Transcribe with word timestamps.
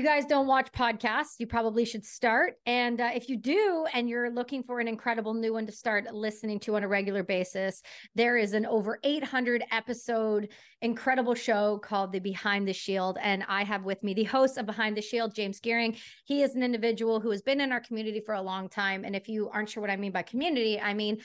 you 0.00 0.06
guys 0.06 0.24
don't 0.24 0.46
watch 0.46 0.72
podcasts, 0.72 1.34
you 1.36 1.46
probably 1.46 1.84
should 1.84 2.06
start. 2.06 2.54
And 2.64 3.02
uh, 3.02 3.10
if 3.14 3.28
you 3.28 3.36
do, 3.36 3.84
and 3.92 4.08
you're 4.08 4.30
looking 4.30 4.62
for 4.62 4.80
an 4.80 4.88
incredible 4.88 5.34
new 5.34 5.52
one 5.52 5.66
to 5.66 5.72
start 5.72 6.06
listening 6.14 6.58
to 6.60 6.76
on 6.76 6.84
a 6.84 6.88
regular 6.88 7.22
basis, 7.22 7.82
there 8.14 8.38
is 8.38 8.54
an 8.54 8.64
over 8.64 8.98
800 9.04 9.62
episode 9.70 10.48
incredible 10.80 11.34
show 11.34 11.76
called 11.84 12.12
The 12.12 12.18
Behind 12.18 12.66
the 12.66 12.72
Shield. 12.72 13.18
And 13.20 13.44
I 13.46 13.62
have 13.62 13.84
with 13.84 14.02
me 14.02 14.14
the 14.14 14.24
host 14.24 14.56
of 14.56 14.64
Behind 14.64 14.96
the 14.96 15.02
Shield, 15.02 15.34
James 15.34 15.60
Geering. 15.60 15.98
He 16.24 16.42
is 16.42 16.54
an 16.54 16.62
individual 16.62 17.20
who 17.20 17.30
has 17.30 17.42
been 17.42 17.60
in 17.60 17.70
our 17.70 17.80
community 17.80 18.22
for 18.24 18.36
a 18.36 18.40
long 18.40 18.70
time. 18.70 19.04
And 19.04 19.14
if 19.14 19.28
you 19.28 19.50
aren't 19.50 19.68
sure 19.68 19.82
what 19.82 19.90
I 19.90 19.96
mean 19.96 20.12
by 20.12 20.22
community, 20.22 20.80
I 20.80 20.94
mean, 20.94 21.18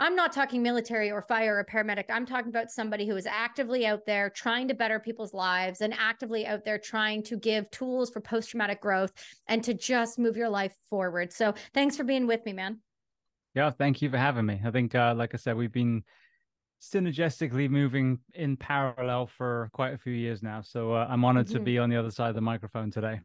I'm 0.00 0.14
not 0.14 0.32
talking 0.32 0.62
military 0.62 1.10
or 1.10 1.22
fire 1.22 1.58
or 1.58 1.64
paramedic. 1.64 2.04
I'm 2.08 2.24
talking 2.24 2.50
about 2.50 2.70
somebody 2.70 3.06
who 3.06 3.16
is 3.16 3.26
actively 3.26 3.84
out 3.84 4.06
there 4.06 4.30
trying 4.30 4.68
to 4.68 4.74
better 4.74 5.00
people's 5.00 5.34
lives 5.34 5.80
and 5.80 5.92
actively 5.92 6.46
out 6.46 6.64
there 6.64 6.78
trying 6.78 7.22
to 7.24 7.36
give 7.36 7.68
tools 7.72 8.10
for 8.10 8.20
post 8.20 8.50
traumatic 8.50 8.80
growth 8.80 9.12
and 9.48 9.62
to 9.64 9.74
just 9.74 10.18
move 10.18 10.36
your 10.36 10.48
life 10.48 10.74
forward. 10.88 11.32
So 11.32 11.52
thanks 11.74 11.96
for 11.96 12.04
being 12.04 12.28
with 12.28 12.44
me, 12.46 12.52
man. 12.52 12.78
Yeah, 13.54 13.70
thank 13.70 14.00
you 14.00 14.08
for 14.08 14.18
having 14.18 14.46
me. 14.46 14.60
I 14.64 14.70
think, 14.70 14.94
uh, 14.94 15.14
like 15.16 15.34
I 15.34 15.36
said, 15.36 15.56
we've 15.56 15.72
been 15.72 16.04
synergistically 16.80 17.68
moving 17.68 18.20
in 18.34 18.56
parallel 18.56 19.26
for 19.26 19.68
quite 19.72 19.94
a 19.94 19.98
few 19.98 20.12
years 20.12 20.44
now. 20.44 20.60
So 20.60 20.92
uh, 20.92 21.08
I'm 21.10 21.24
honored 21.24 21.46
mm-hmm. 21.46 21.56
to 21.56 21.60
be 21.60 21.78
on 21.78 21.90
the 21.90 21.96
other 21.96 22.12
side 22.12 22.28
of 22.28 22.34
the 22.36 22.40
microphone 22.40 22.92
today. 22.92 23.20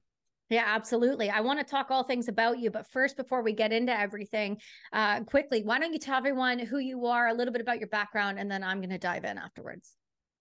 Yeah, 0.53 0.66
absolutely. 0.67 1.31
I 1.31 1.41
want 1.41 1.57
to 1.57 1.66
talk 1.66 1.89
all 1.89 2.03
things 2.03 2.27
about 2.27 2.59
you, 2.59 2.70
but 2.70 2.85
first, 2.85 3.17
before 3.17 3.41
we 3.41 3.53
get 3.53 3.73
into 3.73 3.91
everything, 3.91 4.61
uh, 4.91 5.21
quickly, 5.21 5.63
why 5.63 5.80
don't 5.80 5.94
you 5.94 5.98
tell 5.98 6.16
everyone 6.16 6.59
who 6.59 6.78
you 6.78 7.08
are, 7.08 7.30
a 7.30 7.33
little 7.33 7.52
bit 7.52 7.61
about 7.61 7.80
your 7.80 7.88
background, 7.88 8.38
and 8.38 8.52
then 8.52 8.63
I'm 8.63 8.78
going 8.78 8.91
to 8.91 9.00
dive 9.00 9.23
in 9.23 9.39
afterwards. 9.39 9.95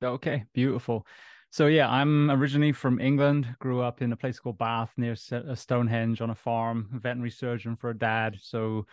Okay, 0.04 0.44
beautiful. 0.52 1.06
So 1.50 1.66
yeah, 1.66 1.88
I'm 1.88 2.30
originally 2.30 2.72
from 2.72 3.00
England. 3.00 3.56
Grew 3.58 3.80
up 3.80 4.02
in 4.02 4.12
a 4.12 4.16
place 4.16 4.38
called 4.38 4.58
Bath 4.58 4.92
near 4.98 5.16
uh, 5.32 5.54
Stonehenge 5.54 6.20
on 6.20 6.28
a 6.28 6.34
farm. 6.34 6.90
Veterinary 6.92 7.30
surgeon 7.30 7.74
for 7.74 7.88
a 7.88 7.98
dad. 7.98 8.36
So 8.38 8.86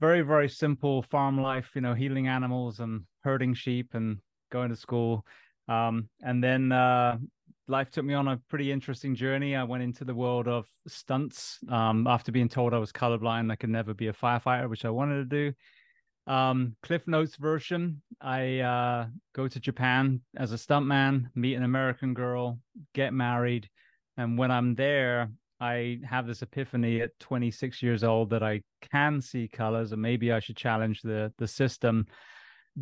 very 0.00 0.22
very 0.22 0.48
simple 0.48 1.02
farm 1.02 1.42
life. 1.42 1.72
You 1.74 1.82
know, 1.82 1.92
healing 1.92 2.26
animals 2.26 2.80
and 2.80 3.02
herding 3.22 3.52
sheep 3.52 3.90
and 3.92 4.18
going 4.50 4.70
to 4.70 4.76
school. 4.76 5.26
Um, 5.68 6.08
and 6.22 6.42
then 6.42 6.72
uh, 6.72 7.18
life 7.66 7.90
took 7.90 8.04
me 8.04 8.14
on 8.14 8.28
a 8.28 8.40
pretty 8.48 8.70
interesting 8.70 9.14
journey. 9.14 9.56
I 9.56 9.64
went 9.64 9.82
into 9.82 10.04
the 10.04 10.14
world 10.14 10.48
of 10.48 10.66
stunts 10.86 11.58
um, 11.68 12.06
after 12.06 12.32
being 12.32 12.48
told 12.48 12.74
I 12.74 12.78
was 12.78 12.92
colorblind. 12.92 13.50
I 13.50 13.56
could 13.56 13.70
never 13.70 13.94
be 13.94 14.08
a 14.08 14.12
firefighter, 14.12 14.68
which 14.68 14.84
I 14.84 14.90
wanted 14.90 15.30
to 15.30 15.50
do. 15.50 16.32
Um, 16.32 16.76
Cliff 16.82 17.06
Notes 17.06 17.36
version. 17.36 18.02
I 18.20 18.60
uh, 18.60 19.06
go 19.34 19.48
to 19.48 19.60
Japan 19.60 20.20
as 20.36 20.52
a 20.52 20.56
stuntman, 20.56 21.26
meet 21.34 21.54
an 21.54 21.64
American 21.64 22.14
girl, 22.14 22.58
get 22.94 23.12
married, 23.12 23.68
and 24.16 24.38
when 24.38 24.50
I'm 24.50 24.74
there, 24.74 25.30
I 25.60 26.00
have 26.04 26.26
this 26.26 26.42
epiphany 26.42 27.00
at 27.00 27.18
26 27.20 27.82
years 27.82 28.04
old 28.04 28.30
that 28.30 28.42
I 28.42 28.62
can 28.92 29.20
see 29.20 29.48
colors, 29.48 29.92
and 29.92 30.02
maybe 30.02 30.32
I 30.32 30.40
should 30.40 30.56
challenge 30.56 31.02
the 31.02 31.32
the 31.38 31.48
system 31.48 32.06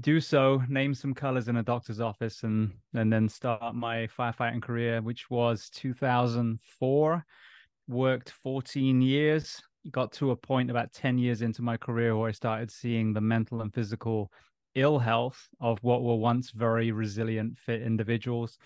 do 0.01 0.21
so, 0.21 0.63
name 0.69 0.95
some 0.95 1.13
colors 1.13 1.49
in 1.49 1.57
a 1.57 1.63
doctor's 1.63 2.01
office, 2.01 2.45
and 2.45 2.73
and 2.95 3.13
then 3.13 3.29
start 3.29 3.75
my 3.75 4.07
firefighting 4.07 4.63
career, 4.63 5.03
which 5.03 5.31
was 5.31 5.69
2004. 5.71 7.25
Worked 7.89 8.31
14 8.31 9.03
years. 9.03 9.61
Got 9.91 10.13
to 10.13 10.31
a 10.31 10.37
point 10.37 10.71
about 10.71 10.93
10 10.93 11.19
years 11.19 11.43
into 11.43 11.63
my 11.63 11.77
career 11.77 12.17
where 12.17 12.29
I 12.29 12.33
started 12.33 12.71
seeing 12.71 13.13
the 13.13 13.21
mental 13.21 13.61
and 13.61 13.75
physical 13.75 14.31
ill 14.75 14.99
health 14.99 15.49
of 15.61 15.79
what 15.83 16.03
were 16.03 16.17
once 16.17 16.51
very 16.53 16.93
resilient, 16.93 17.59
fit 17.59 17.83
individuals, 17.83 18.59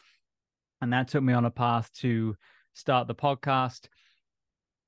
and 0.81 0.93
that 0.93 1.09
took 1.09 1.23
me 1.23 1.33
on 1.33 1.47
a 1.47 1.51
path 1.51 1.91
to 1.95 2.37
start 2.75 3.09
the 3.09 3.15
podcast. 3.15 3.89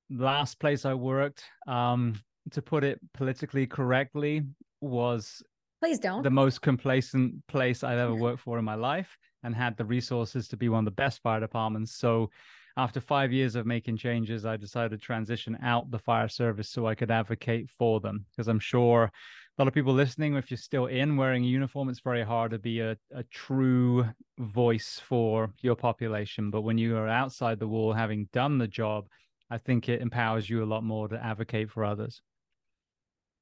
Last 0.09 0.59
place 0.59 0.85
I 0.85 0.93
worked, 0.93 1.43
um, 1.67 2.13
to 2.51 2.61
put 2.61 2.83
it 2.83 2.99
politically 3.13 3.67
correctly, 3.67 4.43
was 4.81 5.43
Please 5.79 5.99
don't. 5.99 6.23
The 6.23 6.29
most 6.29 6.61
complacent 6.61 7.35
place 7.47 7.83
I've 7.83 7.99
ever 7.99 8.15
worked 8.15 8.41
for 8.41 8.59
in 8.59 8.65
my 8.65 8.75
life 8.75 9.17
and 9.43 9.55
had 9.55 9.77
the 9.77 9.85
resources 9.85 10.47
to 10.49 10.57
be 10.57 10.67
one 10.67 10.79
of 10.79 10.85
the 10.85 10.91
best 10.91 11.21
fire 11.21 11.39
departments. 11.39 11.95
So 11.95 12.29
after 12.75 12.99
five 12.99 13.31
years 13.31 13.55
of 13.55 13.65
making 13.65 13.97
changes, 13.97 14.45
I 14.45 14.57
decided 14.57 14.91
to 14.91 14.97
transition 14.97 15.57
out 15.63 15.89
the 15.89 15.99
fire 15.99 16.27
service 16.27 16.69
so 16.69 16.85
I 16.85 16.95
could 16.95 17.11
advocate 17.11 17.69
for 17.69 17.99
them. 17.99 18.25
Because 18.31 18.47
I'm 18.47 18.59
sure 18.59 19.03
a 19.03 19.11
lot 19.57 19.67
of 19.67 19.73
people 19.73 19.93
listening, 19.93 20.35
if 20.35 20.51
you're 20.51 20.57
still 20.57 20.87
in 20.87 21.15
wearing 21.15 21.43
a 21.43 21.47
uniform, 21.47 21.89
it's 21.89 22.01
very 22.01 22.23
hard 22.23 22.51
to 22.51 22.59
be 22.59 22.81
a, 22.81 22.97
a 23.13 23.23
true 23.23 24.05
voice 24.37 25.01
for 25.03 25.53
your 25.61 25.75
population. 25.75 26.51
But 26.51 26.61
when 26.61 26.77
you 26.77 26.97
are 26.97 27.07
outside 27.07 27.59
the 27.59 27.67
wall, 27.67 27.93
having 27.93 28.27
done 28.33 28.57
the 28.57 28.67
job, 28.67 29.07
I 29.49 29.57
think 29.57 29.89
it 29.89 30.01
empowers 30.01 30.49
you 30.49 30.63
a 30.63 30.65
lot 30.65 30.83
more 30.83 31.07
to 31.07 31.23
advocate 31.23 31.71
for 31.71 31.83
others. 31.83 32.21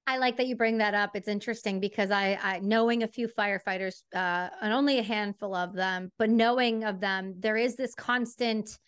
I 0.10 0.18
like 0.18 0.38
that 0.38 0.48
you 0.48 0.56
bring 0.56 0.78
that 0.78 0.94
up. 0.94 1.12
It's 1.16 1.28
interesting 1.28 1.82
because 1.82 2.12
I, 2.12 2.40
I 2.42 2.60
knowing 2.60 3.04
a 3.04 3.08
few 3.08 3.28
firefighters, 3.28 4.04
uh, 4.16 4.48
and 4.62 4.72
only 4.74 5.00
a 5.00 5.04
handful 5.04 5.54
of 5.54 5.74
them, 5.74 6.14
but 6.18 6.30
knowing 6.30 6.86
of 6.86 7.02
them, 7.02 7.36
there 7.40 7.58
is 7.58 7.76
this 7.76 7.94
constant 7.94 8.80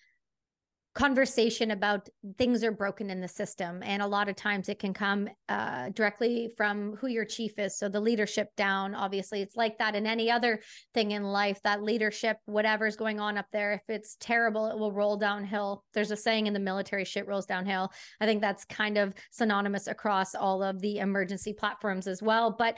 conversation 0.95 1.71
about 1.71 2.09
things 2.37 2.63
are 2.63 2.71
broken 2.71 3.09
in 3.09 3.21
the 3.21 3.27
system. 3.27 3.81
And 3.83 4.01
a 4.01 4.07
lot 4.07 4.27
of 4.27 4.35
times 4.35 4.69
it 4.69 4.79
can 4.79 4.93
come 4.93 5.29
uh, 5.47 5.89
directly 5.89 6.51
from 6.57 6.95
who 6.95 7.07
your 7.07 7.25
chief 7.25 7.59
is. 7.59 7.77
So 7.77 7.89
the 7.89 7.99
leadership 7.99 8.49
down 8.57 8.95
obviously 8.95 9.41
it's 9.41 9.55
like 9.55 9.77
that 9.77 9.95
in 9.95 10.07
any 10.07 10.31
other 10.31 10.59
thing 10.93 11.11
in 11.11 11.23
life 11.23 11.61
that 11.63 11.83
leadership 11.83 12.37
whatever's 12.45 12.95
going 12.95 13.19
on 13.19 13.37
up 13.37 13.45
there 13.51 13.73
if 13.73 13.81
it's 13.87 14.17
terrible 14.19 14.67
it 14.67 14.77
will 14.77 14.91
roll 14.91 15.15
downhill. 15.15 15.83
There's 15.93 16.11
a 16.11 16.17
saying 16.17 16.47
in 16.47 16.53
the 16.53 16.59
military 16.59 17.05
shit 17.05 17.27
rolls 17.27 17.45
downhill. 17.45 17.91
I 18.19 18.25
think 18.25 18.41
that's 18.41 18.65
kind 18.65 18.97
of 18.97 19.13
synonymous 19.31 19.87
across 19.87 20.33
all 20.33 20.63
of 20.63 20.81
the 20.81 20.97
emergency 20.97 21.53
platforms 21.53 22.07
as 22.07 22.21
well. 22.21 22.55
But 22.57 22.77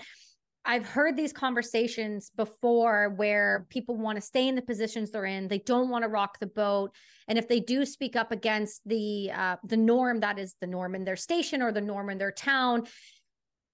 I've 0.64 0.86
heard 0.86 1.18
these 1.18 1.34
conversations 1.34 2.32
before 2.36 3.10
where 3.10 3.66
people 3.70 3.98
want 3.98 4.18
to 4.18 4.22
stay 4.22 4.48
in 4.48 4.56
the 4.56 4.62
positions 4.62 5.10
they're 5.10 5.26
in. 5.26 5.48
They 5.48 5.58
don't 5.58 5.90
want 5.90 6.04
to 6.04 6.08
rock 6.08 6.38
the 6.40 6.48
boat, 6.48 6.92
and 7.28 7.40
if 7.40 7.48
they 7.48 7.60
do 7.60 7.84
speak 7.84 8.16
up 8.16 8.32
against 8.32 8.88
the 8.88 9.32
uh, 9.32 9.56
the 9.64 9.78
norm 9.78 10.20
that 10.20 10.38
is 10.38 10.56
the 10.62 10.68
norm 10.68 10.94
in 10.94 11.04
their 11.04 11.16
station 11.16 11.62
or 11.64 11.72
the 11.72 11.82
norm 11.82 12.12
in 12.12 12.20
their 12.20 12.32
town, 12.32 12.84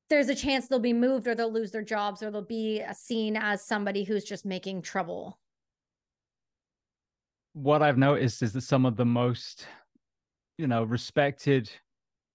there's 0.10 0.30
a 0.30 0.36
chance 0.36 0.68
they'll 0.68 0.80
be 0.80 0.94
moved 0.94 1.28
or 1.28 1.36
they'll 1.36 1.52
lose 1.52 1.72
their 1.72 1.84
jobs 1.84 2.24
or 2.24 2.32
they'll 2.32 2.42
be 2.42 2.82
uh, 2.82 2.94
seen 2.94 3.36
as 3.36 3.66
somebody 3.66 4.06
who's 4.06 4.24
just 4.24 4.46
making 4.46 4.82
trouble. 4.82 5.38
What 7.52 7.82
I've 7.82 7.98
noticed 7.98 8.42
is 8.44 8.54
that 8.54 8.62
some 8.62 8.86
of 8.86 8.96
the 8.96 9.06
most, 9.06 9.68
you 10.58 10.68
know, 10.68 10.84
respected 10.84 11.70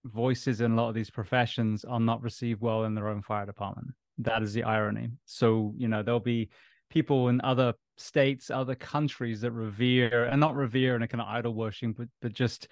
voices 0.04 0.60
in 0.60 0.72
a 0.72 0.74
lot 0.74 0.88
of 0.88 0.94
these 0.94 1.10
professions 1.10 1.84
are 1.84 2.00
not 2.00 2.20
received 2.22 2.60
well 2.60 2.84
in 2.84 2.94
their 2.94 3.08
own 3.08 3.22
fire 3.22 3.46
department 3.46 3.94
that 4.18 4.42
is 4.42 4.52
the 4.52 4.64
irony. 4.64 5.10
So, 5.24 5.74
you 5.76 5.88
know, 5.88 6.02
there'll 6.02 6.20
be 6.20 6.50
people 6.90 7.28
in 7.28 7.40
other 7.42 7.74
states, 7.96 8.50
other 8.50 8.74
countries 8.74 9.40
that 9.40 9.52
revere 9.52 10.24
and 10.24 10.40
not 10.40 10.56
revere 10.56 10.96
in 10.96 11.02
a 11.02 11.08
kind 11.08 11.20
of 11.20 11.28
idol 11.28 11.54
worshiping, 11.54 11.92
but 11.92 12.08
but 12.20 12.32
just 12.32 12.68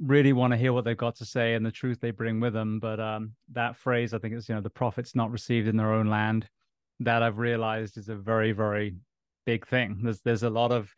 really 0.00 0.32
want 0.32 0.52
to 0.52 0.56
hear 0.56 0.72
what 0.72 0.84
they've 0.84 0.96
got 0.96 1.14
to 1.16 1.24
say 1.24 1.54
and 1.54 1.64
the 1.64 1.70
truth 1.70 2.00
they 2.00 2.10
bring 2.10 2.40
with 2.40 2.52
them. 2.52 2.80
But 2.80 2.98
um, 2.98 3.32
that 3.52 3.76
phrase, 3.76 4.14
I 4.14 4.18
think, 4.18 4.34
is 4.34 4.48
you 4.48 4.54
know 4.54 4.60
the 4.60 4.70
prophet's 4.70 5.14
not 5.14 5.30
received 5.30 5.68
in 5.68 5.76
their 5.76 5.92
own 5.92 6.08
land. 6.08 6.48
That 7.00 7.22
I've 7.22 7.38
realized 7.38 7.98
is 7.98 8.08
a 8.08 8.14
very 8.14 8.52
very 8.52 8.96
big 9.44 9.66
thing. 9.66 10.00
There's 10.02 10.20
there's 10.20 10.42
a 10.42 10.50
lot 10.50 10.72
of 10.72 10.92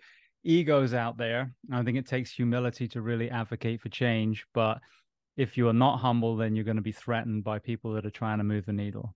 egos 0.45 0.95
out 0.95 1.17
there. 1.17 1.55
I 1.73 1.83
think 1.83 1.97
it 1.97 2.07
takes 2.07 2.31
humility 2.31 2.87
to 2.89 3.01
really 3.01 3.31
advocate 3.31 3.81
for 3.81 3.89
change, 3.89 4.47
but 4.53 4.79
if 5.37 5.57
you 5.57 5.69
are 5.69 5.73
not 5.73 5.99
humble, 5.99 6.37
then 6.37 6.55
you're 6.55 6.65
going 6.65 6.77
to 6.77 6.83
be 6.83 6.93
threatened 6.93 7.43
by 7.43 7.59
people 7.59 7.95
that 7.95 8.07
are 8.07 8.10
trying 8.10 8.39
to 8.39 8.45
move 8.45 8.66
the 8.66 8.72
needle. 8.72 9.15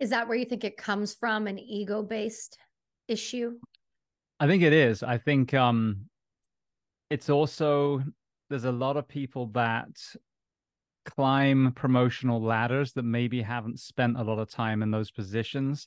Is 0.00 0.10
that 0.10 0.28
where 0.28 0.36
you 0.36 0.44
think 0.44 0.64
it 0.64 0.76
comes 0.76 1.14
from, 1.14 1.46
an 1.46 1.58
ego 1.58 2.02
based 2.02 2.58
issue? 3.08 3.58
I 4.40 4.46
think 4.46 4.62
it 4.62 4.72
is. 4.72 5.02
I 5.02 5.18
think 5.18 5.54
um, 5.54 6.08
it's 7.10 7.28
also, 7.28 8.02
there's 8.48 8.64
a 8.64 8.72
lot 8.72 8.96
of 8.96 9.08
people 9.08 9.46
that 9.48 9.88
climb 11.04 11.72
promotional 11.74 12.40
ladders 12.40 12.92
that 12.92 13.02
maybe 13.02 13.42
haven't 13.42 13.80
spent 13.80 14.18
a 14.18 14.22
lot 14.22 14.38
of 14.38 14.50
time 14.50 14.82
in 14.82 14.90
those 14.90 15.10
positions. 15.10 15.86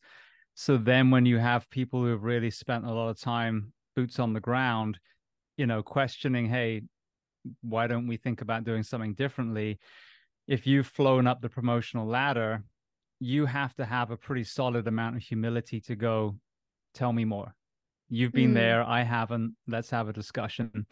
So 0.55 0.77
then 0.77 1.11
when 1.11 1.25
you 1.25 1.37
have 1.37 1.69
people 1.69 2.01
who 2.01 2.07
have 2.07 2.23
really 2.23 2.51
spent 2.51 2.85
a 2.85 2.91
lot 2.91 3.09
of 3.09 3.19
time 3.19 3.71
boots 3.95 4.19
on 4.19 4.33
the 4.33 4.39
ground, 4.39 4.99
you 5.57 5.65
know, 5.65 5.81
questioning, 5.81 6.49
hey, 6.49 6.81
why 7.61 7.87
don't 7.87 8.07
we 8.07 8.17
think 8.17 8.41
about 8.41 8.65
doing 8.65 8.83
something 8.83 9.13
differently? 9.13 9.79
If 10.47 10.67
you've 10.67 10.87
flown 10.87 11.27
up 11.27 11.41
the 11.41 11.49
promotional 11.49 12.07
ladder, 12.07 12.63
you 13.21 13.45
have 13.45 13.73
to 13.75 13.85
have 13.85 14.11
a 14.11 14.17
pretty 14.17 14.43
solid 14.43 14.87
amount 14.87 15.15
of 15.15 15.21
humility 15.21 15.79
to 15.79 15.95
go 15.95 16.35
tell 16.93 17.13
me 17.13 17.23
more. 17.23 17.55
You've 18.09 18.33
been 18.33 18.51
mm. 18.51 18.55
there. 18.55 18.83
I 18.83 19.03
haven't. 19.03 19.55
Let's 19.67 19.89
have 19.91 20.09
a 20.09 20.13
discussion. 20.13 20.85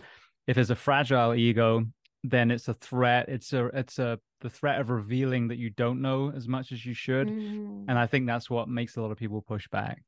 If 0.47 0.57
it's 0.57 0.69
a 0.69 0.75
fragile 0.75 1.35
ego 1.35 1.85
then 2.23 2.51
it's 2.51 2.67
a 2.67 2.73
threat. 2.73 3.29
It's 3.29 3.53
a 3.53 3.65
it's 3.67 3.99
a 3.99 4.19
the 4.41 4.49
threat 4.49 4.79
of 4.79 4.89
revealing 4.89 5.49
that 5.49 5.57
you 5.57 5.69
don't 5.69 6.01
know 6.01 6.31
as 6.35 6.47
much 6.47 6.71
as 6.71 6.85
you 6.85 6.93
should. 6.93 7.27
Mm. 7.27 7.85
and 7.87 7.99
i 7.99 8.07
think 8.07 8.25
that's 8.25 8.49
what 8.49 8.69
makes 8.69 8.95
a 8.95 9.01
lot 9.01 9.11
of 9.11 9.17
people 9.17 9.41
push 9.41 9.67
back. 9.69 10.03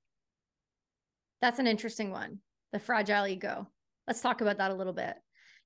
That's 1.41 1.59
an 1.59 1.67
interesting 1.67 2.11
one. 2.11 2.39
The 2.71 2.79
fragile 2.79 3.27
ego. 3.27 3.67
Let's 4.07 4.21
talk 4.21 4.41
about 4.41 4.57
that 4.57 4.71
a 4.71 4.75
little 4.75 4.93
bit 4.93 5.15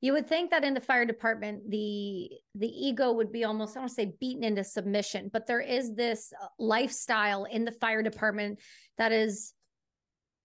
you 0.06 0.14
would 0.14 0.28
think 0.28 0.52
that 0.52 0.64
in 0.64 0.76
the 0.76 0.82
fire 0.82 1.06
department 1.06 1.68
the 1.70 2.30
the 2.54 2.68
ego 2.68 3.12
would 3.12 3.32
be 3.32 3.44
almost 3.44 3.76
i 3.76 3.80
don't 3.80 3.90
say 3.90 4.14
beaten 4.20 4.44
into 4.44 4.64
submission 4.64 5.30
but 5.34 5.48
there 5.48 5.60
is 5.60 5.96
this 5.96 6.32
uh, 6.42 6.46
lifestyle 6.60 7.46
in 7.46 7.66
the 7.66 7.72
fire 7.72 8.04
department 8.04 8.60
that 9.00 9.12
is 9.12 9.54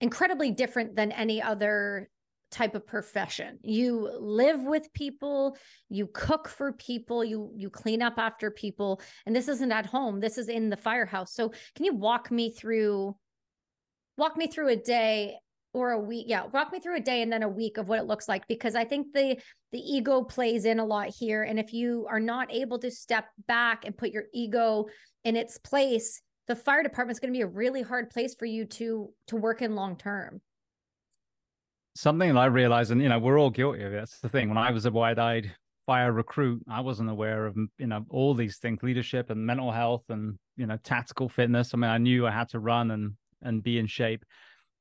incredibly 0.01 0.51
different 0.51 0.97
than 0.97 1.13
any 1.13 1.43
other 1.43 2.09
type 2.51 2.75
of 2.75 2.85
profession. 2.87 3.59
You 3.63 4.11
live 4.19 4.61
with 4.63 4.93
people 4.93 5.57
you 5.89 6.09
cook 6.13 6.49
for 6.49 6.73
people 6.73 7.25
you 7.25 7.53
you 7.55 7.71
clean 7.71 8.03
up 8.03 8.15
after 8.17 8.51
people 8.51 9.01
and 9.25 9.37
this 9.37 9.47
isn't 9.47 9.71
at 9.71 9.87
home 9.87 10.19
this 10.19 10.37
is 10.37 10.49
in 10.49 10.69
the 10.69 10.77
firehouse. 10.77 11.33
So 11.33 11.53
can 11.77 11.85
you 11.85 11.95
walk 11.95 12.31
me 12.31 12.51
through 12.51 13.15
walk 14.17 14.37
me 14.37 14.49
through 14.49 14.69
a 14.69 14.77
day 14.77 15.37
or 15.73 15.93
a 15.93 16.01
week 16.01 16.27
yeah 16.29 16.47
walk 16.53 16.73
me 16.73 16.81
through 16.81 16.97
a 16.97 17.01
day 17.01 17.23
and 17.23 17.33
then 17.33 17.43
a 17.43 17.49
week 17.49 17.79
of 17.79 17.89
what 17.89 18.01
it 18.01 18.07
looks 18.07 18.29
like 18.29 18.47
because 18.49 18.75
i 18.75 18.85
think 18.85 19.07
the 19.13 19.37
the 19.73 19.79
ego 19.79 20.23
plays 20.23 20.65
in 20.65 20.81
a 20.81 20.85
lot 20.85 21.09
here. 21.09 21.45
And 21.45 21.59
if 21.59 21.73
you 21.73 22.07
are 22.11 22.21
not 22.21 22.53
able 22.53 22.79
to 22.81 22.91
step 22.91 23.27
back 23.47 23.85
and 23.85 23.97
put 23.97 24.11
your 24.11 24.25
ego 24.35 24.87
in 25.25 25.37
its 25.37 25.59
place 25.59 26.21
the 26.47 26.57
fire 26.57 26.83
department 26.83 27.15
is 27.15 27.21
going 27.21 27.33
to 27.33 27.37
be 27.37 27.43
a 27.43 27.47
really 27.47 27.81
hard 27.81 28.11
place 28.11 28.35
for 28.35 28.47
you 28.47 28.65
to 28.65 29.13
to 29.29 29.37
work 29.37 29.63
in 29.63 29.77
long 29.77 29.97
term. 29.97 30.41
Something 31.95 32.35
that 32.35 32.41
i 32.41 32.47
realized 32.47 32.91
and 32.91 33.01
you 33.01 33.09
know 33.09 33.19
we're 33.19 33.39
all 33.39 33.51
guilty 33.51 33.83
of 33.83 33.93
it. 33.93 33.97
That's 33.97 34.19
the 34.19 34.29
thing. 34.29 34.49
When 34.49 34.59
i 34.59 34.73
was 34.73 34.87
a 34.87 34.91
wide-eyed 34.91 35.53
fire 35.87 36.13
recruit 36.13 36.63
i 36.69 36.81
wasn't 36.81 37.09
aware 37.09 37.47
of 37.47 37.57
you 37.79 37.87
know 37.87 38.05
all 38.11 38.35
these 38.35 38.59
things 38.59 38.83
leadership 38.83 39.31
and 39.31 39.47
mental 39.47 39.73
health 39.73 40.05
and 40.09 40.39
you 40.57 40.67
know 40.67 40.77
tactical 40.83 41.29
fitness. 41.29 41.73
I 41.73 41.77
mean 41.77 41.91
i 41.91 41.99
knew 41.99 42.27
i 42.27 42.33
had 42.33 42.49
to 42.51 42.59
run 42.59 42.91
and 42.91 43.13
and 43.43 43.63
be 43.63 43.79
in 43.79 43.87
shape 43.87 44.25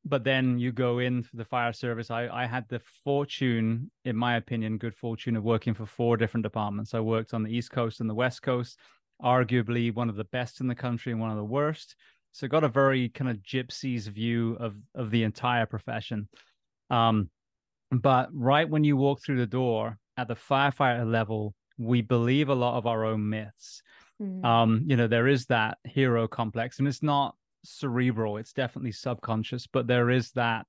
but 0.10 0.24
then 0.24 0.58
you 0.58 0.72
go 0.72 1.00
in 1.00 1.24
for 1.24 1.38
the 1.38 1.46
fire 1.46 1.72
service. 1.72 2.10
I, 2.10 2.28
I 2.28 2.46
had 2.46 2.68
the 2.68 2.82
fortune, 3.04 3.92
in 4.06 4.16
my 4.16 4.36
opinion, 4.36 4.78
good 4.78 4.96
fortune 4.96 5.36
of 5.36 5.44
working 5.44 5.74
for 5.74 5.86
four 5.86 6.18
different 6.18 6.44
departments. 6.44 6.94
I 6.94 7.00
worked 7.00 7.34
on 7.34 7.44
the 7.44 7.56
East 7.56 7.72
Coast 7.72 8.02
and 8.02 8.10
the 8.10 8.16
West 8.16 8.42
Coast, 8.42 8.80
arguably 9.22 9.94
one 9.94 10.10
of 10.10 10.16
the 10.16 10.24
best 10.26 10.60
in 10.60 10.68
the 10.68 10.76
country 10.76 11.12
and 11.12 11.22
one 11.22 11.32
of 11.32 11.38
the 11.38 11.44
worst. 11.44 11.96
So 12.32 12.48
got 12.48 12.64
a 12.64 12.70
very 12.70 13.10
kind 13.10 13.30
of 13.30 13.38
gypsies 13.38 14.08
view 14.08 14.58
of 14.60 14.76
of 14.96 15.12
the 15.12 15.24
entire 15.24 15.66
profession. 15.66 16.28
Um, 16.90 17.30
but 17.92 18.30
right 18.34 18.70
when 18.70 18.84
you 18.84 18.98
walk 18.98 19.22
through 19.22 19.38
the 19.38 19.48
door 19.48 19.98
at 20.18 20.28
the 20.28 20.36
firefighter 20.36 21.10
level, 21.10 21.54
we 21.78 22.02
believe 22.02 22.50
a 22.50 22.56
lot 22.56 22.78
of 22.78 22.86
our 22.86 23.06
own 23.06 23.30
myths. 23.30 23.82
Mm. 24.22 24.44
Um, 24.46 24.84
you 24.86 24.96
know, 24.96 25.08
there 25.08 25.28
is 25.28 25.46
that 25.46 25.78
hero 25.86 26.28
complex, 26.28 26.80
and 26.80 26.88
it's 26.88 27.02
not 27.04 27.36
cerebral 27.64 28.38
it's 28.38 28.54
definitely 28.54 28.92
subconscious 28.92 29.68
but 29.68 29.88
there 29.88 30.10
is 30.10 30.32
that 30.32 30.66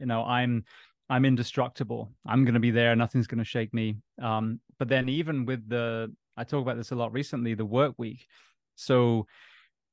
you 0.00 0.06
know 0.06 0.24
i'm 0.24 0.64
i'm 1.08 1.24
indestructible. 1.24 2.10
I'm 2.26 2.44
going 2.44 2.54
to 2.54 2.60
be 2.60 2.70
there 2.70 2.96
nothing's 2.96 3.26
going 3.26 3.38
to 3.38 3.44
shake 3.44 3.72
me. 3.74 3.96
Um 4.20 4.60
but 4.78 4.88
then 4.88 5.08
even 5.08 5.44
with 5.44 5.68
the 5.68 6.12
i 6.36 6.44
talk 6.44 6.62
about 6.62 6.76
this 6.76 6.90
a 6.90 6.96
lot 6.96 7.12
recently 7.12 7.54
the 7.54 7.64
work 7.64 7.94
week. 7.98 8.26
So 8.74 9.26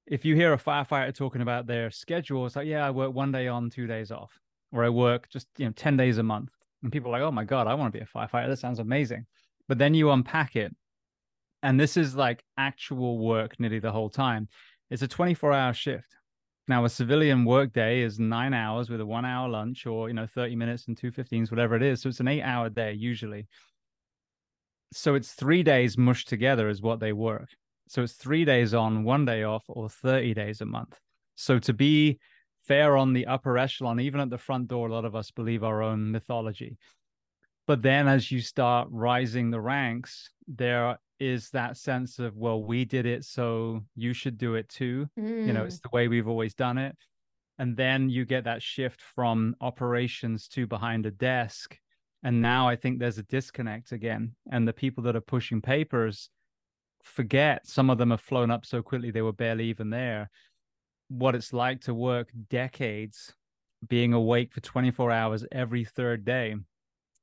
if 0.08 0.26
you 0.26 0.36
hear 0.36 0.54
a 0.54 0.58
firefighter 0.58 1.14
talking 1.14 1.42
about 1.42 1.68
their 1.68 1.92
schedule 1.92 2.46
it's 2.46 2.56
like 2.56 2.68
yeah 2.68 2.86
i 2.86 2.92
work 2.92 3.14
one 3.14 3.32
day 3.32 3.48
on 3.48 3.70
two 3.70 3.88
days 3.88 4.12
off 4.12 4.40
or 4.72 4.84
i 4.84 4.90
work 4.90 5.30
just 5.30 5.48
you 5.58 5.66
know 5.66 5.74
10 5.76 5.98
days 5.98 6.18
a 6.18 6.24
month. 6.24 6.52
And 6.84 6.92
people 6.92 7.10
are 7.10 7.20
like 7.20 7.28
oh 7.28 7.32
my 7.32 7.46
god 7.46 7.68
i 7.68 7.74
want 7.74 7.94
to 7.94 8.00
be 8.00 8.04
a 8.04 8.08
firefighter 8.08 8.48
that 8.48 8.60
sounds 8.60 8.80
amazing. 8.80 9.26
But 9.68 9.78
then 9.78 9.94
you 9.94 10.12
unpack 10.12 10.56
it 10.56 10.76
and 11.64 11.80
this 11.80 11.98
is 11.98 12.16
like 12.16 12.44
actual 12.58 13.20
work 13.20 13.60
nearly 13.60 13.80
the 13.80 13.92
whole 13.92 14.10
time. 14.10 14.50
It's 14.90 15.04
a 15.04 15.08
24 15.08 15.54
hour 15.54 15.74
shift 15.74 16.16
now, 16.68 16.86
a 16.86 16.90
civilian 16.90 17.44
workday 17.44 18.02
is 18.02 18.20
nine 18.20 18.54
hours 18.54 18.90
with 18.90 19.02
a 19.02 19.06
one 19.06 19.26
hour 19.26 19.50
lunch 19.50 19.86
or, 19.86 20.08
you 20.08 20.14
know, 20.14 20.28
30 20.28 20.56
minutes 20.56 20.88
and 20.88 20.96
two 20.96 21.12
15s, 21.12 21.50
whatever 21.50 21.76
it 21.76 21.82
is. 21.82 22.02
So 22.02 22.10
it's 22.10 22.20
an 22.20 22.28
eight 22.28 22.44
hour 22.44 22.70
day 22.70 22.94
usually. 22.94 23.48
So 24.94 25.16
it's 25.16 25.34
three 25.34 25.64
days 25.64 25.98
mushed 25.98 26.28
together 26.28 26.70
is 26.70 26.82
what 26.82 27.00
they 27.00 27.14
work. 27.14 27.50
So 27.88 28.04
it's 28.04 28.14
three 28.14 28.46
days 28.46 28.74
on, 28.74 29.04
one 29.04 29.26
day 29.26 29.44
off, 29.44 29.66
or 29.68 29.90
30 29.90 30.34
days 30.34 30.62
a 30.62 30.66
month. 30.66 30.98
So 31.36 31.60
to 31.60 31.74
be 31.74 32.20
fair 32.68 32.96
on 32.96 33.14
the 33.14 33.26
upper 33.26 33.58
echelon, 33.58 34.00
even 34.00 34.20
at 34.20 34.30
the 34.30 34.38
front 34.38 34.68
door, 34.68 34.88
a 34.88 34.94
lot 34.94 35.06
of 35.06 35.16
us 35.16 35.32
believe 35.32 35.64
our 35.64 35.82
own 35.82 36.12
mythology. 36.12 36.78
But 37.68 37.82
then 37.82 38.08
as 38.08 38.32
you 38.32 38.42
start 38.42 38.88
rising 38.92 39.52
the 39.52 39.62
ranks, 39.62 40.30
there 40.48 40.98
is 41.20 41.52
that 41.52 41.78
sense 41.78 42.18
of 42.18 42.36
well 42.36 42.64
we 42.64 42.84
did 42.84 43.06
it 43.06 43.24
so 43.24 43.80
you 43.96 44.12
should 44.12 44.38
do 44.38 44.56
it 44.56 44.68
too. 44.68 45.08
Mm. 45.20 45.46
you 45.46 45.54
know 45.54 45.64
it's 45.66 45.78
mm. 45.78 45.84
the 45.84 45.90
way 45.94 46.08
we've 46.08 46.28
always 46.28 46.56
done 46.56 46.78
it. 46.78 46.96
And 47.60 47.78
then 47.78 48.10
you 48.10 48.26
get 48.26 48.46
that 48.46 48.64
shift 48.64 49.02
from 49.14 49.56
operations 49.62 50.48
to 50.50 50.66
behind 50.66 51.06
a 51.06 51.12
desk. 51.12 51.78
And 52.24 52.42
now 52.42 52.68
i 52.68 52.76
think 52.76 52.98
there's 52.98 53.20
a 53.20 53.24
disconnect 53.24 53.92
again. 53.92 54.36
And 54.52 54.68
the 54.68 54.74
people 54.74 55.04
that 55.04 55.16
are 55.16 55.22
pushing 55.22 55.62
papers 55.62 56.30
forget 57.04 57.68
some 57.68 57.90
of 57.90 57.98
them 57.98 58.12
have 58.12 58.22
flown 58.22 58.52
up 58.52 58.66
so 58.66 58.82
quickly 58.82 59.12
they 59.12 59.22
were 59.22 59.32
barely 59.32 59.66
even 59.66 59.92
there. 59.92 60.30
What 61.10 61.36
it's 61.36 61.54
like 61.54 61.82
to 61.82 61.94
work 61.94 62.32
decades 62.50 63.34
being 63.88 64.14
awake 64.14 64.54
for 64.54 64.62
24 64.62 65.12
hours 65.12 65.46
every 65.52 65.84
third 65.84 66.26
day 66.26 66.56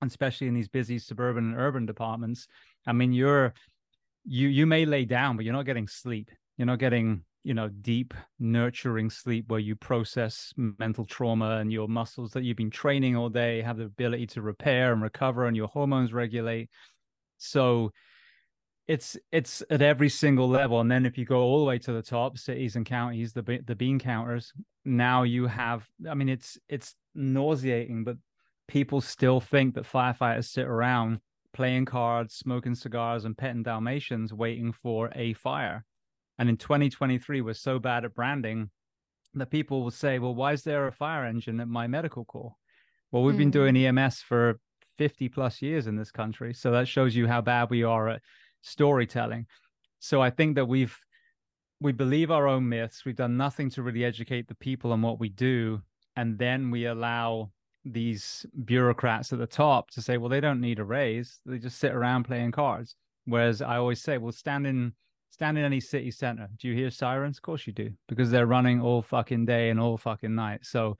especially 0.02 0.46
in 0.46 0.54
these 0.54 0.68
busy 0.68 0.98
suburban 0.98 1.50
and 1.50 1.58
urban 1.58 1.86
departments 1.86 2.46
i 2.86 2.92
mean 2.92 3.12
you're 3.12 3.52
you 4.28 4.48
you 4.48 4.66
may 4.66 4.84
lay 4.84 5.04
down 5.04 5.36
but 5.36 5.44
you're 5.44 5.54
not 5.54 5.66
getting 5.66 5.88
sleep. 5.88 6.30
You're 6.56 6.66
not 6.66 6.78
getting 6.78 7.24
you 7.44 7.54
know 7.54 7.68
deep 7.68 8.14
nurturing 8.38 9.10
sleep 9.10 9.46
where 9.48 9.60
you 9.60 9.74
process 9.74 10.52
mental 10.56 11.04
trauma 11.04 11.58
and 11.58 11.72
your 11.72 11.88
muscles 11.88 12.32
that 12.32 12.42
you've 12.42 12.56
been 12.56 12.70
training 12.70 13.16
all 13.16 13.30
day 13.30 13.62
have 13.62 13.78
the 13.78 13.84
ability 13.84 14.26
to 14.28 14.42
repair 14.42 14.92
and 14.92 15.02
recover 15.02 15.46
and 15.46 15.56
your 15.56 15.68
hormones 15.68 16.12
regulate. 16.12 16.68
So 17.38 17.92
it's 18.86 19.16
it's 19.32 19.62
at 19.70 19.82
every 19.82 20.08
single 20.08 20.48
level. 20.48 20.80
And 20.80 20.90
then 20.90 21.06
if 21.06 21.16
you 21.16 21.24
go 21.24 21.40
all 21.40 21.60
the 21.60 21.64
way 21.64 21.78
to 21.78 21.92
the 21.92 22.02
top 22.02 22.36
cities 22.36 22.76
and 22.76 22.84
counties 22.84 23.32
the 23.32 23.62
the 23.66 23.76
bean 23.76 23.98
counters 23.98 24.52
now 24.84 25.22
you 25.22 25.46
have 25.46 25.86
i 26.08 26.14
mean 26.14 26.30
it's 26.30 26.56
it's 26.68 26.94
nauseating 27.14 28.04
but 28.04 28.16
people 28.68 29.00
still 29.00 29.40
think 29.40 29.74
that 29.74 29.84
firefighters 29.84 30.44
sit 30.44 30.66
around 30.66 31.18
playing 31.52 31.86
cards, 31.86 32.34
smoking 32.36 32.74
cigars, 32.74 33.24
and 33.24 33.36
petting 33.36 33.62
Dalmatians 33.62 34.32
waiting 34.32 34.72
for 34.72 35.10
a 35.14 35.32
fire. 35.32 35.84
And 36.38 36.48
in 36.48 36.56
2023, 36.56 37.40
we're 37.40 37.54
so 37.54 37.78
bad 37.78 38.04
at 38.04 38.14
branding 38.14 38.70
that 39.34 39.50
people 39.50 39.82
will 39.82 39.90
say, 39.90 40.18
well, 40.18 40.34
why 40.34 40.52
is 40.52 40.62
there 40.62 40.86
a 40.86 40.92
fire 40.92 41.24
engine 41.24 41.60
at 41.60 41.68
my 41.68 41.86
medical 41.86 42.24
corps? 42.24 42.54
Well, 43.10 43.22
we've 43.22 43.34
mm. 43.34 43.38
been 43.38 43.50
doing 43.50 43.74
mm. 43.74 43.98
EMS 43.98 44.20
for 44.20 44.60
50 44.98 45.28
plus 45.30 45.62
years 45.62 45.86
in 45.86 45.96
this 45.96 46.10
country. 46.10 46.54
So 46.54 46.70
that 46.72 46.86
shows 46.86 47.16
you 47.16 47.26
how 47.26 47.40
bad 47.40 47.70
we 47.70 47.82
are 47.82 48.08
at 48.08 48.22
storytelling. 48.60 49.46
So 49.98 50.20
I 50.20 50.30
think 50.30 50.56
that 50.56 50.66
we've, 50.66 50.96
we 51.80 51.92
believe 51.92 52.30
our 52.30 52.46
own 52.46 52.68
myths. 52.68 53.04
We've 53.04 53.16
done 53.16 53.36
nothing 53.36 53.70
to 53.70 53.82
really 53.82 54.04
educate 54.04 54.48
the 54.48 54.54
people 54.54 54.92
on 54.92 55.02
what 55.02 55.18
we 55.18 55.28
do. 55.28 55.80
And 56.16 56.38
then 56.38 56.70
we 56.70 56.86
allow 56.86 57.50
these 57.92 58.46
bureaucrats 58.64 59.32
at 59.32 59.38
the 59.38 59.46
top 59.46 59.90
to 59.90 60.02
say, 60.02 60.16
well, 60.16 60.28
they 60.28 60.40
don't 60.40 60.60
need 60.60 60.78
a 60.78 60.84
raise. 60.84 61.40
They 61.46 61.58
just 61.58 61.78
sit 61.78 61.92
around 61.92 62.24
playing 62.24 62.52
cards. 62.52 62.94
Whereas 63.24 63.60
I 63.60 63.76
always 63.76 64.02
say, 64.02 64.18
well, 64.18 64.32
stand 64.32 64.66
in 64.66 64.92
stand 65.30 65.58
in 65.58 65.64
any 65.64 65.80
city 65.80 66.10
center. 66.10 66.48
Do 66.58 66.68
you 66.68 66.74
hear 66.74 66.90
sirens? 66.90 67.36
Of 67.38 67.42
course 67.42 67.66
you 67.66 67.72
do, 67.72 67.90
because 68.08 68.30
they're 68.30 68.46
running 68.46 68.80
all 68.80 69.02
fucking 69.02 69.44
day 69.44 69.70
and 69.70 69.78
all 69.78 69.96
fucking 69.96 70.34
night. 70.34 70.64
So 70.64 70.96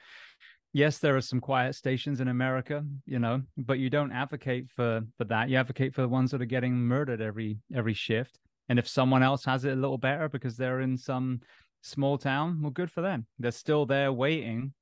yes, 0.73 0.99
there 0.99 1.17
are 1.17 1.21
some 1.21 1.41
quiet 1.41 1.75
stations 1.75 2.21
in 2.21 2.29
America, 2.29 2.85
you 3.07 3.19
know, 3.19 3.43
but 3.57 3.79
you 3.79 3.91
don't 3.91 4.13
advocate 4.13 4.71
for 4.71 5.01
for 5.17 5.25
that. 5.25 5.49
You 5.49 5.57
advocate 5.57 5.95
for 5.95 6.03
the 6.03 6.09
ones 6.09 6.31
that 6.31 6.43
are 6.43 6.47
getting 6.47 6.75
murdered 6.75 7.21
every 7.21 7.59
every 7.75 7.95
shift. 7.95 8.39
And 8.69 8.79
if 8.79 8.87
someone 8.87 9.23
else 9.23 9.45
has 9.47 9.65
it 9.65 9.73
a 9.73 9.81
little 9.81 9.99
better 9.99 10.29
because 10.29 10.57
they're 10.57 10.81
in 10.81 10.99
some 10.99 11.41
small 11.83 12.19
town, 12.19 12.61
well, 12.61 12.71
good 12.71 12.91
for 12.91 13.01
them. 13.01 13.27
They're 13.39 13.51
still 13.51 13.87
there 13.87 14.13
waiting 14.13 14.75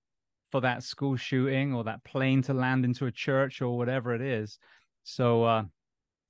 for 0.51 0.61
that 0.61 0.83
school 0.83 1.17
shooting 1.17 1.75
or 1.75 1.85
that 1.85 2.05
plane 2.05 2.43
to 2.43 2.55
land 2.55 2.85
into 2.85 3.07
a 3.07 3.13
church 3.13 3.61
or 3.61 3.77
whatever 3.77 4.15
it 4.15 4.21
is. 4.21 4.59
So, 5.05 5.45
uh, 5.45 5.65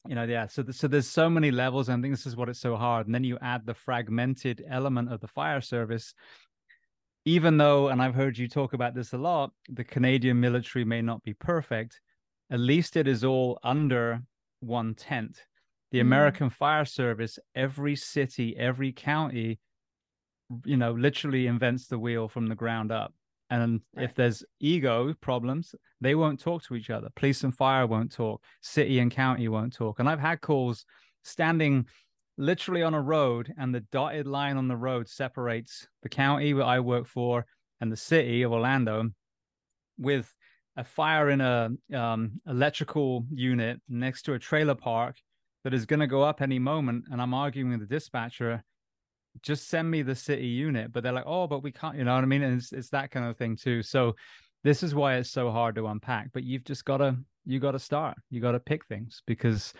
you 0.07 0.15
know, 0.15 0.25
yeah. 0.25 0.47
So, 0.47 0.65
so 0.71 0.89
there's 0.89 1.09
so 1.09 1.29
many 1.29 1.51
levels, 1.51 1.89
and 1.89 2.01
I 2.01 2.03
think 2.03 2.15
this 2.15 2.27
is 2.27 2.37
what 2.37 2.49
it's 2.49 2.61
so 2.61 2.77
hard. 2.77 3.07
And 3.07 3.15
then 3.15 3.25
you 3.25 3.39
add 3.41 3.67
the 3.67 3.75
fragmented 3.75 4.65
element 4.69 5.13
of 5.13 5.21
the 5.21 5.29
fire 5.29 5.61
service. 5.61 6.15
Even 7.25 7.57
though, 7.57 7.89
and 7.89 8.01
I've 8.01 8.15
heard 8.15 8.39
you 8.39 8.49
talk 8.49 8.73
about 8.73 8.95
this 8.95 9.13
a 9.13 9.19
lot, 9.19 9.51
the 9.69 9.83
Canadian 9.83 10.39
military 10.39 10.85
may 10.85 11.03
not 11.03 11.25
be 11.25 11.35
perfect. 11.35 12.01
At 12.51 12.61
least 12.61 12.97
it 12.97 13.09
is 13.09 13.25
all 13.25 13.59
under 13.65 14.23
one 14.61 14.95
tent. 14.95 15.45
The 15.91 15.99
mm. 15.99 16.03
American 16.03 16.51
Fire 16.51 16.85
Service, 16.85 17.39
every 17.55 17.97
city, 17.97 18.57
every 18.57 18.93
county, 18.93 19.59
you 20.65 20.77
know, 20.77 20.93
literally 20.93 21.49
invents 21.49 21.89
the 21.89 21.99
wheel 21.99 22.29
from 22.29 22.47
the 22.47 22.55
ground 22.55 22.93
up. 22.93 23.13
And 23.51 23.81
right. 23.95 24.05
if 24.05 24.15
there's 24.15 24.45
ego 24.61 25.15
problems, 25.21 25.75
they 26.01 26.15
won't 26.15 26.41
talk 26.41 26.65
to 26.65 26.75
each 26.75 26.91
other. 26.91 27.09
Police 27.15 27.45
and 27.45 27.55
fire 27.55 27.87
won't 27.87 28.13
talk. 28.13 28.43
City 28.61 28.99
and 28.99 29.11
county 29.11 29.49
won't 29.49 29.75
talk. 29.75 30.01
And 30.01 30.09
I've 30.09 30.21
had 30.21 30.41
calls 30.41 30.85
standing 31.23 31.87
literally 32.39 32.83
on 32.83 32.95
a 32.95 33.01
road, 33.01 33.53
and 33.59 33.75
the 33.75 33.81
dotted 33.93 34.27
line 34.27 34.57
on 34.57 34.69
the 34.69 34.77
road 34.77 35.09
separates 35.09 35.87
the 36.03 36.09
county 36.09 36.53
that 36.53 36.65
I 36.65 36.81
work 36.81 37.07
for 37.07 37.47
and 37.81 37.91
the 37.91 37.97
city 37.97 38.43
of 38.43 38.53
Orlando 38.53 39.11
with 39.99 40.35
a 40.77 40.85
fire 40.85 41.31
in 41.31 41.41
a 41.41 41.71
um, 41.95 42.41
electrical 42.47 43.25
unit 43.33 43.81
next 43.89 44.23
to 44.23 44.35
a 44.35 44.39
trailer 44.39 44.75
park 44.75 45.17
that 45.65 45.75
is 45.75 45.87
going 45.87 46.01
to 46.01 46.07
go 46.07 46.23
up 46.23 46.43
any 46.43 46.59
moment 46.59 47.07
and 47.11 47.21
i'm 47.21 47.35
arguing 47.35 47.71
with 47.71 47.81
the 47.81 47.87
dispatcher 47.87 48.63
just 49.43 49.69
send 49.69 49.91
me 49.91 50.03
the 50.03 50.15
city 50.15 50.47
unit 50.47 50.93
but 50.93 51.03
they're 51.03 51.13
like 51.13 51.27
oh 51.27 51.47
but 51.47 51.63
we 51.63 51.73
can't 51.73 51.97
you 51.97 52.05
know 52.05 52.15
what 52.15 52.25
i 52.25 52.27
mean? 52.27 52.43
And 52.43 52.59
it's, 52.59 52.73
it's 52.73 52.91
that 52.91 53.11
kind 53.11 53.27
of 53.27 53.37
thing 53.37 53.57
too. 53.57 53.83
So 53.83 54.15
this 54.65 54.83
is 54.83 54.95
why 54.95 55.17
it's 55.17 55.31
so 55.31 55.51
hard 55.51 55.75
to 55.77 55.87
unpack 55.87 56.31
but 56.33 56.45
you've 56.45 56.65
just 56.65 56.85
got 56.85 56.99
to 56.99 57.17
you 57.47 57.61
got 57.61 57.73
to 57.73 57.79
start. 57.79 58.19
You 58.29 58.41
got 58.41 58.53
to 58.53 58.61
pick 58.61 58.85
things 58.87 59.23
because 59.27 59.73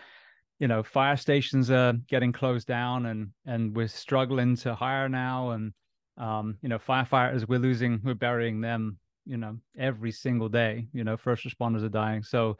you 0.59 0.67
know 0.67 0.81
fire 0.81 1.17
stations 1.17 1.69
are 1.69 1.93
getting 2.07 2.31
closed 2.31 2.67
down 2.67 3.05
and 3.05 3.29
and 3.45 3.75
we're 3.75 3.87
struggling 3.87 4.55
to 4.57 4.73
hire 4.73 5.07
now 5.07 5.51
and 5.51 5.73
um 6.17 6.57
you 6.61 6.69
know 6.69 6.79
firefighters 6.79 7.47
we're 7.47 7.59
losing 7.59 8.01
we're 8.03 8.15
burying 8.15 8.59
them 8.59 8.97
you 9.25 9.37
know 9.37 9.55
every 9.77 10.11
single 10.11 10.49
day 10.49 10.87
you 10.93 11.03
know 11.03 11.17
first 11.17 11.45
responders 11.45 11.83
are 11.83 11.89
dying. 11.89 12.23
So 12.23 12.57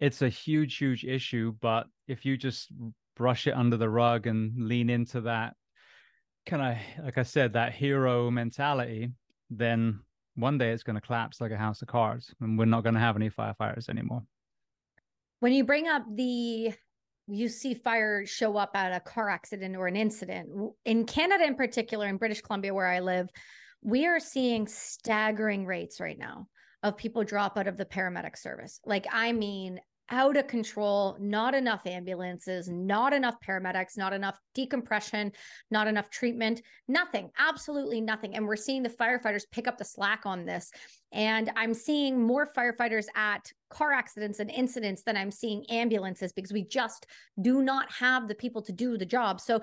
it's 0.00 0.22
a 0.22 0.28
huge 0.28 0.78
huge 0.78 1.04
issue 1.04 1.54
but 1.60 1.86
if 2.08 2.24
you 2.24 2.36
just 2.36 2.72
brush 3.14 3.46
it 3.46 3.54
under 3.54 3.76
the 3.76 3.88
rug 3.88 4.26
and 4.26 4.66
lean 4.66 4.90
into 4.90 5.20
that 5.20 5.54
kind 6.46 6.62
of 6.62 7.04
like 7.04 7.18
i 7.18 7.22
said 7.22 7.52
that 7.52 7.72
hero 7.72 8.30
mentality 8.30 9.10
then 9.50 10.00
one 10.34 10.58
day 10.58 10.70
it's 10.70 10.82
going 10.82 10.94
to 10.94 11.00
collapse 11.00 11.40
like 11.40 11.52
a 11.52 11.56
house 11.56 11.82
of 11.82 11.88
cards 11.88 12.34
and 12.40 12.58
we're 12.58 12.64
not 12.64 12.82
going 12.82 12.94
to 12.94 13.00
have 13.00 13.16
any 13.16 13.30
firefighters 13.30 13.88
anymore 13.88 14.22
when 15.40 15.52
you 15.52 15.64
bring 15.64 15.88
up 15.88 16.04
the 16.14 16.72
you 17.28 17.48
see 17.48 17.74
fire 17.74 18.26
show 18.26 18.56
up 18.56 18.70
at 18.74 18.92
a 18.92 19.00
car 19.00 19.28
accident 19.28 19.76
or 19.76 19.86
an 19.86 19.96
incident 19.96 20.48
in 20.84 21.04
canada 21.04 21.44
in 21.44 21.54
particular 21.54 22.06
in 22.06 22.16
british 22.16 22.40
columbia 22.40 22.74
where 22.74 22.88
i 22.88 22.98
live 22.98 23.28
we 23.82 24.06
are 24.06 24.20
seeing 24.20 24.66
staggering 24.66 25.66
rates 25.66 26.00
right 26.00 26.18
now 26.18 26.46
of 26.82 26.96
people 26.96 27.24
drop 27.24 27.56
out 27.56 27.66
of 27.66 27.76
the 27.76 27.84
paramedic 27.84 28.36
service. 28.36 28.80
Like, 28.84 29.06
I 29.12 29.32
mean, 29.32 29.80
out 30.10 30.36
of 30.36 30.46
control, 30.46 31.16
not 31.20 31.54
enough 31.54 31.86
ambulances, 31.86 32.68
not 32.68 33.12
enough 33.12 33.36
paramedics, 33.46 33.96
not 33.96 34.12
enough 34.12 34.38
decompression, 34.54 35.32
not 35.70 35.86
enough 35.86 36.10
treatment, 36.10 36.62
nothing, 36.88 37.30
absolutely 37.38 38.00
nothing. 38.00 38.34
And 38.34 38.46
we're 38.46 38.56
seeing 38.56 38.82
the 38.82 38.88
firefighters 38.88 39.44
pick 39.50 39.66
up 39.66 39.78
the 39.78 39.84
slack 39.84 40.26
on 40.26 40.44
this. 40.44 40.70
And 41.12 41.50
I'm 41.56 41.74
seeing 41.74 42.20
more 42.20 42.46
firefighters 42.52 43.06
at 43.14 43.50
car 43.70 43.92
accidents 43.92 44.38
and 44.40 44.50
incidents 44.50 45.02
than 45.02 45.16
I'm 45.16 45.30
seeing 45.30 45.64
ambulances 45.70 46.32
because 46.32 46.52
we 46.52 46.64
just 46.64 47.06
do 47.40 47.62
not 47.62 47.90
have 47.92 48.28
the 48.28 48.34
people 48.34 48.62
to 48.62 48.72
do 48.72 48.98
the 48.98 49.06
job. 49.06 49.40
So 49.40 49.62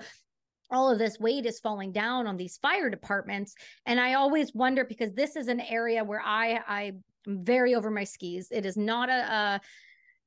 all 0.70 0.90
of 0.90 0.98
this 0.98 1.18
weight 1.18 1.46
is 1.46 1.60
falling 1.60 1.92
down 1.92 2.26
on 2.26 2.36
these 2.36 2.58
fire 2.58 2.88
departments 2.88 3.54
and 3.86 3.98
i 3.98 4.14
always 4.14 4.54
wonder 4.54 4.84
because 4.84 5.12
this 5.12 5.34
is 5.36 5.48
an 5.48 5.60
area 5.60 6.04
where 6.04 6.22
i 6.24 6.60
i 6.68 6.82
am 7.26 7.44
very 7.44 7.74
over 7.74 7.90
my 7.90 8.04
skis 8.04 8.48
it 8.50 8.64
is 8.64 8.76
not 8.76 9.08
a, 9.08 9.12
a, 9.12 9.60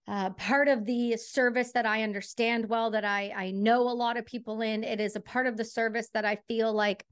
a 0.08 0.32
part 0.32 0.68
of 0.68 0.86
the 0.86 1.16
service 1.16 1.72
that 1.72 1.86
i 1.86 2.04
understand 2.04 2.68
well 2.68 2.92
that 2.92 3.06
i 3.06 3.34
i 3.36 3.52
know 3.52 3.82
a 3.82 3.94
lot 3.94 4.18
of 4.18 4.26
people 4.26 4.62
in. 4.62 4.84
It 4.84 5.00
is 5.00 5.16
a 5.16 5.22
part 5.22 5.48
of 5.48 5.58
the 5.58 5.66
service 5.66 6.10
that 6.14 6.26
i 6.26 6.38
feel 6.48 6.74
like 6.74 7.06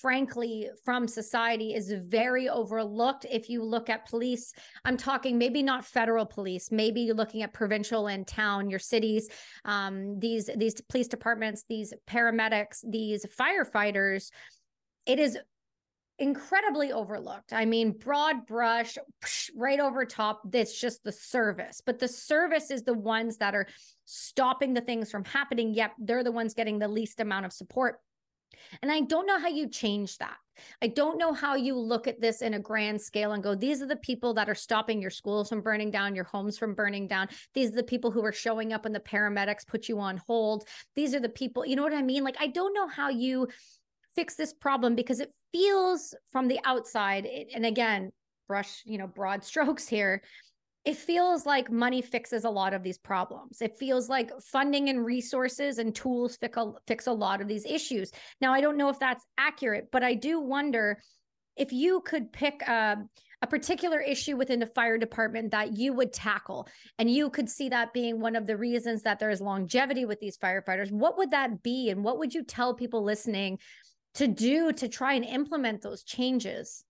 frankly 0.00 0.70
from 0.84 1.06
society 1.06 1.74
is 1.74 1.92
very 2.06 2.48
overlooked. 2.48 3.26
If 3.28 3.50
you 3.50 3.62
look 3.62 3.90
at 3.90 4.08
police 4.08 4.54
i'm 4.84 4.96
talking 4.96 5.36
maybe 5.36 5.62
not 5.62 5.84
federal 5.84 6.24
police 6.24 6.70
maybe 6.70 7.12
looking 7.12 7.42
at 7.42 7.52
provincial 7.52 8.06
and 8.06 8.26
town 8.26 8.70
your 8.70 8.78
cities 8.78 9.28
um, 9.64 10.18
these 10.18 10.48
these 10.56 10.80
police 10.88 11.08
departments 11.08 11.64
these 11.68 11.92
paramedics 12.08 12.78
these 12.88 13.26
firefighters. 13.38 14.30
It 15.06 15.18
is 15.18 15.38
incredibly 16.20 16.92
overlooked. 16.92 17.52
I 17.52 17.64
mean, 17.64 17.92
broad 17.92 18.46
brush, 18.46 18.96
right 19.56 19.80
over 19.80 20.04
top. 20.04 20.42
That's 20.44 20.78
just 20.78 21.02
the 21.02 21.12
service. 21.12 21.82
But 21.84 21.98
the 21.98 22.08
service 22.08 22.70
is 22.70 22.82
the 22.82 22.94
ones 22.94 23.38
that 23.38 23.54
are 23.54 23.66
stopping 24.04 24.74
the 24.74 24.82
things 24.82 25.10
from 25.10 25.24
happening. 25.24 25.74
Yep, 25.74 25.92
they're 25.98 26.22
the 26.22 26.30
ones 26.30 26.54
getting 26.54 26.78
the 26.78 26.88
least 26.88 27.20
amount 27.20 27.46
of 27.46 27.52
support. 27.52 28.00
And 28.82 28.92
I 28.92 29.00
don't 29.00 29.26
know 29.26 29.40
how 29.40 29.48
you 29.48 29.68
change 29.68 30.18
that. 30.18 30.36
I 30.82 30.88
don't 30.88 31.16
know 31.16 31.32
how 31.32 31.54
you 31.54 31.74
look 31.78 32.06
at 32.06 32.20
this 32.20 32.42
in 32.42 32.52
a 32.52 32.58
grand 32.58 33.00
scale 33.00 33.32
and 33.32 33.42
go, 33.42 33.54
these 33.54 33.80
are 33.80 33.86
the 33.86 33.96
people 33.96 34.34
that 34.34 34.50
are 34.50 34.54
stopping 34.54 35.00
your 35.00 35.10
schools 35.10 35.48
from 35.48 35.62
burning 35.62 35.90
down, 35.90 36.14
your 36.14 36.24
homes 36.24 36.58
from 36.58 36.74
burning 36.74 37.08
down. 37.08 37.28
These 37.54 37.70
are 37.70 37.76
the 37.76 37.82
people 37.82 38.10
who 38.10 38.22
are 38.24 38.32
showing 38.32 38.74
up 38.74 38.84
and 38.84 38.94
the 38.94 39.00
paramedics 39.00 39.66
put 39.66 39.88
you 39.88 39.98
on 40.00 40.18
hold. 40.18 40.68
These 40.94 41.14
are 41.14 41.20
the 41.20 41.30
people, 41.30 41.64
you 41.64 41.76
know 41.76 41.82
what 41.82 41.94
I 41.94 42.02
mean? 42.02 42.24
Like, 42.24 42.36
I 42.38 42.48
don't 42.48 42.74
know 42.74 42.88
how 42.88 43.08
you 43.08 43.48
fix 44.14 44.34
this 44.34 44.52
problem 44.52 44.94
because 44.96 45.20
it 45.20 45.32
feels 45.52 46.14
from 46.32 46.48
the 46.48 46.60
outside, 46.64 47.26
and 47.26 47.66
again, 47.66 48.12
brush, 48.48 48.82
you 48.84 48.98
know, 48.98 49.06
broad 49.06 49.44
strokes 49.44 49.88
here 49.88 50.22
it 50.84 50.96
feels 50.96 51.44
like 51.44 51.70
money 51.70 52.00
fixes 52.00 52.44
a 52.44 52.50
lot 52.50 52.72
of 52.72 52.82
these 52.82 52.96
problems. 52.96 53.60
It 53.60 53.78
feels 53.78 54.08
like 54.08 54.30
funding 54.40 54.88
and 54.88 55.04
resources 55.04 55.78
and 55.78 55.94
tools 55.94 56.36
fix 56.36 56.56
a, 56.56 56.72
fix 56.86 57.06
a 57.06 57.12
lot 57.12 57.42
of 57.42 57.48
these 57.48 57.66
issues. 57.66 58.10
Now, 58.40 58.54
I 58.54 58.60
don't 58.60 58.78
know 58.78 58.88
if 58.88 58.98
that's 58.98 59.24
accurate, 59.36 59.88
but 59.92 60.02
I 60.02 60.14
do 60.14 60.40
wonder 60.40 61.02
if 61.56 61.70
you 61.70 62.00
could 62.06 62.32
pick 62.32 62.62
a, 62.62 62.96
a 63.42 63.46
particular 63.46 64.00
issue 64.00 64.38
within 64.38 64.58
the 64.58 64.66
fire 64.66 64.96
department 64.96 65.50
that 65.50 65.76
you 65.76 65.92
would 65.92 66.14
tackle, 66.14 66.66
and 66.98 67.10
you 67.10 67.28
could 67.28 67.50
see 67.50 67.68
that 67.68 67.92
being 67.92 68.18
one 68.18 68.34
of 68.34 68.46
the 68.46 68.56
reasons 68.56 69.02
that 69.02 69.18
there 69.18 69.30
is 69.30 69.42
longevity 69.42 70.06
with 70.06 70.20
these 70.20 70.38
firefighters, 70.38 70.90
what 70.90 71.18
would 71.18 71.32
that 71.32 71.62
be? 71.62 71.90
And 71.90 72.02
what 72.02 72.18
would 72.18 72.32
you 72.32 72.42
tell 72.42 72.74
people 72.74 73.04
listening 73.04 73.58
to 74.14 74.26
do 74.26 74.72
to 74.72 74.88
try 74.88 75.14
and 75.14 75.24
implement 75.24 75.82
those 75.82 76.02
changes? 76.02 76.84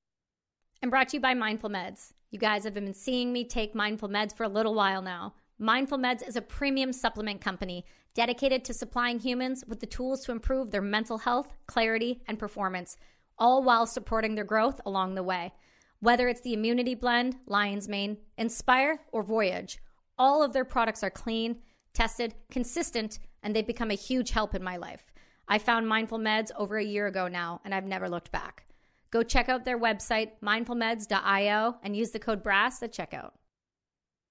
And 0.82 0.90
brought 0.90 1.08
to 1.08 1.16
you 1.16 1.20
by 1.20 1.34
Mindful 1.34 1.70
Meds. 1.70 2.12
You 2.30 2.38
guys 2.38 2.64
have 2.64 2.74
been 2.74 2.94
seeing 2.94 3.32
me 3.32 3.44
take 3.44 3.74
Mindful 3.74 4.08
Meds 4.08 4.34
for 4.34 4.44
a 4.44 4.48
little 4.48 4.74
while 4.74 5.02
now. 5.02 5.34
Mindful 5.58 5.98
Meds 5.98 6.26
is 6.26 6.36
a 6.36 6.42
premium 6.42 6.92
supplement 6.92 7.40
company 7.40 7.84
dedicated 8.14 8.64
to 8.64 8.74
supplying 8.74 9.18
humans 9.18 9.64
with 9.68 9.80
the 9.80 9.86
tools 9.86 10.24
to 10.24 10.32
improve 10.32 10.70
their 10.70 10.80
mental 10.80 11.18
health, 11.18 11.52
clarity, 11.66 12.22
and 12.26 12.38
performance, 12.38 12.96
all 13.38 13.62
while 13.62 13.86
supporting 13.86 14.34
their 14.34 14.44
growth 14.44 14.80
along 14.86 15.14
the 15.14 15.22
way. 15.22 15.52
Whether 16.00 16.28
it's 16.28 16.40
the 16.40 16.54
Immunity 16.54 16.94
Blend, 16.94 17.36
Lion's 17.46 17.88
Mane, 17.88 18.16
Inspire, 18.38 19.00
or 19.12 19.22
Voyage, 19.22 19.78
all 20.18 20.42
of 20.42 20.52
their 20.52 20.64
products 20.64 21.04
are 21.04 21.10
clean, 21.10 21.58
tested, 21.92 22.34
consistent, 22.50 23.18
and 23.42 23.54
they've 23.54 23.66
become 23.66 23.90
a 23.90 23.94
huge 23.94 24.30
help 24.30 24.54
in 24.54 24.62
my 24.62 24.76
life. 24.76 25.12
I 25.50 25.58
found 25.58 25.88
Mindful 25.88 26.20
Meds 26.20 26.52
over 26.56 26.78
a 26.78 26.84
year 26.84 27.08
ago 27.08 27.26
now, 27.26 27.60
and 27.64 27.74
I've 27.74 27.84
never 27.84 28.08
looked 28.08 28.30
back. 28.30 28.66
Go 29.10 29.24
check 29.24 29.48
out 29.48 29.64
their 29.64 29.78
website, 29.78 30.30
mindfulmeds.io, 30.44 31.76
and 31.82 31.96
use 31.96 32.10
the 32.12 32.20
code 32.20 32.44
BRASS 32.44 32.84
at 32.84 32.92
checkout. 32.92 33.32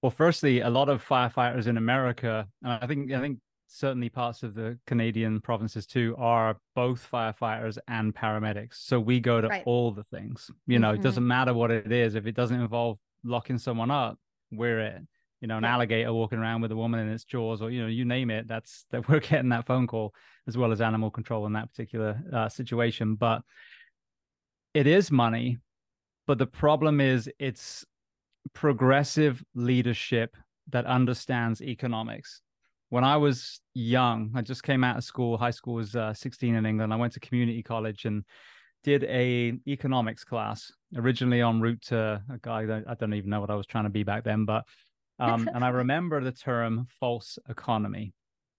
Well, 0.00 0.10
firstly, 0.10 0.60
a 0.60 0.70
lot 0.70 0.88
of 0.88 1.06
firefighters 1.06 1.66
in 1.66 1.76
America, 1.76 2.48
and 2.62 2.72
I 2.72 2.86
think 2.86 3.12
I 3.12 3.20
think 3.20 3.38
certainly 3.66 4.08
parts 4.08 4.42
of 4.42 4.54
the 4.54 4.78
Canadian 4.86 5.42
provinces 5.42 5.86
too, 5.86 6.14
are 6.16 6.56
both 6.74 7.06
firefighters 7.12 7.76
and 7.86 8.14
paramedics. 8.14 8.76
So 8.76 8.98
we 8.98 9.20
go 9.20 9.42
to 9.42 9.48
right. 9.48 9.62
all 9.66 9.92
the 9.92 10.04
things. 10.04 10.50
You 10.66 10.78
know, 10.78 10.88
mm-hmm. 10.88 11.00
it 11.00 11.02
doesn't 11.02 11.26
matter 11.26 11.52
what 11.52 11.70
it 11.70 11.92
is. 11.92 12.14
If 12.14 12.26
it 12.26 12.34
doesn't 12.34 12.58
involve 12.58 12.98
locking 13.24 13.58
someone 13.58 13.90
up, 13.90 14.18
we're 14.50 14.80
it. 14.80 15.02
You 15.40 15.48
know, 15.48 15.56
an 15.56 15.64
yeah. 15.64 15.74
alligator 15.74 16.12
walking 16.12 16.38
around 16.38 16.60
with 16.60 16.72
a 16.72 16.76
woman 16.76 17.00
in 17.00 17.08
its 17.08 17.24
jaws, 17.24 17.62
or 17.62 17.70
you 17.70 17.82
know, 17.82 17.88
you 17.88 18.04
name 18.04 18.30
it. 18.30 18.46
That's 18.48 18.86
that 18.90 19.08
we're 19.08 19.20
getting 19.20 19.50
that 19.50 19.66
phone 19.66 19.86
call 19.86 20.14
as 20.46 20.56
well 20.56 20.72
as 20.72 20.80
animal 20.80 21.10
control 21.10 21.46
in 21.46 21.52
that 21.54 21.70
particular 21.70 22.20
uh, 22.32 22.48
situation. 22.48 23.14
But 23.14 23.42
it 24.74 24.86
is 24.86 25.10
money, 25.10 25.58
but 26.26 26.38
the 26.38 26.46
problem 26.46 27.00
is 27.00 27.28
it's 27.38 27.84
progressive 28.52 29.42
leadership 29.54 30.36
that 30.70 30.86
understands 30.86 31.60
economics. 31.60 32.40
When 32.88 33.04
I 33.04 33.16
was 33.16 33.60
young, 33.74 34.32
I 34.34 34.42
just 34.42 34.62
came 34.62 34.82
out 34.82 34.96
of 34.96 35.04
school. 35.04 35.36
High 35.38 35.50
school 35.52 35.74
was 35.74 35.94
uh, 35.94 36.12
16 36.12 36.54
in 36.54 36.66
England. 36.66 36.92
I 36.92 36.96
went 36.96 37.12
to 37.14 37.20
community 37.20 37.62
college 37.62 38.04
and 38.04 38.24
did 38.82 39.04
a 39.04 39.58
economics 39.66 40.24
class 40.24 40.72
originally 40.96 41.40
en 41.40 41.60
route 41.60 41.82
to 41.82 42.22
a 42.28 42.38
guy 42.42 42.66
that 42.66 42.84
I 42.88 42.94
don't 42.94 43.14
even 43.14 43.30
know 43.30 43.40
what 43.40 43.50
I 43.50 43.54
was 43.54 43.66
trying 43.66 43.84
to 43.84 43.90
be 43.90 44.02
back 44.02 44.24
then, 44.24 44.44
but 44.44 44.64
um, 45.20 45.48
and 45.54 45.64
I 45.64 45.68
remember 45.68 46.20
the 46.20 46.32
term 46.32 46.86
false 46.98 47.38
economy. 47.48 48.12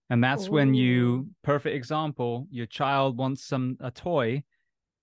And 0.10 0.24
that's 0.24 0.48
Ooh. 0.48 0.52
when 0.52 0.74
you 0.74 1.30
perfect 1.44 1.76
example, 1.76 2.48
your 2.52 2.66
child 2.66 3.18
wants 3.18 3.46
some 3.46 3.78
a 3.80 3.92
toy 3.92 4.44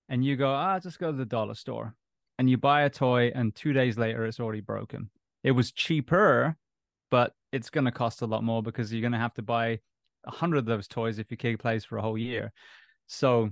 and 0.09 0.25
you 0.25 0.37
go, 0.37 0.50
ah, 0.50 0.79
just 0.79 0.99
go 0.99 1.11
to 1.11 1.17
the 1.17 1.25
dollar 1.25 1.55
store 1.55 1.95
and 2.38 2.49
you 2.49 2.57
buy 2.57 2.83
a 2.83 2.91
toy 2.91 3.33
and 3.35 3.55
two 3.55 3.73
days 3.73 3.97
later 3.99 4.25
it's 4.25 4.41
already 4.41 4.61
broken. 4.61 5.11
It 5.43 5.53
was 5.53 5.73
cheaper, 5.73 6.57
but 7.11 7.33
it's 7.53 7.71
going 7.71 7.87
to 7.87 7.91
cost 7.91 8.23
a 8.23 8.27
lot 8.27 8.45
more 8.45 8.62
because 8.62 8.93
you're 8.93 9.00
going 9.00 9.12
to 9.12 9.19
have 9.19 9.35
to 9.35 9.43
buy 9.43 9.81
a 10.27 10.31
hundred 10.31 10.59
of 10.59 10.67
those 10.67 10.88
toys 10.88 11.19
if 11.19 11.31
your 11.31 11.37
kid 11.37 11.59
plays 11.59 11.85
for 11.85 11.97
a 11.97 12.03
whole 12.03 12.19
year. 12.19 12.53
So 13.07 13.50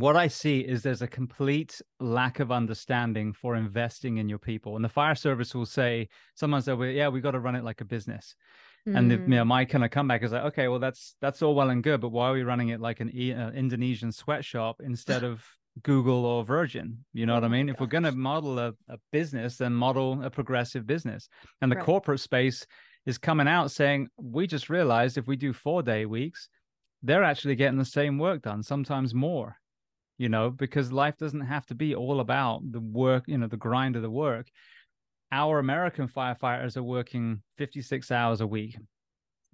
what 0.00 0.16
I 0.16 0.28
see 0.28 0.60
is 0.60 0.82
there's 0.82 1.02
a 1.02 1.06
complete 1.06 1.80
lack 2.00 2.40
of 2.40 2.50
understanding 2.50 3.32
for 3.32 3.56
investing 3.56 4.18
in 4.18 4.28
your 4.28 4.38
people. 4.38 4.76
And 4.76 4.84
the 4.84 4.88
fire 4.88 5.14
service 5.14 5.54
will 5.54 5.66
say, 5.66 6.08
someone 6.34 6.62
said, 6.62 6.78
well, 6.78 6.88
yeah, 6.88 7.08
we 7.08 7.20
got 7.20 7.32
to 7.32 7.40
run 7.40 7.56
it 7.56 7.64
like 7.64 7.80
a 7.80 7.84
business. 7.84 8.34
Mm. 8.88 8.98
And 8.98 9.10
the, 9.10 9.14
you 9.16 9.26
know, 9.26 9.44
mm. 9.44 9.48
my 9.48 9.64
kind 9.64 9.84
of 9.84 9.90
comeback 9.90 10.22
is 10.22 10.32
like, 10.32 10.44
okay, 10.44 10.68
well, 10.68 10.78
that's 10.78 11.14
that's 11.20 11.42
all 11.42 11.54
well 11.54 11.70
and 11.70 11.82
good, 11.82 12.00
but 12.00 12.08
why 12.08 12.28
are 12.28 12.32
we 12.32 12.42
running 12.42 12.70
it 12.70 12.80
like 12.80 13.00
an 13.00 13.08
uh, 13.08 13.52
Indonesian 13.54 14.10
sweatshop 14.10 14.80
instead 14.82 15.24
of 15.24 15.44
Google 15.82 16.24
or 16.24 16.44
Virgin. 16.44 17.04
You 17.12 17.26
know 17.26 17.32
oh 17.32 17.36
what 17.36 17.44
I 17.44 17.48
mean? 17.48 17.68
If 17.68 17.80
we're 17.80 17.86
going 17.86 18.02
to 18.04 18.12
model 18.12 18.58
a, 18.58 18.74
a 18.88 18.98
business, 19.10 19.56
then 19.56 19.72
model 19.72 20.22
a 20.22 20.30
progressive 20.30 20.86
business. 20.86 21.28
And 21.60 21.72
the 21.72 21.76
right. 21.76 21.84
corporate 21.84 22.20
space 22.20 22.66
is 23.06 23.18
coming 23.18 23.48
out 23.48 23.70
saying, 23.70 24.08
we 24.16 24.46
just 24.46 24.70
realized 24.70 25.18
if 25.18 25.26
we 25.26 25.36
do 25.36 25.52
four 25.52 25.82
day 25.82 26.06
weeks, 26.06 26.48
they're 27.02 27.24
actually 27.24 27.56
getting 27.56 27.78
the 27.78 27.84
same 27.84 28.18
work 28.18 28.42
done, 28.42 28.62
sometimes 28.62 29.14
more, 29.14 29.56
you 30.22 30.28
know, 30.28 30.50
because 30.50 30.92
life 30.92 31.16
doesn't 31.18 31.40
have 31.40 31.66
to 31.66 31.74
be 31.74 31.96
all 31.96 32.20
about 32.20 32.60
the 32.70 32.78
work, 32.78 33.24
you 33.26 33.36
know, 33.36 33.48
the 33.48 33.56
grind 33.56 33.96
of 33.96 34.02
the 34.02 34.10
work. 34.10 34.46
Our 35.32 35.58
American 35.58 36.06
firefighters 36.06 36.76
are 36.76 36.82
working 36.84 37.42
56 37.56 38.12
hours 38.12 38.40
a 38.40 38.46
week. 38.46 38.76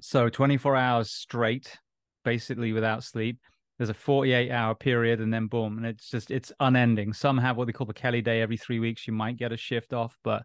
So 0.02 0.28
24 0.28 0.76
hours 0.76 1.10
straight, 1.10 1.74
basically 2.22 2.74
without 2.74 3.02
sleep 3.02 3.38
there's 3.78 3.88
a 3.88 3.94
48 3.94 4.50
hour 4.50 4.74
period 4.74 5.20
and 5.20 5.32
then 5.32 5.46
boom 5.46 5.78
and 5.78 5.86
it's 5.86 6.10
just 6.10 6.30
it's 6.30 6.52
unending 6.60 7.12
some 7.12 7.38
have 7.38 7.56
what 7.56 7.66
they 7.66 7.72
call 7.72 7.86
the 7.86 7.94
kelly 7.94 8.20
day 8.20 8.42
every 8.42 8.56
three 8.56 8.80
weeks 8.80 9.06
you 9.06 9.12
might 9.12 9.36
get 9.36 9.52
a 9.52 9.56
shift 9.56 9.94
off 9.94 10.18
but 10.24 10.42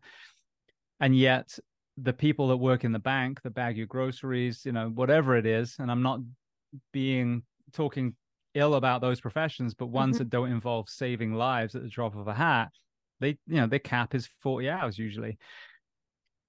and 1.00 1.18
yet 1.18 1.58
the 1.98 2.14
people 2.14 2.48
that 2.48 2.58
work 2.58 2.84
in 2.86 2.92
the 2.92 3.00
bank 3.00 3.42
that 3.42 3.56
bag 3.56 3.76
your 3.76 3.88
groceries 3.88 4.62
you 4.66 4.72
know 4.72 4.88
whatever 4.90 5.36
it 5.36 5.48
is 5.48 5.76
and 5.80 5.92
i'm 5.92 6.04
not 6.04 6.20
being 6.94 7.42
talking 7.74 8.16
ill 8.56 8.76
about 8.76 9.02
those 9.02 9.20
professions 9.20 9.74
but 9.74 9.88
ones 9.88 10.16
mm-hmm. 10.16 10.20
that 10.20 10.30
don't 10.30 10.52
involve 10.52 10.90
saving 10.90 11.34
lives 11.34 11.76
at 11.76 11.82
the 11.82 11.90
drop 11.90 12.16
of 12.16 12.28
a 12.28 12.34
hat 12.34 12.70
they 13.24 13.38
you 13.48 13.56
know 13.56 13.68
their 13.68 13.80
cap 13.80 14.14
is 14.14 14.30
40 14.42 14.70
hours 14.70 15.00
usually. 15.00 15.38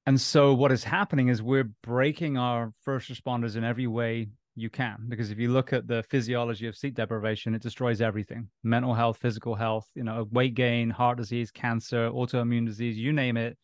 And 0.06 0.20
so 0.20 0.52
what 0.52 0.70
is 0.70 0.84
happening 0.84 1.28
is 1.28 1.42
we're 1.42 1.70
breaking 1.82 2.36
our 2.36 2.74
first 2.82 3.10
responders 3.10 3.56
in 3.56 3.64
every 3.64 3.86
way 3.86 4.28
you 4.56 4.68
can 4.68 5.06
because 5.08 5.30
if 5.30 5.38
you 5.38 5.50
look 5.50 5.72
at 5.72 5.88
the 5.88 6.04
physiology 6.10 6.68
of 6.68 6.76
sleep 6.76 6.94
deprivation 6.94 7.56
it 7.56 7.62
destroys 7.62 8.00
everything 8.00 8.48
mental 8.62 8.94
health 8.94 9.16
physical 9.16 9.56
health 9.56 9.88
you 9.96 10.04
know 10.04 10.28
weight 10.30 10.54
gain 10.54 10.90
heart 10.90 11.18
disease 11.18 11.50
cancer 11.50 12.08
autoimmune 12.10 12.66
disease 12.66 12.96
you 12.96 13.12
name 13.12 13.36
it. 13.36 13.56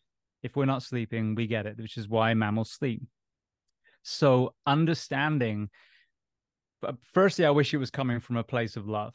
If 0.43 0.55
we're 0.55 0.65
not 0.65 0.83
sleeping 0.83 1.35
we 1.35 1.47
get 1.47 1.65
it 1.65 1.77
which 1.77 1.97
is 1.97 2.09
why 2.09 2.33
mammals 2.33 2.71
sleep. 2.71 3.03
So 4.03 4.55
understanding 4.65 5.69
firstly 7.13 7.45
i 7.45 7.49
wish 7.49 7.73
it 7.73 7.77
was 7.77 7.91
coming 7.91 8.19
from 8.19 8.37
a 8.37 8.43
place 8.43 8.75
of 8.75 8.87
love 8.87 9.13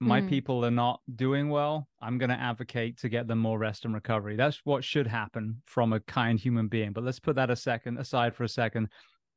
my 0.00 0.20
mm. 0.20 0.28
people 0.28 0.64
are 0.64 0.70
not 0.70 1.00
doing 1.16 1.48
well 1.48 1.88
i'm 2.00 2.18
going 2.18 2.30
to 2.30 2.40
advocate 2.40 2.96
to 2.98 3.08
get 3.08 3.26
them 3.26 3.38
more 3.38 3.58
rest 3.58 3.84
and 3.84 3.94
recovery 3.94 4.36
that's 4.36 4.60
what 4.64 4.84
should 4.84 5.06
happen 5.06 5.60
from 5.64 5.92
a 5.92 6.00
kind 6.00 6.38
human 6.38 6.68
being 6.68 6.92
but 6.92 7.04
let's 7.04 7.20
put 7.20 7.36
that 7.36 7.50
a 7.50 7.56
second 7.56 7.98
aside 7.98 8.34
for 8.34 8.44
a 8.44 8.48
second 8.48 8.88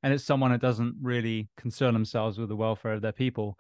and 0.04 0.14
it's 0.14 0.24
someone 0.24 0.52
that 0.52 0.62
doesn't 0.62 0.96
really 1.02 1.50
concern 1.58 1.94
themselves 1.94 2.38
with 2.38 2.50
the 2.50 2.56
welfare 2.56 2.94
of 2.94 3.02
their 3.02 3.12
people. 3.12 3.58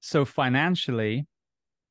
So 0.00 0.24
financially, 0.24 1.26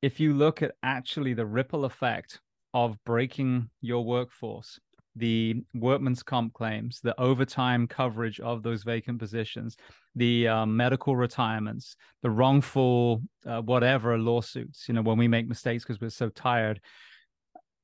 if 0.00 0.20
you 0.20 0.34
look 0.34 0.62
at 0.62 0.74
actually 0.82 1.34
the 1.34 1.46
ripple 1.46 1.84
effect 1.84 2.40
of 2.72 3.02
breaking 3.04 3.70
your 3.80 4.04
workforce, 4.04 4.78
the 5.16 5.62
workman's 5.74 6.22
comp 6.22 6.52
claims, 6.54 7.00
the 7.00 7.18
overtime 7.20 7.86
coverage 7.86 8.40
of 8.40 8.62
those 8.62 8.82
vacant 8.82 9.18
positions, 9.18 9.76
the 10.14 10.48
um, 10.48 10.76
medical 10.76 11.16
retirements, 11.16 11.96
the 12.22 12.30
wrongful 12.30 13.22
uh, 13.46 13.60
whatever 13.60 14.18
lawsuits, 14.18 14.88
you 14.88 14.94
know, 14.94 15.02
when 15.02 15.18
we 15.18 15.28
make 15.28 15.48
mistakes 15.48 15.84
because 15.84 16.00
we're 16.00 16.10
so 16.10 16.28
tired, 16.30 16.80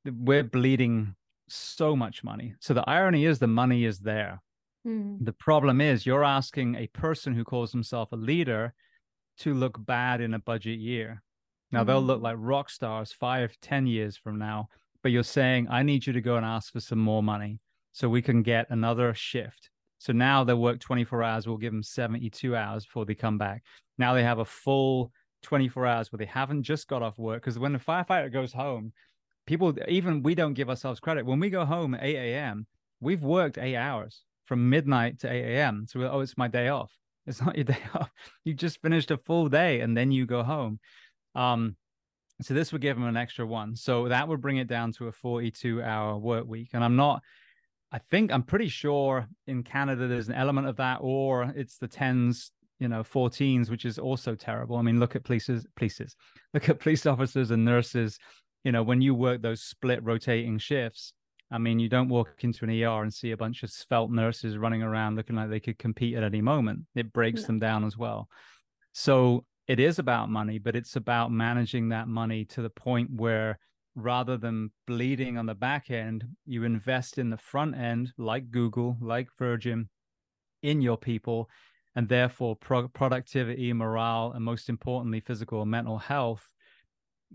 we're 0.04 0.42
bleeding 0.42 1.14
so 1.48 1.94
much 1.94 2.24
money. 2.24 2.54
So 2.60 2.74
the 2.74 2.88
irony 2.88 3.26
is 3.26 3.38
the 3.38 3.46
money 3.46 3.84
is 3.84 4.00
there. 4.00 4.40
Mm. 4.86 5.24
The 5.24 5.32
problem 5.32 5.80
is 5.80 6.06
you're 6.06 6.24
asking 6.24 6.76
a 6.76 6.86
person 6.88 7.34
who 7.34 7.44
calls 7.44 7.72
himself 7.72 8.12
a 8.12 8.16
leader 8.16 8.74
to 9.38 9.54
look 9.54 9.76
bad 9.84 10.20
in 10.20 10.34
a 10.34 10.38
budget 10.38 10.78
year. 10.78 11.22
Now 11.70 11.82
mm. 11.82 11.86
they'll 11.86 12.02
look 12.02 12.22
like 12.22 12.36
rock 12.38 12.70
stars 12.70 13.12
five, 13.12 13.56
ten 13.60 13.86
years 13.86 14.16
from 14.16 14.38
now, 14.38 14.68
but 15.02 15.12
you're 15.12 15.22
saying, 15.22 15.68
I 15.70 15.82
need 15.82 16.06
you 16.06 16.12
to 16.12 16.20
go 16.20 16.36
and 16.36 16.46
ask 16.46 16.72
for 16.72 16.80
some 16.80 16.98
more 16.98 17.22
money 17.22 17.60
so 17.92 18.08
we 18.08 18.22
can 18.22 18.42
get 18.42 18.66
another 18.70 19.14
shift. 19.14 19.70
So 19.98 20.12
now 20.12 20.44
they 20.44 20.54
work 20.54 20.80
24 20.80 21.22
hours, 21.22 21.46
we'll 21.46 21.58
give 21.58 21.72
them 21.72 21.82
72 21.82 22.56
hours 22.56 22.84
before 22.84 23.04
they 23.04 23.14
come 23.14 23.38
back. 23.38 23.62
Now 23.98 24.14
they 24.14 24.22
have 24.22 24.38
a 24.38 24.44
full 24.44 25.12
24 25.42 25.86
hours 25.86 26.12
where 26.12 26.18
they 26.18 26.26
haven't 26.26 26.62
just 26.62 26.88
got 26.88 27.02
off 27.02 27.18
work. 27.18 27.42
Because 27.42 27.58
when 27.58 27.74
a 27.74 27.78
firefighter 27.78 28.32
goes 28.32 28.52
home, 28.52 28.92
people, 29.46 29.74
even 29.88 30.22
we 30.22 30.34
don't 30.34 30.54
give 30.54 30.70
ourselves 30.70 31.00
credit. 31.00 31.26
When 31.26 31.40
we 31.40 31.50
go 31.50 31.64
home 31.64 31.94
at 31.94 32.02
8 32.02 32.16
a.m., 32.16 32.66
we've 33.00 33.22
worked 33.22 33.58
eight 33.58 33.76
hours 33.76 34.22
from 34.44 34.70
midnight 34.70 35.20
to 35.20 35.30
8 35.30 35.56
a.m. 35.56 35.86
So, 35.88 36.02
oh, 36.02 36.20
it's 36.20 36.38
my 36.38 36.48
day 36.48 36.68
off. 36.68 36.92
It's 37.26 37.42
not 37.42 37.56
your 37.56 37.64
day 37.74 37.82
off. 37.94 38.10
You 38.44 38.54
just 38.54 38.80
finished 38.80 39.10
a 39.10 39.16
full 39.18 39.48
day 39.48 39.80
and 39.80 39.96
then 39.96 40.10
you 40.12 40.26
go 40.26 40.42
home. 40.42 40.80
Um, 41.34 41.76
so 42.44 42.54
this 42.54 42.72
would 42.72 42.80
give 42.80 42.96
them 42.96 43.06
an 43.06 43.16
extra 43.16 43.46
one. 43.46 43.76
So 43.76 44.08
that 44.08 44.26
would 44.28 44.40
bring 44.40 44.58
it 44.58 44.68
down 44.68 44.92
to 44.92 45.08
a 45.08 45.12
42 45.12 45.82
hour 45.82 46.16
work 46.16 46.46
week. 46.46 46.70
And 46.72 46.82
I'm 46.82 46.96
not, 46.96 47.22
I 47.92 47.98
think, 47.98 48.32
I'm 48.32 48.42
pretty 48.42 48.68
sure 48.68 49.26
in 49.46 49.62
Canada 49.62 50.06
there's 50.06 50.28
an 50.28 50.34
element 50.34 50.68
of 50.68 50.76
that, 50.76 50.98
or 51.00 51.52
it's 51.54 51.78
the 51.78 51.88
10s, 51.88 52.50
you 52.78 52.88
know, 52.88 53.02
14s, 53.02 53.70
which 53.70 53.84
is 53.84 53.98
also 53.98 54.34
terrible. 54.34 54.76
I 54.76 54.82
mean, 54.82 55.00
look 55.00 55.16
at 55.16 55.24
polices, 55.24 55.64
polices, 55.78 56.14
look 56.54 56.68
at 56.68 56.80
police 56.80 57.06
officers 57.06 57.50
and 57.50 57.64
nurses. 57.64 58.18
You 58.64 58.72
know, 58.72 58.82
when 58.82 59.00
you 59.00 59.14
work 59.14 59.42
those 59.42 59.62
split 59.62 60.02
rotating 60.02 60.58
shifts, 60.58 61.12
I 61.50 61.58
mean, 61.58 61.80
you 61.80 61.88
don't 61.88 62.08
walk 62.08 62.32
into 62.40 62.64
an 62.64 62.70
ER 62.70 63.02
and 63.02 63.12
see 63.12 63.32
a 63.32 63.36
bunch 63.36 63.62
of 63.62 63.70
svelte 63.70 64.12
nurses 64.12 64.56
running 64.56 64.82
around 64.82 65.16
looking 65.16 65.34
like 65.34 65.50
they 65.50 65.60
could 65.60 65.78
compete 65.78 66.14
at 66.16 66.22
any 66.22 66.40
moment. 66.40 66.82
It 66.94 67.12
breaks 67.12 67.42
no. 67.42 67.46
them 67.48 67.58
down 67.58 67.84
as 67.84 67.96
well. 67.96 68.28
So 68.92 69.44
it 69.70 69.78
is 69.78 70.00
about 70.00 70.28
money, 70.28 70.58
but 70.58 70.74
it's 70.74 70.96
about 70.96 71.30
managing 71.30 71.90
that 71.90 72.08
money 72.08 72.44
to 72.44 72.60
the 72.60 72.68
point 72.68 73.08
where 73.08 73.56
rather 73.94 74.36
than 74.36 74.72
bleeding 74.84 75.38
on 75.38 75.46
the 75.46 75.54
back 75.54 75.92
end, 75.92 76.24
you 76.44 76.64
invest 76.64 77.18
in 77.18 77.30
the 77.30 77.38
front 77.38 77.76
end, 77.76 78.12
like 78.18 78.50
Google, 78.50 78.96
like 79.00 79.28
Virgin, 79.38 79.88
in 80.64 80.80
your 80.80 80.96
people, 80.96 81.48
and 81.94 82.08
therefore 82.08 82.56
pro- 82.56 82.88
productivity, 82.88 83.72
morale, 83.72 84.32
and 84.34 84.44
most 84.44 84.68
importantly, 84.68 85.20
physical 85.20 85.62
and 85.62 85.70
mental 85.70 85.98
health. 85.98 86.52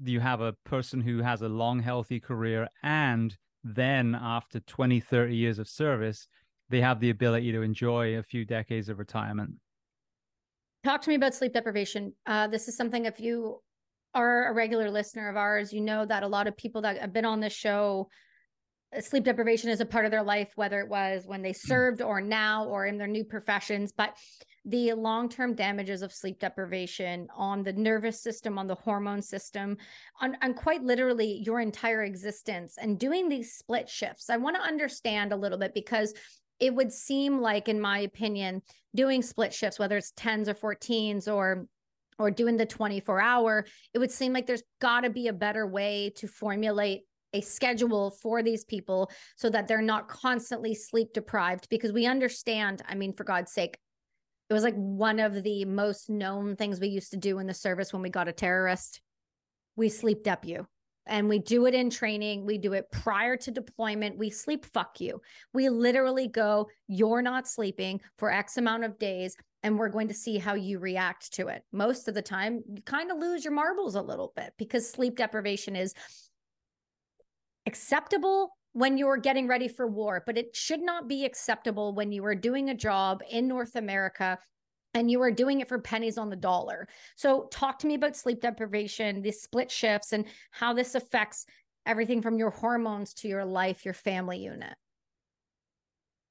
You 0.04 0.20
have 0.20 0.42
a 0.42 0.58
person 0.66 1.00
who 1.00 1.22
has 1.22 1.42
a 1.42 1.48
long, 1.48 1.80
healthy 1.80 2.20
career 2.20 2.68
and 2.84 3.34
then 3.64 4.14
after 4.14 4.60
20 4.60 5.00
30 5.00 5.34
years 5.34 5.58
of 5.58 5.70
service 5.70 6.28
they 6.70 6.82
have 6.82 7.00
the 7.00 7.12
ability 7.12 7.52
to 7.54 7.62
enjoy 7.62 8.18
a 8.18 8.24
few 8.24 8.44
decades 8.44 8.90
of 8.90 9.00
retirement 9.00 9.54
talk 10.86 11.02
to 11.02 11.10
me 11.10 11.16
about 11.16 11.34
sleep 11.34 11.54
deprivation 11.54 12.14
uh, 12.28 12.48
this 12.48 12.68
is 12.68 12.78
something 12.78 13.06
if 13.06 13.20
you 13.20 13.60
are 14.14 14.50
a 14.50 14.54
regular 14.54 14.90
listener 14.90 15.30
of 15.30 15.36
ours 15.36 15.74
you 15.74 15.82
know 15.82 16.06
that 16.06 16.24
a 16.24 16.28
lot 16.28 16.48
of 16.48 16.56
people 16.56 16.82
that 16.82 16.98
have 16.98 17.12
been 17.12 17.26
on 17.26 17.40
this 17.40 17.54
show 17.54 18.08
uh, 18.96 19.02
sleep 19.02 19.24
deprivation 19.24 19.70
is 19.70 19.82
a 19.82 19.86
part 19.86 20.06
of 20.06 20.12
their 20.12 20.24
life 20.24 20.52
whether 20.56 20.80
it 20.80 20.88
was 20.88 21.24
when 21.26 21.42
they 21.42 21.52
mm. 21.52 21.68
served 21.68 22.02
or 22.02 22.22
now 22.22 22.66
or 22.66 22.86
in 22.86 22.98
their 22.98 23.08
new 23.08 23.26
professions 23.26 23.92
but 23.92 24.16
the 24.66 24.94
long 24.94 25.30
term 25.30 25.54
damages 25.54 26.02
of 26.02 26.12
sleep 26.12 26.40
deprivation 26.40 27.28
on 27.36 27.64
the 27.64 27.74
nervous 27.74 28.22
system, 28.22 28.58
on 28.58 28.66
the 28.68 28.76
hormone 28.76 29.22
system, 29.22 29.78
on, 30.20 30.36
on 30.42 30.56
quite 30.56 30.84
literally 30.84 31.44
your 31.46 31.62
entire 31.62 32.04
existence. 32.04 32.78
And 32.82 33.00
doing 33.00 33.30
these 33.30 33.54
split 33.54 33.88
shifts, 33.88 34.30
I 34.30 34.38
want 34.38 34.56
to 34.56 34.62
understand 34.64 35.32
a 35.32 35.38
little 35.38 35.60
bit 35.60 35.76
because 35.76 36.14
it 36.60 36.74
would 36.74 36.92
seem 36.92 37.40
like, 37.40 37.68
in 37.68 37.80
my 37.80 38.00
opinion, 38.00 38.62
doing 38.96 39.22
split 39.22 39.54
shifts, 39.54 39.80
whether 39.80 39.98
it's 39.98 40.12
10s 40.14 40.48
or 40.48 40.76
14s 40.76 41.32
or 41.32 41.68
or 42.18 42.32
doing 42.32 42.56
the 42.56 42.66
24 42.66 43.20
hour, 43.20 43.66
it 43.94 44.00
would 44.00 44.12
seem 44.12 44.32
like 44.32 44.48
there's 44.48 44.64
got 44.80 45.02
to 45.02 45.10
be 45.10 45.28
a 45.28 45.34
better 45.34 45.68
way 45.68 46.14
to 46.16 46.28
formulate 46.28 47.02
a 47.34 47.42
schedule 47.42 48.12
for 48.22 48.42
these 48.42 48.64
people 48.64 49.12
so 49.36 49.50
that 49.50 49.68
they're 49.68 49.82
not 49.82 50.08
constantly 50.08 50.74
sleep 50.74 51.10
deprived 51.14 51.68
because 51.70 51.92
we 51.92 52.06
understand 52.06 52.82
i 52.88 52.96
mean 52.96 53.12
for 53.12 53.26
god's 53.26 53.52
sake 53.52 53.78
it 54.50 54.54
was 54.54 54.64
like 54.64 54.76
one 54.76 55.20
of 55.20 55.42
the 55.42 55.66
most 55.66 56.10
known 56.10 56.56
things 56.56 56.80
we 56.80 56.88
used 56.88 57.12
to 57.12 57.18
do 57.18 57.40
in 57.40 57.48
the 57.48 57.54
service 57.54 57.92
when 57.92 58.04
we 58.04 58.10
got 58.10 58.28
a 58.28 58.32
terrorist. 58.32 59.02
We 59.76 59.90
sleep 59.90 60.28
up 60.28 60.46
you. 60.46 60.68
And 61.08 61.30
we 61.30 61.40
do 61.40 61.66
it 61.66 61.74
in 61.74 61.90
training. 61.90 62.46
We 62.46 62.58
do 62.58 62.74
it 62.74 62.90
prior 62.92 63.38
to 63.38 63.52
deployment. 63.52 64.18
We 64.18 64.30
sleep 64.30 64.66
fuck 64.66 65.00
you. 65.00 65.22
We 65.54 65.70
literally 65.70 66.28
go, 66.28 66.68
you're 66.88 67.22
not 67.22 67.48
sleeping 67.48 68.02
for 68.18 68.32
X 68.32 68.58
amount 68.58 68.84
of 68.86 68.98
days, 68.98 69.36
and 69.64 69.78
we're 69.78 69.90
going 69.90 70.08
to 70.08 70.14
see 70.14 70.38
how 70.38 70.56
you 70.56 70.80
react 70.80 71.34
to 71.34 71.48
it. 71.48 71.64
Most 71.72 72.08
of 72.08 72.16
the 72.16 72.22
time, 72.22 72.62
you 72.68 72.82
kind 72.84 73.12
of 73.12 73.18
lose 73.18 73.44
your 73.44 73.54
marbles 73.54 73.96
a 73.96 74.02
little 74.02 74.34
bit 74.36 74.54
because 74.58 74.90
sleep 74.90 75.18
deprivation 75.18 75.76
is 75.76 75.94
acceptable 77.66 78.52
when 78.74 78.98
you're 78.98 79.18
getting 79.18 79.48
ready 79.48 79.68
for 79.68 79.88
war, 79.88 80.22
but 80.26 80.38
it 80.38 80.56
should 80.56 80.82
not 80.82 81.08
be 81.08 81.24
acceptable 81.24 81.94
when 81.96 82.12
you 82.12 82.26
are 82.26 82.36
doing 82.36 82.70
a 82.70 82.76
job 82.76 83.22
in 83.30 83.48
North 83.48 83.76
America 83.76 84.38
and 84.96 85.12
you 85.12 85.22
are 85.22 85.30
doing 85.30 85.60
it 85.60 85.68
for 85.68 85.78
pennies 85.78 86.18
on 86.18 86.30
the 86.30 86.36
dollar. 86.36 86.88
So, 87.16 87.48
talk 87.52 87.78
to 87.80 87.88
me 87.88 87.94
about 87.94 88.16
sleep 88.16 88.42
deprivation, 88.42 89.22
the 89.22 89.32
split 89.32 89.70
shifts, 89.70 90.14
and 90.14 90.26
how 90.50 90.74
this 90.74 90.96
affects 90.96 91.46
everything 91.86 92.22
from 92.22 92.40
your 92.40 92.50
hormones 92.50 93.14
to 93.16 93.28
your 93.28 93.46
life, 93.46 93.86
your 93.86 93.94
family 93.94 94.40
unit. 94.40 94.74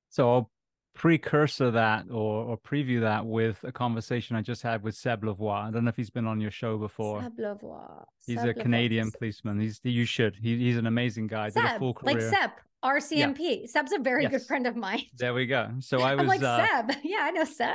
So, 0.09 0.33
I'll 0.33 0.50
precursor 0.94 1.72
that 1.72 2.07
or 2.09 2.44
or 2.44 2.57
preview 2.57 3.00
that 3.00 3.27
with 3.27 3.62
a 3.64 3.72
conversation 3.72 4.37
I 4.37 4.42
just 4.42 4.62
had 4.62 4.83
with 4.83 4.94
Seb 4.94 5.22
Lavoie. 5.22 5.68
I 5.68 5.70
don't 5.70 5.85
know 5.85 5.88
if 5.90 5.96
he's 5.96 6.11
been 6.11 6.27
on 6.27 6.40
your 6.40 6.50
show 6.50 6.79
before. 6.79 7.22
Seb 7.22 7.37
Lavoie. 7.38 8.05
He's 8.27 8.40
Seb 8.40 8.48
a 8.48 8.55
Canadian 8.55 9.11
policeman. 9.11 9.61
He's 9.61 9.81
you 9.83 10.07
should. 10.07 10.37
He, 10.40 10.57
he's 10.59 10.79
an 10.79 10.87
amazing 10.87 11.27
guy. 11.27 11.50
Did 11.50 11.64
a 11.64 11.68
Seb, 11.68 11.79
full 11.79 11.96
like 12.03 12.16
career. 12.16 12.31
Seb, 12.31 12.50
RCMP. 12.83 13.68
Seb's 13.68 13.92
a 13.92 13.98
very 13.98 14.27
good 14.27 14.42
friend 14.42 14.66
of 14.66 14.77
mine. 14.77 15.03
There 15.18 15.35
we 15.35 15.46
go. 15.46 15.70
So 15.81 15.98
I 16.00 16.14
was 16.14 16.22
I'm 16.22 16.27
like 16.29 16.42
uh, 16.42 16.66
Seb. 16.66 16.96
Yeah, 17.05 17.18
I 17.20 17.31
know 17.31 17.44
Seb. 17.44 17.74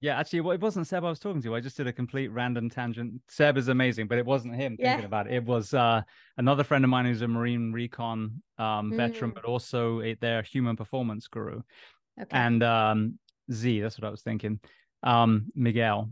Yeah, 0.00 0.18
actually, 0.18 0.42
well, 0.42 0.52
it 0.54 0.60
wasn't 0.60 0.86
Seb 0.86 1.04
I 1.04 1.08
was 1.08 1.18
talking 1.18 1.40
to. 1.42 1.54
I 1.54 1.60
just 1.60 1.76
did 1.76 1.86
a 1.86 1.92
complete 1.92 2.28
random 2.28 2.68
tangent. 2.68 3.14
Seb 3.28 3.56
is 3.56 3.68
amazing, 3.68 4.08
but 4.08 4.18
it 4.18 4.26
wasn't 4.26 4.54
him 4.54 4.76
Yeah. 4.78 4.90
thinking 4.92 5.06
about 5.06 5.26
it. 5.26 5.34
It 5.34 5.44
was 5.44 5.72
uh, 5.72 6.02
another 6.36 6.64
friend 6.64 6.84
of 6.84 6.90
mine 6.90 7.06
who's 7.06 7.22
a 7.22 7.28
Marine 7.28 7.72
recon 7.72 8.42
um, 8.58 8.94
veteran, 8.94 9.30
Mm. 9.30 9.34
but 9.34 9.44
also 9.46 10.02
a, 10.02 10.14
their 10.14 10.42
human 10.42 10.76
performance 10.76 11.28
guru. 11.28 11.62
Okay. 12.20 12.28
And 12.30 12.62
um, 12.62 13.18
Z, 13.50 13.80
that's 13.80 13.98
what 13.98 14.06
I 14.06 14.10
was 14.10 14.22
thinking. 14.22 14.60
Um, 15.02 15.46
Miguel, 15.54 16.10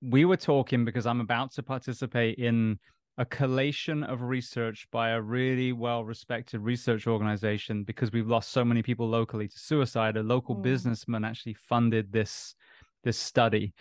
we 0.00 0.24
were 0.24 0.36
talking 0.38 0.84
because 0.84 1.06
I'm 1.06 1.20
about 1.20 1.52
to 1.52 1.62
participate 1.62 2.38
in 2.38 2.78
a 3.18 3.24
collation 3.24 4.04
of 4.04 4.20
research 4.22 4.86
by 4.90 5.10
a 5.10 5.20
really 5.20 5.72
well 5.72 6.04
respected 6.04 6.60
research 6.60 7.06
organization 7.06 7.82
because 7.82 8.12
we've 8.12 8.28
lost 8.28 8.50
so 8.50 8.64
many 8.64 8.82
people 8.82 9.08
locally 9.08 9.48
to 9.48 9.58
suicide. 9.58 10.16
A 10.16 10.22
local 10.22 10.56
Mm. 10.56 10.62
businessman 10.62 11.24
actually 11.24 11.54
funded 11.54 12.12
this 12.12 12.54
this 13.04 13.18
study. 13.18 13.74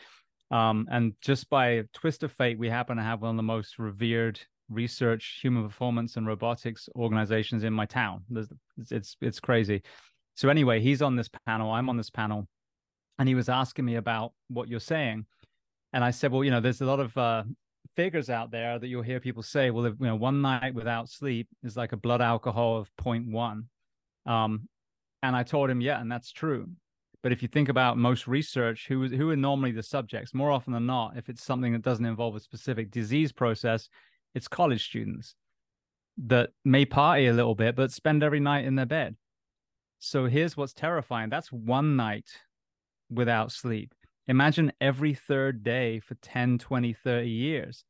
Um, 0.51 0.87
and 0.91 1.13
just 1.21 1.49
by 1.49 1.83
twist 1.93 2.23
of 2.23 2.31
fate, 2.31 2.59
we 2.59 2.69
happen 2.69 2.97
to 2.97 3.03
have 3.03 3.21
one 3.21 3.31
of 3.31 3.37
the 3.37 3.43
most 3.43 3.79
revered 3.79 4.39
research 4.69 5.39
human 5.41 5.63
performance 5.63 6.17
and 6.17 6.27
robotics 6.27 6.87
organizations 6.95 7.63
in 7.63 7.73
my 7.73 7.85
town. 7.85 8.23
It's, 8.77 8.91
it's 8.91 9.17
it's 9.21 9.39
crazy. 9.39 9.81
So 10.35 10.49
anyway, 10.49 10.81
he's 10.81 11.01
on 11.01 11.15
this 11.15 11.29
panel. 11.47 11.71
I'm 11.71 11.89
on 11.89 11.97
this 11.97 12.09
panel, 12.09 12.47
and 13.17 13.27
he 13.27 13.35
was 13.35 13.49
asking 13.49 13.85
me 13.85 13.95
about 13.95 14.33
what 14.49 14.67
you're 14.67 14.79
saying, 14.79 15.25
and 15.95 16.03
I 16.03 16.11
said, 16.11 16.31
well, 16.31 16.43
you 16.43 16.51
know, 16.51 16.59
there's 16.59 16.81
a 16.81 16.85
lot 16.85 16.99
of 16.99 17.17
uh, 17.17 17.43
figures 17.95 18.29
out 18.29 18.51
there 18.51 18.77
that 18.77 18.87
you'll 18.87 19.01
hear 19.01 19.21
people 19.21 19.41
say, 19.41 19.71
well, 19.71 19.85
if, 19.85 19.93
you 19.97 20.05
know, 20.05 20.17
one 20.17 20.41
night 20.41 20.73
without 20.73 21.07
sleep 21.07 21.47
is 21.63 21.77
like 21.77 21.93
a 21.93 21.97
blood 21.97 22.21
alcohol 22.21 22.77
of 22.77 22.89
0.1. 22.97 23.63
Um, 24.25 24.67
and 25.23 25.35
I 25.35 25.43
told 25.43 25.69
him, 25.69 25.79
yeah, 25.79 26.01
and 26.01 26.11
that's 26.11 26.33
true. 26.33 26.67
But 27.25 27.31
if 27.31 27.41
you 27.41 27.47
think 27.47 27.69
about 27.69 27.97
most 27.97 28.27
research, 28.27 28.85
who 28.87 29.07
who 29.07 29.31
are 29.31 29.35
normally 29.35 29.71
the 29.71 29.81
subjects? 29.81 30.35
More 30.35 30.51
often 30.51 30.73
than 30.73 30.85
not, 30.85 31.17
if 31.17 31.27
it's 31.27 31.43
something 31.43 31.73
that 31.73 31.81
doesn't 31.81 32.05
involve 32.05 32.35
a 32.35 32.39
specific 32.39 32.91
disease 32.91 33.31
process, 33.31 33.89
it's 34.35 34.47
college 34.47 34.85
students 34.85 35.33
that 36.19 36.51
may 36.63 36.85
party 36.85 37.25
a 37.25 37.33
little 37.33 37.55
bit, 37.55 37.75
but 37.75 37.91
spend 37.91 38.21
every 38.21 38.39
night 38.39 38.65
in 38.65 38.75
their 38.75 38.85
bed. 38.85 39.15
So 39.97 40.27
here's 40.27 40.55
what's 40.55 40.73
terrifying. 40.73 41.31
That's 41.31 41.51
one 41.51 41.95
night 41.95 42.29
without 43.09 43.51
sleep. 43.51 43.95
Imagine 44.27 44.71
every 44.79 45.15
third 45.15 45.63
day 45.63 46.01
for 46.01 46.13
10, 46.21 46.59
20, 46.59 46.93
30 46.93 47.27
years. 47.27 47.85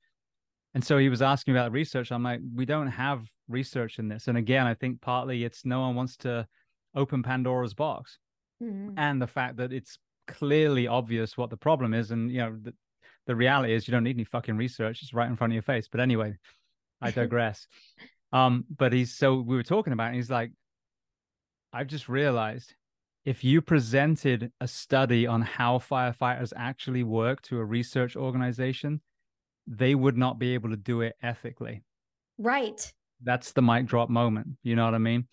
And 0.74 0.82
so 0.82 0.98
he 0.98 1.10
was 1.10 1.22
asking 1.22 1.58
about 1.58 1.74
research. 1.74 2.14
I'm 2.14 2.24
like, 2.24 2.40
we 2.56 2.66
don't 2.66 2.88
have 2.88 3.28
research 3.50 4.00
in 4.00 4.08
this. 4.08 4.30
And 4.30 4.38
again, 4.38 4.66
I 4.66 4.76
think 4.76 5.02
partly 5.02 5.44
it's 5.44 5.66
no 5.66 5.82
one 5.82 5.94
wants 5.94 6.16
to 6.20 6.48
open 6.96 7.22
Pandora's 7.22 7.74
box 7.74 8.18
Mhm. 8.62 8.94
and 8.98 9.22
the 9.22 9.28
fact 9.28 9.58
that 9.58 9.74
it's 9.74 9.98
clearly 10.28 10.88
obvious 10.88 11.38
what 11.38 11.50
the 11.50 11.58
problem 11.58 11.94
is. 11.94 12.12
And, 12.12 12.32
you 12.32 12.40
know, 12.40 12.58
the, 12.62 12.74
the 13.28 13.36
reality 13.36 13.74
is 13.74 13.88
you 13.88 13.92
don't 13.92 14.04
need 14.04 14.16
any 14.16 14.24
fucking 14.24 14.58
research. 14.58 15.02
It's 15.02 15.14
right 15.14 15.30
in 15.30 15.36
front 15.36 15.52
of 15.52 15.56
your 15.56 15.64
face. 15.64 15.88
But 15.88 16.00
anyway, 16.00 16.38
I 17.02 17.12
digress. 17.22 17.68
um, 18.32 18.66
but 18.76 18.94
he's 18.94 19.14
so 19.16 19.36
we 19.42 19.56
were 19.56 19.64
talking 19.64 19.94
about, 19.94 20.06
it, 20.06 20.08
and 20.08 20.16
he's 20.16 20.30
like, 20.32 20.52
I've 21.74 21.88
just 21.88 22.08
realized 22.10 22.74
if 23.26 23.44
you 23.44 23.62
presented 23.62 24.52
a 24.62 24.68
study 24.68 25.28
on 25.28 25.42
how 25.42 25.80
firefighters 25.80 26.54
actually 26.56 27.04
work 27.04 27.42
to 27.44 27.58
a 27.60 27.66
research 27.66 28.16
organization, 28.16 29.02
they 29.68 29.96
would 29.96 30.16
not 30.18 30.40
be 30.40 30.54
able 30.54 30.70
to 30.70 30.78
do 30.78 31.02
it 31.02 31.16
ethically 31.24 31.84
Right. 32.38 32.94
that's 33.24 33.54
the 33.54 33.62
mic 33.62 33.86
drop 33.88 34.10
moment 34.10 34.48
you 34.62 34.76
know 34.76 34.86
what 34.86 34.94
i 34.94 35.00
mean 35.00 35.28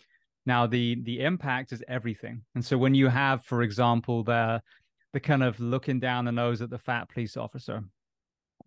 now 0.47 0.67
the 0.67 1.01
the 1.03 1.21
impact 1.21 1.73
is 1.73 1.83
everything. 1.89 2.43
And 2.55 2.65
so 2.65 2.77
when 2.77 2.95
you 2.95 3.09
have 3.09 3.45
for 3.45 3.63
example 3.63 4.25
the 4.25 4.63
the 5.13 5.21
kind 5.21 5.43
of 5.43 5.61
looking 5.61 6.01
down 6.01 6.25
the 6.25 6.33
nose 6.33 6.63
at 6.63 6.71
the 6.71 6.79
fat 6.79 7.09
police 7.09 7.37
officer 7.37 7.85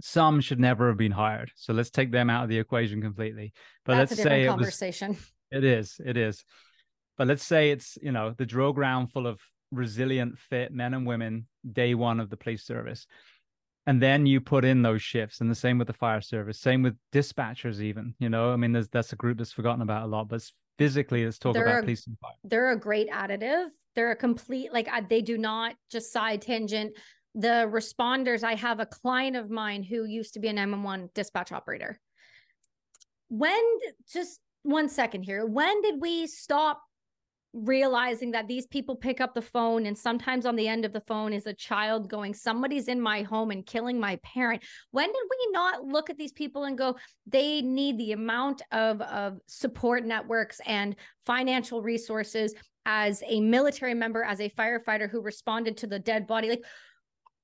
some 0.02 0.42
should 0.42 0.60
never 0.60 0.90
have 0.90 0.98
been 0.98 1.12
hired. 1.12 1.52
So 1.56 1.74
let's 1.74 1.90
take 1.90 2.12
them 2.12 2.30
out 2.30 2.44
of 2.44 2.50
the 2.50 2.60
equation 2.60 3.02
completely. 3.02 3.54
But 3.86 3.96
That's 3.96 4.12
let's 4.12 4.22
different 4.22 4.34
say 4.34 4.44
it 4.44 4.48
was 4.48 4.56
conversation. 4.56 5.18
it 5.52 5.64
is 5.64 6.00
it 6.04 6.18
is. 6.18 6.44
But 7.18 7.28
let's 7.28 7.44
say 7.44 7.72
it's 7.72 7.98
you 8.02 8.12
know 8.12 8.34
the 8.38 8.46
drill 8.46 8.74
ground 8.74 9.12
full 9.12 9.28
of 9.28 9.40
resilient 9.72 10.38
fit 10.38 10.74
men 10.74 10.94
and 10.94 11.06
women 11.06 11.48
day 11.72 11.96
one 11.96 12.20
of 12.20 12.30
the 12.30 12.38
police 12.38 12.64
service. 12.64 13.08
And 13.88 14.02
then 14.02 14.26
you 14.26 14.42
put 14.42 14.66
in 14.66 14.82
those 14.82 15.04
shifts 15.04 15.42
and 15.42 15.52
the 15.52 15.56
same 15.56 15.78
with 15.78 15.88
the 15.88 15.94
fire 15.94 16.22
service 16.22 16.60
same 16.60 16.82
with 16.82 16.96
dispatchers 17.14 17.82
even 17.82 18.16
you 18.20 18.30
know? 18.30 18.52
I 18.52 18.56
mean 18.56 18.72
there's 18.72 18.90
that's 18.90 19.14
a 19.14 19.18
group 19.18 19.38
that's 19.38 19.52
forgotten 19.52 19.82
about 19.82 20.04
a 20.04 20.08
lot 20.08 20.28
but 20.28 20.42
physically 20.78 21.26
let's 21.26 21.40
talk 21.40 21.54
They're 21.54 21.66
about 21.66 21.80
a- 21.80 21.84
police 21.84 22.08
and 22.08 22.18
fire 22.20 22.32
They're 22.44 22.72
a 22.72 22.80
great 22.80 23.10
additive. 23.10 23.68
They're 23.96 24.12
a 24.12 24.16
complete 24.16 24.74
like 24.74 24.88
I- 24.90 25.02
they 25.02 25.22
do 25.22 25.38
not 25.38 25.76
just 25.92 26.12
side 26.12 26.42
tangent. 26.42 26.98
The 27.34 27.70
responders. 27.72 28.44
I 28.44 28.56
have 28.56 28.80
a 28.80 28.86
client 28.86 29.36
of 29.36 29.50
mine 29.50 29.84
who 29.84 30.06
used 30.06 30.34
to 30.36 30.40
be 30.40 30.48
an 30.48 30.58
M1 30.58 31.14
dispatch 31.14 31.52
operator. 31.52 32.00
When 33.30 33.62
just 34.12 34.40
one 34.64 34.90
second 34.90 35.24
here. 35.24 35.46
When 35.46 35.82
did 35.82 36.02
we 36.02 36.28
stop 36.28 36.82
realizing 37.56 38.32
that 38.32 38.48
these 38.48 38.66
people 38.68 38.96
pick 38.96 39.22
up 39.22 39.34
the 39.34 39.42
phone 39.42 39.86
and 39.86 39.98
sometimes 39.98 40.46
on 40.46 40.56
the 40.56 40.68
end 40.68 40.84
of 40.84 40.92
the 40.92 41.02
phone 41.02 41.32
is 41.32 41.48
a 41.48 41.54
child 41.54 42.10
going 42.10 42.34
somebody's 42.34 42.90
in 42.90 43.00
my 43.00 43.22
home 43.22 43.50
and 43.52 43.66
killing 43.66 44.00
my 44.00 44.18
parent. 44.18 44.62
When 44.92 45.08
did 45.08 45.16
we 45.16 45.52
not 45.52 45.86
look 45.86 46.10
at 46.10 46.18
these 46.18 46.34
people 46.34 46.66
and 46.66 46.78
go 46.78 46.98
they 47.26 47.62
need 47.62 47.98
the 47.98 48.12
amount 48.12 48.62
of 48.72 49.02
of 49.02 49.40
support 49.48 50.06
networks 50.06 50.60
and 50.66 50.96
financial 51.26 51.82
resources 51.82 52.54
as 52.86 53.24
a 53.26 53.40
military 53.40 53.94
member 53.94 54.24
as 54.24 54.42
a 54.42 54.50
firefighter 54.50 55.10
who 55.10 55.22
responded 55.22 55.78
to 55.78 55.88
the 55.88 56.00
dead 56.00 56.28
body? 56.28 56.50
Like 56.50 56.64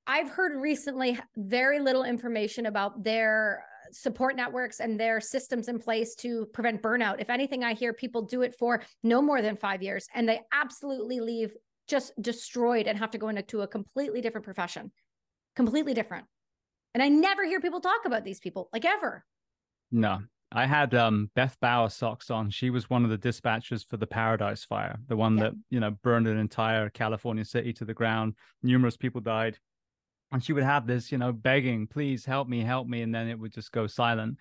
i've 0.04 0.28
heard 0.28 0.60
recently 0.60 1.16
very 1.36 1.78
little 1.78 2.02
information 2.02 2.66
about 2.66 3.04
their 3.04 3.64
support 3.90 4.36
networks 4.36 4.80
and 4.80 4.98
their 4.98 5.20
systems 5.20 5.68
in 5.68 5.78
place 5.78 6.14
to 6.16 6.46
prevent 6.52 6.82
burnout. 6.82 7.20
If 7.20 7.30
anything, 7.30 7.64
I 7.64 7.74
hear 7.74 7.92
people 7.92 8.22
do 8.22 8.42
it 8.42 8.54
for 8.54 8.82
no 9.02 9.20
more 9.20 9.42
than 9.42 9.56
five 9.56 9.82
years 9.82 10.06
and 10.14 10.28
they 10.28 10.40
absolutely 10.52 11.20
leave 11.20 11.54
just 11.88 12.12
destroyed 12.22 12.86
and 12.86 12.98
have 12.98 13.10
to 13.10 13.18
go 13.18 13.28
into 13.28 13.62
a 13.62 13.66
completely 13.66 14.20
different 14.20 14.44
profession, 14.44 14.92
completely 15.56 15.94
different. 15.94 16.26
And 16.94 17.02
I 17.02 17.08
never 17.08 17.44
hear 17.44 17.60
people 17.60 17.80
talk 17.80 18.04
about 18.04 18.24
these 18.24 18.38
people 18.40 18.68
like 18.72 18.84
ever. 18.84 19.24
no 19.90 20.20
i 20.54 20.66
had 20.66 20.94
um 20.94 21.30
beth 21.34 21.56
bauer 21.60 21.88
socks 21.88 22.30
on 22.30 22.50
she 22.50 22.68
was 22.70 22.88
one 22.90 23.04
of 23.04 23.10
the 23.10 23.16
dispatchers 23.18 23.86
for 23.88 23.96
the 23.96 24.06
paradise 24.06 24.64
fire 24.64 24.98
the 25.08 25.16
one 25.16 25.36
Yeah. 25.38 25.44
that 25.44 25.52
you 25.70 25.80
know 25.80 25.90
burned 26.02 26.26
an 26.28 26.36
entire 26.38 26.90
california 26.90 27.44
city 27.44 27.72
to 27.74 27.84
the 27.86 27.94
ground 27.94 28.34
numerous 28.62 28.96
people 28.96 29.20
died 29.22 29.58
and 30.32 30.42
she 30.42 30.52
would 30.52 30.64
have 30.64 30.86
this 30.86 31.12
you 31.12 31.18
know 31.18 31.32
begging 31.32 31.86
please 31.86 32.24
help 32.24 32.48
me 32.48 32.60
help 32.60 32.88
me 32.88 33.02
and 33.02 33.14
then 33.14 33.28
it 33.28 33.38
would 33.38 33.52
just 33.52 33.72
go 33.72 33.86
silent. 33.86 34.38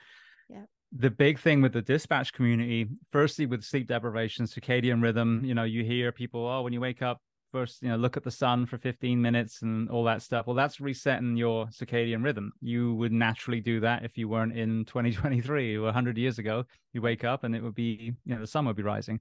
Yeah. 0.49 0.63
the 0.91 1.09
big 1.09 1.39
thing 1.39 1.61
with 1.61 1.73
the 1.73 1.81
dispatch 1.81 2.33
community 2.33 2.87
firstly 3.09 3.45
with 3.45 3.63
sleep 3.63 3.87
deprivation 3.87 4.45
circadian 4.45 5.01
rhythm 5.01 5.41
you 5.45 5.53
know 5.53 5.63
you 5.63 5.83
hear 5.83 6.11
people 6.11 6.45
oh 6.45 6.61
when 6.61 6.73
you 6.73 6.81
wake 6.81 7.01
up 7.01 7.21
first 7.51 7.81
you 7.81 7.89
know 7.89 7.97
look 7.97 8.17
at 8.17 8.23
the 8.23 8.31
sun 8.31 8.65
for 8.65 8.77
15 8.77 9.21
minutes 9.21 9.61
and 9.61 9.89
all 9.89 10.03
that 10.05 10.21
stuff. 10.21 10.47
Well 10.47 10.55
that's 10.55 10.79
resetting 10.79 11.35
your 11.35 11.67
circadian 11.67 12.23
rhythm. 12.23 12.53
You 12.61 12.95
would 12.95 13.11
naturally 13.11 13.59
do 13.59 13.79
that 13.81 14.05
if 14.05 14.17
you 14.17 14.29
weren't 14.29 14.57
in 14.57 14.85
2023 14.87 15.75
or 15.75 15.83
100 15.83 16.17
years 16.17 16.39
ago. 16.39 16.63
You 16.93 17.01
wake 17.01 17.23
up 17.23 17.43
and 17.43 17.55
it 17.55 17.61
would 17.61 17.75
be 17.75 18.13
you 18.25 18.35
know 18.35 18.41
the 18.41 18.47
sun 18.47 18.65
would 18.65 18.75
be 18.75 18.83
rising. 18.83 19.19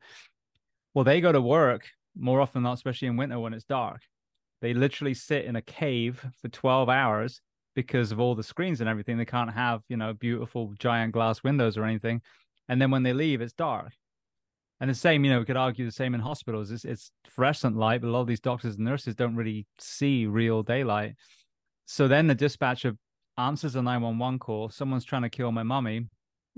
Well 0.95 1.05
they 1.05 1.21
go 1.21 1.33
to 1.33 1.41
work 1.41 1.89
more 2.17 2.41
often 2.41 2.63
than 2.63 2.71
not 2.71 2.75
especially 2.75 3.09
in 3.09 3.17
winter 3.17 3.39
when 3.39 3.55
it's 3.55 3.65
dark 3.65 4.03
they 4.61 4.75
literally 4.75 5.15
sit 5.15 5.45
in 5.45 5.57
a 5.57 5.63
cave 5.63 6.25
for 6.41 6.49
12 6.49 6.89
hours 6.89 7.41
because 7.75 8.13
of 8.13 8.21
all 8.21 8.35
the 8.35 8.43
screens 8.43 8.81
and 8.81 8.89
everything. 8.91 9.17
They 9.17 9.25
can't 9.25 9.53
have 9.53 9.83
you 9.89 9.97
know 9.97 10.13
beautiful 10.13 10.75
giant 10.79 11.13
glass 11.13 11.43
windows 11.43 11.77
or 11.77 11.85
anything. 11.85 12.23
And 12.69 12.81
then 12.81 12.91
when 12.91 13.03
they 13.03 13.13
leave 13.13 13.41
it's 13.41 13.53
dark. 13.53 13.93
And 14.81 14.89
the 14.89 14.95
same 14.95 15.25
you 15.25 15.31
know 15.31 15.39
we 15.41 15.45
could 15.45 15.57
argue 15.57 15.85
the 15.85 15.93
same 15.93 16.15
in 16.15 16.21
hospitals. 16.21 16.71
It's, 16.71 16.85
it's 16.85 17.11
fluorescent 17.27 17.77
light 17.77 18.01
but 18.01 18.09
a 18.09 18.11
lot 18.11 18.23
of 18.23 18.27
these 18.27 18.41
doctors 18.41 18.77
and 18.77 18.85
nurses 18.85 19.15
don't 19.15 19.37
really 19.37 19.67
see 19.79 20.27
real 20.27 20.63
daylight. 20.63 21.15
So 21.87 22.09
then 22.09 22.27
the 22.27 22.35
dispatcher 22.35 22.97
answers 23.39 23.75
a 23.77 23.83
911 23.83 24.39
call. 24.39 24.69
Someone's 24.71 25.05
trying 25.05 25.23
to 25.23 25.31
kill 25.31 25.53
my 25.53 25.63
mummy 25.63 26.07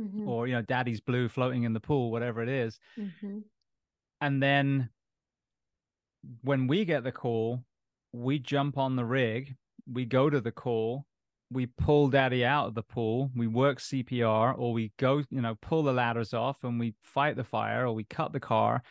Mhm, 0.01 0.27
or 0.27 0.47
you 0.47 0.55
know 0.55 0.62
daddy's 0.62 1.03
blue 1.03 1.29
floating 1.29 1.65
in 1.65 1.75
the 1.75 1.81
pool 1.81 2.11
whatever 2.11 2.43
it 2.43 2.49
is. 2.49 2.79
Mhm. 2.99 3.45
and 4.23 4.43
then 4.43 4.88
when 6.43 6.67
we 6.67 6.85
get 6.85 7.05
the 7.05 7.12
call, 7.12 7.65
we 8.12 8.38
jump 8.38 8.79
on 8.79 8.96
the 8.96 9.05
rig, 9.05 9.55
we 9.90 10.05
go 10.05 10.31
to 10.31 10.40
the 10.40 10.53
call, 10.53 11.07
we 11.51 11.66
pull 11.66 12.09
daddy 12.09 12.44
out 12.44 12.68
of 12.68 12.75
the 12.75 12.83
pool, 12.83 13.31
we 13.35 13.46
work 13.46 13.79
CPR, 13.79 14.55
or 14.59 14.72
we 14.72 14.92
go, 14.98 15.22
you 15.31 15.40
know, 15.40 15.57
pull 15.61 15.83
the 15.83 15.92
ladders 15.92 16.33
off 16.35 16.64
and 16.64 16.79
we 16.81 16.94
fight 17.03 17.37
the 17.37 17.44
fire 17.44 17.87
or 17.87 17.92
we 17.92 18.05
cut 18.05 18.33
the 18.33 18.40
car. 18.40 18.83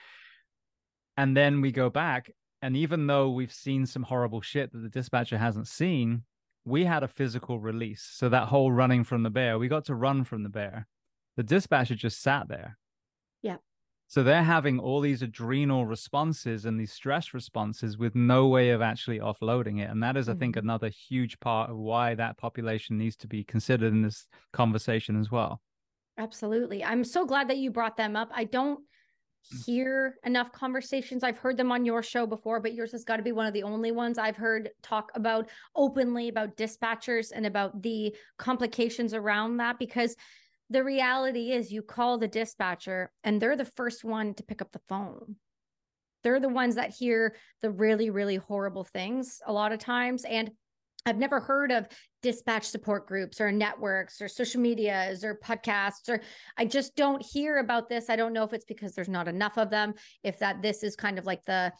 And 1.17 1.35
then 1.35 1.61
we 1.61 1.71
go 1.71 1.89
back 1.89 2.31
And 2.61 2.77
even 2.77 3.07
though 3.07 3.29
we've 3.31 3.51
seen 3.51 3.85
some 3.85 4.03
horrible 4.03 4.41
shit 4.41 4.71
that 4.71 4.79
the 4.79 4.89
dispatcher 4.89 5.37
hasn't 5.37 5.67
seen, 5.67 6.23
we 6.63 6.85
had 6.85 7.03
a 7.03 7.07
physical 7.07 7.59
release. 7.59 8.07
So 8.11 8.29
that 8.29 8.49
whole 8.49 8.71
running 8.71 9.03
from 9.03 9.23
the 9.23 9.31
bear, 9.31 9.57
we 9.57 9.67
got 9.67 9.85
to 9.85 9.95
run 9.95 10.23
from 10.23 10.43
the 10.43 10.49
bear. 10.49 10.87
The 11.37 11.43
dispatcher 11.43 11.95
just 11.95 12.21
sat 12.21 12.47
there. 12.47 12.77
So 14.11 14.23
they're 14.23 14.43
having 14.43 14.77
all 14.77 14.99
these 14.99 15.21
adrenal 15.21 15.85
responses 15.85 16.65
and 16.65 16.77
these 16.77 16.91
stress 16.91 17.33
responses 17.33 17.97
with 17.97 18.13
no 18.13 18.45
way 18.49 18.71
of 18.71 18.81
actually 18.81 19.19
offloading 19.19 19.79
it. 19.79 19.89
And 19.89 20.03
that 20.03 20.17
is, 20.17 20.27
I 20.27 20.33
think, 20.33 20.57
Mhm. 20.57 20.57
another 20.57 20.89
huge 20.89 21.39
part 21.39 21.69
of 21.69 21.77
why 21.77 22.15
that 22.15 22.37
population 22.37 22.97
needs 22.97 23.15
to 23.15 23.27
be 23.29 23.45
considered 23.45 23.93
in 23.93 24.01
this 24.01 24.27
conversation 24.51 25.17
as 25.17 25.31
well. 25.31 25.61
Absolutely. 26.17 26.83
I'm 26.83 27.03
so 27.03 27.25
glad 27.25 27.49
that 27.49 27.57
you 27.57 27.71
brought 27.71 27.97
them 27.97 28.15
up. 28.15 28.29
I 28.33 28.43
don't 28.43 28.81
hear 29.65 30.17
enough 30.23 30.51
conversations. 30.51 31.23
I've 31.23 31.37
heard 31.37 31.57
them 31.57 31.71
on 31.71 31.85
your 31.85 32.03
show 32.03 32.27
before, 32.27 32.59
but 32.59 32.73
yours 32.73 32.91
has 32.91 33.03
got 33.03 33.17
to 33.17 33.23
be 33.23 33.31
one 33.31 33.47
of 33.47 33.53
the 33.53 33.63
only 33.63 33.91
ones 33.91 34.17
I've 34.17 34.35
heard 34.35 34.69
talk 34.83 35.11
about 35.15 35.49
openly 35.75 36.27
about 36.27 36.57
dispatchers 36.57 37.31
and 37.33 37.45
about 37.45 37.81
the 37.81 38.15
complications 38.37 39.13
around 39.13 39.57
that 39.57 39.79
because 39.79 40.15
the 40.71 40.83
reality 40.83 41.51
is 41.51 41.71
you 41.71 41.81
call 41.81 42.17
the 42.17 42.29
dispatcher 42.29 43.11
and 43.25 43.41
they're 43.41 43.57
the 43.57 43.65
first 43.65 44.05
one 44.05 44.33
to 44.35 44.43
pick 44.43 44.61
up 44.61 44.71
the 44.71 44.81
phone. 44.87 45.35
They're 46.23 46.39
the 46.39 46.49
ones 46.49 46.75
that 46.75 46.93
hear 46.97 47.35
the 47.61 47.71
really, 47.71 48.09
really 48.09 48.37
horrible 48.37 48.85
things 48.85 49.41
a 49.45 49.51
lot 49.51 49.73
of 49.73 49.79
times. 49.79 50.23
And 50.23 50.51
I've 51.05 51.17
never 51.17 51.39
heard 51.39 51.71
of 51.71 51.87
dispatch 52.21 52.65
support 52.65 53.05
groups 53.07 53.41
or 53.41 53.51
networks 53.51 54.21
or 54.21 54.27
social 54.29 54.61
medias 54.61 55.25
or 55.25 55.39
podcasts 55.43 56.07
or 56.07 56.21
I 56.57 56.65
just 56.65 56.95
don't 56.95 57.25
hear 57.25 57.57
about 57.57 57.89
this. 57.89 58.09
I 58.09 58.15
don't 58.15 58.33
know 58.33 58.43
if 58.43 58.53
it's 58.53 58.65
because 58.65 58.93
there's 58.93 59.09
not 59.09 59.27
enough 59.27 59.57
of 59.57 59.71
them, 59.71 59.95
if 60.23 60.39
that 60.39 60.61
this 60.61 60.83
is 60.83 60.95
kind 60.95 61.19
of 61.19 61.25
like 61.25 61.43
the 61.43 61.73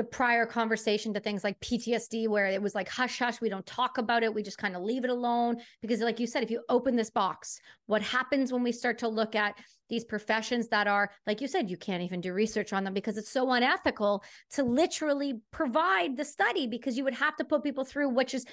the 0.00 0.04
prior 0.04 0.46
conversation 0.46 1.12
to 1.12 1.20
things 1.20 1.44
like 1.44 1.60
PTSD 1.60 2.26
where 2.26 2.46
it 2.46 2.62
was 2.62 2.74
like 2.74 2.88
hush 2.88 3.18
hush 3.18 3.38
we 3.42 3.50
don't 3.50 3.66
talk 3.66 3.98
about 3.98 4.22
it. 4.22 4.32
We 4.32 4.42
just 4.42 4.56
kind 4.56 4.74
of 4.74 4.80
leave 4.80 5.04
it 5.04 5.10
alone. 5.10 5.58
Because 5.82 6.00
like 6.00 6.18
you 6.18 6.26
said 6.26 6.42
if 6.42 6.50
you 6.50 6.62
open 6.70 6.96
this 6.96 7.10
box 7.10 7.60
what 7.84 8.00
happens 8.00 8.50
when 8.50 8.62
we 8.62 8.72
start 8.72 8.96
to 9.00 9.08
look 9.08 9.34
at 9.34 9.58
these 9.90 10.06
professions 10.06 10.68
that 10.68 10.86
are 10.86 11.10
like 11.26 11.42
you 11.42 11.48
said 11.48 11.68
you 11.68 11.76
can't 11.76 12.02
even 12.02 12.22
do 12.22 12.32
research 12.32 12.72
on 12.72 12.82
them 12.82 12.94
because 12.94 13.18
it's 13.18 13.30
so 13.30 13.52
unethical 13.52 14.24
to 14.52 14.62
literally 14.62 15.34
provide 15.50 16.16
the 16.16 16.24
study 16.24 16.66
because 16.66 16.96
you 16.96 17.04
would 17.04 17.12
have 17.12 17.36
to 17.36 17.44
put 17.44 17.62
people 17.62 17.84
through 17.84 18.08
which 18.08 18.32
is 18.32 18.46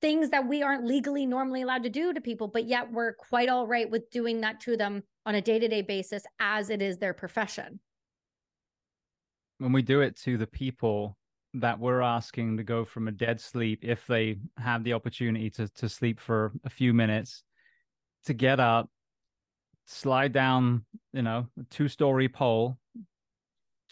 things 0.00 0.30
that 0.30 0.46
we 0.46 0.62
aren't 0.62 0.84
legally 0.84 1.26
normally 1.26 1.62
allowed 1.62 1.82
to 1.82 1.90
do 1.90 2.12
to 2.12 2.20
people 2.20 2.46
but 2.46 2.66
yet 2.66 2.92
we're 2.92 3.14
quite 3.14 3.48
all 3.48 3.66
right 3.66 3.90
with 3.90 4.08
doing 4.10 4.42
that 4.42 4.60
to 4.60 4.76
them 4.76 5.02
on 5.26 5.34
a 5.34 5.40
day-to-day 5.40 5.82
basis 5.82 6.22
as 6.38 6.70
it 6.70 6.80
is 6.80 6.98
their 6.98 7.14
profession 7.14 7.80
when 9.62 9.72
we 9.72 9.82
do 9.82 10.00
it 10.00 10.16
to 10.16 10.36
the 10.36 10.46
people 10.46 11.16
that 11.54 11.78
we're 11.78 12.00
asking 12.00 12.56
to 12.56 12.64
go 12.64 12.84
from 12.84 13.08
a 13.08 13.12
dead 13.12 13.40
sleep 13.40 13.80
if 13.82 14.06
they 14.06 14.38
have 14.56 14.82
the 14.84 14.92
opportunity 14.92 15.50
to 15.50 15.68
to 15.68 15.88
sleep 15.88 16.18
for 16.18 16.52
a 16.64 16.70
few 16.70 16.92
minutes 16.92 17.44
to 18.24 18.34
get 18.34 18.58
up 18.58 18.90
slide 19.86 20.32
down 20.32 20.84
you 21.12 21.22
know 21.22 21.46
a 21.60 21.64
two 21.70 21.88
story 21.88 22.28
pole 22.28 22.78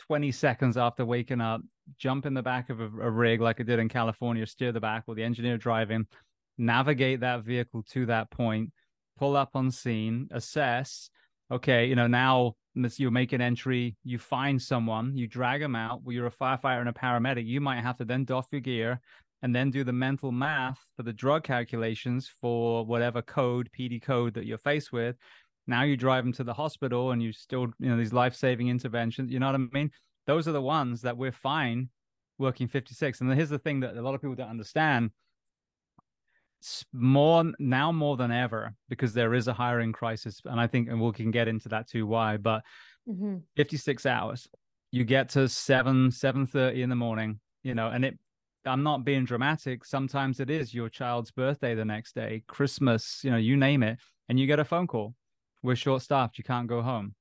20 0.09 0.33
seconds 0.33 0.77
after 0.77 1.05
waking 1.05 1.41
up 1.41 1.61
jump 1.99 2.25
in 2.25 2.35
the 2.35 2.43
back 2.43 2.71
of 2.71 2.81
a, 2.81 2.85
a 2.85 3.11
rig 3.11 3.41
like 3.41 3.61
i 3.61 3.63
did 3.63 3.79
in 3.79 3.89
california 3.89 4.47
steer 4.47 4.73
the 4.73 4.81
back 4.81 5.05
with 5.07 5.17
the 5.17 5.25
engineer 5.25 5.59
driving 5.59 6.07
navigate 6.57 7.21
that 7.21 7.45
vehicle 7.45 7.83
to 7.83 8.07
that 8.07 8.31
point 8.31 8.73
pull 9.19 9.37
up 9.37 9.51
on 9.55 9.71
scene 9.71 10.29
assess 10.33 11.11
okay 11.51 11.87
you 11.87 11.95
know 11.95 12.07
now 12.07 12.55
you 12.75 13.11
make 13.11 13.33
an 13.33 13.41
entry, 13.41 13.97
you 14.05 14.19
find 14.19 14.61
someone, 14.61 15.17
you 15.17 15.27
drag 15.27 15.61
them 15.61 15.77
out. 15.77 16.03
Well, 16.03 16.15
you're 16.15 16.27
a 16.27 16.31
firefighter 16.31 16.81
and 16.81 16.89
a 16.89 16.93
paramedic. 16.93 17.47
You 17.47 17.61
might 17.61 17.81
have 17.81 17.97
to 17.99 18.05
then 18.05 18.25
doff 18.25 18.47
your 18.53 18.61
gear 18.61 19.01
and 19.43 19.55
then 19.55 19.71
do 19.71 19.85
the 19.85 19.93
mental 19.93 20.33
math 20.33 20.79
for 20.97 21.03
the 21.03 21.13
drug 21.13 21.45
calculations 21.45 22.31
for 22.41 22.85
whatever 22.85 23.23
code, 23.23 23.71
PD 23.77 24.01
code 24.01 24.35
that 24.35 24.47
you're 24.47 24.59
faced 24.59 24.93
with. 24.93 25.17
Now 25.67 25.83
you 25.83 25.97
drive 25.97 26.25
them 26.25 26.33
to 26.35 26.45
the 26.45 26.55
hospital 26.55 27.13
and 27.13 27.23
you 27.23 27.33
still, 27.33 27.69
you 27.79 27.91
know, 27.91 27.97
these 27.97 28.13
life 28.13 28.35
saving 28.35 28.69
interventions. 28.69 29.31
You 29.31 29.39
know 29.39 29.47
what 29.47 29.55
I 29.55 29.59
mean? 29.73 29.91
Those 30.27 30.47
are 30.47 30.53
the 30.53 30.63
ones 30.63 31.03
that 31.03 31.17
we're 31.17 31.33
fine 31.33 31.89
working 32.39 32.69
56. 32.69 33.21
And 33.21 33.33
here's 33.33 33.51
the 33.51 33.59
thing 33.59 33.81
that 33.81 33.97
a 33.97 34.03
lot 34.03 34.15
of 34.15 34.21
people 34.21 34.35
don't 34.35 34.49
understand 34.49 35.11
more 36.93 37.45
now 37.59 37.91
more 37.91 38.17
than 38.17 38.31
ever 38.31 38.75
because 38.89 39.13
there 39.15 39.35
is 39.35 39.49
a 39.49 39.53
hiring 39.53 39.93
crisis 39.93 40.41
and 40.45 40.61
i 40.61 40.67
think 40.67 40.89
and 40.89 41.01
we 41.01 41.11
can 41.13 41.31
get 41.31 41.49
into 41.49 41.69
that 41.69 41.89
too 41.89 42.07
why 42.07 42.37
but 42.37 42.63
mm-hmm. 43.09 43.37
56 43.57 44.05
hours. 44.07 44.47
You 44.93 45.05
get 45.05 45.31
to 45.31 45.49
7 45.49 46.11
7.30 46.11 46.83
in 46.83 46.91
the 46.91 46.97
morning 46.97 47.41
you 47.63 47.75
know 47.75 47.89
and 47.89 48.05
it 48.05 48.19
i'm 48.67 48.83
not 48.83 49.05
being 49.05 49.25
dramatic 49.25 49.85
sometimes 49.85 50.41
it 50.41 50.51
is 50.51 50.75
your 50.75 50.89
child's 50.89 51.31
birthday 51.31 51.75
the 51.75 51.85
next 51.85 52.15
day 52.15 52.43
christmas 52.47 53.21
you 53.23 53.31
know 53.31 53.39
you 53.39 53.57
name 53.57 53.83
it 53.83 53.99
and 54.31 54.39
you 54.39 54.47
get 54.47 54.61
a 54.61 54.65
phone 54.65 54.87
call. 54.87 55.15
We're 55.61 55.75
short 55.75 56.03
staffed 56.03 56.39
you 56.39 56.45
can't 56.45 56.69
go 56.69 56.83
home. 56.83 57.17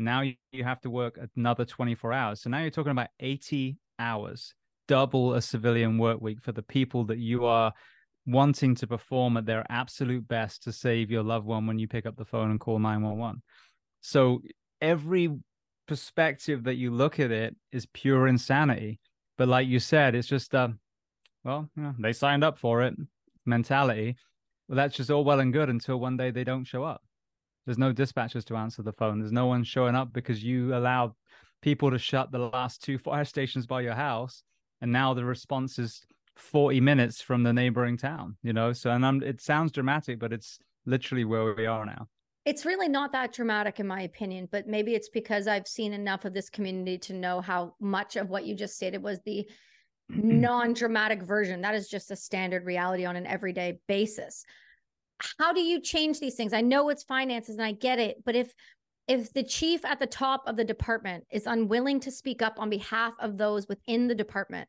Now 0.00 0.22
you, 0.22 0.34
you 0.50 0.64
have 0.64 0.80
to 0.80 0.90
work 0.90 1.18
another 1.36 1.64
24 1.64 2.12
hours. 2.12 2.42
So 2.42 2.50
now 2.50 2.58
you're 2.58 2.70
talking 2.70 2.90
about 2.90 3.10
80 3.20 3.78
hours 4.00 4.52
double 4.88 5.34
a 5.34 5.40
civilian 5.40 5.96
work 5.96 6.20
week 6.20 6.40
for 6.40 6.50
the 6.50 6.62
people 6.62 7.04
that 7.04 7.18
you 7.18 7.46
are 7.46 7.72
wanting 8.26 8.74
to 8.76 8.86
perform 8.86 9.36
at 9.36 9.46
their 9.46 9.64
absolute 9.68 10.26
best 10.28 10.62
to 10.64 10.72
save 10.72 11.10
your 11.10 11.22
loved 11.22 11.46
one 11.46 11.66
when 11.66 11.78
you 11.78 11.88
pick 11.88 12.06
up 12.06 12.16
the 12.16 12.24
phone 12.24 12.50
and 12.50 12.60
call 12.60 12.78
911. 12.78 13.42
So 14.00 14.42
every 14.80 15.30
perspective 15.88 16.64
that 16.64 16.76
you 16.76 16.90
look 16.90 17.18
at 17.18 17.30
it 17.30 17.56
is 17.72 17.86
pure 17.86 18.28
insanity. 18.28 19.00
But 19.36 19.48
like 19.48 19.66
you 19.66 19.80
said, 19.80 20.14
it's 20.14 20.28
just 20.28 20.54
uh 20.54 20.68
well, 21.44 21.70
you 21.74 21.82
know, 21.82 21.94
they 21.98 22.12
signed 22.12 22.44
up 22.44 22.58
for 22.58 22.82
it 22.82 22.94
mentality. 23.46 24.16
Well, 24.68 24.76
that's 24.76 24.96
just 24.96 25.10
all 25.10 25.24
well 25.24 25.40
and 25.40 25.52
good 25.52 25.68
until 25.68 25.98
one 25.98 26.16
day 26.16 26.30
they 26.30 26.44
don't 26.44 26.64
show 26.64 26.84
up. 26.84 27.02
There's 27.66 27.78
no 27.78 27.92
dispatchers 27.92 28.44
to 28.46 28.56
answer 28.56 28.82
the 28.82 28.92
phone. 28.92 29.18
There's 29.18 29.32
no 29.32 29.46
one 29.46 29.64
showing 29.64 29.94
up 29.94 30.12
because 30.12 30.42
you 30.42 30.74
allowed 30.74 31.12
people 31.62 31.90
to 31.90 31.98
shut 31.98 32.30
the 32.30 32.38
last 32.38 32.82
two 32.82 32.98
fire 32.98 33.24
stations 33.34 33.66
by 33.66 33.80
your 33.80 33.94
house. 33.94 34.42
And 34.80 34.92
now 34.92 35.12
the 35.14 35.24
response 35.24 35.78
is 35.78 36.02
40 36.36 36.80
minutes 36.80 37.20
from 37.20 37.42
the 37.42 37.52
neighboring 37.52 37.96
town, 37.96 38.36
you 38.42 38.52
know? 38.52 38.72
So, 38.72 38.90
and 38.90 39.04
I'm, 39.04 39.22
it 39.22 39.40
sounds 39.40 39.72
dramatic, 39.72 40.18
but 40.18 40.32
it's 40.32 40.58
literally 40.86 41.24
where 41.24 41.54
we 41.54 41.66
are 41.66 41.84
now. 41.84 42.08
It's 42.46 42.64
really 42.64 42.88
not 42.88 43.12
that 43.12 43.32
dramatic, 43.32 43.80
in 43.80 43.86
my 43.86 44.02
opinion, 44.02 44.48
but 44.50 44.66
maybe 44.66 44.94
it's 44.94 45.10
because 45.10 45.46
I've 45.46 45.68
seen 45.68 45.92
enough 45.92 46.24
of 46.24 46.32
this 46.32 46.48
community 46.48 46.96
to 46.98 47.12
know 47.12 47.40
how 47.40 47.74
much 47.80 48.16
of 48.16 48.30
what 48.30 48.44
you 48.46 48.54
just 48.54 48.76
stated 48.76 49.02
was 49.02 49.20
the 49.24 49.46
non 50.08 50.72
dramatic 50.72 51.22
version. 51.22 51.60
That 51.60 51.74
is 51.74 51.88
just 51.88 52.10
a 52.10 52.16
standard 52.16 52.64
reality 52.64 53.04
on 53.04 53.16
an 53.16 53.26
everyday 53.26 53.78
basis. 53.86 54.44
How 55.38 55.52
do 55.52 55.60
you 55.60 55.82
change 55.82 56.18
these 56.18 56.34
things? 56.34 56.54
I 56.54 56.62
know 56.62 56.88
it's 56.88 57.04
finances 57.04 57.56
and 57.56 57.64
I 57.64 57.72
get 57.72 57.98
it, 57.98 58.24
but 58.24 58.34
if 58.34 58.54
if 59.06 59.32
the 59.32 59.42
chief 59.42 59.84
at 59.84 59.98
the 59.98 60.06
top 60.06 60.44
of 60.46 60.56
the 60.56 60.64
department 60.64 61.24
is 61.30 61.46
unwilling 61.46 61.98
to 62.00 62.10
speak 62.10 62.42
up 62.42 62.54
on 62.58 62.70
behalf 62.70 63.12
of 63.18 63.36
those 63.36 63.66
within 63.68 64.06
the 64.06 64.14
department, 64.14 64.68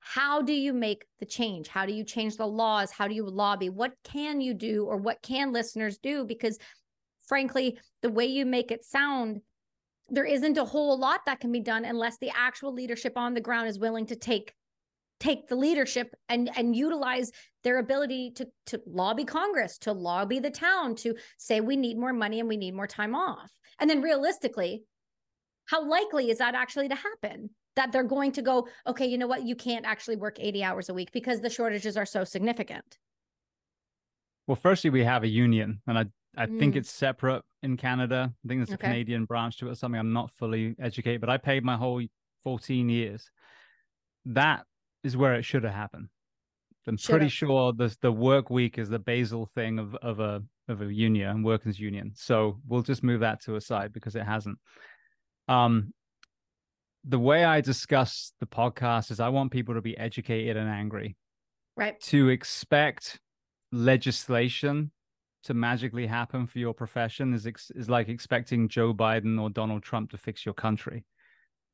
how 0.00 0.42
do 0.42 0.52
you 0.52 0.72
make 0.72 1.04
the 1.20 1.26
change? 1.26 1.68
How 1.68 1.86
do 1.86 1.92
you 1.92 2.04
change 2.04 2.36
the 2.36 2.46
laws? 2.46 2.90
How 2.90 3.06
do 3.06 3.14
you 3.14 3.28
lobby? 3.28 3.68
What 3.68 3.92
can 4.02 4.40
you 4.40 4.54
do 4.54 4.86
or 4.86 4.96
what 4.96 5.22
can 5.22 5.52
listeners 5.52 5.98
do? 5.98 6.24
Because 6.24 6.58
frankly 7.30 7.78
the 8.02 8.10
way 8.10 8.26
you 8.26 8.44
make 8.44 8.72
it 8.72 8.84
sound 8.84 9.40
there 10.08 10.24
isn't 10.24 10.58
a 10.58 10.64
whole 10.64 10.98
lot 10.98 11.20
that 11.26 11.38
can 11.38 11.52
be 11.52 11.60
done 11.60 11.84
unless 11.84 12.18
the 12.18 12.32
actual 12.34 12.74
leadership 12.74 13.12
on 13.16 13.34
the 13.34 13.40
ground 13.40 13.68
is 13.68 13.78
willing 13.78 14.04
to 14.06 14.16
take 14.16 14.52
take 15.20 15.46
the 15.46 15.54
leadership 15.54 16.12
and 16.28 16.50
and 16.56 16.74
utilize 16.74 17.30
their 17.62 17.78
ability 17.78 18.32
to 18.32 18.48
to 18.66 18.80
lobby 18.84 19.24
congress 19.24 19.78
to 19.78 19.92
lobby 19.92 20.40
the 20.40 20.50
town 20.50 20.96
to 20.96 21.14
say 21.38 21.60
we 21.60 21.76
need 21.76 21.96
more 21.96 22.12
money 22.12 22.40
and 22.40 22.48
we 22.48 22.56
need 22.56 22.74
more 22.74 22.88
time 22.88 23.14
off. 23.14 23.52
And 23.78 23.88
then 23.88 24.02
realistically 24.02 24.82
how 25.66 25.88
likely 25.88 26.30
is 26.30 26.38
that 26.38 26.56
actually 26.56 26.88
to 26.88 26.96
happen 26.96 27.50
that 27.80 27.92
they're 27.92 28.04
going 28.04 28.30
to 28.32 28.42
go, 28.42 28.68
okay, 28.86 29.06
you 29.06 29.16
know 29.16 29.26
what? 29.26 29.44
You 29.44 29.56
can't 29.56 29.86
actually 29.86 30.16
work 30.16 30.36
80 30.38 30.62
hours 30.62 30.90
a 30.90 30.94
week 30.94 31.12
because 31.12 31.40
the 31.40 31.48
shortages 31.48 31.96
are 31.96 32.04
so 32.04 32.24
significant. 32.24 32.98
Well, 34.46 34.56
firstly, 34.56 34.90
we 34.90 35.02
have 35.02 35.22
a 35.22 35.28
union, 35.28 35.80
and 35.86 35.98
I, 35.98 36.04
I 36.36 36.44
mm. 36.44 36.58
think 36.58 36.76
it's 36.76 36.90
separate 36.90 37.42
in 37.62 37.78
Canada. 37.78 38.34
I 38.44 38.48
think 38.48 38.60
there's 38.60 38.70
a 38.70 38.74
Okay. 38.74 38.88
Canadian 38.88 39.24
branch 39.24 39.58
to 39.58 39.68
it 39.68 39.70
or 39.70 39.74
something. 39.74 39.98
I'm 39.98 40.12
not 40.12 40.30
fully 40.30 40.74
educated, 40.78 41.22
but 41.22 41.30
I 41.30 41.38
paid 41.38 41.64
my 41.64 41.76
whole 41.76 42.02
14 42.44 42.90
years. 42.90 43.30
That 44.26 44.66
is 45.02 45.16
where 45.16 45.34
it 45.36 45.44
should 45.44 45.64
have 45.64 45.72
happened. 45.72 46.08
I'm 46.86 46.98
pretty 46.98 47.28
Should've. 47.28 47.32
sure 47.32 47.72
the 47.72 47.96
the 48.00 48.12
work 48.12 48.50
week 48.50 48.76
is 48.76 48.88
the 48.88 48.98
basal 48.98 49.46
thing 49.54 49.78
of 49.78 49.94
of 49.96 50.18
a 50.18 50.42
of 50.68 50.82
a 50.82 50.92
union, 50.92 51.28
and 51.28 51.44
workers 51.44 51.78
union. 51.78 52.12
So 52.14 52.58
we'll 52.66 52.82
just 52.82 53.02
move 53.04 53.20
that 53.20 53.40
to 53.42 53.56
a 53.56 53.60
side 53.60 53.92
because 53.92 54.16
it 54.16 54.24
hasn't. 54.24 54.58
Um, 55.46 55.92
the 57.04 57.18
way 57.18 57.44
I 57.44 57.60
discuss 57.60 58.32
the 58.40 58.46
podcast 58.46 59.10
is 59.10 59.20
I 59.20 59.28
want 59.28 59.52
people 59.52 59.74
to 59.74 59.80
be 59.80 59.96
educated 59.96 60.56
and 60.56 60.68
angry. 60.68 61.16
Right. 61.76 61.98
To 62.02 62.28
expect 62.28 63.18
legislation 63.72 64.90
to 65.44 65.54
magically 65.54 66.06
happen 66.06 66.46
for 66.46 66.58
your 66.58 66.74
profession 66.74 67.32
is 67.32 67.46
ex- 67.46 67.70
is 67.74 67.88
like 67.88 68.08
expecting 68.08 68.68
Joe 68.68 68.92
Biden 68.92 69.40
or 69.40 69.48
Donald 69.48 69.82
Trump 69.82 70.10
to 70.10 70.18
fix 70.18 70.44
your 70.44 70.54
country. 70.54 71.04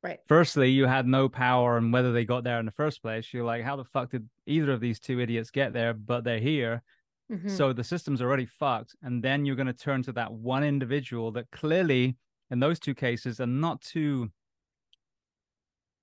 Right. 0.03 0.19
Firstly, 0.27 0.69
you 0.69 0.85
had 0.85 1.07
no 1.07 1.27
power 1.27 1.77
and 1.77 1.91
whether 1.91 2.13
they 2.13 2.23
got 2.23 2.43
there 2.43 2.59
in 2.59 2.65
the 2.65 2.71
first 2.71 3.01
place. 3.01 3.33
You're 3.33 3.43
like, 3.43 3.63
how 3.63 3.75
the 3.75 3.83
fuck 3.83 4.11
did 4.11 4.29
either 4.45 4.71
of 4.71 4.79
these 4.79 4.99
two 4.99 5.19
idiots 5.19 5.51
get 5.51 5.73
there? 5.73 5.93
But 5.93 6.23
they're 6.23 6.39
here. 6.39 6.83
Mm-hmm. 7.31 7.49
So 7.49 7.73
the 7.73 7.83
system's 7.83 8.21
already 8.21 8.45
fucked. 8.45 8.95
And 9.01 9.21
then 9.21 9.45
you're 9.45 9.55
going 9.55 9.67
to 9.67 9.73
turn 9.73 10.03
to 10.03 10.13
that 10.13 10.31
one 10.31 10.63
individual 10.63 11.31
that 11.31 11.51
clearly, 11.51 12.15
in 12.51 12.59
those 12.59 12.79
two 12.79 12.93
cases, 12.93 13.41
are 13.41 13.47
not 13.47 13.81
too 13.81 14.29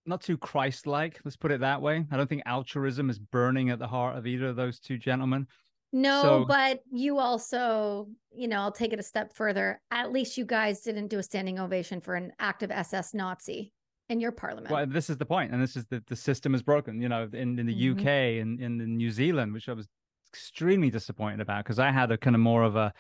not 0.07 0.21
too 0.21 0.37
Christ-like. 0.37 1.21
Let's 1.25 1.37
put 1.37 1.51
it 1.51 1.61
that 1.61 1.81
way. 1.81 2.05
I 2.11 2.17
don't 2.17 2.29
think 2.29 2.43
altruism 2.47 3.11
is 3.11 3.19
burning 3.19 3.71
at 3.71 3.79
the 3.79 3.87
heart 3.87 4.17
of 4.17 4.27
either 4.27 4.49
of 4.49 4.57
those 4.57 4.79
two 4.79 4.99
gentlemen. 4.99 5.47
No, 5.93 6.23
so, 6.23 6.45
but 6.45 6.81
you 6.91 7.19
also, 7.19 8.09
you 8.33 8.49
know, 8.49 8.61
I'll 8.61 8.73
take 8.73 8.93
it 8.93 8.99
a 8.99 9.03
step 9.03 9.33
further. 9.33 9.81
At 9.93 10.11
least 10.13 10.37
you 10.37 10.45
guys 10.45 10.81
didn't 10.81 11.07
do 11.07 11.21
a 11.21 11.23
standing 11.23 11.61
ovation 11.61 12.01
for 12.01 12.17
an 12.17 12.33
active 12.41 12.73
SS 12.73 13.15
Nazi 13.15 13.73
in 14.09 14.21
your 14.21 14.33
parliament. 14.33 14.73
Well, 14.73 14.87
this 14.87 15.09
is 15.09 15.17
the 15.19 15.25
point, 15.25 15.53
and 15.53 15.63
this 15.63 15.77
is 15.77 15.85
that 15.87 16.07
the 16.09 16.17
system 16.17 16.53
is 16.53 16.63
broken. 16.63 17.01
You 17.01 17.09
know, 17.09 17.29
in, 17.33 17.59
in 17.59 17.67
the 17.67 17.75
mm-hmm. 17.75 18.01
UK 18.01 18.07
and 18.43 18.61
in, 18.61 18.81
in 18.81 18.97
New 18.97 19.13
Zealand, 19.13 19.53
which 19.53 19.69
I 19.69 19.73
was 19.73 19.87
extremely 20.33 20.91
disappointed 20.91 21.41
about 21.41 21.65
because 21.65 21.79
I 21.79 21.93
had 21.93 22.11
a 22.11 22.19
kind 22.19 22.35
of 22.35 22.41
more 22.41 22.65
of 22.65 22.75
a 22.75 22.93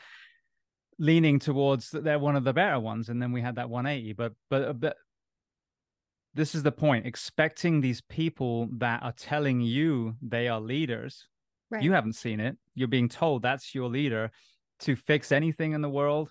leaning 1.00 1.40
towards 1.40 1.90
that 1.90 2.04
they're 2.04 2.20
one 2.20 2.36
of 2.36 2.44
the 2.44 2.52
better 2.52 2.78
ones, 2.78 3.08
and 3.08 3.20
then 3.20 3.32
we 3.32 3.40
had 3.40 3.56
that 3.56 3.68
180. 3.68 4.12
But 4.12 4.34
but 4.48 4.80
but 4.80 4.96
this 6.34 6.54
is 6.54 6.62
the 6.62 6.72
point: 6.72 7.06
expecting 7.06 7.80
these 7.80 8.00
people 8.00 8.68
that 8.78 9.02
are 9.02 9.12
telling 9.12 9.60
you 9.60 10.16
they 10.22 10.48
are 10.48 10.60
leaders. 10.60 11.28
Right. 11.70 11.82
You 11.82 11.92
haven't 11.92 12.14
seen 12.14 12.40
it. 12.40 12.56
You're 12.74 12.88
being 12.88 13.08
told 13.08 13.42
that's 13.42 13.74
your 13.74 13.88
leader 13.88 14.30
to 14.80 14.96
fix 14.96 15.32
anything 15.32 15.72
in 15.72 15.82
the 15.82 15.88
world 15.88 16.30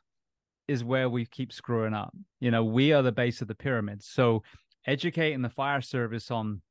is 0.68 0.84
where 0.84 1.10
we 1.10 1.26
keep 1.26 1.52
screwing 1.52 1.94
up. 1.94 2.14
You 2.40 2.52
know, 2.52 2.64
we 2.64 2.94
are 2.94 3.02
the 3.02 3.12
base 3.12 3.42
of 3.42 3.48
the 3.48 3.56
pyramid. 3.56 4.04
So 4.04 4.44
educating 4.86 5.42
the 5.42 5.50
fire 5.50 5.82
service 5.82 6.32
on 6.32 6.62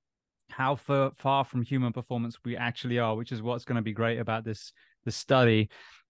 how 0.50 0.76
far, 0.76 1.12
far 1.16 1.44
from 1.44 1.62
human 1.62 1.92
performance 1.92 2.38
we 2.44 2.56
actually 2.56 2.98
are, 2.98 3.16
which 3.16 3.32
is 3.32 3.42
what's 3.42 3.64
going 3.64 3.76
to 3.76 3.82
be 3.82 3.92
great 3.92 4.18
about 4.18 4.44
this 4.44 4.72
this 5.04 5.16
study, 5.16 5.68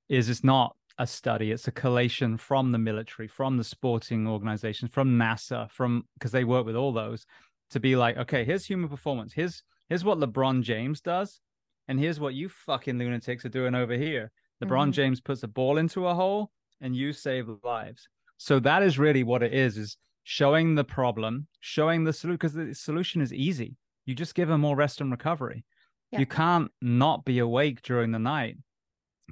is 0.08 0.28
it's 0.28 0.44
not 0.44 0.76
a 0.98 1.06
study; 1.06 1.50
it's 1.52 1.68
a 1.68 1.72
collation 1.72 2.36
from 2.36 2.72
the 2.72 2.78
military, 2.78 3.28
from 3.28 3.56
the 3.56 3.64
sporting 3.64 4.26
organizations, 4.26 4.90
from 4.92 5.18
NASA, 5.18 5.70
from 5.70 6.04
because 6.14 6.32
they 6.32 6.44
work 6.44 6.66
with 6.66 6.76
all 6.76 6.92
those 6.92 7.26
to 7.70 7.80
be 7.80 7.96
like, 7.96 8.16
okay, 8.16 8.44
here's 8.44 8.64
human 8.64 8.88
performance. 8.88 9.32
Here's 9.32 9.62
here's 9.88 10.04
what 10.04 10.18
LeBron 10.18 10.62
James 10.62 11.00
does, 11.00 11.40
and 11.88 11.98
here's 11.98 12.20
what 12.20 12.34
you 12.34 12.48
fucking 12.48 12.98
lunatics 12.98 13.44
are 13.44 13.50
doing 13.50 13.74
over 13.74 13.94
here. 13.94 14.30
LeBron 14.62 14.68
mm-hmm. 14.68 14.90
James 14.92 15.20
puts 15.20 15.42
a 15.42 15.48
ball 15.48 15.78
into 15.78 16.06
a 16.06 16.14
hole, 16.14 16.50
and 16.80 16.94
you 16.94 17.12
save 17.12 17.48
lives. 17.64 18.08
So 18.36 18.60
that 18.60 18.82
is 18.82 18.98
really 18.98 19.22
what 19.22 19.42
it 19.42 19.52
is: 19.52 19.76
is 19.78 19.96
showing 20.24 20.74
the 20.74 20.84
problem, 20.84 21.48
showing 21.60 22.04
the 22.04 22.12
solution, 22.12 22.36
because 22.36 22.54
the 22.54 22.74
solution 22.74 23.20
is 23.20 23.32
easy. 23.32 23.76
You 24.04 24.14
just 24.14 24.34
give 24.34 24.48
them 24.48 24.60
more 24.60 24.76
rest 24.76 25.00
and 25.00 25.10
recovery. 25.10 25.64
Yeah. 26.10 26.20
You 26.20 26.26
can't 26.26 26.70
not 26.80 27.24
be 27.24 27.38
awake 27.38 27.82
during 27.82 28.12
the 28.12 28.18
night 28.18 28.56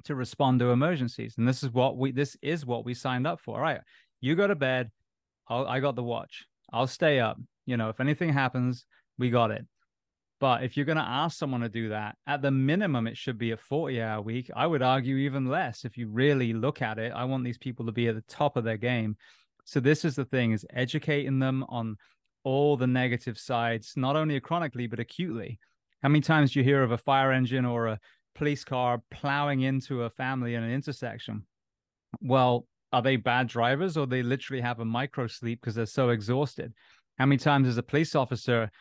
to 0.05 0.15
respond 0.15 0.59
to 0.59 0.71
emergencies. 0.71 1.35
And 1.37 1.47
this 1.47 1.63
is 1.63 1.71
what 1.71 1.97
we 1.97 2.11
this 2.11 2.37
is 2.41 2.65
what 2.65 2.85
we 2.85 2.93
signed 2.93 3.27
up 3.27 3.39
for. 3.39 3.55
All 3.55 3.61
right. 3.61 3.81
You 4.19 4.35
go 4.35 4.47
to 4.47 4.55
bed. 4.55 4.91
I'll, 5.47 5.67
I 5.67 5.79
got 5.79 5.95
the 5.95 6.03
watch. 6.03 6.45
I'll 6.71 6.87
stay 6.87 7.19
up. 7.19 7.37
You 7.65 7.77
know, 7.77 7.89
if 7.89 7.99
anything 7.99 8.31
happens, 8.31 8.85
we 9.17 9.29
got 9.29 9.51
it. 9.51 9.65
But 10.39 10.63
if 10.63 10.75
you're 10.75 10.87
going 10.87 10.97
to 10.97 11.03
ask 11.03 11.37
someone 11.37 11.61
to 11.61 11.69
do 11.69 11.89
that, 11.89 12.15
at 12.25 12.41
the 12.41 12.49
minimum, 12.49 13.05
it 13.05 13.15
should 13.15 13.37
be 13.37 13.51
a 13.51 13.57
40 13.57 14.01
hour 14.01 14.21
week. 14.21 14.49
I 14.55 14.65
would 14.65 14.81
argue 14.81 15.17
even 15.17 15.45
less. 15.45 15.85
If 15.85 15.97
you 15.97 16.09
really 16.09 16.51
look 16.51 16.81
at 16.81 16.97
it, 16.97 17.11
I 17.15 17.25
want 17.25 17.43
these 17.43 17.59
people 17.59 17.85
to 17.85 17.91
be 17.91 18.07
at 18.07 18.15
the 18.15 18.23
top 18.27 18.57
of 18.57 18.63
their 18.63 18.77
game. 18.77 19.17
So 19.65 19.79
this 19.79 20.03
is 20.03 20.15
the 20.15 20.25
thing 20.25 20.51
is 20.51 20.65
educating 20.73 21.37
them 21.37 21.63
on 21.69 21.95
all 22.43 22.75
the 22.75 22.87
negative 22.87 23.37
sides, 23.37 23.93
not 23.95 24.15
only 24.15 24.39
chronically, 24.39 24.87
but 24.87 24.99
acutely. 24.99 25.59
How 26.01 26.09
many 26.09 26.21
times 26.21 26.53
do 26.53 26.59
you 26.59 26.65
hear 26.65 26.81
of 26.81 26.91
a 26.91 26.97
fire 26.97 27.31
engine 27.31 27.65
or 27.65 27.87
a 27.87 27.99
police 28.35 28.63
car 28.63 29.01
plowing 29.11 29.61
into 29.61 30.03
a 30.03 30.09
family 30.09 30.55
in 30.55 30.63
an 30.63 30.71
intersection? 30.71 31.45
Well, 32.21 32.67
are 32.93 33.01
they 33.01 33.15
bad 33.15 33.47
drivers 33.47 33.97
or 33.97 34.05
they 34.05 34.23
literally 34.23 34.61
have 34.61 34.79
a 34.79 34.85
micro 34.85 35.27
sleep 35.27 35.61
because 35.61 35.75
they're 35.75 35.85
so 35.85 36.09
exhausted? 36.09 36.73
How 37.17 37.25
many 37.25 37.37
times 37.37 37.67
as 37.67 37.77
a 37.77 37.83
police 37.83 38.15
officer, 38.15 38.71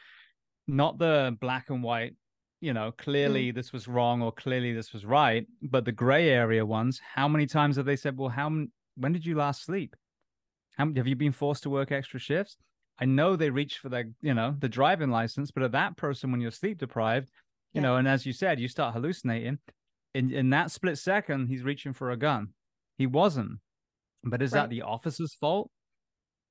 not 0.67 0.99
the 0.99 1.37
black 1.41 1.71
and 1.71 1.83
white, 1.83 2.15
you 2.61 2.73
know, 2.73 2.93
clearly 2.93 3.53
mm. 3.53 3.55
this 3.55 3.73
was 3.73 3.89
wrong 3.89 4.23
or 4.23 4.33
clearly 4.33 4.73
this 4.73 4.93
was 4.93 5.05
right, 5.05 5.47
but 5.63 5.85
the 5.85 5.93
gray 5.93 6.29
area 6.31 6.65
ones, 6.65 7.01
how 7.15 7.29
many 7.29 7.47
times 7.47 7.77
have 7.77 7.87
they 7.87 7.97
said, 7.97 8.17
well, 8.17 8.29
how, 8.29 8.51
when 8.97 9.13
did 9.13 9.25
you 9.25 9.37
last 9.37 9.65
sleep? 9.65 9.97
How, 10.77 10.93
have 10.95 11.07
you 11.07 11.17
been 11.17 11.33
forced 11.33 11.63
to 11.65 11.71
work 11.71 11.93
extra 11.93 12.21
shifts? 12.21 12.57
I 12.99 13.07
know 13.07 13.35
they 13.35 13.51
reach 13.51 13.79
for 13.79 13.89
the, 13.89 14.13
you 14.21 14.35
know, 14.35 14.55
the 14.59 14.69
driving 14.69 15.11
license, 15.11 15.51
but 15.51 15.63
at 15.63 15.73
that 15.73 15.97
person, 15.97 16.31
when 16.31 16.41
you're 16.41 16.51
sleep 16.51 16.79
deprived, 16.79 17.31
you 17.73 17.81
yeah. 17.81 17.83
know, 17.83 17.97
and 17.97 18.09
as 18.09 18.27
you 18.27 18.33
said, 18.33 18.61
you 18.61 18.69
start 18.69 18.95
hallucinating. 18.95 19.59
In 20.15 20.33
in 20.33 20.51
that 20.51 20.71
split 20.71 20.99
second, 20.99 21.49
he's 21.49 21.63
reaching 21.63 21.93
for 21.93 22.11
a 22.11 22.17
gun. 22.17 22.49
He 22.99 23.07
wasn't. 23.07 23.61
But 24.25 24.43
is 24.43 24.53
right. 24.53 24.63
that 24.63 24.71
the 24.71 24.83
officer's 24.83 25.35
fault? 25.35 25.71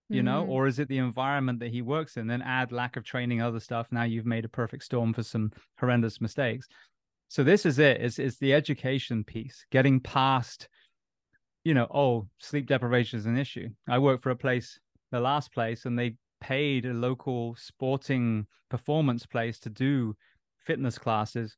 You 0.08 0.18
mm-hmm. 0.18 0.26
know, 0.26 0.46
or 0.46 0.66
is 0.66 0.80
it 0.80 0.88
the 0.88 0.98
environment 0.98 1.60
that 1.60 1.70
he 1.70 1.84
works 1.84 2.18
in? 2.18 2.26
Then 2.26 2.42
add 2.42 2.72
lack 2.72 2.98
of 2.98 3.04
training, 3.04 3.42
other 3.42 3.60
stuff. 3.60 3.88
Now 3.92 4.04
you've 4.04 4.26
made 4.26 4.44
a 4.44 4.50
perfect 4.50 4.84
storm 4.84 5.14
for 5.14 5.22
some 5.22 5.52
horrendous 5.80 6.20
mistakes. 6.20 6.68
So 7.28 7.44
this 7.44 7.64
is 7.64 7.78
it. 7.78 8.02
It's, 8.02 8.18
it's 8.18 8.38
the 8.40 8.56
education 8.56 9.24
piece, 9.24 9.64
getting 9.70 10.00
past, 10.00 10.68
you 11.64 11.76
know, 11.76 11.86
oh, 11.94 12.28
sleep 12.40 12.66
deprivation 12.66 13.20
is 13.20 13.28
an 13.28 13.38
issue. 13.38 13.70
I 13.88 14.00
work 14.00 14.20
for 14.20 14.32
a 14.32 14.36
place, 14.36 14.80
the 15.12 15.20
last 15.20 15.54
place, 15.54 15.86
and 15.86 15.98
they 15.98 16.16
paid 16.42 16.88
a 16.88 16.94
local 16.94 17.56
sporting 17.60 18.48
performance 18.70 19.28
place 19.28 19.60
to 19.60 19.70
do 19.70 20.16
fitness 20.66 20.98
classes. 20.98 21.56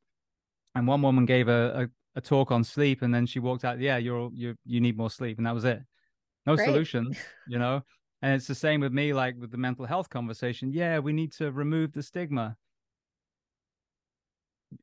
And 0.74 0.86
one 0.86 1.02
woman 1.02 1.26
gave 1.26 1.48
a, 1.48 1.82
a, 2.14 2.18
a 2.18 2.20
talk 2.20 2.50
on 2.50 2.64
sleep, 2.64 3.02
and 3.02 3.14
then 3.14 3.26
she 3.26 3.40
walked 3.40 3.64
out. 3.64 3.78
Yeah, 3.78 3.98
you're 3.98 4.30
you 4.32 4.54
you 4.64 4.80
need 4.80 4.96
more 4.96 5.10
sleep, 5.10 5.38
and 5.38 5.46
that 5.46 5.54
was 5.54 5.64
it. 5.64 5.80
No 6.46 6.56
Great. 6.56 6.66
solution, 6.66 7.14
you 7.48 7.58
know. 7.58 7.82
And 8.22 8.34
it's 8.34 8.46
the 8.46 8.54
same 8.54 8.80
with 8.80 8.92
me, 8.92 9.12
like 9.12 9.34
with 9.38 9.50
the 9.50 9.58
mental 9.58 9.84
health 9.84 10.08
conversation. 10.08 10.72
Yeah, 10.72 11.00
we 11.00 11.12
need 11.12 11.32
to 11.32 11.50
remove 11.50 11.92
the 11.92 12.02
stigma. 12.02 12.56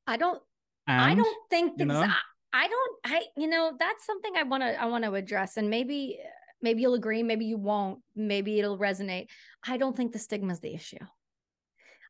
I 0.06 0.18
don't. 0.18 0.42
And, 0.88 1.02
I 1.02 1.16
don't 1.16 1.50
think 1.50 1.78
that's. 1.78 1.80
You 1.80 1.86
know? 1.86 2.14
I 2.52 2.68
don't. 2.68 2.98
I 3.06 3.22
you 3.38 3.48
know 3.48 3.74
that's 3.80 4.06
something 4.06 4.34
I 4.36 4.44
want 4.44 4.64
to 4.64 4.80
I 4.80 4.86
want 4.86 5.04
to 5.06 5.14
address, 5.14 5.58
and 5.58 5.70
maybe 5.70 6.20
maybe 6.62 6.82
you'll 6.82 6.96
agree, 6.96 7.24
maybe 7.24 7.46
you 7.46 7.58
won't, 7.58 8.00
maybe 8.16 8.60
it'll 8.60 8.78
resonate. 8.78 9.28
I 9.66 9.78
don't 9.78 9.96
think 9.96 10.12
the 10.12 10.20
stigma 10.20 10.52
is 10.54 10.60
the 10.60 10.74
issue. 10.74 10.98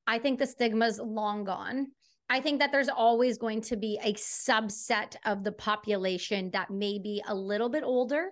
I 0.08 0.20
think 0.20 0.40
the 0.40 0.48
stigma 0.48 0.88
is 0.88 1.00
long 1.00 1.44
gone. 1.44 1.92
I 2.30 2.40
think 2.40 2.60
that 2.60 2.72
there's 2.72 2.90
always 2.90 3.38
going 3.38 3.62
to 3.62 3.76
be 3.76 4.00
a 4.04 4.14
subset 4.14 5.16
of 5.26 5.44
the 5.44 5.52
population 5.52 6.52
that 6.52 6.70
may 6.70 7.00
be 7.00 7.24
a 7.28 7.34
little 7.34 7.70
bit 7.70 7.84
older 7.84 8.30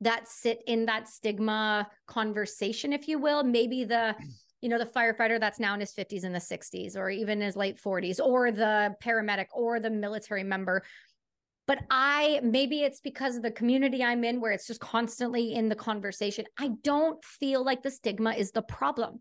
that 0.00 0.28
sit 0.28 0.62
in 0.66 0.86
that 0.86 1.08
stigma 1.08 1.88
conversation, 2.06 2.92
if 2.92 3.08
you 3.08 3.18
will. 3.18 3.42
Maybe 3.42 3.84
the, 3.84 4.14
you 4.60 4.68
know, 4.68 4.78
the 4.78 4.86
firefighter 4.86 5.40
that's 5.40 5.60
now 5.60 5.74
in 5.74 5.80
his 5.80 5.94
50s 5.94 6.24
and 6.24 6.34
the 6.34 6.40
60s, 6.40 6.96
or 6.96 7.10
even 7.10 7.40
his 7.40 7.56
late 7.56 7.80
40s, 7.80 8.20
or 8.20 8.50
the 8.50 8.94
paramedic 9.02 9.46
or 9.52 9.80
the 9.80 9.90
military 9.90 10.44
member 10.44 10.82
but 11.68 11.80
I 11.90 12.40
maybe 12.42 12.80
it's 12.80 13.00
because 13.00 13.36
of 13.36 13.42
the 13.42 13.50
community 13.50 14.02
I'm 14.02 14.24
in 14.24 14.40
where 14.40 14.52
it's 14.52 14.66
just 14.66 14.80
constantly 14.80 15.52
in 15.52 15.68
the 15.68 15.76
conversation. 15.76 16.46
I 16.58 16.70
don't 16.82 17.22
feel 17.22 17.62
like 17.62 17.82
the 17.82 17.90
stigma 17.90 18.32
is 18.32 18.50
the 18.52 18.62
problem. 18.62 19.20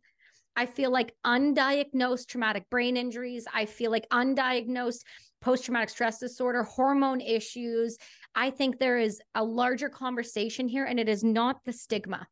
I 0.57 0.65
feel 0.65 0.91
like 0.91 1.13
undiagnosed 1.25 2.27
traumatic 2.27 2.69
brain 2.69 2.97
injuries, 2.97 3.45
I 3.53 3.65
feel 3.65 3.91
like 3.91 4.09
undiagnosed 4.09 5.03
post 5.39 5.65
traumatic 5.65 5.89
stress 5.89 6.17
disorder, 6.17 6.63
hormone 6.63 7.21
issues. 7.21 7.97
I 8.35 8.49
think 8.49 8.79
there 8.79 8.97
is 8.97 9.21
a 9.35 9.43
larger 9.43 9.87
conversation 9.87 10.67
here 10.67 10.85
and 10.85 10.99
it 10.99 11.07
is 11.07 11.23
not 11.23 11.63
the 11.63 11.73
stigma. 11.73 12.27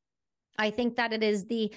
I 0.57 0.71
think 0.71 0.95
that 0.95 1.13
it 1.13 1.23
is 1.23 1.45
the 1.45 1.73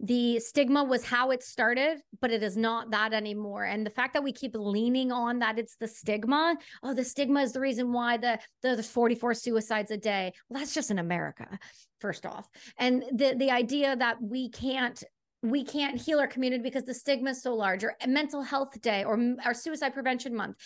the 0.00 0.38
stigma 0.38 0.84
was 0.84 1.04
how 1.04 1.32
it 1.32 1.42
started, 1.42 1.98
but 2.20 2.30
it 2.30 2.44
is 2.44 2.56
not 2.56 2.92
that 2.92 3.12
anymore. 3.12 3.64
And 3.64 3.84
the 3.84 3.90
fact 3.90 4.14
that 4.14 4.22
we 4.22 4.30
keep 4.32 4.54
leaning 4.54 5.10
on 5.10 5.40
that 5.40 5.58
it's 5.58 5.74
the 5.74 5.88
stigma, 5.88 6.56
oh, 6.84 6.94
the 6.94 7.02
stigma 7.02 7.40
is 7.42 7.52
the 7.52 7.58
reason 7.58 7.92
why 7.92 8.16
the, 8.16 8.38
the 8.62 8.74
there's 8.74 8.88
44 8.88 9.34
suicides 9.34 9.90
a 9.90 9.96
day. 9.96 10.32
Well, 10.48 10.60
that's 10.60 10.72
just 10.72 10.92
in 10.92 11.00
America, 11.00 11.58
first 12.00 12.24
off. 12.26 12.48
And 12.78 13.02
the 13.12 13.34
the 13.36 13.50
idea 13.50 13.96
that 13.96 14.22
we 14.22 14.50
can't 14.50 15.02
we 15.42 15.64
can't 15.64 16.00
heal 16.00 16.18
our 16.18 16.26
community 16.26 16.62
because 16.62 16.84
the 16.84 16.94
stigma 16.94 17.30
is 17.30 17.42
so 17.42 17.54
large 17.54 17.84
or 17.84 17.96
mental 18.06 18.42
health 18.42 18.80
day 18.80 19.04
or 19.04 19.18
our 19.44 19.54
suicide 19.54 19.94
prevention 19.94 20.34
month 20.34 20.56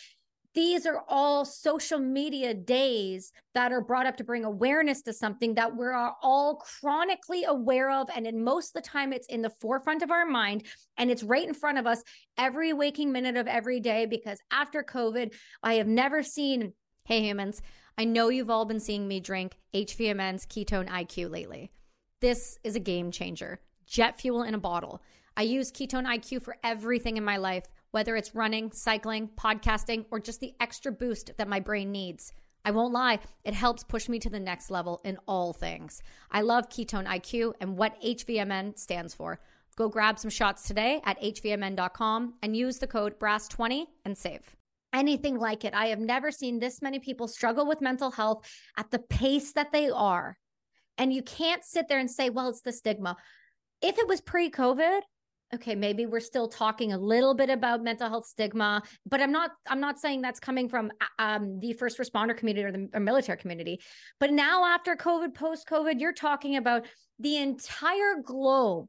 these 0.54 0.86
are 0.86 1.02
all 1.08 1.44
social 1.44 1.98
media 1.98 2.52
days 2.52 3.32
that 3.54 3.72
are 3.72 3.80
brought 3.80 4.06
up 4.06 4.16
to 4.18 4.24
bring 4.24 4.44
awareness 4.44 5.00
to 5.02 5.12
something 5.12 5.54
that 5.54 5.74
we're 5.74 5.94
all 5.94 6.56
chronically 6.56 7.44
aware 7.44 7.90
of. 7.90 8.08
And 8.14 8.26
in 8.26 8.44
most 8.44 8.76
of 8.76 8.82
the 8.82 8.88
time, 8.88 9.12
it's 9.12 9.26
in 9.28 9.40
the 9.40 9.52
forefront 9.60 10.02
of 10.02 10.10
our 10.10 10.26
mind 10.26 10.66
and 10.98 11.10
it's 11.10 11.22
right 11.22 11.46
in 11.46 11.54
front 11.54 11.78
of 11.78 11.86
us 11.86 12.02
every 12.36 12.72
waking 12.72 13.12
minute 13.12 13.36
of 13.36 13.46
every 13.46 13.80
day. 13.80 14.04
Because 14.04 14.38
after 14.50 14.82
COVID, 14.82 15.32
I 15.62 15.74
have 15.74 15.88
never 15.88 16.22
seen. 16.22 16.74
Hey, 17.04 17.22
humans, 17.22 17.62
I 17.96 18.04
know 18.04 18.28
you've 18.28 18.50
all 18.50 18.66
been 18.66 18.80
seeing 18.80 19.08
me 19.08 19.20
drink 19.20 19.56
HVMN's 19.74 20.44
Ketone 20.46 20.88
IQ 20.88 21.30
lately. 21.30 21.72
This 22.20 22.58
is 22.62 22.76
a 22.76 22.80
game 22.80 23.10
changer. 23.10 23.58
Jet 23.92 24.18
fuel 24.18 24.42
in 24.44 24.54
a 24.54 24.58
bottle. 24.58 25.02
I 25.36 25.42
use 25.42 25.70
Ketone 25.70 26.06
IQ 26.06 26.40
for 26.40 26.56
everything 26.64 27.18
in 27.18 27.24
my 27.24 27.36
life, 27.36 27.64
whether 27.90 28.16
it's 28.16 28.34
running, 28.34 28.72
cycling, 28.72 29.28
podcasting, 29.36 30.06
or 30.10 30.18
just 30.18 30.40
the 30.40 30.54
extra 30.60 30.90
boost 30.90 31.32
that 31.36 31.46
my 31.46 31.60
brain 31.60 31.92
needs. 31.92 32.32
I 32.64 32.70
won't 32.70 32.94
lie, 32.94 33.18
it 33.44 33.52
helps 33.52 33.84
push 33.84 34.08
me 34.08 34.18
to 34.20 34.30
the 34.30 34.40
next 34.40 34.70
level 34.70 35.02
in 35.04 35.18
all 35.28 35.52
things. 35.52 36.02
I 36.30 36.40
love 36.40 36.70
Ketone 36.70 37.06
IQ 37.06 37.52
and 37.60 37.76
what 37.76 38.00
HVMN 38.00 38.78
stands 38.78 39.12
for. 39.12 39.40
Go 39.76 39.90
grab 39.90 40.18
some 40.18 40.30
shots 40.30 40.62
today 40.62 41.02
at 41.04 41.20
hvmn.com 41.20 42.32
and 42.42 42.56
use 42.56 42.78
the 42.78 42.86
code 42.86 43.20
BRASS20 43.20 43.88
and 44.06 44.16
save. 44.16 44.56
Anything 44.94 45.38
like 45.38 45.66
it. 45.66 45.74
I 45.74 45.88
have 45.88 46.00
never 46.00 46.30
seen 46.30 46.58
this 46.58 46.80
many 46.80 46.98
people 46.98 47.28
struggle 47.28 47.66
with 47.66 47.82
mental 47.82 48.10
health 48.10 48.50
at 48.78 48.90
the 48.90 49.00
pace 49.00 49.52
that 49.52 49.70
they 49.70 49.90
are. 49.90 50.38
And 50.96 51.12
you 51.12 51.22
can't 51.22 51.64
sit 51.64 51.88
there 51.88 51.98
and 51.98 52.10
say, 52.10 52.30
well, 52.30 52.48
it's 52.48 52.62
the 52.62 52.72
stigma. 52.72 53.18
If 53.82 53.98
it 53.98 54.08
was 54.08 54.20
pre 54.20 54.50
COVID, 54.50 55.00
okay 55.54 55.74
maybe 55.74 56.06
we're 56.06 56.20
still 56.20 56.48
talking 56.48 56.92
a 56.92 56.98
little 56.98 57.34
bit 57.34 57.50
about 57.50 57.82
mental 57.82 58.08
health 58.08 58.26
stigma 58.26 58.82
but 59.06 59.20
i'm 59.20 59.32
not 59.32 59.50
i'm 59.68 59.80
not 59.80 59.98
saying 59.98 60.22
that's 60.22 60.40
coming 60.40 60.68
from 60.68 60.90
um, 61.18 61.58
the 61.60 61.72
first 61.74 61.98
responder 61.98 62.36
community 62.36 62.64
or 62.64 62.72
the 62.72 62.88
or 62.94 63.00
military 63.00 63.38
community 63.38 63.80
but 64.18 64.32
now 64.32 64.64
after 64.64 64.96
covid 64.96 65.34
post 65.34 65.68
covid 65.68 66.00
you're 66.00 66.12
talking 66.12 66.56
about 66.56 66.86
the 67.18 67.36
entire 67.36 68.16
globe 68.24 68.86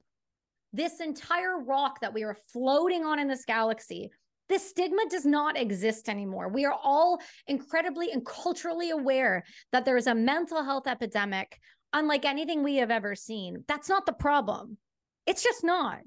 this 0.72 1.02
entire 1.02 1.60
rock 1.60 2.00
that 2.02 2.14
we 2.14 2.24
are 2.24 2.38
floating 2.52 3.04
on 3.04 3.20
in 3.20 3.28
this 3.28 3.46
galaxy 3.46 4.10
this 4.50 4.70
stigma 4.70 5.04
does 5.10 5.26
not 5.26 5.58
exist 5.58 6.10
anymore. 6.10 6.50
We 6.50 6.66
are 6.66 6.78
all 6.84 7.22
incredibly 7.48 8.12
and 8.12 8.26
culturally 8.26 8.90
aware 8.90 9.46
that 9.72 9.86
there 9.86 9.96
is 9.96 10.06
a 10.06 10.14
mental 10.14 10.64
health 10.64 10.86
epidemic 10.86 11.60
unlike 11.94 12.26
anything 12.26 12.62
we 12.62 12.76
have 12.76 12.92
ever 12.92 13.16
seen. 13.16 13.64
That's 13.68 13.88
not 13.88 14.06
the 14.06 14.14
problem. 14.14 14.78
It's 15.26 15.44
just 15.44 15.64
not. 15.64 16.00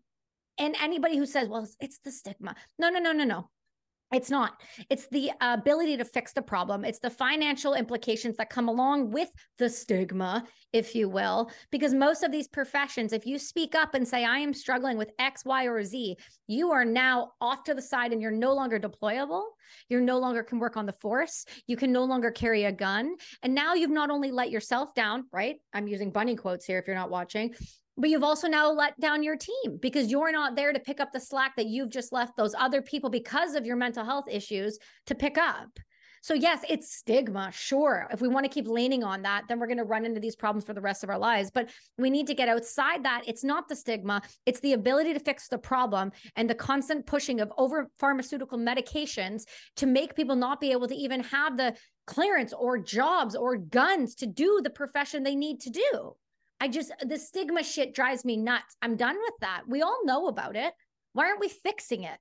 And 0.59 0.75
anybody 0.81 1.17
who 1.17 1.27
says, 1.27 1.49
well, 1.49 1.69
it's 1.81 1.99
the 1.99 2.11
stigma. 2.11 2.55
No, 2.79 2.89
no, 2.89 2.99
no, 2.99 3.12
no, 3.12 3.25
no. 3.25 3.51
It's 4.12 4.31
not. 4.31 4.61
It's 4.89 5.09
the 5.09 5.33
ability 5.41 5.97
to 5.97 6.05
fix 6.05 6.33
the 6.33 6.41
problem. 6.41 6.85
It's 6.85 7.01
the 7.01 7.11
financial 7.11 7.75
implications 7.75 8.37
that 8.37 8.51
come 8.51 8.69
along 8.69 9.11
with 9.11 9.29
the 9.59 9.69
stigma, 9.69 10.45
if 10.73 10.95
you 10.95 11.09
will. 11.09 11.51
Because 11.73 11.93
most 11.93 12.23
of 12.23 12.31
these 12.31 12.47
professions, 12.47 13.12
if 13.12 13.27
you 13.27 13.37
speak 13.37 13.75
up 13.75 13.95
and 13.95 14.07
say, 14.07 14.25
I 14.25 14.39
am 14.39 14.55
struggling 14.55 14.97
with 14.97 15.11
X, 15.19 15.45
Y, 15.45 15.67
or 15.67 15.83
Z, 15.83 16.17
you 16.47 16.71
are 16.71 16.85
now 16.85 17.33
off 17.41 17.64
to 17.64 17.75
the 17.75 17.83
side 17.83 18.12
and 18.12 18.23
you're 18.23 18.31
no 18.31 18.55
longer 18.55 18.79
deployable. 18.79 19.43
You're 19.89 20.01
no 20.01 20.19
longer 20.19 20.45
can 20.45 20.61
work 20.61 20.77
on 20.77 20.87
the 20.87 20.93
force. 20.93 21.45
You 21.67 21.77
can 21.77 21.91
no 21.91 22.05
longer 22.05 22.31
carry 22.31 22.62
a 22.64 22.73
gun. 22.73 23.17
And 23.43 23.57
now 23.57 23.75
you've 23.75 23.91
not 23.91 24.11
only 24.11 24.31
let 24.31 24.53
yourself 24.53 24.95
down, 24.95 25.25
right? 25.33 25.57
I'm 25.75 25.89
using 25.89 26.12
bunny 26.12 26.37
quotes 26.37 26.64
here 26.64 26.79
if 26.79 26.87
you're 26.87 26.95
not 26.95 27.11
watching, 27.11 27.57
but 27.97 28.11
you've 28.11 28.22
also 28.22 28.49
now 28.49 28.70
let 28.70 28.99
down 29.01 29.22
your 29.22 29.36
team 29.36 29.78
because 29.80 30.11
you're 30.11 30.32
not 30.32 30.57
there 30.57 30.72
to 30.72 30.80
pick 30.80 31.01
up 31.01 31.12
the 31.12 31.20
slack 31.20 31.57
that 31.57 31.66
you've 31.66 31.90
just 31.90 32.12
left 32.12 32.36
those 32.36 32.55
other 32.55 32.82
people 32.82 33.11
because 33.11 33.55
of 33.55 33.66
your 33.66 33.76
mental 33.76 34.05
health 34.05 34.26
issues 34.30 34.78
to 35.07 35.14
pick 35.14 35.38
up. 35.38 35.68
So, 36.26 36.34
yes, 36.34 36.64
it's 36.68 36.92
stigma, 36.92 37.53
sure. 37.53 38.09
If 38.11 38.20
we 38.20 38.26
want 38.26 38.44
to 38.44 38.51
keep 38.51 38.66
leaning 38.66 39.05
on 39.05 39.22
that, 39.22 39.44
then 39.47 39.61
we're 39.61 39.68
going 39.68 39.78
to 39.78 39.84
run 39.84 40.05
into 40.05 40.18
these 40.18 40.34
problems 40.34 40.64
for 40.64 40.74
the 40.74 40.80
rest 40.80 41.05
of 41.05 41.09
our 41.09 41.18
lives. 41.18 41.53
But 41.55 41.70
we 41.99 42.11
need 42.11 42.26
to 42.26 42.34
get 42.34 42.49
outside 42.49 43.05
that. 43.05 43.22
It's 43.28 43.44
not 43.44 43.68
the 43.68 43.76
stigma, 43.76 44.20
it's 44.44 44.59
the 44.59 44.72
ability 44.72 45.12
to 45.12 45.20
fix 45.20 45.47
the 45.47 45.59
problem 45.59 46.11
and 46.34 46.51
the 46.51 46.55
constant 46.57 47.07
pushing 47.07 47.40
of 47.40 47.53
over 47.57 47.88
pharmaceutical 48.01 48.59
medications 48.59 49.44
to 49.76 49.86
make 49.86 50.16
people 50.16 50.34
not 50.34 50.61
be 50.61 50.72
able 50.72 50.88
to 50.88 50.97
even 50.97 51.22
have 51.22 51.57
the 51.57 51.76
clearance 52.09 52.53
or 52.53 52.76
jobs 52.76 53.36
or 53.36 53.57
guns 53.57 54.16
to 54.16 54.26
do 54.26 54.61
the 54.64 54.70
profession 54.70 55.22
they 55.22 55.36
need 55.36 55.61
to 55.61 55.70
do. 55.70 56.16
I 56.61 56.68
just, 56.68 56.92
the 57.00 57.18
stigma 57.18 57.62
shit 57.62 57.94
drives 57.94 58.24
me 58.24 58.36
nuts. 58.36 58.76
I'm 58.80 58.96
done 58.96 59.16
with 59.16 59.34
that. 59.40 59.62
We 59.68 59.82
all 59.82 60.04
know 60.04 60.28
about 60.28 60.57
it. 60.57 60.72
Why 61.12 61.26
aren't 61.26 61.40
we 61.40 61.48
fixing 61.48 62.04
it? 62.04 62.18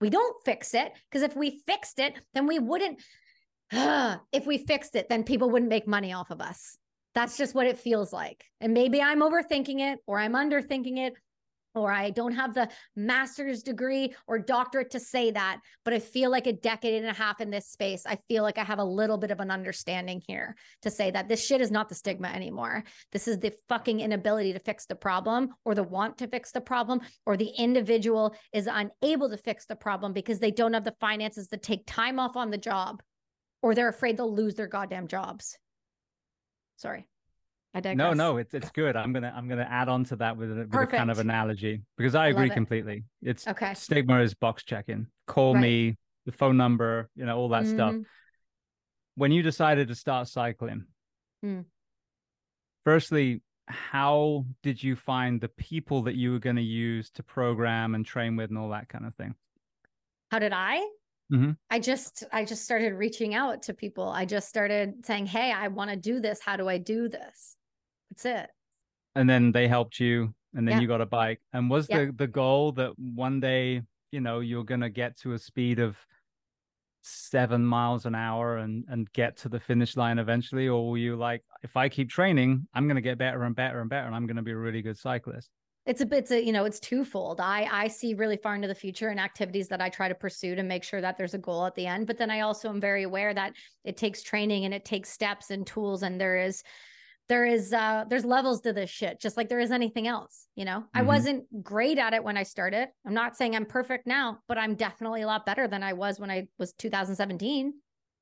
We 0.00 0.10
don't 0.10 0.36
fix 0.44 0.74
it 0.74 0.92
because 1.10 1.22
if 1.22 1.36
we 1.36 1.62
fixed 1.66 1.98
it, 1.98 2.14
then 2.34 2.46
we 2.46 2.58
wouldn't. 2.58 3.02
if 3.72 4.46
we 4.46 4.58
fixed 4.58 4.94
it, 4.94 5.08
then 5.08 5.24
people 5.24 5.50
wouldn't 5.50 5.70
make 5.70 5.88
money 5.88 6.12
off 6.12 6.30
of 6.30 6.40
us. 6.40 6.76
That's 7.14 7.36
just 7.36 7.54
what 7.54 7.66
it 7.66 7.78
feels 7.78 8.12
like. 8.12 8.44
And 8.60 8.74
maybe 8.74 9.00
I'm 9.00 9.20
overthinking 9.20 9.80
it 9.80 10.00
or 10.06 10.18
I'm 10.18 10.34
underthinking 10.34 10.98
it 10.98 11.14
or 11.76 11.92
I 11.92 12.10
don't 12.10 12.32
have 12.32 12.54
the 12.54 12.68
master's 12.96 13.62
degree 13.62 14.14
or 14.26 14.38
doctorate 14.38 14.90
to 14.92 15.00
say 15.00 15.30
that, 15.30 15.60
but 15.84 15.94
I 15.94 15.98
feel 15.98 16.30
like 16.30 16.46
a 16.46 16.52
decade 16.52 16.94
and 16.94 17.06
a 17.06 17.12
half 17.12 17.40
in 17.40 17.50
this 17.50 17.68
space, 17.68 18.04
I 18.06 18.18
feel 18.28 18.42
like 18.42 18.58
I 18.58 18.64
have 18.64 18.78
a 18.78 18.84
little 18.84 19.18
bit 19.18 19.30
of 19.30 19.40
an 19.40 19.50
understanding 19.50 20.22
here 20.26 20.56
to 20.82 20.90
say 20.90 21.10
that 21.10 21.28
this 21.28 21.44
shit 21.44 21.60
is 21.60 21.70
not 21.70 21.88
the 21.88 21.94
stigma 21.94 22.28
anymore. 22.28 22.84
This 23.12 23.28
is 23.28 23.38
the 23.38 23.52
fucking 23.68 24.00
inability 24.00 24.52
to 24.54 24.58
fix 24.58 24.86
the 24.86 24.96
problem 24.96 25.50
or 25.64 25.74
the 25.74 25.82
want 25.82 26.18
to 26.18 26.28
fix 26.28 26.52
the 26.52 26.60
problem, 26.60 27.00
or 27.26 27.36
the 27.36 27.52
individual 27.58 28.34
is 28.52 28.68
unable 28.70 29.28
to 29.28 29.36
fix 29.36 29.66
the 29.66 29.76
problem 29.76 30.12
because 30.12 30.38
they 30.38 30.50
don't 30.50 30.72
have 30.72 30.84
the 30.84 30.96
finances 31.00 31.48
to 31.48 31.56
take 31.56 31.86
time 31.86 32.18
off 32.18 32.36
on 32.36 32.50
the 32.50 32.58
job 32.58 33.02
or 33.62 33.74
they're 33.74 33.88
afraid 33.88 34.16
they'll 34.16 34.34
lose 34.34 34.54
their 34.54 34.66
goddamn 34.66 35.08
jobs. 35.08 35.58
Sorry. 36.76 37.08
I 37.76 37.80
digress. 37.80 37.98
No, 37.98 38.14
no, 38.14 38.38
it's 38.38 38.54
it's 38.54 38.70
good. 38.70 38.96
I'm 38.96 39.12
gonna 39.12 39.30
I'm 39.36 39.48
gonna 39.48 39.68
add 39.70 39.90
on 39.90 40.02
to 40.04 40.16
that 40.16 40.38
with 40.38 40.50
a, 40.50 40.54
with 40.54 40.74
a 40.74 40.86
kind 40.86 41.10
of 41.10 41.18
analogy 41.18 41.82
because 41.98 42.14
I 42.14 42.28
agree 42.28 42.48
completely. 42.48 43.04
It's 43.20 43.46
okay. 43.46 43.74
Stigma 43.74 44.20
is 44.22 44.32
box 44.32 44.64
checking. 44.64 45.08
Call 45.26 45.52
right. 45.52 45.60
me, 45.60 45.98
the 46.24 46.32
phone 46.32 46.56
number, 46.56 47.10
you 47.14 47.26
know, 47.26 47.36
all 47.36 47.50
that 47.50 47.64
mm-hmm. 47.64 47.74
stuff. 47.74 47.94
When 49.16 49.30
you 49.30 49.42
decided 49.42 49.88
to 49.88 49.94
start 49.94 50.26
cycling, 50.28 50.86
mm. 51.44 51.66
firstly, 52.82 53.42
how 53.66 54.46
did 54.62 54.82
you 54.82 54.96
find 54.96 55.38
the 55.38 55.48
people 55.48 56.00
that 56.04 56.14
you 56.14 56.32
were 56.32 56.38
going 56.38 56.56
to 56.56 56.62
use 56.62 57.10
to 57.10 57.22
program 57.22 57.94
and 57.94 58.06
train 58.06 58.36
with 58.36 58.48
and 58.48 58.58
all 58.58 58.70
that 58.70 58.88
kind 58.88 59.04
of 59.04 59.14
thing? 59.16 59.34
How 60.30 60.38
did 60.38 60.54
I? 60.54 60.78
Mm-hmm. 61.30 61.50
I 61.68 61.78
just 61.78 62.24
I 62.32 62.46
just 62.46 62.64
started 62.64 62.94
reaching 62.94 63.34
out 63.34 63.64
to 63.64 63.74
people. 63.74 64.08
I 64.08 64.24
just 64.24 64.48
started 64.48 65.04
saying, 65.04 65.26
"Hey, 65.26 65.52
I 65.52 65.68
want 65.68 65.90
to 65.90 65.96
do 65.96 66.20
this. 66.20 66.40
How 66.40 66.56
do 66.56 66.70
I 66.70 66.78
do 66.78 67.10
this?" 67.10 67.58
That's 68.16 68.42
it. 68.42 68.50
And 69.14 69.28
then 69.28 69.52
they 69.52 69.68
helped 69.68 70.00
you 70.00 70.34
and 70.54 70.66
then 70.66 70.76
yeah. 70.76 70.80
you 70.80 70.88
got 70.88 71.00
a 71.00 71.06
bike. 71.06 71.40
And 71.52 71.70
was 71.70 71.86
yeah. 71.88 72.06
the 72.06 72.12
the 72.12 72.26
goal 72.26 72.72
that 72.72 72.98
one 72.98 73.40
day, 73.40 73.82
you 74.10 74.20
know, 74.20 74.40
you're 74.40 74.64
gonna 74.64 74.90
get 74.90 75.18
to 75.20 75.32
a 75.32 75.38
speed 75.38 75.78
of 75.78 75.96
seven 77.02 77.64
miles 77.64 78.04
an 78.06 78.14
hour 78.14 78.56
and 78.56 78.84
and 78.88 79.10
get 79.12 79.36
to 79.38 79.48
the 79.48 79.60
finish 79.60 79.96
line 79.96 80.18
eventually? 80.18 80.68
Or 80.68 80.90
were 80.90 80.98
you 80.98 81.16
like, 81.16 81.42
if 81.62 81.76
I 81.76 81.88
keep 81.88 82.10
training, 82.10 82.66
I'm 82.74 82.88
gonna 82.88 83.00
get 83.00 83.18
better 83.18 83.42
and 83.44 83.54
better 83.54 83.80
and 83.80 83.90
better 83.90 84.06
and 84.06 84.14
I'm 84.14 84.26
gonna 84.26 84.42
be 84.42 84.52
a 84.52 84.56
really 84.56 84.82
good 84.82 84.98
cyclist? 84.98 85.50
it's 85.86 86.00
a 86.00 86.06
bit 86.06 86.28
you 86.30 86.52
know 86.52 86.64
it's 86.64 86.80
twofold 86.80 87.40
i 87.40 87.66
i 87.70 87.86
see 87.88 88.12
really 88.14 88.36
far 88.36 88.54
into 88.54 88.68
the 88.68 88.74
future 88.74 89.08
and 89.08 89.20
activities 89.20 89.68
that 89.68 89.80
i 89.80 89.88
try 89.88 90.08
to 90.08 90.14
pursue 90.14 90.54
to 90.54 90.62
make 90.62 90.82
sure 90.82 91.00
that 91.00 91.16
there's 91.16 91.34
a 91.34 91.38
goal 91.38 91.64
at 91.64 91.74
the 91.74 91.86
end 91.86 92.06
but 92.06 92.18
then 92.18 92.30
i 92.30 92.40
also 92.40 92.68
am 92.68 92.80
very 92.80 93.04
aware 93.04 93.32
that 93.32 93.52
it 93.84 93.96
takes 93.96 94.22
training 94.22 94.64
and 94.64 94.74
it 94.74 94.84
takes 94.84 95.08
steps 95.08 95.50
and 95.50 95.66
tools 95.66 96.02
and 96.02 96.20
there 96.20 96.36
is 96.36 96.62
there 97.28 97.44
is 97.44 97.72
uh 97.72 98.04
there's 98.08 98.24
levels 98.24 98.60
to 98.60 98.72
this 98.72 98.90
shit 98.90 99.20
just 99.20 99.36
like 99.36 99.48
there 99.48 99.58
is 99.58 99.70
anything 99.70 100.06
else 100.06 100.46
you 100.54 100.64
know 100.64 100.80
mm-hmm. 100.80 100.98
i 100.98 101.02
wasn't 101.02 101.44
great 101.62 101.98
at 101.98 102.14
it 102.14 102.22
when 102.22 102.36
i 102.36 102.42
started 102.42 102.88
i'm 103.06 103.14
not 103.14 103.36
saying 103.36 103.54
i'm 103.56 103.66
perfect 103.66 104.06
now 104.06 104.38
but 104.48 104.58
i'm 104.58 104.74
definitely 104.74 105.22
a 105.22 105.26
lot 105.26 105.46
better 105.46 105.66
than 105.66 105.82
i 105.82 105.92
was 105.92 106.20
when 106.20 106.30
i 106.30 106.46
was 106.58 106.72
2017 106.74 107.72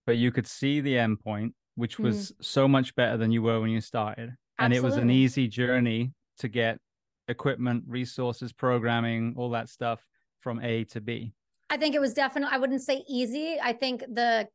but 0.06 0.16
you 0.16 0.30
could 0.30 0.46
see 0.46 0.80
the 0.80 0.98
end 0.98 1.20
point 1.20 1.54
which 1.76 1.98
was 1.98 2.32
mm-hmm. 2.32 2.42
so 2.42 2.68
much 2.68 2.94
better 2.94 3.16
than 3.16 3.30
you 3.30 3.42
were 3.42 3.60
when 3.60 3.70
you 3.70 3.80
started 3.80 4.30
and 4.58 4.72
Absolutely. 4.72 4.78
it 4.78 4.82
was 4.82 4.96
an 4.96 5.10
easy 5.10 5.48
journey 5.48 6.12
to 6.38 6.48
get 6.48 6.78
equipment 7.28 7.84
resources 7.86 8.52
programming 8.52 9.34
all 9.36 9.50
that 9.50 9.68
stuff 9.68 10.06
from 10.38 10.60
a 10.62 10.84
to 10.84 11.00
b 11.00 11.32
i 11.70 11.76
think 11.76 11.94
it 11.94 12.00
was 12.00 12.14
definitely 12.14 12.54
i 12.54 12.58
wouldn't 12.58 12.82
say 12.82 13.02
easy 13.08 13.58
i 13.62 13.72
think 13.72 14.00
the 14.12 14.46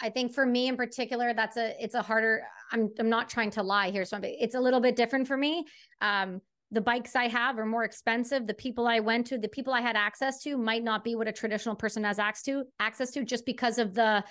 I 0.00 0.10
think 0.10 0.32
for 0.32 0.46
me 0.46 0.68
in 0.68 0.76
particular, 0.76 1.34
that's 1.34 1.56
a 1.56 1.74
it's 1.82 1.94
a 1.94 2.02
harder. 2.02 2.42
I'm 2.72 2.90
I'm 2.98 3.08
not 3.08 3.28
trying 3.28 3.50
to 3.52 3.62
lie 3.62 3.90
here, 3.90 4.04
so 4.04 4.18
it's 4.22 4.54
a 4.54 4.60
little 4.60 4.80
bit 4.80 4.96
different 4.96 5.26
for 5.26 5.36
me. 5.36 5.64
Um, 6.00 6.40
the 6.70 6.80
bikes 6.80 7.16
I 7.16 7.28
have 7.28 7.58
are 7.58 7.64
more 7.64 7.84
expensive. 7.84 8.46
The 8.46 8.54
people 8.54 8.86
I 8.86 9.00
went 9.00 9.26
to, 9.28 9.38
the 9.38 9.48
people 9.48 9.72
I 9.72 9.80
had 9.80 9.96
access 9.96 10.42
to, 10.42 10.58
might 10.58 10.84
not 10.84 11.02
be 11.02 11.14
what 11.14 11.26
a 11.26 11.32
traditional 11.32 11.74
person 11.74 12.04
has 12.04 12.18
access 12.18 12.42
to. 12.44 12.64
Access 12.78 13.10
to 13.12 13.24
just 13.24 13.46
because 13.46 13.78
of 13.78 13.94
the 13.94 14.22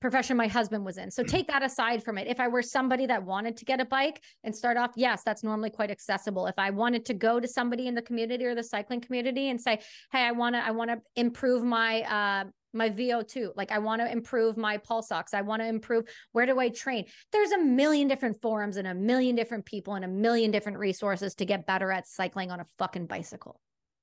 profession 0.00 0.36
my 0.36 0.46
husband 0.46 0.84
was 0.84 0.98
in. 0.98 1.10
So 1.10 1.22
mm. 1.22 1.28
take 1.28 1.48
that 1.48 1.62
aside 1.62 2.04
from 2.04 2.18
it. 2.18 2.28
If 2.28 2.38
I 2.38 2.48
were 2.48 2.62
somebody 2.62 3.06
that 3.06 3.24
wanted 3.24 3.56
to 3.56 3.64
get 3.64 3.80
a 3.80 3.84
bike 3.84 4.22
and 4.44 4.54
start 4.54 4.76
off, 4.76 4.90
yes, 4.94 5.22
that's 5.24 5.42
normally 5.42 5.70
quite 5.70 5.90
accessible. 5.90 6.46
If 6.46 6.58
I 6.58 6.70
wanted 6.70 7.06
to 7.06 7.14
go 7.14 7.40
to 7.40 7.48
somebody 7.48 7.86
in 7.86 7.94
the 7.94 8.02
community 8.02 8.44
or 8.44 8.54
the 8.54 8.62
cycling 8.62 9.00
community 9.00 9.48
and 9.48 9.60
say, 9.60 9.80
"Hey, 10.12 10.22
I 10.22 10.32
want 10.32 10.54
to 10.54 10.64
I 10.64 10.72
want 10.72 10.90
to 10.90 11.00
improve 11.16 11.64
my 11.64 12.02
uh 12.02 12.44
my 12.76 12.90
VO2. 12.90 13.52
Like 13.56 13.72
I 13.72 13.78
want 13.78 14.02
to 14.02 14.10
improve 14.10 14.56
my 14.56 14.76
pulse 14.76 15.10
ox. 15.10 15.34
I 15.34 15.42
want 15.42 15.62
to 15.62 15.68
improve 15.68 16.04
where 16.32 16.46
do 16.46 16.58
I 16.58 16.68
train? 16.68 17.06
There's 17.32 17.52
a 17.52 17.58
million 17.58 18.08
different 18.08 18.40
forums 18.40 18.76
and 18.76 18.86
a 18.86 18.94
million 18.94 19.34
different 19.34 19.64
people 19.64 19.94
and 19.94 20.04
a 20.04 20.08
million 20.08 20.50
different 20.50 20.78
resources 20.78 21.34
to 21.36 21.44
get 21.44 21.66
better 21.66 21.90
at 21.90 22.06
cycling 22.06 22.50
on 22.50 22.60
a 22.60 22.66
fucking 22.78 23.06
bicycle. 23.06 23.60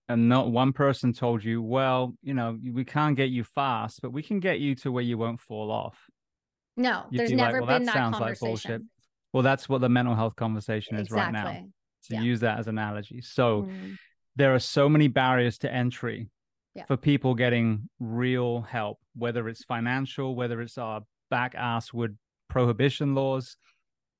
And 0.10 0.28
not 0.28 0.52
one 0.52 0.74
person 0.74 1.14
told 1.14 1.44
you, 1.44 1.62
well, 1.62 2.14
you 2.22 2.34
know, 2.34 2.58
we 2.72 2.84
can't 2.84 3.16
get 3.16 3.30
you 3.30 3.44
fast, 3.44 4.02
but 4.02 4.12
we 4.12 4.22
can 4.22 4.40
get 4.40 4.60
you 4.60 4.76
to 4.76 4.92
where 4.92 5.04
you 5.04 5.18
won't 5.18 5.40
fall 5.40 5.72
off. 5.72 5.98
No, 6.76 7.06
You'd 7.10 7.20
there's 7.20 7.32
never 7.32 7.62
like, 7.62 7.70
well, 7.70 7.80
been 7.80 7.86
that, 7.86 7.94
that 7.94 8.00
sounds 8.00 8.20
like 8.20 8.40
bullshit. 8.40 8.82
Well, 9.32 9.44
that's 9.44 9.70
what 9.70 9.80
the 9.82 9.90
mental 9.90 10.16
health 10.16 10.36
conversation 10.36 10.96
is 10.98 11.08
exactly. 11.08 11.40
right 11.40 11.54
now. 11.54 11.68
To 12.10 12.16
yeah. 12.16 12.22
use 12.22 12.42
that 12.42 12.60
as 12.60 12.68
an 12.68 12.78
analogy. 12.78 13.22
So 13.22 13.64
mm 13.64 13.98
there 14.36 14.54
are 14.54 14.60
so 14.60 14.90
many 14.90 15.08
barriers 15.08 15.58
to 15.60 15.72
entry 15.72 16.30
Yeah. 16.76 16.86
for 16.86 16.98
people 16.98 17.36
getting 17.36 17.88
real 18.00 18.62
help, 18.62 18.98
whether 19.16 19.48
it's 19.48 19.64
financial, 19.64 20.36
whether 20.36 20.60
it's 20.60 20.80
our 20.80 21.02
back 21.30 21.54
ass 21.56 21.94
wood 21.94 22.18
prohibition 22.50 23.14
laws, 23.14 23.58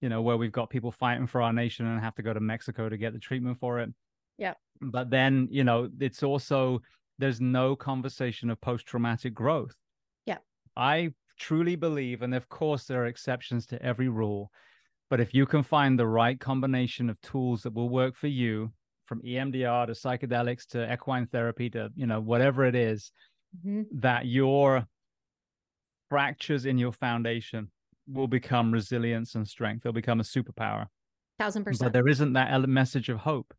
you 0.02 0.10
know, 0.10 0.22
where 0.22 0.38
we've 0.38 0.52
got 0.52 0.70
people 0.70 0.92
fighting 0.92 1.26
for 1.26 1.42
our 1.42 1.52
nation 1.52 1.88
and 1.88 2.00
have 2.00 2.14
to 2.16 2.22
go 2.22 2.32
to 2.32 2.40
Mexico 2.40 2.90
to 2.90 2.98
get 2.98 3.14
the 3.14 3.20
treatment 3.20 3.58
for 3.60 3.80
it. 3.80 3.90
Yeah. 4.38 4.54
But 4.82 5.10
then, 5.10 5.48
you 5.50 5.64
know, 5.64 5.90
it's 6.00 6.22
also 6.22 6.82
there's 7.18 7.42
no 7.42 7.76
conversation 7.76 8.50
of 8.50 8.62
post-traumatic 8.62 9.34
growth. 9.34 9.76
Yeah. 10.26 10.38
I 10.76 11.14
truly 11.40 11.76
believe, 11.76 12.22
and 12.22 12.36
of 12.36 12.50
course 12.50 12.86
there 12.86 13.02
are 13.04 13.08
exceptions 13.08 13.66
to 13.68 13.82
every 13.82 14.10
rule, 14.10 14.52
but 15.10 15.20
if 15.20 15.34
you 15.34 15.46
can 15.46 15.64
find 15.64 15.98
the 15.98 16.08
right 16.08 16.40
combination 16.40 17.10
of 17.10 17.20
tools 17.22 17.64
that 17.64 17.74
will 17.74 17.90
work 17.90 18.16
for 18.16 18.28
you, 18.28 18.74
from 19.06 19.22
EMDR 19.22 19.88
to 19.88 19.92
psychedelics 19.94 20.66
to 20.68 20.92
equine 20.92 21.28
therapy 21.28 21.70
to, 21.72 21.90
you 21.96 22.06
know, 22.08 22.20
whatever 22.20 22.66
it 22.66 22.76
is, 22.76 23.12
Mhm. 23.66 23.86
that 23.92 24.26
your 24.26 24.88
fractures 26.10 26.66
in 26.66 26.78
your 26.78 26.92
foundation 26.92 27.70
will 28.08 28.28
become 28.28 28.72
resilience 28.72 29.36
and 29.36 29.48
strength. 29.48 29.84
They'll 29.84 29.94
become 29.94 30.20
a 30.20 30.24
superpower. 30.24 30.88
Thousand 31.40 31.64
percent. 31.64 31.88
But 31.88 31.94
there 31.94 32.08
isn't 32.08 32.34
that 32.34 32.52
ele- 32.52 32.68
message 32.68 33.10
of 33.10 33.20
hope. 33.20 33.54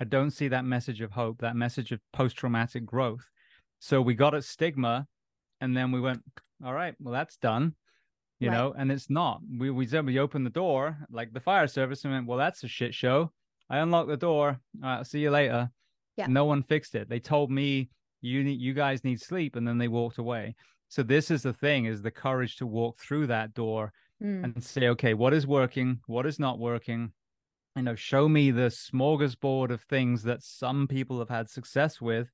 I 0.00 0.04
don't 0.04 0.30
see 0.30 0.48
that 0.48 0.64
message 0.64 1.00
of 1.00 1.10
hope, 1.12 1.40
that 1.40 1.56
message 1.56 1.92
of 1.92 2.00
post 2.12 2.36
traumatic 2.36 2.84
growth. 2.86 3.28
So 3.80 4.00
we 4.00 4.14
got 4.14 4.34
a 4.34 4.40
stigma 4.42 5.06
and 5.60 5.76
then 5.76 5.90
we 5.92 6.00
went, 6.00 6.22
all 6.64 6.72
right, 6.72 6.94
well, 7.00 7.12
that's 7.12 7.36
done, 7.36 7.74
you 8.38 8.48
Right. 8.48 8.56
know, 8.56 8.72
and 8.76 8.92
it's 8.92 9.10
not. 9.10 9.40
We, 9.58 9.70
we 9.70 9.86
said 9.86 10.06
we 10.06 10.18
opened 10.20 10.46
the 10.46 10.50
door 10.50 10.98
like 11.10 11.32
the 11.32 11.40
fire 11.40 11.66
service 11.66 12.04
and 12.04 12.12
went, 12.12 12.26
well, 12.26 12.38
that's 12.38 12.62
a 12.64 12.68
shit 12.68 12.94
show. 12.94 13.32
I 13.72 13.78
unlocked 13.78 14.08
the 14.08 14.16
door. 14.16 14.48
All 14.50 14.88
right, 14.88 14.98
I'll 14.98 15.04
see 15.04 15.20
you 15.20 15.30
later. 15.30 15.70
Yeah. 16.16 16.26
No 16.28 16.44
one 16.44 16.62
fixed 16.62 16.94
it. 16.94 17.08
They 17.08 17.18
told 17.18 17.50
me 17.50 17.88
you 18.20 18.44
need, 18.44 18.60
you 18.60 18.74
guys 18.74 19.02
need 19.02 19.20
sleep. 19.20 19.56
And 19.56 19.66
then 19.66 19.78
they 19.78 19.88
walked 19.88 20.18
away. 20.18 20.54
So 20.88 21.02
this 21.02 21.30
is 21.30 21.42
the 21.42 21.54
thing 21.54 21.86
is 21.86 22.02
the 22.02 22.10
courage 22.10 22.56
to 22.56 22.66
walk 22.66 23.00
through 23.00 23.26
that 23.28 23.54
door 23.54 23.92
Mm. 24.22 24.44
and 24.44 24.62
say, 24.62 24.86
okay, 24.88 25.14
what 25.14 25.34
is 25.34 25.48
working? 25.48 25.98
What 26.06 26.26
is 26.26 26.38
not 26.38 26.60
working? 26.60 27.10
You 27.74 27.82
know, 27.82 27.96
show 27.96 28.28
me 28.28 28.52
the 28.52 28.70
smorgasbord 28.70 29.70
of 29.70 29.80
things 29.82 30.22
that 30.22 30.44
some 30.44 30.86
people 30.86 31.18
have 31.18 31.28
had 31.28 31.50
success 31.50 32.00
with. 32.00 32.30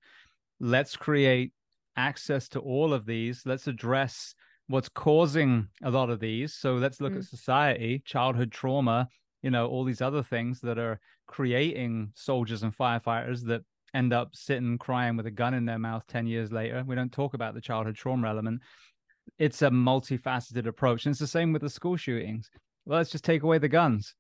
Let's 0.60 0.96
create 0.96 1.52
access 1.96 2.46
to 2.50 2.60
all 2.60 2.92
of 2.92 3.06
these. 3.06 3.46
Let's 3.46 3.68
address 3.68 4.34
what's 4.66 4.90
causing 4.90 5.68
a 5.82 5.90
lot 5.90 6.10
of 6.10 6.20
these. 6.20 6.52
So 6.52 6.74
let's 6.74 7.00
look 7.00 7.14
Mm. 7.14 7.18
at 7.18 7.24
society, 7.24 8.02
childhood 8.04 8.52
trauma, 8.52 9.08
you 9.42 9.50
know, 9.50 9.66
all 9.68 9.84
these 9.84 10.00
other 10.00 10.22
things 10.22 10.60
that 10.60 10.78
are 10.78 11.00
creating 11.26 12.10
soldiers 12.14 12.62
and 12.62 12.76
firefighters 12.76 13.44
that 13.46 13.62
end 13.94 14.12
up 14.12 14.30
sitting 14.34 14.78
crying 14.78 15.16
with 15.16 15.26
a 15.26 15.30
gun 15.30 15.54
in 15.54 15.64
their 15.64 15.78
mouth 15.78 16.04
10 16.08 16.26
years 16.26 16.52
later. 16.52 16.84
We 16.86 16.94
don't 16.94 17.12
talk 17.12 17.34
about 17.34 17.54
the 17.54 17.60
childhood 17.60 17.96
trauma 17.96 18.28
element 18.28 18.62
it's 19.38 19.62
a 19.62 19.70
multifaceted 19.70 20.66
approach. 20.66 21.04
And 21.04 21.12
it's 21.12 21.20
the 21.20 21.26
same 21.26 21.52
with 21.52 21.62
the 21.62 21.70
school 21.70 21.96
shootings. 21.96 22.50
Well, 22.86 22.98
let's 22.98 23.10
just 23.10 23.24
take 23.24 23.42
away 23.42 23.58
the 23.58 23.68
guns. 23.68 24.14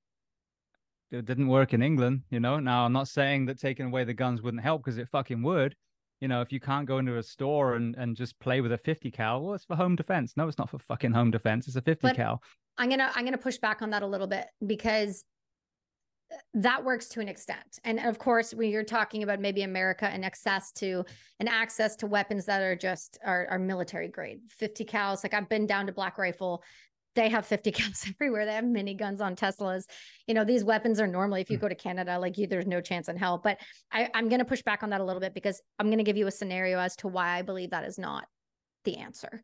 It 1.10 1.24
didn't 1.24 1.48
work 1.48 1.72
in 1.72 1.82
England, 1.82 2.22
you 2.28 2.40
know. 2.40 2.58
Now, 2.60 2.84
I'm 2.84 2.92
not 2.92 3.08
saying 3.08 3.46
that 3.46 3.58
taking 3.58 3.86
away 3.86 4.04
the 4.04 4.12
guns 4.12 4.42
wouldn't 4.42 4.62
help 4.62 4.84
because 4.84 4.98
it 4.98 5.08
fucking 5.08 5.42
would. 5.42 5.74
You 6.20 6.28
know, 6.28 6.42
if 6.42 6.52
you 6.52 6.60
can't 6.60 6.86
go 6.86 6.98
into 6.98 7.16
a 7.16 7.22
store 7.22 7.74
and, 7.74 7.94
and 7.96 8.16
just 8.16 8.38
play 8.40 8.60
with 8.60 8.72
a 8.72 8.78
50 8.78 9.10
cal, 9.10 9.40
well, 9.40 9.54
it's 9.54 9.64
for 9.64 9.76
home 9.76 9.96
defense. 9.96 10.34
No, 10.36 10.48
it's 10.48 10.58
not 10.58 10.68
for 10.68 10.78
fucking 10.78 11.12
home 11.12 11.30
defense. 11.30 11.66
It's 11.66 11.76
a 11.76 11.82
50 11.82 12.08
But- 12.08 12.16
cal. 12.16 12.42
I'm 12.78 12.88
gonna 12.88 13.10
I'm 13.14 13.24
gonna 13.24 13.38
push 13.38 13.58
back 13.58 13.82
on 13.82 13.90
that 13.90 14.02
a 14.02 14.06
little 14.06 14.26
bit 14.26 14.46
because 14.64 15.24
that 16.54 16.84
works 16.84 17.08
to 17.08 17.20
an 17.20 17.28
extent. 17.28 17.78
And 17.84 17.98
of 18.00 18.18
course, 18.18 18.52
when 18.52 18.70
you're 18.70 18.84
talking 18.84 19.22
about 19.22 19.40
maybe 19.40 19.62
America 19.62 20.06
and 20.06 20.24
access 20.24 20.72
to 20.72 21.04
and 21.40 21.48
access 21.48 21.96
to 21.96 22.06
weapons 22.06 22.46
that 22.46 22.62
are 22.62 22.76
just 22.76 23.18
are, 23.24 23.46
are 23.50 23.58
military 23.58 24.08
grade, 24.08 24.40
50 24.50 24.84
cals. 24.84 25.22
Like 25.22 25.34
I've 25.34 25.48
been 25.48 25.66
down 25.66 25.86
to 25.86 25.92
Black 25.92 26.18
Rifle. 26.18 26.62
They 27.14 27.28
have 27.30 27.46
50 27.46 27.72
cals 27.72 28.08
everywhere. 28.08 28.44
They 28.44 28.54
have 28.54 28.64
mini 28.64 28.94
guns 28.94 29.20
on 29.20 29.36
Teslas. 29.36 29.84
You 30.26 30.34
know, 30.34 30.44
these 30.44 30.64
weapons 30.64 31.00
are 31.00 31.06
normally, 31.06 31.40
if 31.40 31.50
you 31.50 31.56
hmm. 31.56 31.62
go 31.62 31.68
to 31.68 31.74
Canada, 31.74 32.18
like 32.18 32.38
you, 32.38 32.46
there's 32.46 32.66
no 32.66 32.80
chance 32.80 33.08
in 33.08 33.16
hell. 33.16 33.40
But 33.42 33.58
I, 33.90 34.08
I'm 34.14 34.28
going 34.28 34.40
to 34.40 34.44
push 34.44 34.62
back 34.62 34.82
on 34.82 34.90
that 34.90 35.00
a 35.00 35.04
little 35.04 35.20
bit 35.20 35.34
because 35.34 35.60
I'm 35.78 35.86
going 35.86 35.98
to 35.98 36.04
give 36.04 36.16
you 36.16 36.26
a 36.26 36.32
scenario 36.32 36.78
as 36.78 36.96
to 36.96 37.08
why 37.08 37.38
I 37.38 37.42
believe 37.42 37.70
that 37.70 37.84
is 37.84 37.98
not 37.98 38.26
the 38.84 38.98
answer. 38.98 39.42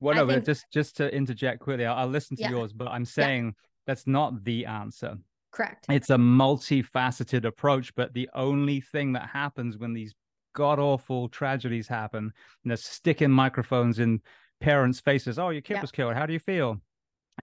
Well, 0.00 0.14
no, 0.14 0.26
think- 0.28 0.44
just 0.44 0.64
just 0.72 0.96
to 0.98 1.14
interject 1.14 1.60
quickly, 1.60 1.86
I'll, 1.86 1.96
I'll 1.96 2.08
listen 2.08 2.36
to 2.36 2.42
Yeah. 2.42 2.50
yours, 2.50 2.72
but 2.72 2.88
I'm 2.88 3.04
saying 3.04 3.54
that's 3.86 4.06
not 4.06 4.44
the 4.44 4.66
answer. 4.66 5.16
Correct. 5.52 5.86
it's 5.88 6.10
a 6.10 6.16
multifaceted 6.16 7.44
approach 7.44 7.94
but 7.94 8.12
the 8.12 8.28
only 8.34 8.80
thing 8.80 9.12
that 9.12 9.28
happens 9.28 9.78
when 9.78 9.92
these 9.92 10.12
god 10.52 10.80
awful 10.80 11.28
tragedies 11.28 11.86
happen 11.86 12.24
and 12.64 12.70
they're 12.70 12.76
sticking 12.76 13.30
microphones 13.30 14.00
in 14.00 14.20
parents 14.60 14.98
faces 14.98 15.38
oh 15.38 15.50
your 15.50 15.62
kid 15.62 15.74
Yeah. 15.74 15.80
was 15.82 15.92
killed 15.92 16.14
how 16.14 16.26
do 16.26 16.32
you 16.32 16.40
feel 16.40 16.80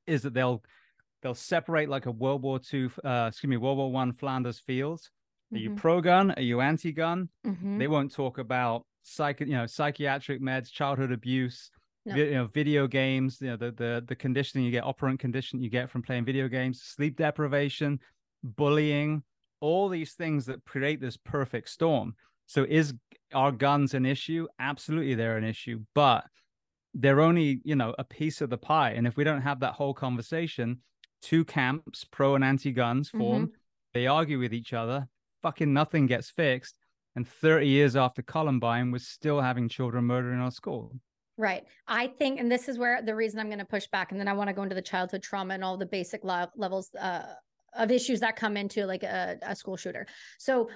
is 0.08 0.24
that 0.24 0.34
they'll 0.34 0.62
they'll 1.22 1.34
separate 1.34 1.88
like 1.88 2.06
a 2.06 2.12
world 2.12 2.42
war 2.42 2.60
Two, 2.60 2.92
uh 3.06 3.28
excuse 3.30 3.50
me 3.50 3.56
world 3.56 3.78
war 3.78 3.90
one 3.90 4.12
flanders 4.12 4.60
fields 4.60 5.10
are 5.54 5.58
you 5.58 5.70
Mhm. 5.72 5.78
pro-gun 5.78 6.32
are 6.32 6.42
you 6.42 6.60
anti-gun 6.60 7.30
Mhm. 7.46 7.80
they 7.80 7.88
won't 7.88 8.12
talk 8.12 8.40
about 8.40 8.86
psych 9.04 9.40
you 9.40 9.46
know 9.48 9.66
psychiatric 9.66 10.42
meds 10.42 10.70
childhood 10.70 11.14
abuse 11.14 11.72
No. 12.04 12.16
you 12.16 12.32
know 12.32 12.46
video 12.46 12.88
games 12.88 13.38
you 13.42 13.48
know 13.48 13.58
the, 13.58 13.72
the 13.72 14.04
the 14.08 14.16
conditioning 14.16 14.66
you 14.66 14.72
get 14.72 14.84
operant 14.84 15.20
condition 15.20 15.62
you 15.62 15.70
get 15.70 15.88
from 15.88 16.02
playing 16.02 16.26
video 16.26 16.48
games 16.48 16.82
sleep 16.82 17.16
deprivation 17.16 18.00
bullying 18.44 19.22
all 19.60 19.88
these 19.88 20.14
things 20.14 20.48
that 20.48 20.66
create 20.66 21.00
this 21.00 21.16
perfect 21.16 21.70
storm. 21.70 22.16
So 22.48 22.66
is 22.68 22.96
are 23.34 23.52
guns 23.52 23.94
an 23.94 24.06
issue? 24.06 24.48
Absolutely 24.60 25.14
they're 25.16 25.38
an 25.38 25.44
issue 25.44 25.82
but 25.94 26.26
they're 26.94 27.22
only 27.22 27.62
you 27.64 27.76
know 27.76 27.94
a 28.00 28.04
piece 28.04 28.42
of 28.42 28.50
the 28.50 28.58
pie. 28.58 28.92
And 28.92 29.06
if 29.06 29.16
we 29.16 29.24
don't 29.24 29.42
have 29.42 29.60
that 29.60 29.74
whole 29.74 29.94
conversation 29.94 30.80
two 31.22 31.46
camps 31.46 32.06
pro 32.10 32.36
and 32.36 32.44
anti 32.44 32.72
guns 32.72 33.10
form 33.10 33.48
mm-hmm. 33.48 33.54
they 33.94 34.08
argue 34.08 34.40
with 34.40 34.54
each 34.54 34.74
other 34.74 35.08
fucking 35.42 35.72
nothing 35.72 36.06
gets 36.06 36.30
fixed 36.30 36.76
and 37.16 37.28
30 37.28 37.68
years 37.68 37.96
after 37.96 38.22
columbine 38.22 38.92
we're 38.92 39.00
still 39.00 39.40
having 39.40 39.70
children 39.70 40.06
murdered 40.06 40.34
in 40.34 40.40
our 40.40 40.52
school 40.52 40.94
Right. 41.42 41.64
I 41.88 42.06
think, 42.06 42.40
and 42.40 42.52
this 42.52 42.70
is 42.70 42.78
where 42.78 43.02
the 43.02 43.16
reason 43.16 43.40
I'm 43.40 43.48
going 43.48 43.58
to 43.58 43.66
push 43.66 43.88
back, 43.88 44.12
and 44.12 44.20
then 44.20 44.28
I 44.28 44.34
want 44.34 44.50
to 44.50 44.54
go 44.54 44.62
into 44.62 44.76
the 44.76 44.82
childhood 44.82 45.24
trauma 45.24 45.56
and 45.56 45.64
all 45.64 45.76
the 45.76 45.88
basic 45.88 46.24
le- 46.24 46.52
levels 46.56 46.94
uh, 46.94 47.24
of 47.76 47.90
issues 47.90 48.20
that 48.20 48.36
come 48.36 48.56
into 48.56 48.86
like 48.86 49.02
a, 49.02 49.40
a 49.42 49.56
school 49.56 49.76
shooter. 49.76 50.06
So, 50.38 50.70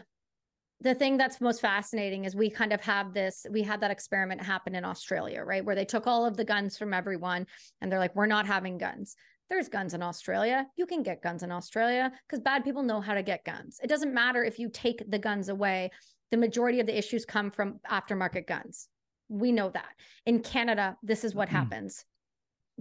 the 0.82 0.96
thing 0.96 1.18
that's 1.18 1.40
most 1.40 1.62
fascinating 1.62 2.26
is 2.26 2.36
we 2.36 2.50
kind 2.50 2.74
of 2.74 2.82
have 2.82 3.14
this, 3.14 3.46
we 3.52 3.62
had 3.62 3.80
that 3.82 3.92
experiment 3.92 4.42
happen 4.42 4.74
in 4.74 4.84
Australia, 4.84 5.44
right? 5.44 5.64
Where 5.64 5.76
they 5.76 5.86
took 5.86 6.08
all 6.08 6.26
of 6.26 6.36
the 6.36 6.44
guns 6.44 6.80
from 6.80 6.96
everyone 6.96 7.46
and 7.80 7.92
they're 7.92 8.00
like, 8.00 8.16
we're 8.16 8.26
not 8.26 8.48
having 8.48 8.80
guns. 8.80 9.16
There's 9.50 9.70
guns 9.70 9.94
in 9.94 10.02
Australia. 10.02 10.66
You 10.76 10.88
can 10.88 11.04
get 11.04 11.22
guns 11.22 11.44
in 11.44 11.52
Australia 11.52 12.12
because 12.28 12.42
bad 12.42 12.64
people 12.64 12.84
know 12.84 13.00
how 13.00 13.14
to 13.14 13.24
get 13.24 13.46
guns. 13.46 13.80
It 13.84 13.88
doesn't 13.88 14.14
matter 14.14 14.44
if 14.44 14.60
you 14.60 14.70
take 14.70 15.10
the 15.10 15.20
guns 15.20 15.48
away. 15.48 15.92
The 16.32 16.38
majority 16.38 16.80
of 16.80 16.88
the 16.88 16.98
issues 16.98 17.24
come 17.24 17.52
from 17.52 17.80
aftermarket 17.90 18.48
guns. 18.48 18.90
We 19.30 19.52
know 19.52 19.70
that. 19.70 19.90
In 20.26 20.42
Canada, 20.42 20.98
this 21.04 21.24
is 21.24 21.34
what 21.34 21.50
Mhm. 21.50 21.54
happens. 21.54 22.06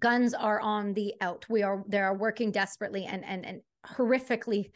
Guns 0.01 0.35
are 0.35 0.61
on 0.61 0.95
the 0.95 1.15
out. 1.21 1.47
We 1.49 1.63
are 1.63 1.85
they 1.89 2.01
are 2.01 2.17
working 2.17 2.51
desperately 2.51 3.05
and 3.07 3.25
and 3.25 3.47
and 3.47 3.63
horrifically 3.87 4.71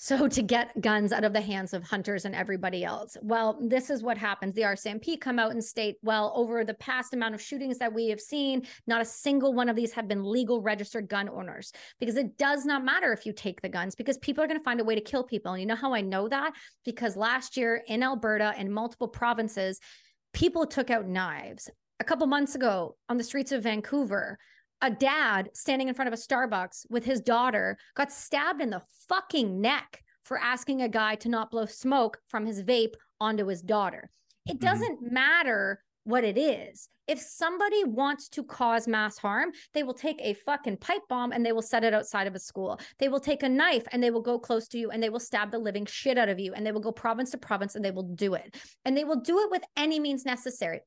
so 0.00 0.28
to 0.28 0.42
get 0.42 0.80
guns 0.80 1.12
out 1.12 1.24
of 1.24 1.32
the 1.32 1.40
hands 1.40 1.74
of 1.74 1.82
hunters 1.82 2.24
and 2.24 2.34
everybody 2.34 2.84
else. 2.84 3.16
Well, 3.20 3.58
this 3.60 3.90
is 3.90 4.02
what 4.02 4.16
happens. 4.16 4.54
The 4.54 4.62
RCMP 4.62 5.20
come 5.20 5.40
out 5.40 5.50
and 5.50 5.62
state, 5.62 5.96
well, 6.02 6.32
over 6.36 6.64
the 6.64 6.74
past 6.74 7.12
amount 7.14 7.34
of 7.34 7.42
shootings 7.42 7.78
that 7.78 7.92
we 7.92 8.08
have 8.08 8.20
seen, 8.20 8.64
not 8.86 9.02
a 9.02 9.04
single 9.04 9.52
one 9.52 9.68
of 9.68 9.74
these 9.76 9.92
have 9.92 10.06
been 10.06 10.22
legal 10.24 10.62
registered 10.62 11.08
gun 11.08 11.28
owners 11.28 11.72
because 11.98 12.16
it 12.16 12.38
does 12.38 12.64
not 12.64 12.84
matter 12.84 13.12
if 13.12 13.26
you 13.26 13.32
take 13.32 13.60
the 13.60 13.68
guns 13.68 13.96
because 13.96 14.16
people 14.18 14.42
are 14.42 14.46
going 14.46 14.58
to 14.60 14.64
find 14.64 14.80
a 14.80 14.84
way 14.84 14.94
to 14.94 15.00
kill 15.00 15.24
people. 15.24 15.52
And 15.52 15.60
you 15.60 15.66
know 15.66 15.74
how 15.74 15.92
I 15.92 16.00
know 16.00 16.28
that? 16.28 16.52
Because 16.84 17.16
last 17.16 17.56
year 17.56 17.82
in 17.88 18.02
Alberta 18.04 18.54
and 18.56 18.72
multiple 18.72 19.08
provinces, 19.08 19.80
people 20.32 20.66
took 20.66 20.90
out 20.90 21.06
knives. 21.06 21.70
A 22.00 22.04
couple 22.04 22.26
months 22.26 22.54
ago 22.54 22.96
on 23.08 23.16
the 23.18 23.24
streets 23.24 23.52
of 23.52 23.62
Vancouver, 23.62 24.38
a 24.82 24.90
dad 24.90 25.50
standing 25.54 25.88
in 25.88 25.94
front 25.94 26.06
of 26.12 26.14
a 26.14 26.22
Starbucks 26.22 26.86
with 26.88 27.04
his 27.04 27.20
daughter 27.20 27.76
got 27.96 28.12
stabbed 28.12 28.60
in 28.62 28.70
the 28.70 28.82
fucking 29.08 29.60
neck 29.60 30.02
for 30.24 30.38
asking 30.38 30.82
a 30.82 30.88
guy 30.88 31.16
to 31.16 31.28
not 31.28 31.50
blow 31.50 31.66
smoke 31.66 32.18
from 32.28 32.46
his 32.46 32.62
vape 32.62 32.94
onto 33.20 33.46
his 33.46 33.62
daughter. 33.62 34.10
It 34.46 34.58
Mhm. 34.58 34.60
doesn't 34.60 35.12
matter 35.12 35.82
what 36.08 36.24
it 36.24 36.38
is. 36.38 36.88
If 37.06 37.18
somebody 37.20 37.84
wants 37.84 38.28
to 38.30 38.42
cause 38.42 38.88
mass 38.88 39.18
harm, 39.18 39.50
they 39.74 39.82
will 39.82 39.94
take 39.94 40.18
a 40.22 40.32
fucking 40.34 40.78
pipe 40.78 41.02
bomb 41.08 41.32
and 41.32 41.44
they 41.44 41.52
will 41.52 41.62
set 41.62 41.84
it 41.84 41.92
outside 41.94 42.26
of 42.26 42.34
a 42.34 42.38
school. 42.38 42.80
They 42.98 43.08
will 43.08 43.20
take 43.20 43.42
a 43.42 43.48
knife 43.48 43.84
and 43.92 44.02
they 44.02 44.10
will 44.10 44.22
go 44.22 44.38
close 44.38 44.68
to 44.68 44.78
you 44.78 44.90
and 44.90 45.02
they 45.02 45.10
will 45.10 45.20
stab 45.20 45.50
the 45.50 45.58
living 45.58 45.86
shit 45.86 46.16
out 46.18 46.28
of 46.30 46.38
you 46.38 46.54
and 46.54 46.66
they 46.66 46.72
will 46.72 46.80
go 46.80 46.92
province 46.92 47.30
to 47.32 47.38
province 47.38 47.74
and 47.76 47.84
they 47.84 47.90
will 47.90 48.08
do 48.14 48.34
it. 48.34 48.56
And 48.84 48.96
they 48.96 49.04
will 49.04 49.20
do 49.20 49.38
it 49.40 49.50
with 49.50 49.62
any 49.76 50.00
means 50.00 50.24
necessary. 50.24 50.80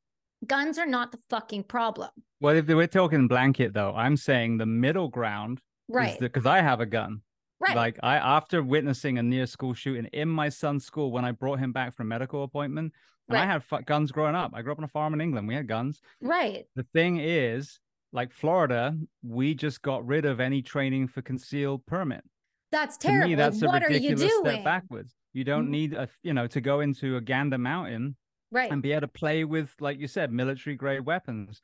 Guns 0.47 0.79
are 0.79 0.87
not 0.87 1.11
the 1.11 1.19
fucking 1.29 1.63
problem. 1.65 2.09
well 2.39 2.55
if 2.55 2.65
we're 2.67 2.87
talking 2.87 3.27
blanket 3.27 3.73
though 3.73 3.93
i'm 3.95 4.17
saying 4.17 4.57
the 4.57 4.65
middle 4.65 5.07
ground 5.07 5.61
Right. 5.87 6.19
because 6.19 6.47
i 6.47 6.61
have 6.61 6.79
a 6.81 6.87
gun 6.87 7.21
Right. 7.59 7.75
Like 7.75 7.99
I 8.01 8.15
after 8.17 8.63
witnessing 8.63 9.19
a 9.19 9.23
near 9.23 9.45
school 9.45 9.75
shooting 9.75 10.07
in 10.21 10.27
my 10.27 10.49
son's 10.49 10.83
school 10.83 11.11
when 11.11 11.23
I 11.25 11.31
brought 11.31 11.59
him 11.59 11.71
back 11.71 11.93
from 11.93 12.07
medical 12.07 12.41
appointment, 12.43 12.91
and 13.33 13.41
I 13.43 13.45
had 13.45 13.63
fu- 13.63 13.81
guns 13.81 14.11
growing 14.11 14.35
up. 14.35 14.51
I 14.53 14.61
grew 14.61 14.71
up 14.71 14.77
on 14.79 14.83
a 14.83 14.87
farm 14.87 15.13
in 15.13 15.21
England. 15.21 15.47
We 15.47 15.55
had 15.55 15.67
guns. 15.67 16.01
right. 16.21 16.65
The 16.75 16.83
thing 16.93 17.17
is, 17.17 17.79
like 18.13 18.31
Florida, 18.33 18.97
we 19.23 19.53
just 19.55 19.81
got 19.81 20.05
rid 20.05 20.25
of 20.25 20.39
any 20.39 20.61
training 20.61 21.07
for 21.07 21.21
concealed 21.21 21.85
permit. 21.85 22.23
That's 22.71 22.97
To 22.99 23.07
terrible. 23.07 23.29
me, 23.29 23.35
that's 23.35 23.61
a 23.61 23.67
what 23.67 23.83
are 23.83 23.89
you 23.91 23.95
ridiculous 23.95 24.21
doing? 24.31 24.51
step 24.53 24.63
backwards. 24.63 25.15
You 25.33 25.43
don't 25.43 25.67
Mhm. 25.67 25.69
need 25.71 25.93
a 25.93 26.09
you 26.23 26.33
know 26.33 26.47
to 26.47 26.61
go 26.61 26.79
into 26.81 27.15
a 27.17 27.21
Gander 27.21 27.57
Mountain 27.57 28.15
Right. 28.51 28.71
and 28.71 28.81
be 28.81 28.91
able 28.91 29.01
to 29.01 29.07
play 29.07 29.43
with, 29.45 29.73
like 29.79 29.97
you 29.99 30.07
said, 30.07 30.31
military 30.31 30.75
grade 30.75 31.05
weapons. 31.05 31.61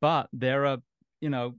But 0.00 0.28
there 0.32 0.64
are, 0.66 0.78
you 1.20 1.28
know, 1.30 1.56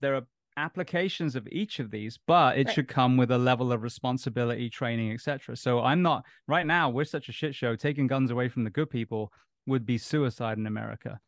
there 0.00 0.14
are 0.14 0.26
applications 0.56 1.34
of 1.36 1.48
each 1.50 1.78
of 1.80 1.90
these, 1.90 2.18
but 2.26 2.56
it 2.58 2.66
Right. 2.66 2.74
should 2.74 2.88
come 2.88 3.16
with 3.16 3.30
a 3.30 3.38
level 3.38 3.72
of 3.72 3.82
responsibility, 3.82 4.70
training, 4.70 5.12
etc. 5.12 5.56
So 5.56 5.80
I'm 5.80 6.02
not 6.02 6.24
right 6.46 6.66
now. 6.66 6.90
We're 6.90 7.04
such 7.04 7.28
a 7.28 7.32
shit 7.32 7.54
show. 7.54 7.76
Taking 7.76 8.06
guns 8.06 8.30
away 8.30 8.48
from 8.48 8.64
the 8.64 8.70
good 8.70 8.90
people 8.90 9.32
would 9.66 9.84
be 9.86 9.98
suicide 9.98 10.58
in 10.58 10.66
America. 10.66 11.20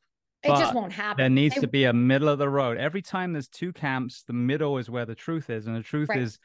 it 0.43 0.51
just 0.51 0.75
won't 0.75 0.93
happen. 0.93 1.17
There 1.21 1.29
needs 1.31 1.57
to 1.57 1.67
be 1.67 1.85
a 1.85 1.93
middle 1.93 2.29
of 2.29 2.39
the 2.39 2.49
road. 2.49 2.77
Every 2.79 3.03
time 3.03 3.33
there's 3.33 3.49
two 3.49 3.73
camps, 3.73 4.23
the 4.23 4.33
middle 4.33 4.79
is 4.79 4.89
where 4.89 5.05
the 5.07 5.15
truth 5.17 5.51
is, 5.51 5.67
and 5.67 5.75
the 5.75 5.83
truth 5.83 6.09
Right. 6.11 6.21
is 6.21 6.39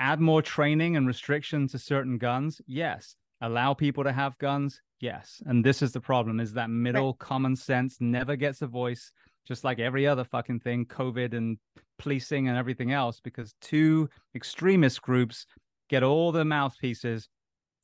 add 0.00 0.18
more 0.18 0.42
training 0.42 0.96
and 0.96 1.06
restriction 1.06 1.68
to 1.68 1.78
certain 1.78 2.18
guns. 2.18 2.60
Yes. 2.66 3.14
Allow 3.40 3.74
people 3.74 4.02
to 4.02 4.10
have 4.12 4.36
guns. 4.38 4.82
Yes. 4.98 5.40
And 5.46 5.64
this 5.64 5.82
is 5.82 5.92
the 5.92 6.00
problem: 6.00 6.40
is 6.40 6.54
that 6.54 6.68
middle 6.70 7.14
common 7.14 7.54
sense 7.54 8.00
never 8.00 8.34
gets 8.34 8.60
a 8.60 8.66
voice, 8.66 9.12
just 9.46 9.62
like 9.62 9.78
every 9.78 10.04
other 10.06 10.24
fucking 10.24 10.60
thing, 10.60 10.84
COVID 10.86 11.32
and 11.34 11.58
policing 12.02 12.48
and 12.48 12.58
everything 12.58 12.92
else, 12.92 13.20
because 13.20 13.54
two 13.60 14.08
extremist 14.34 15.00
groups 15.02 15.46
get 15.88 16.02
all 16.02 16.32
the 16.32 16.44
mouthpieces. 16.44 17.28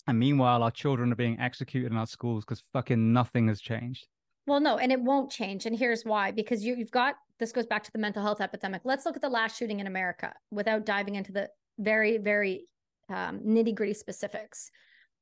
And 0.07 0.19
meanwhile, 0.19 0.63
our 0.63 0.71
children 0.71 1.13
are 1.13 1.17
being 1.17 1.39
executed 1.39 1.93
in 1.93 1.99
our 1.99 2.07
schools 2.07 2.45
because 2.45 2.63
fucking 2.73 3.13
nothing 3.13 3.49
has 3.49 3.61
changed. 3.61 4.07
Well, 4.47 4.61
no, 4.61 4.79
and 4.79 4.91
it 4.91 5.01
won't 5.01 5.31
change. 5.31 5.67
And 5.67 5.79
here's 5.79 6.05
why 6.05 6.31
because 6.31 6.65
you, 6.65 6.75
you've 6.75 6.91
got 6.91 7.17
this 7.39 7.53
goes 7.53 7.67
back 7.67 7.85
to 7.85 7.93
the 7.93 7.99
mental 7.99 8.23
health 8.23 8.41
epidemic. 8.41 8.83
Let's 8.85 9.07
look 9.07 9.15
at 9.15 9.23
the 9.23 9.29
last 9.29 9.59
shooting 9.59 9.81
in 9.81 9.87
America 9.87 10.33
without 10.51 10.85
diving 10.85 11.15
into 11.15 11.33
the 11.33 11.49
very, 11.79 12.19
very 12.19 12.67
um, 13.09 13.41
nitty 13.47 13.75
gritty 13.75 13.95
specifics. 13.95 14.71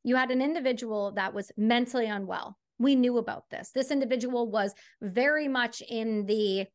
You 0.04 0.16
had 0.16 0.30
an 0.30 0.40
individual 0.40 1.12
that 1.12 1.34
was 1.34 1.50
mentally 1.56 2.06
unwell. 2.06 2.56
We 2.78 2.94
knew 2.94 3.18
about 3.18 3.50
this. 3.50 3.70
This 3.74 3.90
individual 3.90 4.50
was 4.50 4.74
very 5.02 5.48
much 5.48 5.82
in 5.82 6.26
the 6.26 6.66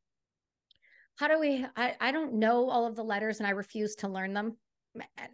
how 1.22 1.28
do 1.28 1.40
we 1.40 1.64
I, 1.78 1.94
I 2.02 2.12
don't 2.12 2.34
know 2.34 2.68
all 2.68 2.88
of 2.88 2.96
the 2.96 3.04
letters 3.04 3.38
and 3.40 3.46
I 3.46 3.52
refuse 3.52 3.94
to 3.98 4.08
learn 4.08 4.34
them. 4.34 4.58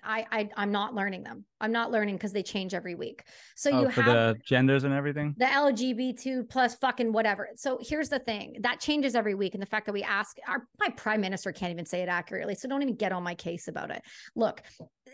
I, 0.03 0.25
I 0.29 0.49
I'm 0.57 0.69
not 0.69 0.93
learning 0.93 1.23
them. 1.23 1.45
I'm 1.61 1.71
not 1.71 1.91
learning 1.91 2.15
because 2.15 2.33
they 2.33 2.43
change 2.43 2.73
every 2.73 2.93
week. 2.93 3.23
So 3.55 3.71
oh, 3.71 3.81
you 3.81 3.87
have 3.87 4.05
the 4.05 4.35
genders 4.45 4.83
and 4.83 4.93
everything. 4.93 5.33
the 5.37 5.45
LGBT 5.45 6.49
plus 6.49 6.75
fucking 6.75 7.13
whatever. 7.13 7.47
So 7.55 7.79
here's 7.81 8.09
the 8.09 8.19
thing 8.19 8.57
that 8.63 8.81
changes 8.81 9.15
every 9.15 9.33
week. 9.33 9.53
And 9.53 9.61
the 9.61 9.67
fact 9.67 9.85
that 9.85 9.93
we 9.93 10.03
ask 10.03 10.35
our 10.45 10.67
my 10.77 10.89
prime 10.89 11.21
minister 11.21 11.53
can't 11.53 11.71
even 11.71 11.85
say 11.85 12.01
it 12.01 12.09
accurately. 12.09 12.55
So 12.55 12.67
don't 12.67 12.81
even 12.81 12.95
get 12.95 13.13
on 13.13 13.23
my 13.23 13.33
case 13.33 13.69
about 13.69 13.89
it. 13.89 14.01
Look, 14.35 14.61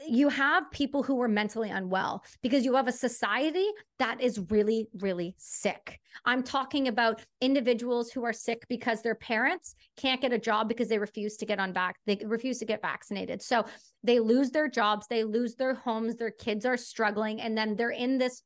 you 0.08 0.30
have 0.30 0.70
people 0.72 1.04
who 1.04 1.22
are 1.22 1.28
mentally 1.28 1.70
unwell 1.70 2.24
because 2.42 2.66
you 2.66 2.76
have 2.76 2.88
a 2.88 2.92
society 2.92 3.68
that 4.00 4.22
is 4.22 4.40
really, 4.50 4.88
really 5.00 5.36
sick. 5.38 6.00
I'm 6.26 6.44
talking 6.44 6.88
about 6.88 7.24
individuals 7.42 8.12
who 8.12 8.24
are 8.24 8.34
sick 8.34 8.66
because 8.68 9.02
their 9.02 9.16
parents 9.16 9.76
can't 9.98 10.22
get 10.22 10.34
a 10.34 10.38
job 10.38 10.68
because 10.68 10.90
they 10.90 11.00
refuse 11.00 11.38
to 11.38 11.46
get 11.46 11.60
on 11.60 11.74
back, 11.74 11.98
they 12.06 12.22
refuse 12.26 12.60
to 12.60 12.66
get 12.66 12.82
vaccinated. 12.82 13.42
So 13.42 13.66
they 14.04 14.20
lose 14.20 14.52
their 14.52 14.68
jobs, 14.68 15.08
they 15.08 15.24
lose 15.24 15.56
their 15.56 15.74
homes, 15.74 16.16
their 16.16 16.32
kids 16.32 16.66
are 16.66 16.78
struggling, 16.78 17.42
and 17.42 17.58
then 17.58 17.76
they're 17.76 17.92
in 17.92 18.18
this 18.18 18.42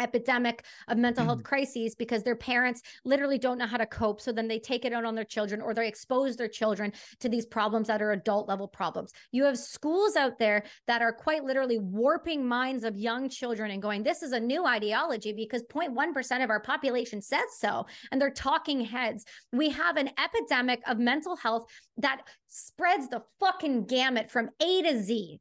epidemic 0.00 0.64
of 0.88 0.98
mental 0.98 1.24
health 1.24 1.38
mm-hmm. 1.38 1.46
crises 1.46 1.94
because 1.94 2.22
their 2.22 2.36
parents 2.36 2.82
literally 3.04 3.38
don't 3.38 3.58
know 3.58 3.66
how 3.66 3.76
to 3.76 3.86
cope. 3.86 4.20
So 4.20 4.32
then 4.32 4.48
they 4.48 4.58
take 4.58 4.84
it 4.84 4.92
out 4.92 5.04
on 5.04 5.14
their 5.14 5.24
children 5.24 5.60
or 5.60 5.74
they 5.74 5.88
expose 5.88 6.36
their 6.36 6.48
children 6.48 6.92
to 7.20 7.28
these 7.28 7.46
problems 7.46 7.88
that 7.88 8.02
are 8.02 8.12
adult 8.12 8.48
level 8.48 8.68
problems. 8.68 9.12
You 9.32 9.44
have 9.44 9.58
schools 9.58 10.16
out 10.16 10.38
there 10.38 10.64
that 10.86 11.02
are 11.02 11.12
quite 11.12 11.44
literally 11.44 11.78
warping 11.78 12.46
minds 12.46 12.84
of 12.84 12.96
young 12.96 13.28
children 13.28 13.70
and 13.70 13.82
going 13.82 14.02
this 14.02 14.22
is 14.22 14.32
a 14.32 14.40
new 14.40 14.66
ideology 14.66 15.32
because 15.32 15.62
0.1% 15.64 16.44
of 16.44 16.50
our 16.50 16.60
population 16.60 17.22
says 17.22 17.44
so 17.58 17.86
and 18.10 18.20
they're 18.20 18.30
talking 18.30 18.80
heads. 18.80 19.24
We 19.52 19.70
have 19.70 19.96
an 19.96 20.10
epidemic 20.22 20.82
of 20.86 20.98
mental 20.98 21.36
health 21.36 21.66
that 21.98 22.22
spreads 22.48 23.08
the 23.08 23.22
fucking 23.40 23.86
gamut 23.86 24.30
from 24.30 24.50
A 24.60 24.82
to 24.82 25.02
Z 25.02 25.40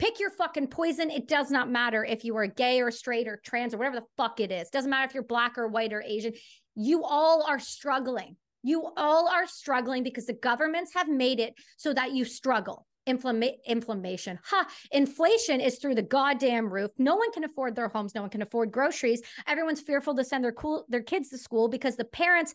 pick 0.00 0.18
your 0.18 0.30
fucking 0.30 0.68
poison. 0.68 1.10
It 1.10 1.28
does 1.28 1.50
not 1.50 1.70
matter 1.70 2.04
if 2.04 2.24
you 2.24 2.36
are 2.36 2.46
gay 2.46 2.80
or 2.80 2.90
straight 2.90 3.28
or 3.28 3.40
trans 3.44 3.74
or 3.74 3.78
whatever 3.78 4.00
the 4.00 4.06
fuck 4.16 4.40
it 4.40 4.50
is. 4.50 4.70
Doesn't 4.70 4.90
matter 4.90 5.06
if 5.06 5.14
you're 5.14 5.22
black 5.22 5.58
or 5.58 5.68
white 5.68 5.92
or 5.92 6.02
Asian. 6.02 6.32
You 6.74 7.04
all 7.04 7.44
are 7.46 7.60
struggling. 7.60 8.36
You 8.62 8.90
all 8.96 9.28
are 9.28 9.46
struggling 9.46 10.02
because 10.02 10.26
the 10.26 10.32
governments 10.32 10.92
have 10.94 11.08
made 11.08 11.38
it 11.38 11.54
so 11.76 11.92
that 11.92 12.12
you 12.12 12.24
struggle. 12.24 12.86
Inflama- 13.06 13.56
inflammation. 13.66 14.38
Ha! 14.44 14.66
Inflation 14.92 15.60
is 15.60 15.78
through 15.78 15.94
the 15.94 16.02
goddamn 16.02 16.72
roof. 16.72 16.90
No 16.98 17.16
one 17.16 17.32
can 17.32 17.44
afford 17.44 17.76
their 17.76 17.88
homes. 17.88 18.14
No 18.14 18.22
one 18.22 18.30
can 18.30 18.42
afford 18.42 18.72
groceries. 18.72 19.22
Everyone's 19.46 19.80
fearful 19.80 20.14
to 20.16 20.24
send 20.24 20.44
their 20.44 20.52
cool 20.52 20.86
their 20.88 21.02
kids 21.02 21.28
to 21.30 21.38
school 21.38 21.68
because 21.68 21.96
the 21.96 22.04
parents 22.04 22.54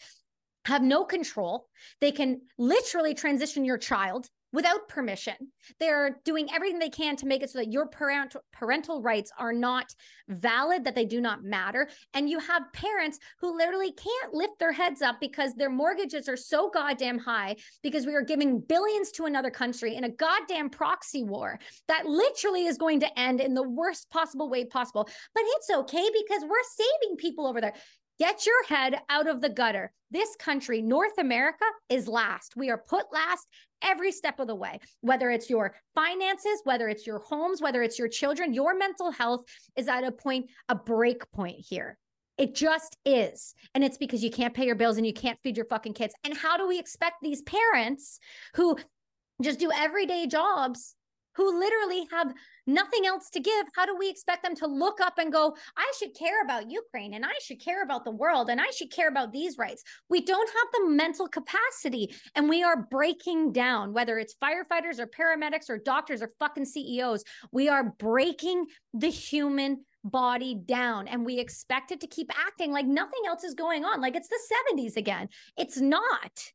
have 0.65 0.81
no 0.81 1.03
control. 1.03 1.67
They 2.01 2.11
can 2.11 2.41
literally 2.57 3.13
transition 3.13 3.65
your 3.65 3.77
child 3.77 4.29
without 4.55 4.87
permission. 4.87 5.35
They're 5.79 6.17
doing 6.23 6.47
everything 6.53 6.79
they 6.79 6.89
can 6.89 7.17
to 7.17 7.27
make 7.27 7.43
it 7.43 7.49
so 7.49 7.59
that 7.59 7.71
your 7.71 7.87
parental 7.87 8.41
parental 8.53 9.01
rights 9.01 9.31
are 9.37 9.53
not 9.53 9.93
valid, 10.29 10.85
that 10.85 10.95
they 10.95 11.05
do 11.05 11.21
not 11.21 11.43
matter. 11.43 11.89
And 12.13 12.29
you 12.29 12.39
have 12.39 12.63
parents 12.73 13.19
who 13.39 13.55
literally 13.55 13.91
can't 13.91 14.33
lift 14.33 14.57
their 14.57 14.71
heads 14.71 15.01
up 15.01 15.17
because 15.19 15.53
their 15.53 15.69
mortgages 15.69 16.29
are 16.29 16.37
so 16.37 16.69
goddamn 16.73 17.19
high 17.19 17.57
because 17.83 18.05
we 18.05 18.15
are 18.15 18.21
giving 18.21 18.59
billions 18.59 19.11
to 19.11 19.25
another 19.25 19.51
country 19.51 19.95
in 19.95 20.05
a 20.05 20.09
goddamn 20.09 20.69
proxy 20.69 21.23
war 21.23 21.59
that 21.89 22.05
literally 22.05 22.65
is 22.65 22.77
going 22.77 23.01
to 23.01 23.19
end 23.19 23.41
in 23.41 23.53
the 23.53 23.67
worst 23.67 24.09
possible 24.09 24.49
way 24.49 24.65
possible. 24.65 25.07
But 25.33 25.43
it's 25.45 25.69
okay 25.69 26.09
because 26.13 26.43
we're 26.43 26.63
saving 26.75 27.17
people 27.17 27.45
over 27.45 27.59
there. 27.59 27.73
Get 28.18 28.45
your 28.45 28.63
head 28.68 29.01
out 29.09 29.28
of 29.28 29.41
the 29.41 29.49
gutter. 29.49 29.91
This 30.09 30.36
country, 30.38 30.82
North 30.82 31.18
America, 31.18 31.66
is 31.89 32.07
last. 32.07 32.55
We 32.55 32.70
are 32.70 32.78
put 32.78 33.11
last 33.11 33.45
every 33.82 34.11
step 34.11 34.39
of 34.39 34.47
the 34.47 34.55
way, 34.55 34.80
whether 35.01 35.30
it's 35.30 35.49
your 35.49 35.76
finances, 35.93 36.61
whether 36.63 36.88
it's 36.88 37.05
your 37.05 37.20
homes, 37.20 37.61
whether 37.61 37.84
it's 37.84 37.99
your 37.99 38.07
children, 38.07 38.53
your 38.53 38.78
mental 38.78 39.11
health 39.11 39.45
is 39.76 39.88
at 39.89 40.05
a 40.05 40.11
point, 40.11 40.49
a 40.70 40.76
break 40.76 41.30
point 41.32 41.57
here. 41.59 41.97
It 42.38 42.55
just 42.55 42.97
is. 43.05 43.53
And 43.74 43.84
it's 43.84 43.97
because 43.97 44.24
you 44.24 44.32
can't 44.32 44.53
pay 44.53 44.66
your 44.66 44.76
bills 44.76 44.97
and 44.97 45.05
you 45.05 45.13
can't 45.13 45.39
feed 45.43 45.57
your 45.57 45.66
fucking 45.66 45.93
kids. 45.93 46.13
And 46.24 46.36
how 46.36 46.57
do 46.57 46.68
we 46.68 46.80
expect 46.80 47.16
these 47.22 47.41
parents 47.41 48.20
who 48.55 48.78
just 49.41 49.59
do 49.59 49.72
everyday 49.72 50.28
jobs, 50.28 50.95
who 51.36 51.59
literally 51.59 52.07
have 52.11 52.34
nothing 52.68 53.05
else 53.05 53.30
to 53.32 53.39
give, 53.39 53.68
how 53.76 53.86
do 53.86 53.95
we 53.97 54.09
expect 54.09 54.43
them 54.43 54.55
to 54.55 54.68
look 54.68 54.99
up 55.01 55.18
and 55.18 55.32
go, 55.32 55.55
I 55.78 55.91
should 55.97 56.16
care 56.16 56.41
about 56.43 56.70
Ukraine 56.70 57.13
and 57.13 57.26
I 57.26 57.38
should 57.41 57.59
care 57.59 57.84
about 57.84 58.05
the 58.05 58.11
world 58.11 58.49
and 58.49 58.59
I 58.59 58.70
should 58.72 58.91
care 58.91 59.07
about 59.07 59.32
these 59.32 59.57
rights? 59.57 59.84
We 60.09 60.22
don't 60.22 60.49
have 60.49 60.68
the 60.74 60.89
mental 60.89 61.28
capacity 61.28 62.16
and 62.36 62.49
we 62.49 62.63
are 62.63 62.88
breaking 62.89 63.51
down, 63.51 63.93
whether 63.93 64.18
it's 64.18 64.36
firefighters 64.41 64.99
or 64.99 65.07
paramedics 65.07 65.70
or 65.70 65.78
doctors 65.78 66.22
or 66.22 66.32
fucking 66.39 66.66
CEOs, 66.66 67.24
we 67.51 67.70
are 67.70 67.95
breaking 67.99 68.66
the 68.93 69.09
human 69.09 69.86
body 70.03 70.55
down 70.55 71.07
and 71.07 71.26
we 71.26 71.39
expect 71.39 71.91
it 71.91 71.99
to 71.99 72.07
keep 72.07 72.30
acting 72.38 72.72
like 72.72 72.86
nothing 72.86 73.22
else 73.28 73.43
is 73.43 73.55
going 73.55 73.84
on, 73.84 73.99
like 74.01 74.16
it's 74.16 74.30
the 74.30 74.39
70s 74.78 74.95
again. 74.95 75.28
It's 75.57 75.80
not 75.80 76.51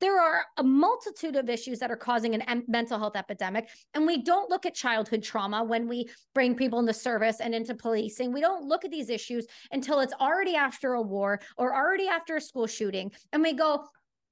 there 0.00 0.20
are 0.20 0.44
a 0.56 0.62
multitude 0.62 1.36
of 1.36 1.48
issues 1.48 1.78
that 1.78 1.90
are 1.90 1.96
causing 1.96 2.34
an 2.34 2.42
em- 2.42 2.64
mental 2.68 2.98
health 2.98 3.16
epidemic 3.16 3.68
and 3.94 4.06
we 4.06 4.22
don't 4.22 4.50
look 4.50 4.66
at 4.66 4.74
childhood 4.74 5.22
trauma 5.22 5.62
when 5.62 5.86
we 5.86 6.08
bring 6.34 6.54
people 6.54 6.78
into 6.78 6.92
service 6.92 7.40
and 7.40 7.54
into 7.54 7.74
policing 7.74 8.32
we 8.32 8.40
don't 8.40 8.66
look 8.66 8.84
at 8.84 8.90
these 8.90 9.10
issues 9.10 9.46
until 9.72 10.00
it's 10.00 10.14
already 10.14 10.56
after 10.56 10.94
a 10.94 11.02
war 11.02 11.40
or 11.56 11.74
already 11.74 12.08
after 12.08 12.36
a 12.36 12.40
school 12.40 12.66
shooting 12.66 13.10
and 13.32 13.42
we 13.42 13.52
go 13.52 13.84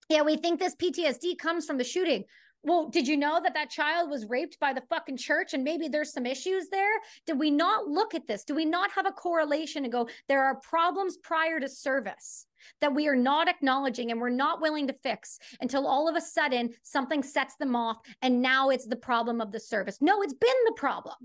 yeah 0.08 0.22
we 0.22 0.36
think 0.36 0.58
this 0.58 0.74
ptsd 0.76 1.36
comes 1.38 1.66
from 1.66 1.78
the 1.78 1.84
shooting 1.84 2.24
well, 2.64 2.88
did 2.88 3.06
you 3.06 3.16
know 3.16 3.40
that 3.40 3.54
that 3.54 3.70
child 3.70 4.10
was 4.10 4.28
raped 4.28 4.58
by 4.58 4.72
the 4.72 4.82
fucking 4.90 5.16
church 5.16 5.54
and 5.54 5.62
maybe 5.62 5.86
there's 5.86 6.12
some 6.12 6.26
issues 6.26 6.68
there? 6.70 6.90
Did 7.24 7.38
we 7.38 7.52
not 7.52 7.86
look 7.86 8.14
at 8.14 8.26
this? 8.26 8.42
Do 8.42 8.54
we 8.54 8.64
not 8.64 8.90
have 8.90 9.06
a 9.06 9.12
correlation 9.12 9.84
and 9.84 9.92
go, 9.92 10.08
there 10.28 10.44
are 10.44 10.56
problems 10.56 11.16
prior 11.18 11.60
to 11.60 11.68
service 11.68 12.46
that 12.80 12.94
we 12.94 13.08
are 13.08 13.16
not 13.16 13.48
acknowledging 13.48 14.10
and 14.10 14.20
we're 14.20 14.28
not 14.28 14.60
willing 14.60 14.86
to 14.86 14.92
fix 15.02 15.38
until 15.60 15.86
all 15.86 16.08
of 16.08 16.16
a 16.16 16.20
sudden 16.20 16.70
something 16.82 17.22
sets 17.22 17.56
them 17.56 17.76
off 17.76 17.98
and 18.22 18.42
now 18.42 18.70
it's 18.70 18.86
the 18.86 18.96
problem 18.96 19.40
of 19.40 19.52
the 19.52 19.60
service? 19.60 19.98
No, 20.00 20.22
it's 20.22 20.34
been 20.34 20.50
the 20.66 20.74
problem. 20.76 21.16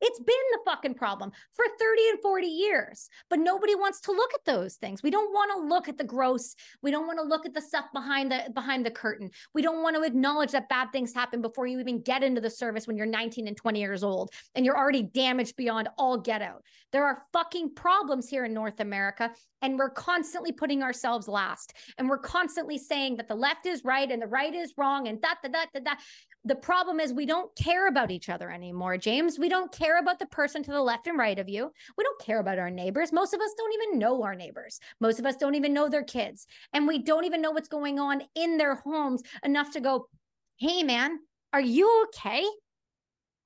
It's 0.00 0.18
been 0.18 0.36
the 0.52 0.60
fucking 0.64 0.94
problem 0.94 1.30
for 1.54 1.64
30 1.78 2.08
and 2.10 2.20
40 2.20 2.46
years, 2.46 3.08
but 3.28 3.38
nobody 3.38 3.74
wants 3.74 4.00
to 4.02 4.12
look 4.12 4.32
at 4.34 4.44
those 4.44 4.76
things. 4.76 5.02
We 5.02 5.10
don't 5.10 5.32
want 5.32 5.52
to 5.52 5.74
look 5.74 5.88
at 5.88 5.98
the 5.98 6.04
gross. 6.04 6.54
We 6.82 6.90
don't 6.90 7.06
want 7.06 7.18
to 7.18 7.24
look 7.24 7.44
at 7.46 7.54
the 7.54 7.60
stuff 7.60 7.86
behind 7.92 8.32
the 8.32 8.50
behind 8.54 8.86
the 8.86 8.90
curtain. 8.90 9.30
We 9.54 9.62
don't 9.62 9.82
want 9.82 9.96
to 9.96 10.02
acknowledge 10.02 10.52
that 10.52 10.68
bad 10.68 10.90
things 10.92 11.12
happen 11.12 11.42
before 11.42 11.66
you 11.66 11.80
even 11.80 12.00
get 12.00 12.22
into 12.22 12.40
the 12.40 12.50
service 12.50 12.86
when 12.86 12.96
you're 12.96 13.06
19 13.06 13.46
and 13.46 13.56
20 13.56 13.80
years 13.80 14.02
old 14.02 14.30
and 14.54 14.64
you're 14.64 14.78
already 14.78 15.02
damaged 15.02 15.56
beyond 15.56 15.88
all 15.98 16.18
get 16.18 16.42
out. 16.42 16.64
There 16.92 17.04
are 17.04 17.24
fucking 17.32 17.74
problems 17.74 18.28
here 18.28 18.44
in 18.44 18.54
North 18.54 18.80
America 18.80 19.30
and 19.62 19.78
we're 19.78 19.90
constantly 19.90 20.52
putting 20.52 20.82
ourselves 20.82 21.28
last. 21.28 21.74
And 21.98 22.08
we're 22.08 22.18
constantly 22.18 22.78
saying 22.78 23.16
that 23.16 23.28
the 23.28 23.34
left 23.34 23.66
is 23.66 23.84
right 23.84 24.10
and 24.10 24.22
the 24.22 24.26
right 24.26 24.54
is 24.54 24.74
wrong 24.76 25.08
and 25.08 25.20
that 25.22 25.38
that 25.42 25.52
that 25.52 25.84
that. 25.84 26.00
The 26.44 26.54
problem 26.54 27.00
is 27.00 27.12
we 27.12 27.26
don't 27.26 27.54
care 27.54 27.86
about 27.86 28.10
each 28.10 28.30
other 28.30 28.50
anymore, 28.50 28.96
James. 28.96 29.38
We 29.38 29.50
don't 29.50 29.70
care 29.70 29.98
about 29.98 30.18
the 30.18 30.26
person 30.26 30.62
to 30.62 30.70
the 30.70 30.80
left 30.80 31.06
and 31.06 31.18
right 31.18 31.38
of 31.38 31.50
you. 31.50 31.70
We 31.98 32.04
don't 32.04 32.20
care 32.20 32.40
about 32.40 32.58
our 32.58 32.70
neighbors. 32.70 33.12
Most 33.12 33.34
of 33.34 33.40
us 33.40 33.52
don't 33.58 33.74
even 33.74 33.98
know 33.98 34.22
our 34.22 34.34
neighbors. 34.34 34.80
Most 35.00 35.18
of 35.18 35.26
us 35.26 35.36
don't 35.36 35.54
even 35.54 35.74
know 35.74 35.90
their 35.90 36.02
kids. 36.02 36.46
And 36.72 36.86
we 36.86 36.98
don't 36.98 37.24
even 37.24 37.42
know 37.42 37.50
what's 37.50 37.68
going 37.68 37.98
on 37.98 38.22
in 38.34 38.56
their 38.56 38.76
homes 38.76 39.22
enough 39.44 39.72
to 39.72 39.80
go, 39.80 40.08
hey, 40.56 40.82
man, 40.82 41.18
are 41.52 41.60
you 41.60 42.06
okay? 42.06 42.44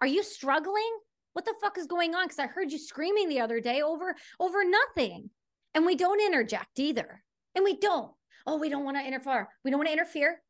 Are 0.00 0.06
you 0.06 0.22
struggling? 0.22 0.98
What 1.32 1.44
the 1.44 1.54
fuck 1.60 1.78
is 1.78 1.88
going 1.88 2.14
on? 2.14 2.26
Because 2.26 2.38
I 2.38 2.46
heard 2.46 2.70
you 2.70 2.78
screaming 2.78 3.28
the 3.28 3.40
other 3.40 3.60
day 3.60 3.82
over 3.82 4.14
over 4.38 4.62
nothing. 4.64 5.30
And 5.74 5.84
we 5.84 5.96
don't 5.96 6.20
interject 6.20 6.78
either. 6.78 7.24
And 7.56 7.64
we 7.64 7.76
don't. 7.76 8.12
Oh, 8.46 8.58
we 8.58 8.68
don't 8.68 8.84
want 8.84 8.98
to 8.98 9.06
interfere. 9.06 9.48
We 9.64 9.72
don't 9.72 9.78
want 9.78 9.88
to 9.88 9.92
interfere. 9.92 10.40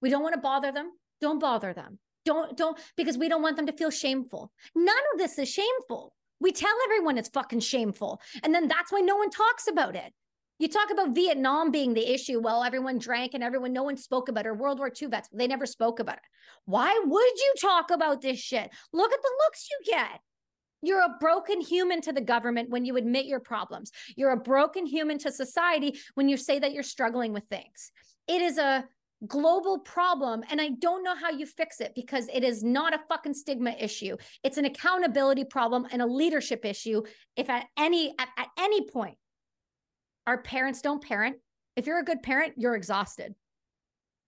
We 0.00 0.08
don't 0.08 0.22
want 0.22 0.34
to 0.34 0.40
bother 0.40 0.72
them. 0.72 0.92
Don't 1.20 1.38
bother 1.38 1.72
them. 1.72 1.98
Don't, 2.24 2.56
don't, 2.56 2.78
because 2.96 3.16
we 3.16 3.28
don't 3.28 3.42
want 3.42 3.56
them 3.56 3.66
to 3.66 3.72
feel 3.72 3.90
shameful. 3.90 4.52
None 4.74 4.96
of 5.12 5.18
this 5.18 5.38
is 5.38 5.48
shameful. 5.48 6.14
We 6.40 6.52
tell 6.52 6.74
everyone 6.84 7.18
it's 7.18 7.28
fucking 7.28 7.60
shameful. 7.60 8.20
And 8.42 8.54
then 8.54 8.68
that's 8.68 8.92
why 8.92 9.00
no 9.00 9.16
one 9.16 9.30
talks 9.30 9.66
about 9.68 9.96
it. 9.96 10.12
You 10.58 10.68
talk 10.68 10.90
about 10.90 11.14
Vietnam 11.14 11.70
being 11.70 11.94
the 11.94 12.12
issue. 12.12 12.38
Well, 12.38 12.62
everyone 12.62 12.98
drank 12.98 13.32
and 13.32 13.42
everyone, 13.42 13.72
no 13.72 13.82
one 13.82 13.96
spoke 13.96 14.28
about 14.28 14.44
it. 14.44 14.50
Or 14.50 14.54
World 14.54 14.78
War 14.78 14.90
II 14.90 15.08
vets, 15.08 15.28
they 15.32 15.46
never 15.46 15.64
spoke 15.64 16.00
about 16.00 16.16
it. 16.16 16.22
Why 16.66 17.00
would 17.02 17.38
you 17.38 17.54
talk 17.58 17.90
about 17.90 18.20
this 18.20 18.38
shit? 18.38 18.70
Look 18.92 19.12
at 19.12 19.22
the 19.22 19.32
looks 19.46 19.68
you 19.70 19.92
get. 19.92 20.20
You're 20.82 21.00
a 21.00 21.16
broken 21.18 21.60
human 21.60 22.00
to 22.02 22.12
the 22.12 22.20
government 22.20 22.70
when 22.70 22.84
you 22.84 22.96
admit 22.96 23.26
your 23.26 23.40
problems. 23.40 23.90
You're 24.16 24.32
a 24.32 24.36
broken 24.36 24.86
human 24.86 25.18
to 25.18 25.32
society 25.32 25.98
when 26.14 26.28
you 26.28 26.36
say 26.36 26.58
that 26.58 26.72
you're 26.72 26.82
struggling 26.82 27.32
with 27.32 27.44
things. 27.44 27.90
It 28.28 28.42
is 28.42 28.58
a 28.58 28.84
global 29.26 29.78
problem 29.78 30.42
and 30.50 30.60
I 30.60 30.70
don't 30.78 31.04
know 31.04 31.14
how 31.14 31.30
you 31.30 31.44
fix 31.44 31.80
it 31.80 31.92
because 31.94 32.28
it 32.32 32.42
is 32.42 32.62
not 32.62 32.94
a 32.94 33.00
fucking 33.08 33.34
stigma 33.34 33.70
issue. 33.72 34.16
It's 34.42 34.56
an 34.56 34.64
accountability 34.64 35.44
problem 35.44 35.86
and 35.90 36.00
a 36.00 36.06
leadership 36.06 36.64
issue. 36.64 37.02
If 37.36 37.50
at 37.50 37.66
any 37.78 38.14
at, 38.18 38.28
at 38.38 38.48
any 38.58 38.88
point 38.88 39.16
our 40.26 40.42
parents 40.42 40.80
don't 40.80 41.02
parent, 41.02 41.36
if 41.76 41.86
you're 41.86 41.98
a 41.98 42.04
good 42.04 42.22
parent, 42.22 42.54
you're 42.56 42.74
exhausted. 42.74 43.34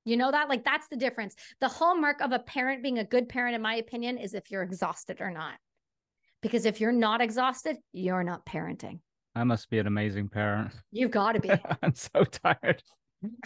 You 0.04 0.16
know 0.16 0.30
that? 0.30 0.48
Like 0.48 0.64
that's 0.64 0.88
the 0.88 0.96
difference. 0.96 1.36
The 1.60 1.68
hallmark 1.68 2.20
of 2.20 2.32
a 2.32 2.38
parent 2.38 2.82
being 2.82 2.98
a 2.98 3.04
good 3.04 3.28
parent 3.28 3.54
in 3.54 3.62
my 3.62 3.76
opinion 3.76 4.18
is 4.18 4.34
if 4.34 4.50
you're 4.50 4.62
exhausted 4.62 5.20
or 5.20 5.30
not. 5.30 5.54
Because 6.42 6.66
if 6.66 6.80
you're 6.80 6.92
not 6.92 7.20
exhausted, 7.20 7.76
you're 7.92 8.24
not 8.24 8.44
parenting. 8.44 8.98
I 9.34 9.44
must 9.44 9.70
be 9.70 9.78
an 9.78 9.86
amazing 9.86 10.28
parent. 10.28 10.72
You've 10.90 11.12
got 11.12 11.32
to 11.32 11.40
be. 11.40 11.50
I'm 11.82 11.94
so 11.94 12.24
tired. 12.24 12.82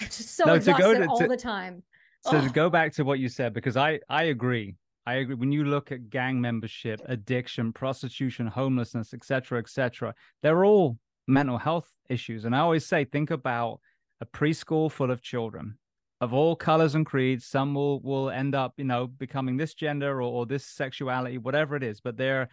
Just 0.00 0.36
so 0.36 0.44
no, 0.44 0.54
exhausted 0.54 0.82
to 0.82 0.94
go 0.94 0.98
to, 1.00 1.06
all 1.08 1.18
to, 1.18 1.28
the 1.28 1.36
time. 1.36 1.82
So 2.22 2.40
to 2.40 2.48
go 2.50 2.68
back 2.68 2.92
to 2.94 3.04
what 3.04 3.18
you 3.18 3.28
said, 3.28 3.52
because 3.52 3.76
I 3.76 4.00
I 4.08 4.24
agree. 4.24 4.74
I 5.06 5.14
agree. 5.14 5.36
When 5.36 5.52
you 5.52 5.64
look 5.64 5.92
at 5.92 6.10
gang 6.10 6.40
membership, 6.40 7.00
addiction, 7.06 7.72
prostitution, 7.72 8.46
homelessness, 8.48 9.14
etc., 9.14 9.60
etc., 9.60 10.14
they're 10.42 10.64
all 10.64 10.98
mental 11.28 11.58
health 11.58 11.90
issues. 12.08 12.44
And 12.44 12.54
I 12.54 12.60
always 12.60 12.84
say, 12.84 13.04
think 13.04 13.30
about 13.30 13.80
a 14.20 14.26
preschool 14.26 14.90
full 14.90 15.10
of 15.10 15.22
children 15.22 15.78
of 16.20 16.32
all 16.32 16.56
colors 16.56 16.94
and 16.94 17.04
creeds. 17.04 17.46
Some 17.46 17.74
will 17.74 18.00
will 18.00 18.30
end 18.30 18.54
up, 18.54 18.74
you 18.76 18.84
know, 18.84 19.06
becoming 19.06 19.56
this 19.56 19.74
gender 19.74 20.16
or, 20.16 20.22
or 20.22 20.46
this 20.46 20.64
sexuality, 20.64 21.38
whatever 21.38 21.76
it 21.76 21.82
is. 21.82 22.00
But 22.00 22.16
they're 22.16 22.48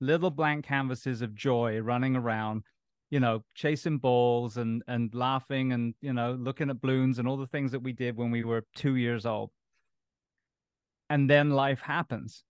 little 0.00 0.30
blank 0.30 0.66
canvases 0.66 1.22
of 1.22 1.34
joy 1.34 1.78
running 1.78 2.16
around 2.16 2.64
you 3.14 3.20
know, 3.20 3.44
chasing 3.54 3.98
balls 3.98 4.56
and 4.56 4.82
and 4.88 5.14
laughing 5.14 5.72
and 5.72 5.94
you 6.00 6.12
know, 6.12 6.32
looking 6.32 6.68
at 6.68 6.80
balloons 6.80 7.20
and 7.20 7.28
all 7.28 7.36
the 7.36 7.46
things 7.46 7.70
that 7.70 7.78
we 7.78 7.92
did 7.92 8.16
when 8.16 8.32
we 8.32 8.42
were 8.42 8.64
two 8.74 8.96
years 8.96 9.24
old. 9.24 9.52
And 11.08 11.30
then 11.30 11.50
life 11.50 11.80
happens. 11.80 12.42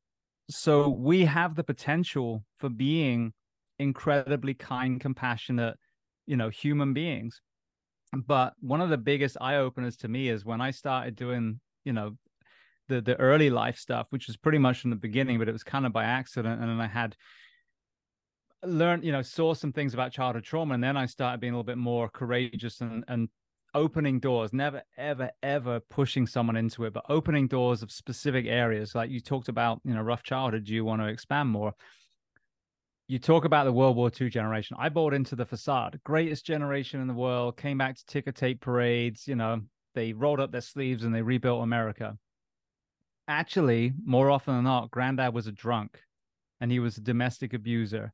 So 0.48 0.88
we 0.88 1.26
have 1.26 1.54
the 1.54 1.64
potential 1.64 2.44
for 2.56 2.70
being 2.70 3.34
incredibly 3.78 4.54
kind, 4.54 4.98
compassionate, 4.98 5.76
you 6.24 6.38
know, 6.38 6.48
human 6.48 6.94
beings. 6.94 7.42
But 8.26 8.54
one 8.60 8.80
of 8.80 8.88
the 8.88 8.96
biggest 8.96 9.36
eye 9.42 9.56
openers 9.56 9.98
to 9.98 10.08
me 10.08 10.30
is 10.30 10.46
when 10.46 10.62
I 10.62 10.70
started 10.70 11.14
doing, 11.14 11.60
you 11.84 11.92
know, 11.92 12.16
the 12.88 13.02
the 13.02 13.16
early 13.16 13.50
life 13.50 13.76
stuff, 13.76 14.06
which 14.08 14.28
was 14.28 14.38
pretty 14.38 14.58
much 14.66 14.80
from 14.80 14.88
the 14.88 14.96
beginning, 14.96 15.38
but 15.38 15.48
it 15.50 15.52
was 15.52 15.62
kind 15.62 15.84
of 15.84 15.92
by 15.92 16.04
accident. 16.04 16.62
And 16.62 16.70
then 16.70 16.80
I 16.80 16.86
had 16.86 17.16
learned, 18.64 19.04
you 19.04 19.12
know, 19.12 19.22
saw 19.22 19.54
some 19.54 19.72
things 19.72 19.94
about 19.94 20.12
childhood 20.12 20.44
trauma, 20.44 20.74
and 20.74 20.82
then 20.82 20.96
I 20.96 21.06
started 21.06 21.40
being 21.40 21.52
a 21.52 21.56
little 21.56 21.64
bit 21.64 21.78
more 21.78 22.08
courageous 22.08 22.80
and 22.80 23.04
and 23.08 23.28
opening 23.74 24.20
doors, 24.20 24.52
never 24.52 24.82
ever 24.96 25.30
ever 25.42 25.80
pushing 25.80 26.26
someone 26.26 26.56
into 26.56 26.84
it, 26.84 26.92
but 26.92 27.04
opening 27.08 27.48
doors 27.48 27.82
of 27.82 27.90
specific 27.90 28.46
areas. 28.46 28.94
Like 28.94 29.10
you 29.10 29.20
talked 29.20 29.48
about, 29.48 29.80
you 29.84 29.94
know, 29.94 30.02
rough 30.02 30.22
childhood. 30.22 30.64
Do 30.64 30.74
you 30.74 30.84
want 30.84 31.02
to 31.02 31.08
expand 31.08 31.48
more? 31.48 31.74
You 33.06 33.18
talk 33.18 33.44
about 33.44 33.64
the 33.64 33.72
World 33.72 33.96
War 33.96 34.10
II 34.18 34.30
generation. 34.30 34.76
I 34.80 34.88
bought 34.88 35.12
into 35.12 35.36
the 35.36 35.44
facade, 35.44 36.00
greatest 36.04 36.46
generation 36.46 37.00
in 37.00 37.08
the 37.08 37.14
world. 37.14 37.56
Came 37.56 37.76
back 37.76 37.96
to 37.96 38.06
ticker 38.06 38.32
tape 38.32 38.60
parades. 38.60 39.28
You 39.28 39.36
know, 39.36 39.60
they 39.94 40.12
rolled 40.12 40.40
up 40.40 40.52
their 40.52 40.62
sleeves 40.62 41.04
and 41.04 41.14
they 41.14 41.22
rebuilt 41.22 41.62
America. 41.62 42.16
Actually, 43.28 43.92
more 44.04 44.30
often 44.30 44.54
than 44.54 44.64
not, 44.64 44.90
Granddad 44.90 45.34
was 45.34 45.46
a 45.46 45.52
drunk, 45.52 45.98
and 46.60 46.70
he 46.70 46.78
was 46.78 46.98
a 46.98 47.02
domestic 47.02 47.54
abuser 47.54 48.12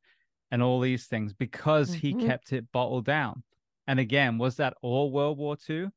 and 0.51 0.63
all 0.63 0.81
these 0.81 1.07
things 1.07 1.33
because 1.33 1.91
mm-hmm. 1.91 2.19
he 2.21 2.27
kept 2.27 2.53
it 2.53 2.71
bottled 2.73 3.05
down. 3.05 3.43
And 3.87 3.99
again, 3.99 4.39
was 4.39 4.57
that 4.57 4.75
all 4.83 5.11
World 5.11 5.39
War 5.39 5.57
II? 5.69 5.89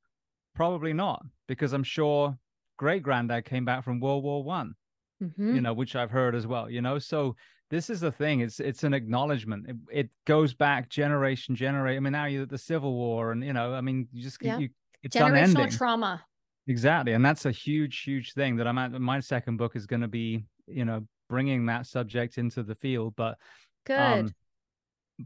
Probably 0.55 0.93
not, 0.93 1.23
because 1.47 1.73
I'm 1.73 1.83
sure 1.83 2.37
great 2.77 3.03
granddad 3.03 3.45
came 3.45 3.65
back 3.65 3.83
from 3.83 3.99
World 3.99 4.23
War 4.23 4.43
One, 4.43 4.75
mm-hmm. 5.21 5.55
you 5.55 5.61
know, 5.61 5.73
which 5.73 5.95
I've 5.95 6.11
heard 6.11 6.35
as 6.35 6.45
well, 6.45 6.69
you 6.69 6.81
know. 6.81 6.99
So 6.99 7.35
this 7.69 7.89
is 7.89 7.99
the 7.99 8.11
thing, 8.11 8.41
it's 8.41 8.59
it's 8.59 8.83
an 8.83 8.93
acknowledgement. 8.93 9.67
It, 9.67 9.75
it 9.91 10.09
goes 10.25 10.53
back 10.53 10.89
generation, 10.89 11.55
generation. 11.55 11.97
I 11.97 11.99
mean, 12.01 12.13
now 12.13 12.25
you're 12.25 12.43
at 12.43 12.49
the 12.49 12.57
Civil 12.57 12.93
War, 12.93 13.31
and 13.31 13.43
you 13.43 13.53
know, 13.53 13.73
I 13.73 13.81
mean, 13.81 14.07
you 14.11 14.21
just 14.21 14.37
yeah. 14.41 14.59
you, 14.59 14.69
it's 15.01 15.15
generational 15.15 15.49
unending. 15.49 15.69
trauma. 15.69 16.23
Exactly, 16.67 17.13
and 17.13 17.25
that's 17.25 17.45
a 17.45 17.51
huge, 17.51 18.01
huge 18.01 18.33
thing 18.33 18.55
that 18.57 18.67
I'm 18.67 18.77
at. 18.77 18.91
My 18.93 19.19
second 19.19 19.57
book 19.57 19.75
is 19.75 19.85
going 19.85 20.01
to 20.01 20.07
be, 20.07 20.45
you 20.67 20.85
know, 20.85 21.05
bringing 21.29 21.65
that 21.65 21.87
subject 21.87 22.37
into 22.37 22.63
the 22.63 22.75
field, 22.75 23.15
but 23.15 23.37
good. 23.85 23.97
Um, 23.97 24.33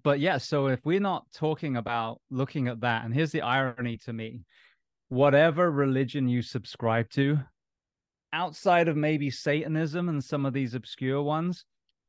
but 0.04 0.20
yeah, 0.20 0.38
so 0.38 0.68
if 0.68 0.80
we're 0.86 1.00
not 1.00 1.26
talking 1.34 1.78
about 1.78 2.22
looking 2.30 2.68
at 2.68 2.82
that, 2.82 3.06
and 3.06 3.14
here's 3.14 3.32
the 3.32 3.42
irony 3.42 3.98
to 3.98 4.14
me 4.14 4.42
whatever 5.10 5.72
religion 5.72 6.28
you 6.28 6.42
subscribe 6.42 7.10
to, 7.10 7.40
outside 8.34 8.88
of 8.90 8.98
maybe 8.98 9.30
Satanism 9.30 10.10
and 10.10 10.22
some 10.22 10.46
of 10.46 10.54
these 10.54 10.74
obscure 10.74 11.22
ones, 11.22 11.64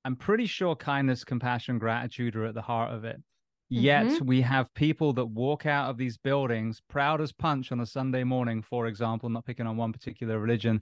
I'm 0.04 0.16
pretty 0.16 0.46
sure 0.46 0.74
kindness, 0.74 1.22
compassion, 1.22 1.78
gratitude 1.78 2.34
are 2.34 2.46
at 2.46 2.54
the 2.54 2.62
heart 2.62 2.92
of 2.92 3.04
it. 3.04 3.22
Yet 3.70 4.06
mm-hmm. 4.06 4.26
we 4.26 4.40
have 4.40 4.72
people 4.72 5.12
that 5.12 5.26
walk 5.26 5.66
out 5.66 5.90
of 5.90 5.98
these 5.98 6.16
buildings 6.16 6.80
proud 6.88 7.20
as 7.20 7.32
punch 7.32 7.70
on 7.70 7.80
a 7.80 7.86
Sunday 7.86 8.24
morning, 8.24 8.62
for 8.62 8.86
example, 8.86 9.28
not 9.28 9.44
picking 9.44 9.66
on 9.66 9.76
one 9.76 9.92
particular 9.92 10.38
religion, 10.38 10.80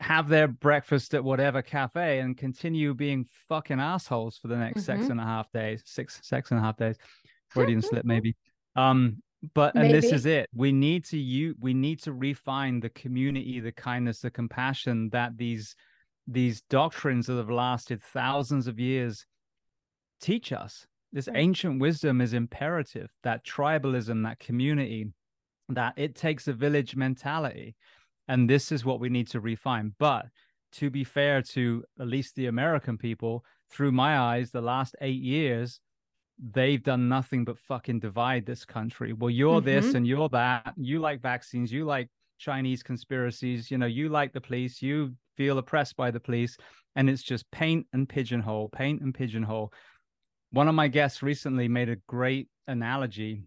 have 0.00 0.28
their 0.28 0.48
breakfast 0.48 1.14
at 1.14 1.24
whatever 1.24 1.62
cafe 1.62 2.18
and 2.18 2.36
continue 2.36 2.94
being 2.94 3.26
fucking 3.48 3.80
assholes 3.80 4.38
for 4.38 4.48
the 4.48 4.56
next 4.56 4.82
mm-hmm. 4.82 4.98
six 5.00 5.10
and 5.10 5.20
a 5.20 5.24
half 5.24 5.50
days, 5.52 5.82
six, 5.86 6.20
six 6.22 6.50
and 6.50 6.58
a 6.58 6.62
half 6.62 6.76
days. 6.76 6.96
Freudian 7.48 7.80
slip, 7.80 8.04
maybe. 8.04 8.36
Um, 8.76 9.22
but 9.54 9.74
and 9.74 9.84
maybe. 9.88 10.00
this 10.00 10.12
is 10.12 10.26
it. 10.26 10.48
We 10.54 10.72
need 10.72 11.04
to 11.06 11.18
you 11.18 11.54
we 11.60 11.74
need 11.74 12.02
to 12.02 12.12
refine 12.12 12.80
the 12.80 12.88
community, 12.90 13.60
the 13.60 13.72
kindness, 13.72 14.20
the 14.20 14.30
compassion 14.30 15.10
that 15.10 15.36
these 15.36 15.76
these 16.26 16.62
doctrines 16.62 17.26
that 17.26 17.36
have 17.36 17.50
lasted 17.50 18.02
thousands 18.02 18.66
of 18.66 18.80
years 18.80 19.26
teach 20.20 20.52
us. 20.52 20.86
This 21.12 21.28
right. 21.28 21.36
ancient 21.36 21.80
wisdom 21.80 22.20
is 22.20 22.32
imperative, 22.32 23.10
that 23.22 23.44
tribalism, 23.44 24.24
that 24.24 24.40
community, 24.40 25.08
that 25.68 25.94
it 25.96 26.16
takes 26.16 26.48
a 26.48 26.52
village 26.52 26.96
mentality 26.96 27.76
and 28.28 28.48
this 28.48 28.72
is 28.72 28.84
what 28.84 29.00
we 29.00 29.08
need 29.08 29.28
to 29.28 29.40
refine. 29.40 29.94
But 29.98 30.26
to 30.72 30.90
be 30.90 31.04
fair 31.04 31.42
to 31.42 31.84
at 32.00 32.08
least 32.08 32.34
the 32.34 32.46
American 32.46 32.98
people, 32.98 33.44
through 33.70 33.92
my 33.92 34.18
eyes, 34.18 34.50
the 34.50 34.60
last 34.60 34.94
eight 35.00 35.22
years, 35.22 35.80
they've 36.52 36.82
done 36.82 37.08
nothing 37.08 37.44
but 37.44 37.58
fucking 37.58 38.00
divide 38.00 38.44
this 38.44 38.64
country. 38.64 39.12
Well, 39.12 39.30
you're 39.30 39.60
mm-hmm. 39.60 39.66
this 39.66 39.94
and 39.94 40.06
you're 40.06 40.28
that. 40.30 40.74
You 40.76 40.98
like 41.00 41.20
vaccines. 41.22 41.72
You 41.72 41.84
like 41.84 42.08
Chinese 42.38 42.82
conspiracies. 42.82 43.70
You 43.70 43.78
know, 43.78 43.86
you 43.86 44.08
like 44.08 44.32
the 44.32 44.40
police. 44.40 44.82
You 44.82 45.14
feel 45.36 45.58
oppressed 45.58 45.96
by 45.96 46.10
the 46.10 46.20
police 46.20 46.56
and 46.96 47.10
it's 47.10 47.22
just 47.22 47.50
paint 47.50 47.86
and 47.92 48.08
pigeonhole 48.08 48.68
paint 48.68 49.00
and 49.02 49.14
pigeonhole 49.14 49.72
one 50.50 50.68
of 50.68 50.74
my 50.74 50.88
guests 50.88 51.22
recently 51.22 51.68
made 51.68 51.88
a 51.88 51.96
great 52.06 52.48
analogy 52.68 53.42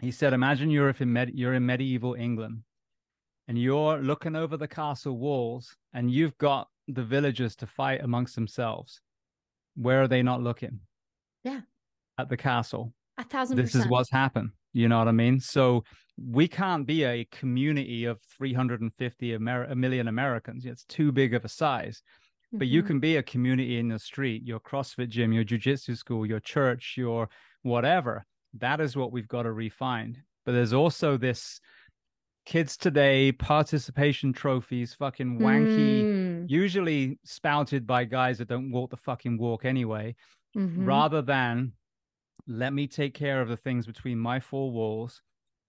he 0.00 0.10
said 0.10 0.32
imagine 0.32 0.70
you're 0.70 0.90
in 0.90 1.12
med- 1.12 1.32
you're 1.34 1.54
in 1.54 1.66
medieval 1.66 2.14
england 2.14 2.62
and 3.48 3.58
you're 3.58 3.98
looking 3.98 4.36
over 4.36 4.56
the 4.56 4.68
castle 4.68 5.18
walls 5.18 5.74
and 5.92 6.10
you've 6.10 6.36
got 6.38 6.68
the 6.86 7.02
villagers 7.02 7.56
to 7.56 7.66
fight 7.66 8.02
amongst 8.02 8.34
themselves 8.34 9.00
where 9.78 10.02
are 10.02 10.08
they 10.08 10.22
not 10.22 10.42
looking? 10.42 10.80
Yeah. 11.44 11.60
At 12.18 12.28
the 12.28 12.36
castle. 12.36 12.92
A 13.16 13.24
thousand 13.24 13.56
this 13.56 13.74
is 13.74 13.86
what's 13.88 14.10
happened 14.10 14.50
you 14.72 14.88
know 14.88 14.98
what 14.98 15.08
i 15.08 15.12
mean? 15.12 15.40
So 15.40 15.84
we 16.16 16.46
can't 16.48 16.86
be 16.86 17.04
a 17.04 17.24
community 17.32 18.04
of 18.04 18.20
350 18.36 19.34
Amer- 19.34 19.64
a 19.64 19.74
million 19.76 20.08
americans 20.08 20.66
it's 20.66 20.84
too 20.84 21.12
big 21.12 21.34
of 21.34 21.44
a 21.44 21.48
size. 21.48 22.02
But 22.52 22.66
mm-hmm. 22.66 22.74
you 22.74 22.82
can 22.82 23.00
be 23.00 23.16
a 23.16 23.22
community 23.22 23.78
in 23.78 23.88
the 23.88 23.98
street 23.98 24.42
your 24.44 24.60
crossfit 24.60 25.08
gym 25.08 25.32
your 25.32 25.44
jiu-jitsu 25.44 25.94
school 25.94 26.26
your 26.26 26.40
church 26.40 26.94
your 26.96 27.28
whatever. 27.62 28.24
That 28.54 28.80
is 28.80 28.96
what 28.96 29.12
we've 29.12 29.28
got 29.28 29.42
to 29.42 29.52
refine. 29.52 30.22
But 30.44 30.52
there's 30.52 30.72
also 30.72 31.16
this 31.16 31.60
kids 32.48 32.78
today 32.78 33.30
participation 33.30 34.32
trophies 34.32 34.94
fucking 34.94 35.38
wanky 35.38 36.02
mm. 36.02 36.44
usually 36.48 37.18
spouted 37.22 37.86
by 37.86 38.04
guys 38.04 38.38
that 38.38 38.48
don't 38.48 38.70
walk 38.70 38.88
the 38.88 38.96
fucking 38.96 39.36
walk 39.36 39.66
anyway 39.66 40.16
mm-hmm. 40.56 40.82
rather 40.82 41.20
than 41.20 41.70
let 42.46 42.72
me 42.72 42.86
take 42.86 43.12
care 43.12 43.42
of 43.42 43.48
the 43.48 43.56
things 43.58 43.84
between 43.84 44.18
my 44.18 44.40
four 44.40 44.72
walls 44.72 45.20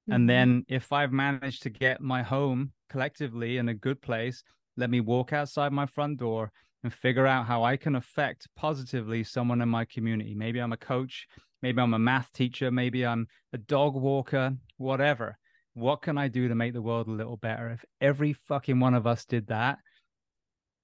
mm-hmm. 0.03 0.13
and 0.13 0.29
then 0.29 0.63
if 0.69 0.93
i've 0.93 1.11
managed 1.11 1.61
to 1.61 1.69
get 1.69 1.99
my 1.99 2.23
home 2.23 2.71
collectively 2.89 3.57
in 3.57 3.67
a 3.67 3.73
good 3.73 4.01
place 4.01 4.41
let 4.77 4.89
me 4.89 5.01
walk 5.01 5.33
outside 5.33 5.73
my 5.73 5.85
front 5.85 6.17
door 6.17 6.49
and 6.85 6.93
figure 6.93 7.27
out 7.27 7.45
how 7.45 7.61
i 7.61 7.75
can 7.75 7.97
affect 7.97 8.47
positively 8.55 9.21
someone 9.21 9.61
in 9.61 9.67
my 9.67 9.83
community 9.83 10.33
maybe 10.33 10.59
i'm 10.59 10.71
a 10.71 10.77
coach 10.77 11.27
maybe 11.61 11.81
i'm 11.81 11.93
a 11.93 11.99
math 11.99 12.31
teacher 12.31 12.71
maybe 12.71 13.05
i'm 13.05 13.27
a 13.51 13.57
dog 13.57 13.95
walker 13.95 14.53
whatever 14.77 15.37
what 15.79 16.01
can 16.01 16.17
I 16.17 16.27
do 16.27 16.47
to 16.47 16.55
make 16.55 16.73
the 16.73 16.81
world 16.81 17.07
a 17.07 17.11
little 17.11 17.37
better? 17.37 17.69
If 17.69 17.85
every 18.01 18.33
fucking 18.33 18.79
one 18.79 18.93
of 18.93 19.07
us 19.07 19.25
did 19.25 19.47
that, 19.47 19.77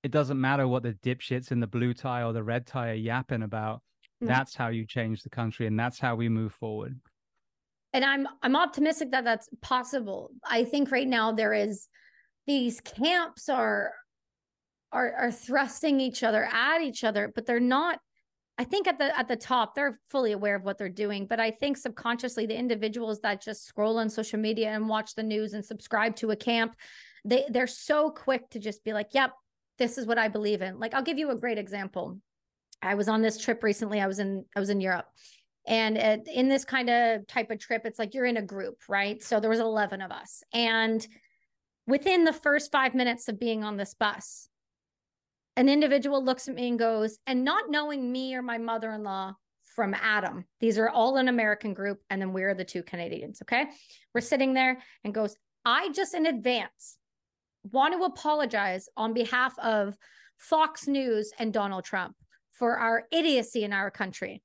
it 0.03 0.11
doesn't 0.11 0.39
matter 0.39 0.67
what 0.67 0.83
the 0.83 0.93
dipshits 0.93 1.51
in 1.51 1.59
the 1.59 1.67
blue 1.67 1.93
tie 1.93 2.23
or 2.23 2.33
the 2.33 2.43
red 2.43 2.65
tie 2.65 2.91
are 2.91 2.93
yapping 2.93 3.43
about. 3.43 3.77
Mm-hmm. 4.23 4.27
That's 4.27 4.55
how 4.55 4.69
you 4.69 4.85
change 4.85 5.23
the 5.23 5.29
country, 5.29 5.67
and 5.67 5.79
that's 5.79 5.99
how 5.99 6.15
we 6.15 6.29
move 6.29 6.53
forward. 6.53 6.99
And 7.93 8.05
I'm 8.05 8.27
I'm 8.41 8.55
optimistic 8.55 9.11
that 9.11 9.23
that's 9.23 9.49
possible. 9.61 10.31
I 10.47 10.63
think 10.63 10.91
right 10.91 11.07
now 11.07 11.31
there 11.31 11.53
is 11.53 11.87
these 12.45 12.81
camps 12.81 13.49
are 13.49 13.93
are 14.91 15.13
are 15.13 15.31
thrusting 15.31 15.99
each 15.99 16.23
other 16.23 16.45
at 16.45 16.81
each 16.81 17.03
other, 17.03 17.31
but 17.33 17.45
they're 17.45 17.59
not 17.59 17.99
I 18.57 18.63
think 18.63 18.87
at 18.87 18.97
the 18.97 19.17
at 19.17 19.27
the 19.27 19.35
top 19.35 19.75
they're 19.75 19.99
fully 20.09 20.31
aware 20.31 20.55
of 20.55 20.63
what 20.63 20.77
they're 20.77 20.89
doing, 20.89 21.25
but 21.27 21.39
I 21.39 21.51
think 21.51 21.77
subconsciously 21.77 22.45
the 22.45 22.57
individuals 22.57 23.19
that 23.21 23.41
just 23.41 23.65
scroll 23.65 23.99
on 23.99 24.09
social 24.09 24.39
media 24.39 24.71
and 24.71 24.87
watch 24.87 25.15
the 25.15 25.23
news 25.23 25.53
and 25.53 25.63
subscribe 25.63 26.15
to 26.17 26.31
a 26.31 26.35
camp, 26.35 26.75
they 27.25 27.45
they're 27.49 27.67
so 27.67 28.09
quick 28.09 28.49
to 28.51 28.59
just 28.59 28.83
be 28.83 28.93
like, 28.93 29.09
"Yep, 29.13 29.31
this 29.77 29.97
is 29.97 30.05
what 30.05 30.17
I 30.17 30.29
believe 30.29 30.61
in." 30.61 30.79
Like 30.79 30.93
I'll 30.93 31.03
give 31.03 31.17
you 31.17 31.31
a 31.31 31.39
great 31.39 31.57
example. 31.57 32.19
I 32.81 32.95
was 32.95 33.09
on 33.09 33.21
this 33.21 33.37
trip 33.37 33.61
recently. 33.63 33.99
I 33.99 34.07
was 34.07 34.19
in 34.19 34.45
I 34.55 34.59
was 34.59 34.69
in 34.69 34.79
Europe. 34.79 35.07
And 35.67 35.97
it, 35.97 36.27
in 36.31 36.47
this 36.47 36.63
kind 36.63 36.89
of 36.89 37.25
type 37.27 37.49
of 37.49 37.59
trip, 37.59 37.83
it's 37.85 37.97
like 37.97 38.13
you're 38.13 38.25
in 38.25 38.37
a 38.37 38.41
group, 38.41 38.83
right? 38.87 39.21
So 39.23 39.39
there 39.39 39.49
was 39.49 39.59
11 39.59 39.99
of 39.99 40.11
us. 40.11 40.43
And 40.53 41.05
within 41.87 42.23
the 42.23 42.33
first 42.33 42.71
5 42.71 42.93
minutes 42.93 43.27
of 43.27 43.39
being 43.39 43.63
on 43.63 43.75
this 43.75 43.95
bus, 43.95 44.47
an 45.57 45.69
individual 45.69 46.23
looks 46.23 46.47
at 46.47 46.55
me 46.55 46.69
and 46.69 46.79
goes, 46.79 47.17
and 47.27 47.43
not 47.43 47.69
knowing 47.69 48.11
me 48.11 48.35
or 48.35 48.41
my 48.41 48.57
mother 48.57 48.91
in 48.91 49.03
law 49.03 49.33
from 49.75 49.93
Adam, 49.93 50.45
these 50.59 50.77
are 50.77 50.89
all 50.89 51.17
an 51.17 51.27
American 51.27 51.73
group, 51.73 52.01
and 52.09 52.21
then 52.21 52.33
we're 52.33 52.53
the 52.53 52.65
two 52.65 52.83
Canadians. 52.83 53.41
Okay. 53.41 53.65
We're 54.13 54.21
sitting 54.21 54.53
there 54.53 54.79
and 55.03 55.13
goes, 55.13 55.35
I 55.63 55.91
just 55.91 56.13
in 56.13 56.25
advance 56.25 56.97
want 57.71 57.93
to 57.93 58.05
apologize 58.05 58.87
on 58.95 59.13
behalf 59.13 59.57
of 59.59 59.95
Fox 60.37 60.87
News 60.87 61.31
and 61.39 61.51
Donald 61.53 61.83
Trump 61.83 62.15
for 62.51 62.77
our 62.77 63.03
idiocy 63.11 63.63
in 63.63 63.73
our 63.73 63.89
country. 63.89 64.41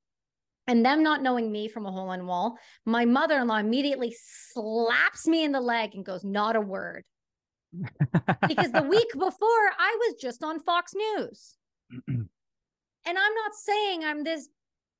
And 0.67 0.85
them 0.85 1.03
not 1.03 1.23
knowing 1.23 1.51
me 1.51 1.69
from 1.69 1.87
a 1.87 1.91
hole 1.91 2.13
in 2.13 2.27
wall, 2.27 2.57
my 2.87 3.05
mother 3.05 3.39
in 3.39 3.49
law 3.49 3.59
immediately 3.59 4.15
slaps 4.53 5.27
me 5.27 5.45
in 5.45 5.53
the 5.53 5.61
leg 5.61 5.95
and 5.95 6.05
goes, 6.05 6.25
Not 6.25 6.55
a 6.55 6.61
word 6.61 7.05
because 8.49 8.73
the 8.73 8.83
week 8.89 9.13
before 9.13 9.71
I 9.79 9.97
was 10.01 10.21
just 10.21 10.43
on 10.43 10.61
Fox 10.61 10.95
News. 10.95 11.57
and 12.09 12.29
I'm 13.07 13.35
not 13.35 13.55
saying 13.55 14.05
I'm 14.05 14.25
this 14.25 14.49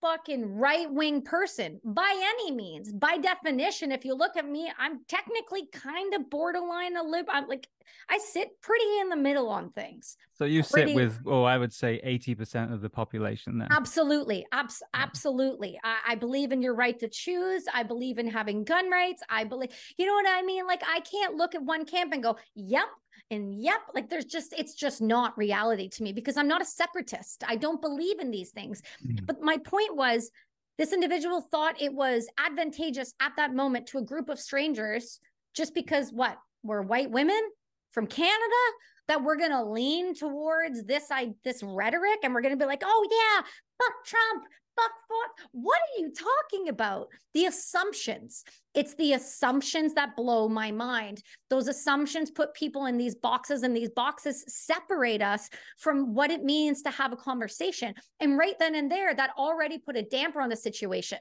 fucking 0.01 0.57
right 0.57 0.91
wing 0.91 1.23
person 1.23 1.81
by 1.85 2.13
any 2.19 2.53
means. 2.53 2.93
By 2.93 3.19
definition, 3.19 3.93
if 3.93 4.05
you 4.05 4.15
look 4.15 4.37
at 4.37 4.49
me, 4.49 4.71
I'm 4.79 5.05
technically 5.09 5.67
kind 5.73 6.15
of 6.15 6.31
borderline 6.31 6.97
a 6.97 7.03
lib. 7.03 7.27
I'm 7.29 7.49
like, 7.49 7.69
I 8.09 8.19
sit 8.19 8.61
pretty 8.61 8.99
in 9.01 9.09
the 9.09 9.17
middle 9.17 9.49
on 9.49 9.71
things. 9.71 10.17
So 10.35 10.45
you 10.45 10.63
pretty... 10.63 10.93
sit 10.93 10.97
with, 10.97 11.19
oh, 11.27 11.45
I 11.45 11.59
would 11.59 11.73
say 11.73 12.01
80% 12.05 12.73
of 12.73 12.81
the 12.81 12.91
population 12.91 13.59
then. 13.59 13.69
Absolutely. 13.71 14.47
Abs- 14.53 14.83
absolutely. 14.95 15.79
I-, 15.85 16.13
I 16.13 16.15
believe 16.15 16.53
in 16.53 16.63
your 16.63 16.75
right 16.75 16.99
to 16.99 17.09
choose. 17.09 17.65
I 17.73 17.83
believe 17.83 18.19
in 18.19 18.27
having 18.27 18.65
gun 18.65 18.91
rights. 18.91 19.23
I 19.29 19.45
believe, 19.45 19.71
you 19.97 20.07
know 20.07 20.15
what 20.15 20.27
I 20.29 20.43
mean? 20.43 20.67
Like, 20.67 20.83
I 20.87 21.01
can't 21.01 21.37
look 21.37 21.55
at 21.55 21.63
one 21.63 21.85
camp 21.85 22.13
and 22.13 22.23
go, 22.23 22.37
yep, 22.55 22.89
and 23.31 23.55
yep 23.55 23.81
like 23.95 24.09
there's 24.09 24.25
just 24.25 24.53
it's 24.59 24.75
just 24.75 25.01
not 25.01 25.37
reality 25.39 25.89
to 25.89 26.03
me 26.03 26.13
because 26.13 26.37
i'm 26.37 26.49
not 26.49 26.63
a 26.63 26.65
separatist. 26.65 27.45
I 27.47 27.57
don't 27.57 27.81
believe 27.81 28.19
in 28.19 28.31
these 28.31 28.51
things. 28.51 28.83
Mm-hmm. 29.05 29.25
but 29.27 29.41
my 29.41 29.59
point 29.59 29.97
was 29.97 30.31
this 30.79 30.93
individual 30.93 31.41
thought 31.41 31.81
it 31.81 31.93
was 31.93 32.27
advantageous 32.39 33.15
at 33.21 33.33
that 33.37 33.55
moment 33.55 33.87
to 33.89 33.99
a 33.99 34.03
group 34.03 34.29
of 34.29 34.41
strangers 34.41 35.21
just 35.55 35.75
because 35.75 36.13
what 36.13 36.39
we're 36.63 36.83
white 36.83 37.11
women 37.11 37.41
from 37.93 38.07
canada 38.07 38.65
that 39.09 39.25
we're 39.25 39.37
going 39.37 39.51
to 39.51 39.65
lean 39.65 40.15
towards 40.15 40.85
this 40.85 41.11
I 41.11 41.35
this 41.43 41.63
rhetoric 41.65 42.21
and 42.23 42.33
we're 42.33 42.43
going 42.43 42.57
to 42.57 42.63
be 42.63 42.69
like, 42.69 42.85
"Oh 42.85 43.09
yeah, 43.11 43.47
fuck 43.79 44.05
Trump, 44.05 44.45
fuck. 45.09 45.49
What 45.53 45.79
are 45.79 46.01
you 46.01 46.13
talking 46.13 46.69
about? 46.69 47.09
The 47.35 47.47
assumptions. 47.47 48.45
It's 48.75 48.95
the 48.95 49.15
assumptions 49.15 49.95
that 49.95 50.17
blow 50.17 50.49
my 50.49 50.71
mind. 50.71 51.23
Those 51.49 51.69
assumptions 51.69 52.31
put 52.31 52.55
people 52.55 52.87
in 52.87 52.97
these 52.97 53.15
boxes, 53.15 53.63
and 53.63 53.77
these 53.77 53.91
boxes 53.91 54.45
separate 54.49 55.23
us 55.23 55.49
from 55.79 56.15
what 56.15 56.31
it 56.31 56.45
means 56.45 56.83
to 56.83 56.91
have 56.91 57.13
a 57.13 57.17
conversation. 57.17 57.95
And 58.21 58.39
right 58.39 58.55
then 58.59 58.75
and 58.75 58.91
there, 58.91 59.15
that 59.15 59.31
already 59.37 59.79
put 59.79 59.97
a 59.97 60.03
damper 60.03 60.41
on 60.41 60.49
the 60.49 60.57
situation. 60.57 61.19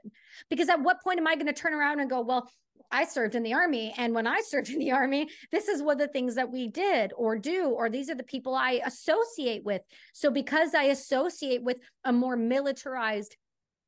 Because 0.50 0.70
at 0.70 0.82
what 0.82 1.02
point 1.02 1.20
am 1.20 1.28
I 1.28 1.36
going 1.36 1.48
to 1.48 1.54
turn 1.54 1.74
around 1.74 2.00
and 2.00 2.10
go, 2.10 2.22
well, 2.22 2.50
I 2.92 3.06
served 3.06 3.36
in 3.36 3.44
the 3.44 3.54
army. 3.54 3.94
And 3.98 4.14
when 4.14 4.28
I 4.28 4.42
served 4.46 4.70
in 4.70 4.80
the 4.80 4.92
army, 4.92 5.30
this 5.52 5.68
is 5.68 5.82
one 5.82 5.94
of 5.94 6.00
the 6.00 6.14
things 6.14 6.36
that 6.36 6.52
we 6.52 6.68
did 6.68 7.14
or 7.16 7.38
do, 7.38 7.70
or 7.70 7.90
these 7.90 8.10
are 8.10 8.16
the 8.16 8.24
people 8.24 8.56
I 8.56 8.82
associate 8.86 9.64
with. 9.64 9.82
So 10.14 10.32
because 10.32 10.74
I 10.74 10.84
associate 10.84 11.64
with 11.64 11.80
a 12.04 12.14
more 12.14 12.36
militarized 12.36 13.36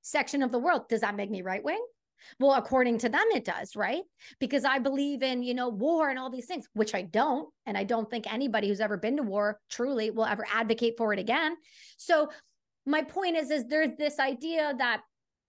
section 0.01 0.43
of 0.43 0.51
the 0.51 0.59
world. 0.59 0.89
Does 0.89 1.01
that 1.01 1.15
make 1.15 1.29
me 1.29 1.41
right 1.41 1.63
wing? 1.63 1.83
Well, 2.39 2.53
according 2.53 2.99
to 2.99 3.09
them, 3.09 3.25
it 3.33 3.45
does, 3.45 3.75
right? 3.75 4.03
Because 4.39 4.63
I 4.65 4.79
believe 4.79 5.23
in, 5.23 5.43
you 5.43 5.53
know, 5.53 5.69
war 5.69 6.09
and 6.09 6.19
all 6.19 6.29
these 6.29 6.45
things, 6.45 6.67
which 6.73 6.93
I 6.93 7.01
don't. 7.01 7.49
And 7.65 7.77
I 7.77 7.83
don't 7.83 8.09
think 8.09 8.31
anybody 8.31 8.67
who's 8.67 8.79
ever 8.79 8.97
been 8.97 9.17
to 9.17 9.23
war 9.23 9.59
truly 9.69 10.11
will 10.11 10.25
ever 10.25 10.45
advocate 10.53 10.95
for 10.97 11.13
it 11.13 11.19
again. 11.19 11.55
So 11.97 12.29
my 12.85 13.01
point 13.03 13.37
is, 13.37 13.51
is 13.51 13.65
there's 13.65 13.95
this 13.97 14.19
idea 14.19 14.73
that 14.77 15.01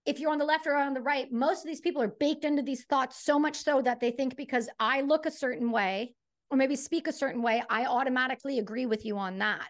if 0.05 0.19
you're 0.19 0.33
on 0.33 0.39
the 0.39 0.45
left 0.45 0.67
or 0.67 0.75
on 0.75 0.95
the 0.95 1.01
right, 1.01 1.31
most 1.31 1.59
of 1.59 1.67
these 1.67 1.81
people 1.81 2.03
are 2.03 2.15
baked 2.19 2.45
into 2.45 2.63
these 2.63 2.85
thoughts 2.85 3.25
so 3.25 3.39
much 3.39 3.63
so 3.63 3.81
that 3.83 4.01
they 4.01 4.11
think 4.11 4.37
because 4.37 4.69
I 4.81 5.03
look 5.03 5.27
a 5.27 5.31
certain 5.31 5.71
way 5.71 6.15
or 6.51 6.57
maybe 6.57 6.77
speak 6.77 7.07
a 7.07 7.13
certain 7.13 7.43
way, 7.43 7.63
I 7.71 7.87
automatically 7.87 8.59
agree 8.59 8.85
with 8.85 9.07
you 9.07 9.17
on 9.17 9.39
that. 9.39 9.69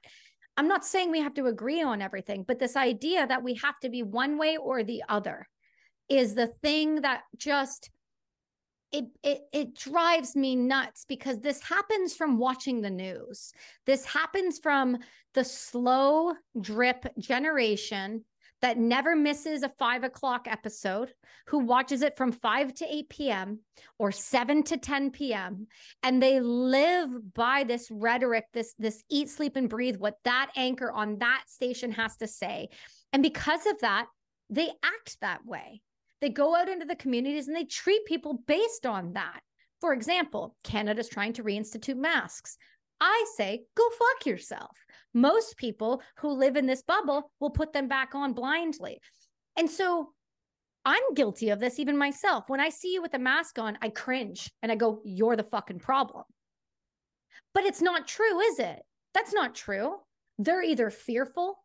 I'm 0.57 0.69
not 0.69 0.85
saying 0.85 1.11
we 1.11 1.21
have 1.21 1.35
to 1.35 1.47
agree 1.47 1.83
on 1.83 2.03
everything, 2.03 2.45
but 2.47 2.59
this 2.59 2.77
idea 2.77 3.27
that 3.27 3.43
we 3.43 3.55
have 3.55 3.79
to 3.81 3.89
be 3.89 4.03
one 4.03 4.39
way 4.39 4.57
or 4.57 4.85
the 4.85 5.03
other 5.09 5.49
is 6.09 6.35
the 6.35 6.49
thing 6.63 6.97
that 7.03 7.23
just 7.37 7.91
it, 8.93 9.07
it 9.23 9.41
it 9.55 9.75
drives 9.75 10.37
me 10.37 10.55
nuts 10.55 11.07
because 11.09 11.41
this 11.41 11.63
happens 11.63 12.15
from 12.15 12.37
watching 12.37 12.83
the 12.83 12.91
news. 12.91 13.53
This 13.87 14.05
happens 14.05 14.59
from 14.59 14.99
the 15.33 15.45
slow 15.45 16.35
drip 16.61 17.07
generation 17.19 18.25
that 18.63 18.79
never 18.79 19.15
misses 19.15 19.63
a 19.63 19.69
five 19.69 20.05
o'clock 20.05 20.47
episode, 20.49 21.13
who 21.49 21.59
watches 21.59 22.03
it 22.03 22.17
from 22.17 22.33
5 22.33 22.73
to 22.75 22.87
8 22.89 23.09
p.m. 23.09 23.59
or 23.99 24.13
7 24.13 24.63
to 24.65 24.77
10 24.77 25.11
p.m. 25.11 25.67
And 26.03 26.23
they 26.23 26.41
live 26.41 27.35
by 27.35 27.65
this 27.65 27.91
rhetoric, 27.91 28.45
this, 28.55 28.75
this 28.79 29.03
eat, 29.11 29.29
sleep, 29.29 29.57
and 29.57 29.69
breathe, 29.69 29.97
what 29.97 30.17
that 30.25 30.51
anchor 30.57 30.91
on 30.91 31.19
that 31.19 31.45
station 31.49 31.93
has 31.93 32.17
to 32.19 32.27
say. 32.27 32.69
And 33.13 33.23
because 33.23 33.67
of 33.67 33.81
that, 33.81 34.07
they 34.49 34.71
act 34.83 35.19
that 35.21 35.45
way. 35.45 35.83
They 36.21 36.29
go 36.29 36.55
out 36.55 36.69
into 36.69 36.87
the 36.87 36.95
communities 36.95 37.49
and 37.49 37.57
they 37.57 37.65
treat 37.65 38.05
people 38.07 38.43
based 38.47 38.87
on 38.87 39.15
that. 39.15 39.41
For 39.81 39.93
example, 39.93 40.55
Canada's 40.63 41.09
trying 41.09 41.33
to 41.35 41.43
reinstitute 41.43 41.97
masks. 41.97 42.57
I 43.01 43.25
say, 43.37 43.65
go 43.75 43.83
fuck 43.91 44.27
yourself. 44.27 44.82
Most 45.15 45.57
people 45.57 46.03
who 46.19 46.31
live 46.31 46.57
in 46.57 46.67
this 46.67 46.83
bubble 46.83 47.31
will 47.41 47.51
put 47.51 47.73
them 47.73 47.89
back 47.89 48.15
on 48.15 48.33
blindly. 48.33 49.01
And 49.57 49.71
so 49.71 50.11
I'm 50.85 51.15
guilty 51.15 51.51
of 51.51 51.61
this 51.61 51.79
even 51.79 51.97
myself. 51.97 52.49
When 52.49 52.61
I 52.61 52.71
see 52.71 52.95
you 52.95 53.03
with 53.03 53.15
a 53.15 53.19
mask 53.19 53.59
on, 53.59 53.79
I 53.83 53.89
cringe 53.89 54.51
and 54.63 54.73
I 54.73 54.77
go, 54.77 55.01
You're 55.05 55.37
the 55.37 55.43
fucking 55.45 55.79
problem. 55.79 56.25
But 57.55 57.65
it's 57.65 57.83
not 57.83 58.09
true, 58.09 58.41
is 58.41 58.59
it? 58.59 58.81
That's 59.15 59.35
not 59.35 59.55
true. 59.55 59.97
They're 60.39 60.63
either 60.63 60.91
fearful, 60.91 61.59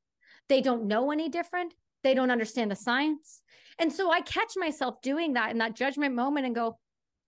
they 0.49 0.61
don't 0.61 0.87
know 0.87 1.11
any 1.11 1.29
different, 1.29 1.73
they 2.03 2.13
don't 2.13 2.31
understand 2.31 2.69
the 2.69 2.75
science. 2.75 3.41
And 3.79 3.91
so 3.91 4.11
I 4.11 4.21
catch 4.21 4.53
myself 4.55 5.01
doing 5.01 5.33
that 5.33 5.51
in 5.51 5.59
that 5.59 5.75
judgment 5.75 6.15
moment 6.15 6.45
and 6.45 6.55
go, 6.55 6.77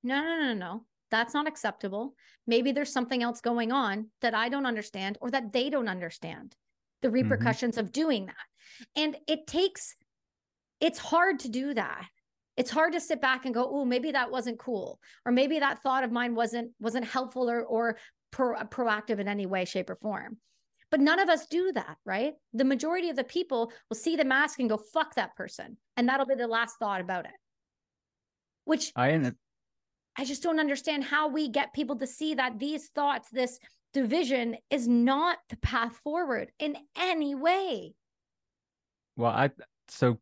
No, 0.03 0.22
no, 0.22 0.39
no, 0.41 0.53
no. 0.53 0.86
That's 1.12 1.34
not 1.34 1.47
acceptable. 1.47 2.14
Maybe 2.47 2.72
there's 2.72 2.93
something 2.93 3.24
else 3.24 3.41
going 3.41 3.72
on 3.72 4.07
that 4.22 4.34
I 4.34 4.49
don't 4.49 4.66
understand 4.66 5.18
or 5.22 5.32
that 5.32 5.51
they 5.53 5.70
don't 5.70 5.88
understand 5.88 6.55
the 7.01 7.07
mm-hmm. 7.07 7.16
repercussions 7.16 7.76
mm-hmm. 7.76 7.86
of 7.86 7.91
doing 7.91 8.26
that. 8.28 8.36
And 8.95 9.16
it 9.28 9.47
takes 9.47 9.95
it's 10.80 10.99
hard 10.99 11.39
to 11.39 11.49
do 11.49 11.74
that 11.74 12.05
it's 12.60 12.72
hard 12.72 12.91
to 12.91 12.99
sit 12.99 13.22
back 13.22 13.45
and 13.45 13.53
go 13.53 13.68
oh 13.72 13.86
maybe 13.86 14.12
that 14.12 14.30
wasn't 14.30 14.60
cool 14.60 14.99
or 15.26 15.32
maybe 15.32 15.60
that 15.60 15.82
thought 15.82 16.03
of 16.03 16.12
mine 16.12 16.36
wasn't 16.36 16.70
wasn't 16.80 17.05
helpful 17.05 17.49
or 17.49 17.64
or 17.64 17.97
pro- 18.32 18.55
proactive 18.66 19.20
in 19.20 19.28
any 19.28 19.45
way 19.45 19.66
shape 19.66 19.89
or 19.89 19.95
form 19.95 20.38
but 20.91 20.99
none 20.99 21.20
of 21.20 21.30
us 21.30 21.47
do 21.47 21.72
that 21.72 21.97
right 22.05 22.34
the 22.53 22.66
majority 22.66 23.10
of 23.10 23.16
the 23.16 23.24
people 23.24 23.72
will 23.89 23.97
see 23.97 24.16
the 24.16 24.26
mask 24.26 24.60
and 24.60 24.70
go 24.70 24.78
fuck 24.93 25.16
that 25.16 25.36
person 25.36 25.78
and 25.97 26.07
that'll 26.07 26.26
be 26.26 26.36
the 26.36 26.47
last 26.47 26.76
thought 26.80 27.01
about 27.01 27.26
it 27.26 27.32
which 28.66 28.91
i 28.95 29.12
i 30.20 30.26
just 30.26 30.43
don't 30.43 30.59
understand 30.59 31.03
how 31.03 31.28
we 31.28 31.49
get 31.49 31.74
people 31.74 31.95
to 31.95 32.07
see 32.07 32.34
that 32.36 32.59
these 32.59 32.88
thoughts 32.89 33.30
this 33.32 33.59
division 33.93 34.55
is 34.70 34.88
not 34.88 35.39
the 35.49 35.57
path 35.57 35.95
forward 36.03 36.51
in 36.59 36.76
any 36.95 37.34
way 37.34 37.95
well 39.15 39.32
i 39.32 39.49
so 39.88 40.20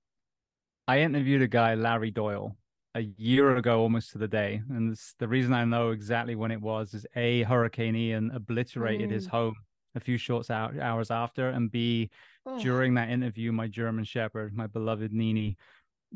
I 0.88 1.02
interviewed 1.02 1.42
a 1.42 1.48
guy, 1.48 1.76
Larry 1.76 2.12
Doyle, 2.12 2.56
a 2.96 3.02
year 3.02 3.58
ago, 3.58 3.82
almost 3.82 4.12
to 4.12 4.18
the 4.18 4.28
day. 4.28 4.62
And 4.70 4.94
this, 4.94 5.16
the 5.20 5.28
reason 5.28 5.52
I 5.54 5.66
know 5.66 5.90
exactly 5.90 6.36
when 6.36 6.50
it 6.50 6.62
was 6.62 6.94
is 6.94 7.06
A, 7.18 7.44
Hurricane 7.44 7.96
Ian 7.96 8.32
obliterated 8.34 9.10
mm. 9.10 9.14
his 9.14 9.28
home 9.28 9.56
a 9.96 10.00
few 10.00 10.18
short 10.18 10.50
hours 10.50 11.12
after. 11.12 11.50
And 11.50 11.70
B, 11.70 12.10
oh. 12.46 12.58
during 12.60 12.94
that 12.94 13.10
interview, 13.10 13.52
my 13.52 13.68
German 13.68 14.06
Shepherd, 14.06 14.56
my 14.56 14.68
beloved 14.68 15.12
Nini, 15.12 15.58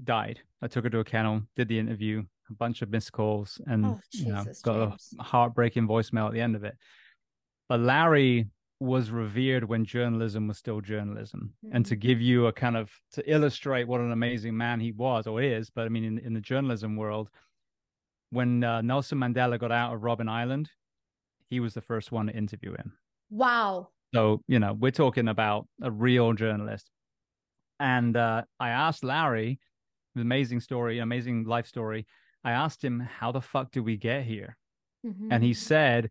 died. 0.01 0.39
I 0.61 0.67
took 0.67 0.85
her 0.85 0.89
to 0.91 0.99
a 0.99 1.03
kennel, 1.03 1.41
did 1.57 1.67
the 1.67 1.77
interview, 1.77 2.23
a 2.51 2.55
bunch 2.55 2.81
of 2.81 2.89
missed 2.89 3.11
calls, 3.11 3.59
and 3.65 3.85
oh, 3.85 3.99
Jesus, 4.11 4.27
you 4.27 4.33
know, 4.33 4.45
got 4.63 4.89
James. 4.89 5.15
a 5.19 5.23
heartbreaking 5.23 5.87
voicemail 5.87 6.27
at 6.27 6.33
the 6.33 6.41
end 6.41 6.55
of 6.55 6.63
it. 6.63 6.75
But 7.67 7.79
Larry 7.79 8.47
was 8.81 9.11
revered 9.11 9.63
when 9.63 9.85
journalism 9.85 10.47
was 10.47 10.57
still 10.57 10.81
journalism 10.81 11.53
mm-hmm. 11.63 11.75
and 11.75 11.85
to 11.85 11.93
mm-hmm. 11.93 12.01
give 12.01 12.19
you 12.19 12.47
a 12.47 12.51
kind 12.51 12.75
of 12.75 12.91
to 13.11 13.31
illustrate 13.31 13.87
what 13.87 14.01
an 14.01 14.11
amazing 14.11 14.57
man 14.57 14.79
he 14.79 14.91
was 14.91 15.27
or 15.27 15.39
is 15.39 15.69
but 15.69 15.85
i 15.85 15.89
mean 15.89 16.03
in, 16.03 16.17
in 16.17 16.33
the 16.33 16.41
journalism 16.41 16.95
world 16.95 17.29
when 18.31 18.63
uh, 18.63 18.81
nelson 18.81 19.19
mandela 19.19 19.59
got 19.59 19.71
out 19.71 19.93
of 19.93 20.01
robben 20.01 20.27
island 20.27 20.67
he 21.47 21.59
was 21.59 21.75
the 21.75 21.81
first 21.81 22.11
one 22.11 22.25
to 22.25 22.33
interview 22.33 22.71
him 22.71 22.91
wow 23.29 23.87
so 24.15 24.41
you 24.47 24.57
know 24.57 24.73
we're 24.73 24.89
talking 24.89 25.27
about 25.27 25.67
a 25.83 25.91
real 25.91 26.33
journalist 26.33 26.89
and 27.79 28.17
uh, 28.17 28.41
i 28.59 28.69
asked 28.69 29.03
larry 29.03 29.59
an 30.15 30.21
amazing 30.21 30.59
story 30.59 30.97
amazing 30.97 31.43
life 31.43 31.67
story 31.67 32.07
i 32.43 32.51
asked 32.51 32.83
him 32.83 32.99
how 32.99 33.31
the 33.31 33.41
fuck 33.41 33.71
did 33.71 33.81
we 33.81 33.97
get 33.97 34.23
here 34.23 34.57
mm-hmm. 35.05 35.31
and 35.31 35.43
he 35.43 35.53
said 35.53 36.09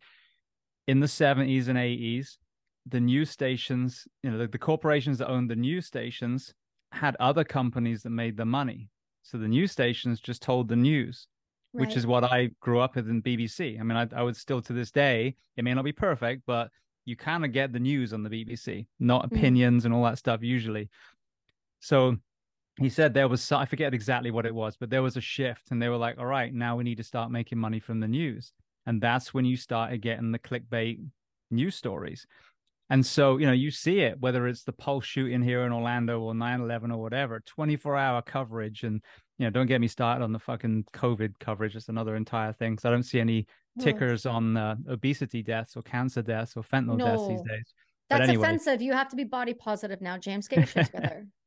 in 0.86 1.00
the 1.00 1.06
70s 1.06 1.68
and 1.68 1.78
80s 1.78 2.38
the 2.86 3.00
news 3.00 3.30
stations, 3.30 4.06
you 4.22 4.30
know, 4.30 4.38
the, 4.38 4.48
the 4.48 4.58
corporations 4.58 5.18
that 5.18 5.28
owned 5.28 5.50
the 5.50 5.56
news 5.56 5.86
stations 5.86 6.54
had 6.92 7.16
other 7.20 7.44
companies 7.44 8.02
that 8.02 8.10
made 8.10 8.36
the 8.36 8.44
money. 8.44 8.88
So 9.22 9.38
the 9.38 9.48
news 9.48 9.70
stations 9.70 10.20
just 10.20 10.42
told 10.42 10.68
the 10.68 10.76
news, 10.76 11.28
right. 11.72 11.86
which 11.86 11.96
is 11.96 12.06
what 12.06 12.24
I 12.24 12.50
grew 12.60 12.80
up 12.80 12.96
with 12.96 13.08
in 13.08 13.22
BBC. 13.22 13.78
I 13.78 13.82
mean, 13.82 13.96
I, 13.96 14.08
I 14.16 14.22
would 14.22 14.36
still 14.36 14.62
to 14.62 14.72
this 14.72 14.90
day, 14.90 15.36
it 15.56 15.64
may 15.64 15.74
not 15.74 15.84
be 15.84 15.92
perfect, 15.92 16.42
but 16.46 16.70
you 17.04 17.16
kind 17.16 17.44
of 17.44 17.52
get 17.52 17.72
the 17.72 17.80
news 17.80 18.12
on 18.12 18.22
the 18.22 18.30
BBC, 18.30 18.86
not 18.98 19.22
mm. 19.22 19.36
opinions 19.36 19.82
mm. 19.82 19.86
and 19.86 19.94
all 19.94 20.04
that 20.04 20.18
stuff 20.18 20.42
usually. 20.42 20.88
So 21.80 22.16
he 22.80 22.88
said 22.88 23.12
there 23.12 23.28
was, 23.28 23.52
I 23.52 23.66
forget 23.66 23.92
exactly 23.92 24.30
what 24.30 24.46
it 24.46 24.54
was, 24.54 24.76
but 24.76 24.88
there 24.88 25.02
was 25.02 25.16
a 25.16 25.20
shift 25.20 25.70
and 25.70 25.80
they 25.80 25.88
were 25.88 25.96
like, 25.96 26.18
all 26.18 26.26
right, 26.26 26.52
now 26.52 26.76
we 26.76 26.84
need 26.84 26.96
to 26.96 27.04
start 27.04 27.30
making 27.30 27.58
money 27.58 27.78
from 27.78 28.00
the 28.00 28.08
news. 28.08 28.52
And 28.86 29.00
that's 29.00 29.34
when 29.34 29.44
you 29.44 29.56
started 29.56 30.00
getting 30.00 30.32
the 30.32 30.38
clickbait 30.38 30.98
news 31.50 31.74
stories. 31.74 32.26
And 32.88 33.04
so, 33.04 33.36
you 33.36 33.46
know, 33.46 33.52
you 33.52 33.70
see 33.70 34.00
it, 34.00 34.18
whether 34.18 34.48
it's 34.48 34.64
the 34.64 34.72
Pulse 34.72 35.04
shooting 35.04 35.42
here 35.42 35.64
in 35.64 35.72
Orlando 35.72 36.20
or 36.20 36.34
9 36.34 36.60
11 36.60 36.90
or 36.90 37.00
whatever, 37.00 37.40
24 37.46 37.96
hour 37.96 38.22
coverage. 38.22 38.82
And, 38.82 39.00
you 39.38 39.46
know, 39.46 39.50
don't 39.50 39.66
get 39.66 39.80
me 39.80 39.86
started 39.86 40.24
on 40.24 40.32
the 40.32 40.40
fucking 40.40 40.86
COVID 40.92 41.34
coverage. 41.38 41.76
It's 41.76 41.88
another 41.88 42.16
entire 42.16 42.52
thing. 42.52 42.78
So 42.78 42.88
I 42.88 42.92
don't 42.92 43.04
see 43.04 43.20
any 43.20 43.46
tickers 43.78 44.26
on 44.26 44.56
uh, 44.56 44.74
obesity 44.88 45.42
deaths 45.42 45.76
or 45.76 45.82
cancer 45.82 46.22
deaths 46.22 46.56
or 46.56 46.64
fentanyl 46.64 46.96
no. 46.96 47.06
deaths 47.06 47.28
these 47.28 47.42
days. 47.42 47.74
That's 48.08 48.28
anyway. 48.28 48.44
offensive. 48.44 48.82
You 48.82 48.92
have 48.92 49.08
to 49.10 49.16
be 49.16 49.24
body 49.24 49.54
positive 49.54 50.00
now, 50.00 50.18
James. 50.18 50.48
Get 50.48 50.58
your 50.58 50.66
shit 50.66 50.86
together. 50.86 51.26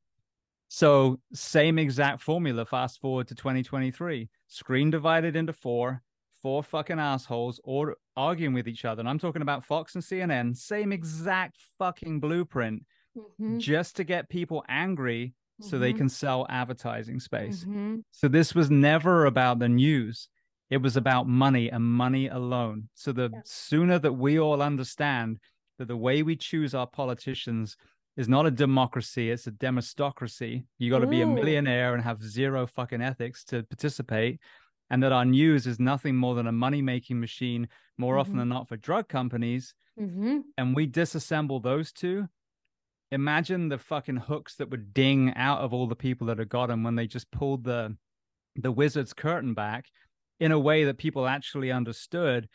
so, 0.76 1.20
same 1.36 1.78
exact 1.78 2.24
formula. 2.24 2.66
Fast 2.66 3.00
forward 3.00 3.28
to 3.28 3.36
2023. 3.36 4.28
Screen 4.48 4.90
divided 4.90 5.36
into 5.36 5.54
four 5.54 6.02
four 6.42 6.64
fucking 6.64 6.98
assholes 6.98 7.62
or 7.64 7.96
arguing 8.18 8.56
with 8.56 8.68
each 8.68 8.84
other. 8.84 9.00
And 9.00 9.08
I'm 9.08 9.20
talking 9.20 9.44
about 9.44 9.64
Fox 9.64 9.94
and 9.94 10.04
CNN, 10.04 10.58
same 10.58 10.92
exact 10.92 11.60
fucking 11.78 12.20
blueprint, 12.20 12.86
mm-hmm. 13.16 13.60
just 13.60 13.98
to 13.98 14.04
get 14.04 14.30
people 14.30 14.66
angry 14.68 15.36
so 15.62 15.76
mm-hmm. 15.76 15.82
they 15.82 15.94
can 15.94 16.10
sell 16.10 16.48
advertising 16.50 17.20
space. 17.20 17.66
Mm-hmm. 17.66 17.98
So 18.10 18.28
this 18.28 18.56
was 18.56 18.72
never 18.72 19.28
about 19.28 19.60
the 19.60 19.70
news. 19.70 20.28
It 20.72 20.78
was 20.78 20.98
about 20.98 21.28
money 21.28 21.70
and 21.70 21.84
money 21.84 22.30
alone. 22.30 22.90
So 22.96 23.12
the 23.12 23.30
yeah. 23.32 23.42
sooner 23.46 24.00
that 24.00 24.14
we 24.14 24.40
all 24.40 24.64
understand 24.64 25.38
that 25.78 25.88
the 25.88 25.98
way 25.98 26.24
we 26.24 26.36
choose 26.36 26.74
our 26.74 26.88
politicians 26.88 27.78
is 28.16 28.30
not 28.30 28.46
a 28.46 28.52
democracy, 28.52 29.32
it's 29.32 29.48
a 29.48 29.52
demostocracy. 29.52 30.66
You 30.78 30.92
got 30.92 31.00
to 31.00 31.08
be 31.08 31.22
a 31.22 31.28
millionaire 31.28 31.94
and 31.94 32.04
have 32.04 32.24
zero 32.24 32.68
fucking 32.68 33.02
ethics 33.02 33.44
to 33.46 33.64
participate 33.64 34.40
and 34.90 35.02
that 35.02 35.12
our 35.12 35.26
news 35.26 35.66
is 35.66 35.80
nothing 35.80 36.16
more 36.16 36.36
than 36.36 36.46
a 36.46 36.52
money 36.52 36.82
making 36.82 37.20
machine 37.20 37.68
more 37.98 38.14
mm-hmm. 38.14 38.22
often 38.22 38.38
than 38.38 38.50
not 38.50 38.68
for 38.68 38.78
drug 38.78 39.08
companies 39.08 39.74
mm-hmm. 40.00 40.40
and 40.58 40.76
we 40.76 40.88
disassemble 40.88 41.62
those 41.62 41.92
two 41.92 42.28
imagine 43.12 43.70
the 43.70 43.78
fucking 43.78 44.18
hooks 44.18 44.56
that 44.56 44.70
would 44.70 44.94
ding 44.94 45.34
out 45.36 45.62
of 45.62 45.74
all 45.74 45.88
the 45.88 45.96
people 45.96 46.28
that 46.28 46.38
have 46.38 46.50
got 46.50 46.68
them 46.68 46.84
when 46.84 46.96
they 46.96 47.08
just 47.08 47.32
pulled 47.32 47.64
the 47.64 47.96
the 48.56 48.72
wizard's 48.72 49.14
curtain 49.14 49.54
back 49.54 49.86
in 50.40 50.52
a 50.52 50.60
way 50.60 50.84
that 50.84 50.98
people 50.98 51.28
actually 51.28 51.72
understood 51.72 52.48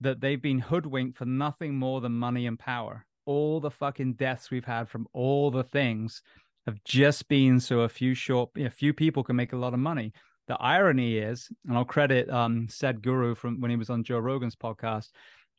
that 0.00 0.20
they've 0.20 0.42
been 0.42 0.58
hoodwinked 0.58 1.16
for 1.16 1.24
nothing 1.24 1.74
more 1.74 2.00
than 2.00 2.12
money 2.12 2.46
and 2.46 2.58
power 2.58 3.06
all 3.24 3.60
the 3.60 3.70
fucking 3.70 4.14
deaths 4.14 4.50
we've 4.50 4.64
had 4.64 4.88
from 4.88 5.06
all 5.12 5.50
the 5.50 5.64
things 5.64 6.22
have 6.66 6.82
just 6.84 7.28
been 7.28 7.58
so 7.58 7.80
a 7.80 7.88
few 7.88 8.14
short 8.14 8.50
a 8.56 8.70
few 8.70 8.92
people 8.92 9.24
can 9.24 9.36
make 9.36 9.52
a 9.52 9.56
lot 9.56 9.74
of 9.74 9.80
money 9.80 10.12
the 10.48 10.56
irony 10.60 11.18
is, 11.18 11.48
and 11.68 11.76
I'll 11.76 11.84
credit 11.84 12.28
um, 12.28 12.66
Sadhguru 12.68 13.36
from 13.36 13.60
when 13.60 13.70
he 13.70 13.76
was 13.76 13.90
on 13.90 14.04
Joe 14.04 14.18
Rogan's 14.18 14.56
podcast. 14.56 15.10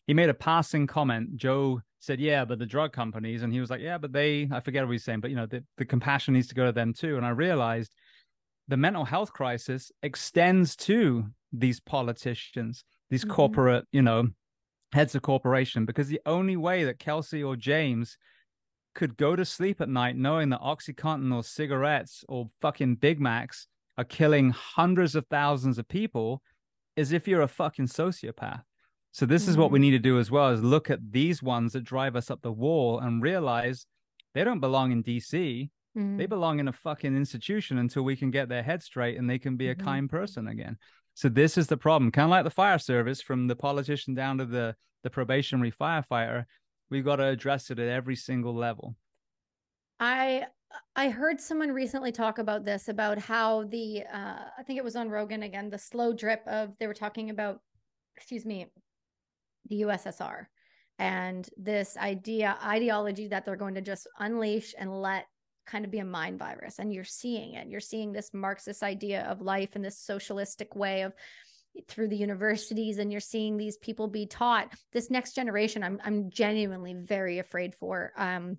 He 0.07 0.13
made 0.13 0.29
a 0.29 0.33
passing 0.33 0.87
comment. 0.87 1.37
Joe 1.37 1.81
said, 1.99 2.19
"Yeah, 2.19 2.43
but 2.43 2.59
the 2.59 2.65
drug 2.65 2.91
companies," 2.91 3.43
and 3.43 3.53
he 3.53 3.59
was 3.59 3.69
like, 3.69 3.81
"Yeah, 3.81 3.97
but 3.97 4.11
they." 4.11 4.49
I 4.51 4.59
forget 4.59 4.85
what 4.85 4.91
he's 4.91 5.03
saying, 5.03 5.21
but 5.21 5.29
you 5.29 5.37
know, 5.37 5.45
the, 5.45 5.63
the 5.77 5.85
compassion 5.85 6.33
needs 6.33 6.47
to 6.49 6.55
go 6.55 6.65
to 6.65 6.71
them 6.71 6.93
too. 6.93 7.15
And 7.15 7.25
I 7.25 7.29
realized 7.29 7.93
the 8.67 8.77
mental 8.77 9.05
health 9.05 9.31
crisis 9.31 9.91
extends 10.03 10.75
to 10.75 11.25
these 11.53 11.79
politicians, 11.79 12.83
these 13.09 13.21
mm-hmm. 13.21 13.33
corporate, 13.33 13.85
you 13.91 14.01
know, 14.01 14.27
heads 14.93 15.15
of 15.15 15.21
corporation, 15.21 15.85
because 15.85 16.07
the 16.07 16.21
only 16.25 16.55
way 16.55 16.83
that 16.85 16.99
Kelsey 16.99 17.43
or 17.43 17.55
James 17.55 18.17
could 18.95 19.17
go 19.17 19.35
to 19.35 19.43
sleep 19.43 19.81
at 19.81 19.89
night 19.89 20.15
knowing 20.15 20.49
that 20.49 20.61
OxyContin 20.61 21.33
or 21.33 21.43
cigarettes 21.43 22.23
or 22.29 22.49
fucking 22.61 22.95
Big 22.95 23.19
Macs 23.19 23.67
are 23.97 24.03
killing 24.03 24.51
hundreds 24.51 25.15
of 25.15 25.25
thousands 25.27 25.77
of 25.77 25.87
people 25.87 26.41
is 26.95 27.11
if 27.11 27.27
you're 27.27 27.41
a 27.41 27.47
fucking 27.47 27.87
sociopath. 27.87 28.61
So 29.11 29.25
this 29.25 29.43
mm-hmm. 29.43 29.51
is 29.51 29.57
what 29.57 29.71
we 29.71 29.79
mm. 29.79 29.83
need 29.83 29.91
to 29.91 29.99
do 29.99 30.19
as 30.19 30.31
well 30.31 30.49
is 30.49 30.61
look 30.61 30.89
at 30.89 31.11
these 31.11 31.41
ones 31.43 31.73
that 31.73 31.83
drive 31.83 32.15
us 32.15 32.31
up 32.31 32.41
the 32.41 32.51
wall 32.51 32.99
and 32.99 33.21
realize 33.21 33.85
they 34.33 34.43
don't 34.43 34.59
belong 34.59 34.91
in 34.91 35.03
DC. 35.03 35.69
Mm-hmm. 35.97 36.17
They 36.17 36.25
belong 36.25 36.59
in 36.59 36.67
a 36.67 36.73
fucking 36.73 37.15
institution 37.15 37.77
until 37.77 38.03
we 38.03 38.15
can 38.15 38.31
get 38.31 38.49
their 38.49 38.63
head 38.63 38.81
straight 38.81 39.17
and 39.17 39.29
they 39.29 39.37
can 39.37 39.55
be 39.55 39.69
a 39.69 39.75
mm-hmm. 39.75 39.85
kind 39.85 40.09
person 40.09 40.47
again. 40.47 40.77
So 41.15 41.29
this 41.29 41.57
is 41.57 41.67
the 41.67 41.77
problem. 41.77 42.11
Kind 42.11 42.25
of 42.25 42.31
like 42.31 42.43
the 42.43 42.49
fire 42.49 42.79
service 42.79 43.21
from 43.21 43.47
the 43.47 43.55
politician 43.55 44.13
down 44.13 44.37
to 44.39 44.45
the 44.45 44.75
the 45.03 45.09
probationary 45.09 45.71
firefighter, 45.71 46.45
we've 46.89 47.03
got 47.03 47.17
to 47.17 47.25
address 47.25 47.69
it 47.69 47.77
at 47.77 47.89
every 47.89 48.15
single 48.15 48.55
level. 48.55 48.95
I 49.99 50.45
I 50.95 51.09
heard 51.09 51.39
someone 51.39 51.71
recently 51.71 52.11
talk 52.11 52.39
about 52.39 52.65
this 52.65 52.87
about 52.87 53.19
how 53.19 53.65
the 53.65 54.03
uh, 54.11 54.39
I 54.57 54.63
think 54.65 54.77
it 54.77 54.83
was 54.83 54.95
on 54.95 55.09
Rogan 55.09 55.43
again 55.43 55.69
the 55.69 55.77
slow 55.77 56.13
drip 56.13 56.41
of 56.47 56.71
they 56.79 56.87
were 56.87 56.93
talking 56.93 57.29
about 57.29 57.59
excuse 58.15 58.45
me 58.45 58.67
the 59.69 59.81
USSR 59.81 60.45
and 60.99 61.49
this 61.57 61.97
idea 61.97 62.57
ideology 62.63 63.27
that 63.27 63.45
they're 63.45 63.55
going 63.55 63.75
to 63.75 63.81
just 63.81 64.07
unleash 64.19 64.73
and 64.77 65.01
let 65.01 65.25
kind 65.65 65.85
of 65.85 65.91
be 65.91 65.99
a 65.99 66.05
mind 66.05 66.39
virus 66.39 66.79
and 66.79 66.93
you're 66.93 67.03
seeing 67.03 67.53
it. 67.53 67.67
You're 67.67 67.79
seeing 67.79 68.11
this 68.11 68.33
marxist 68.33 68.83
idea 68.83 69.23
of 69.23 69.41
life 69.41 69.71
and 69.75 69.83
this 69.83 69.99
socialistic 69.99 70.75
way 70.75 71.01
of 71.03 71.13
through 71.87 72.07
the 72.07 72.15
universities 72.15 72.97
and 72.97 73.11
you're 73.11 73.21
seeing 73.21 73.57
these 73.57 73.77
people 73.77 74.07
be 74.07 74.25
taught 74.25 74.71
this 74.91 75.09
next 75.09 75.33
generation 75.33 75.83
i'm 75.83 75.99
i'm 76.03 76.29
genuinely 76.29 76.93
very 76.93 77.39
afraid 77.39 77.73
for. 77.73 78.11
Um 78.15 78.57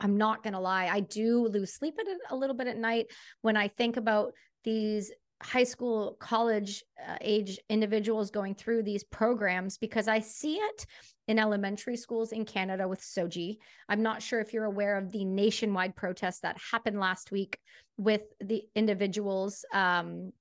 i'm 0.00 0.16
not 0.16 0.42
going 0.42 0.54
to 0.54 0.58
lie 0.58 0.88
i 0.90 0.98
do 0.98 1.46
lose 1.46 1.72
sleep 1.72 1.94
a 2.30 2.36
little 2.36 2.56
bit 2.56 2.66
at 2.66 2.76
night 2.76 3.06
when 3.42 3.56
i 3.56 3.68
think 3.68 3.96
about 3.96 4.32
these 4.64 5.12
high 5.44 5.64
school 5.64 6.16
college 6.20 6.82
uh, 7.06 7.16
age 7.20 7.58
individuals 7.68 8.30
going 8.30 8.54
through 8.54 8.82
these 8.82 9.04
programs 9.04 9.76
because 9.76 10.08
i 10.08 10.18
see 10.18 10.54
it 10.54 10.86
in 11.28 11.38
elementary 11.38 11.96
schools 11.96 12.32
in 12.32 12.44
canada 12.44 12.86
with 12.86 13.00
SOGI. 13.00 13.56
I'm 13.88 14.02
not 14.02 14.22
sure 14.22 14.40
if 14.40 14.52
you're 14.52 14.64
aware 14.64 14.96
of 14.96 15.10
the 15.10 15.24
nationwide 15.24 15.96
protest 15.96 16.42
that 16.42 16.56
happened 16.70 17.00
last 17.00 17.30
week 17.30 17.58
with 17.96 18.22
the 18.40 18.62
individuals 18.74 19.64
um, 19.72 20.32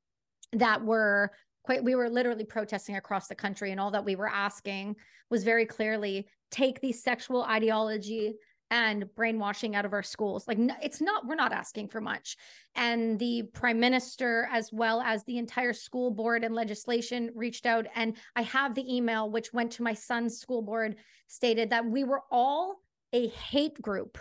that 0.53 0.83
were 0.83 1.31
quite 1.63 1.83
we 1.83 1.95
were 1.95 2.09
literally 2.09 2.43
protesting 2.45 2.95
across 2.95 3.27
the 3.27 3.35
country 3.35 3.71
and 3.71 3.79
all 3.79 3.91
that 3.91 4.05
we 4.05 4.15
were 4.15 4.29
asking 4.29 4.95
was 5.29 5.43
very 5.43 5.65
clearly 5.65 6.27
take 6.51 6.79
the 6.81 6.91
sexual 6.91 7.43
ideology 7.43 8.33
and 8.73 9.05
brainwashing 9.15 9.75
out 9.75 9.85
of 9.85 9.93
our 9.93 10.01
schools. 10.01 10.47
Like 10.47 10.57
it's 10.81 10.99
not 10.99 11.27
we're 11.27 11.35
not 11.35 11.53
asking 11.53 11.89
for 11.89 12.01
much. 12.01 12.35
And 12.73 13.19
the 13.19 13.43
prime 13.53 13.79
minister 13.79 14.49
as 14.51 14.71
well 14.73 14.99
as 14.99 15.23
the 15.23 15.37
entire 15.37 15.73
school 15.73 16.09
board 16.09 16.43
and 16.43 16.55
legislation 16.55 17.29
reached 17.35 17.67
out. 17.67 17.85
And 17.95 18.17
i 18.35 18.41
have 18.41 18.73
the 18.73 18.95
email 18.95 19.29
which 19.29 19.53
went 19.53 19.71
to 19.73 19.83
my 19.83 19.93
son's 19.93 20.39
school 20.39 20.63
board 20.63 20.95
stated 21.27 21.69
that 21.69 21.85
we 21.85 22.03
were 22.03 22.23
all 22.31 22.79
a 23.13 23.27
hate 23.27 23.79
group. 23.79 24.17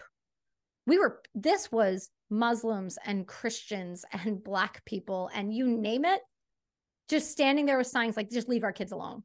We 0.87 0.99
were 0.99 1.23
this 1.35 1.73
was 1.73 2.11
muslims 2.29 2.99
and 3.05 3.27
christians 3.27 4.05
and 4.13 4.43
black 4.43 4.85
people 4.87 5.31
and 5.35 5.53
you 5.53 5.67
name 5.67 6.05
it 6.05 6.21
just 7.09 7.31
standing 7.31 7.67
there 7.67 7.77
with 7.77 7.87
signs 7.87 8.17
like 8.17 8.31
just 8.31 8.49
leave 8.49 8.65
our 8.65 8.73
kids 8.73 8.91
alone 8.91 9.23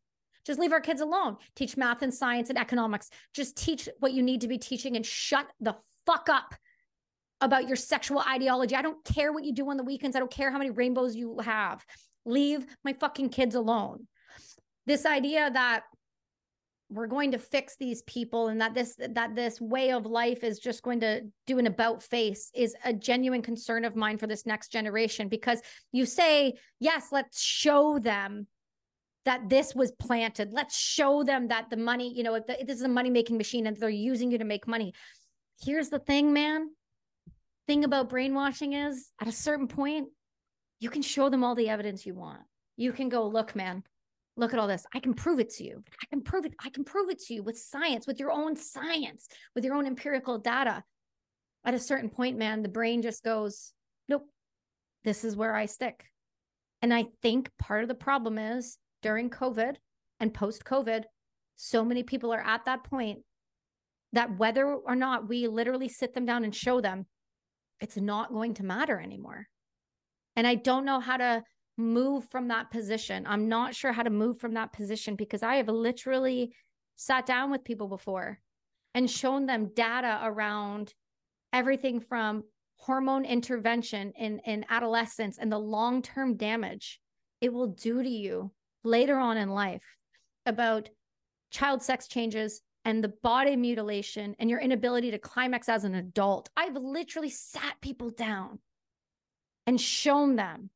just 0.47 0.59
leave 0.59 0.71
our 0.71 0.81
kids 0.81 1.01
alone. 1.01 1.35
Teach 1.55 1.75
math 1.77 2.01
and 2.01 2.13
science 2.13 2.49
and 2.49 2.57
economics. 2.57 3.09
Just 3.33 3.57
teach 3.57 3.87
what 3.99 4.13
you 4.13 4.23
need 4.23 4.41
to 4.41 4.47
be 4.47 4.57
teaching 4.57 4.95
and 4.95 5.05
shut 5.05 5.45
the 5.59 5.75
fuck 6.05 6.29
up 6.29 6.55
about 7.41 7.67
your 7.67 7.75
sexual 7.75 8.23
ideology. 8.27 8.73
I 8.75 8.81
don't 8.81 9.03
care 9.03 9.31
what 9.33 9.43
you 9.43 9.53
do 9.53 9.69
on 9.69 9.77
the 9.77 9.83
weekends. 9.83 10.15
I 10.15 10.19
don't 10.19 10.31
care 10.31 10.49
how 10.49 10.57
many 10.57 10.71
rainbows 10.71 11.15
you 11.15 11.37
have. 11.39 11.85
Leave 12.25 12.65
my 12.83 12.93
fucking 12.93 13.29
kids 13.29 13.55
alone. 13.55 14.07
This 14.85 15.05
idea 15.05 15.51
that 15.51 15.83
we're 16.89 17.07
going 17.07 17.31
to 17.31 17.37
fix 17.37 17.75
these 17.75 18.01
people 18.03 18.47
and 18.47 18.61
that 18.61 18.73
this 18.73 18.97
that 19.09 19.35
this 19.35 19.59
way 19.59 19.91
of 19.91 20.05
life 20.05 20.45
is 20.45 20.59
just 20.59 20.81
going 20.81 21.01
to 21.01 21.21
do 21.45 21.59
an 21.59 21.67
about 21.67 22.01
face 22.01 22.49
is 22.55 22.75
a 22.85 22.93
genuine 22.93 23.41
concern 23.41 23.83
of 23.83 23.97
mine 23.97 24.17
for 24.17 24.27
this 24.27 24.45
next 24.45 24.71
generation 24.71 25.27
because 25.27 25.61
you 25.91 26.05
say 26.05 26.53
yes 26.79 27.09
let's 27.11 27.41
show 27.41 27.99
them 27.99 28.47
that 29.27 29.49
this 29.49 29.75
was 29.75 29.91
planted 29.91 30.51
let's 30.51 30.75
show 30.75 31.23
them 31.23 31.49
that 31.49 31.69
the 31.69 31.77
money 31.77 32.13
you 32.15 32.23
know 32.23 32.33
the, 32.33 32.57
this 32.65 32.77
is 32.77 32.83
a 32.83 32.87
money 32.87 33.09
making 33.09 33.37
machine 33.37 33.67
and 33.67 33.77
they're 33.77 33.89
using 33.89 34.31
you 34.31 34.37
to 34.37 34.45
make 34.45 34.67
money 34.67 34.93
here's 35.61 35.89
the 35.89 35.99
thing 35.99 36.33
man 36.33 36.69
thing 37.67 37.83
about 37.83 38.09
brainwashing 38.09 38.73
is 38.73 39.11
at 39.21 39.27
a 39.27 39.31
certain 39.31 39.67
point 39.67 40.07
you 40.79 40.89
can 40.89 41.01
show 41.01 41.29
them 41.29 41.43
all 41.43 41.55
the 41.55 41.69
evidence 41.69 42.05
you 42.05 42.15
want 42.15 42.39
you 42.77 42.93
can 42.93 43.09
go 43.09 43.27
look 43.27 43.55
man 43.55 43.83
look 44.37 44.53
at 44.53 44.59
all 44.59 44.67
this. 44.67 44.85
I 44.93 44.99
can 44.99 45.13
prove 45.13 45.39
it 45.39 45.49
to 45.55 45.63
you. 45.63 45.83
I 46.01 46.05
can 46.05 46.21
prove 46.21 46.45
it. 46.45 46.53
I 46.63 46.69
can 46.69 46.83
prove 46.83 47.09
it 47.09 47.19
to 47.23 47.33
you 47.33 47.43
with 47.43 47.57
science, 47.57 48.05
with 48.05 48.19
your 48.19 48.31
own 48.31 48.55
science, 48.55 49.27
with 49.55 49.65
your 49.65 49.73
own 49.75 49.87
empirical 49.87 50.37
data. 50.37 50.83
At 51.65 51.73
a 51.73 51.79
certain 51.79 52.09
point, 52.09 52.37
man, 52.37 52.61
the 52.61 52.69
brain 52.69 53.01
just 53.01 53.23
goes, 53.23 53.73
nope, 54.07 54.29
this 55.03 55.25
is 55.25 55.35
where 55.35 55.55
I 55.55 55.65
stick. 55.65 56.05
And 56.81 56.93
I 56.93 57.05
think 57.23 57.49
part 57.59 57.81
of 57.81 57.89
the 57.89 57.95
problem 57.95 58.37
is 58.37 58.77
during 59.01 59.29
COVID 59.29 59.75
and 60.19 60.33
post 60.33 60.63
COVID, 60.63 61.03
so 61.55 61.83
many 61.83 62.03
people 62.03 62.33
are 62.33 62.45
at 62.45 62.65
that 62.65 62.83
point 62.83 63.19
that 64.13 64.37
whether 64.37 64.73
or 64.73 64.95
not 64.95 65.27
we 65.27 65.47
literally 65.47 65.89
sit 65.89 66.13
them 66.13 66.25
down 66.25 66.43
and 66.43 66.55
show 66.55 66.81
them, 66.81 67.05
it's 67.79 67.97
not 67.97 68.31
going 68.31 68.53
to 68.55 68.63
matter 68.63 68.99
anymore. 68.99 69.47
And 70.35 70.47
I 70.47 70.55
don't 70.55 70.85
know 70.85 70.99
how 70.99 71.17
to 71.17 71.43
move 71.77 72.27
from 72.29 72.47
that 72.47 72.71
position. 72.71 73.25
I'm 73.27 73.47
not 73.49 73.75
sure 73.75 73.91
how 73.91 74.03
to 74.03 74.09
move 74.09 74.39
from 74.39 74.53
that 74.55 74.73
position 74.73 75.15
because 75.15 75.43
I 75.43 75.55
have 75.55 75.67
literally 75.67 76.53
sat 76.95 77.25
down 77.25 77.51
with 77.51 77.63
people 77.63 77.87
before 77.87 78.39
and 78.93 79.09
shown 79.09 79.45
them 79.45 79.71
data 79.75 80.19
around 80.23 80.93
everything 81.53 81.99
from 81.99 82.43
hormone 82.77 83.25
intervention 83.25 84.11
in, 84.17 84.39
in 84.45 84.65
adolescence 84.69 85.37
and 85.39 85.51
the 85.51 85.59
long 85.59 86.01
term 86.01 86.35
damage 86.35 86.99
it 87.41 87.53
will 87.53 87.67
do 87.67 88.01
to 88.01 88.09
you 88.09 88.51
later 88.87 89.17
on 89.17 89.37
in 89.37 89.49
life 89.49 89.83
about 90.45 90.89
child 91.51 91.83
sex 91.83 92.07
changes 92.07 92.61
and 92.85 93.03
the 93.03 93.13
body 93.21 93.55
mutilation 93.55 94.35
and 94.39 94.49
your 94.49 94.59
inability 94.59 95.11
to 95.11 95.19
climax 95.19 95.67
as 95.67 95.83
an 95.83 95.95
adult. 95.95 96.49
I've 96.55 96.75
literally 96.75 97.29
sat 97.29 97.75
people 97.81 98.09
down 98.09 98.59
and 99.65 99.79
shown 99.79 100.37
them 100.37 100.69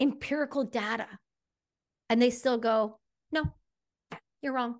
empirical 0.00 0.64
data. 0.64 1.06
And 2.08 2.20
they 2.20 2.30
still 2.30 2.58
go, 2.58 2.98
no, 3.32 3.44
you're 4.42 4.52
wrong. 4.52 4.76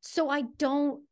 So 0.00 0.28
I 0.28 0.42
don't 0.58 1.02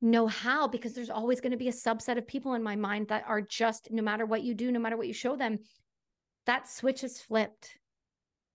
know 0.00 0.26
how 0.26 0.66
because 0.66 0.94
there's 0.94 1.10
always 1.10 1.40
going 1.40 1.52
to 1.52 1.56
be 1.56 1.68
a 1.68 1.72
subset 1.72 2.18
of 2.18 2.26
people 2.26 2.54
in 2.54 2.62
my 2.62 2.76
mind 2.76 3.08
that 3.08 3.24
are 3.26 3.40
just, 3.40 3.90
no 3.90 4.02
matter 4.02 4.26
what 4.26 4.42
you 4.42 4.54
do, 4.54 4.72
no 4.72 4.80
matter 4.80 4.96
what 4.96 5.06
you 5.06 5.12
show 5.12 5.36
them, 5.36 5.58
that 6.46 6.68
switch 6.68 7.04
is 7.04 7.20
flipped. 7.20 7.76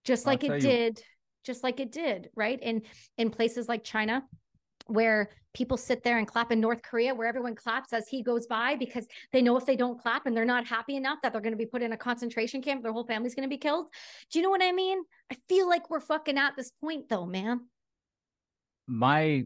Just 0.07 0.25
like 0.25 0.43
it 0.43 0.61
did, 0.61 1.01
just 1.45 1.63
like 1.63 1.79
it 1.79 1.91
did, 1.91 2.29
right? 2.35 2.59
In 2.61 2.81
in 3.17 3.29
places 3.29 3.67
like 3.67 3.83
China, 3.83 4.23
where 4.87 5.29
people 5.53 5.75
sit 5.75 6.03
there 6.03 6.17
and 6.17 6.27
clap 6.27 6.51
in 6.51 6.59
North 6.59 6.81
Korea, 6.81 7.13
where 7.13 7.27
everyone 7.27 7.55
claps 7.55 7.91
as 7.91 8.07
he 8.07 8.21
goes 8.21 8.45
by 8.47 8.75
because 8.75 9.07
they 9.33 9.41
know 9.41 9.57
if 9.57 9.65
they 9.65 9.75
don't 9.75 9.99
clap 9.99 10.25
and 10.25 10.37
they're 10.37 10.45
not 10.45 10.65
happy 10.65 10.95
enough 10.95 11.17
that 11.23 11.33
they're 11.33 11.41
going 11.41 11.53
to 11.53 11.57
be 11.57 11.65
put 11.65 11.81
in 11.81 11.93
a 11.93 11.97
concentration 11.97 12.61
camp, 12.61 12.83
their 12.83 12.91
whole 12.93 13.05
family's 13.05 13.35
going 13.35 13.43
to 13.43 13.49
be 13.49 13.57
killed. 13.57 13.87
Do 14.31 14.39
you 14.39 14.43
know 14.43 14.49
what 14.49 14.63
I 14.63 14.71
mean? 14.71 14.99
I 15.31 15.35
feel 15.49 15.67
like 15.67 15.89
we're 15.89 15.99
fucking 15.99 16.37
at 16.37 16.55
this 16.55 16.71
point 16.79 17.09
though, 17.09 17.25
man. 17.25 17.61
My, 18.85 19.45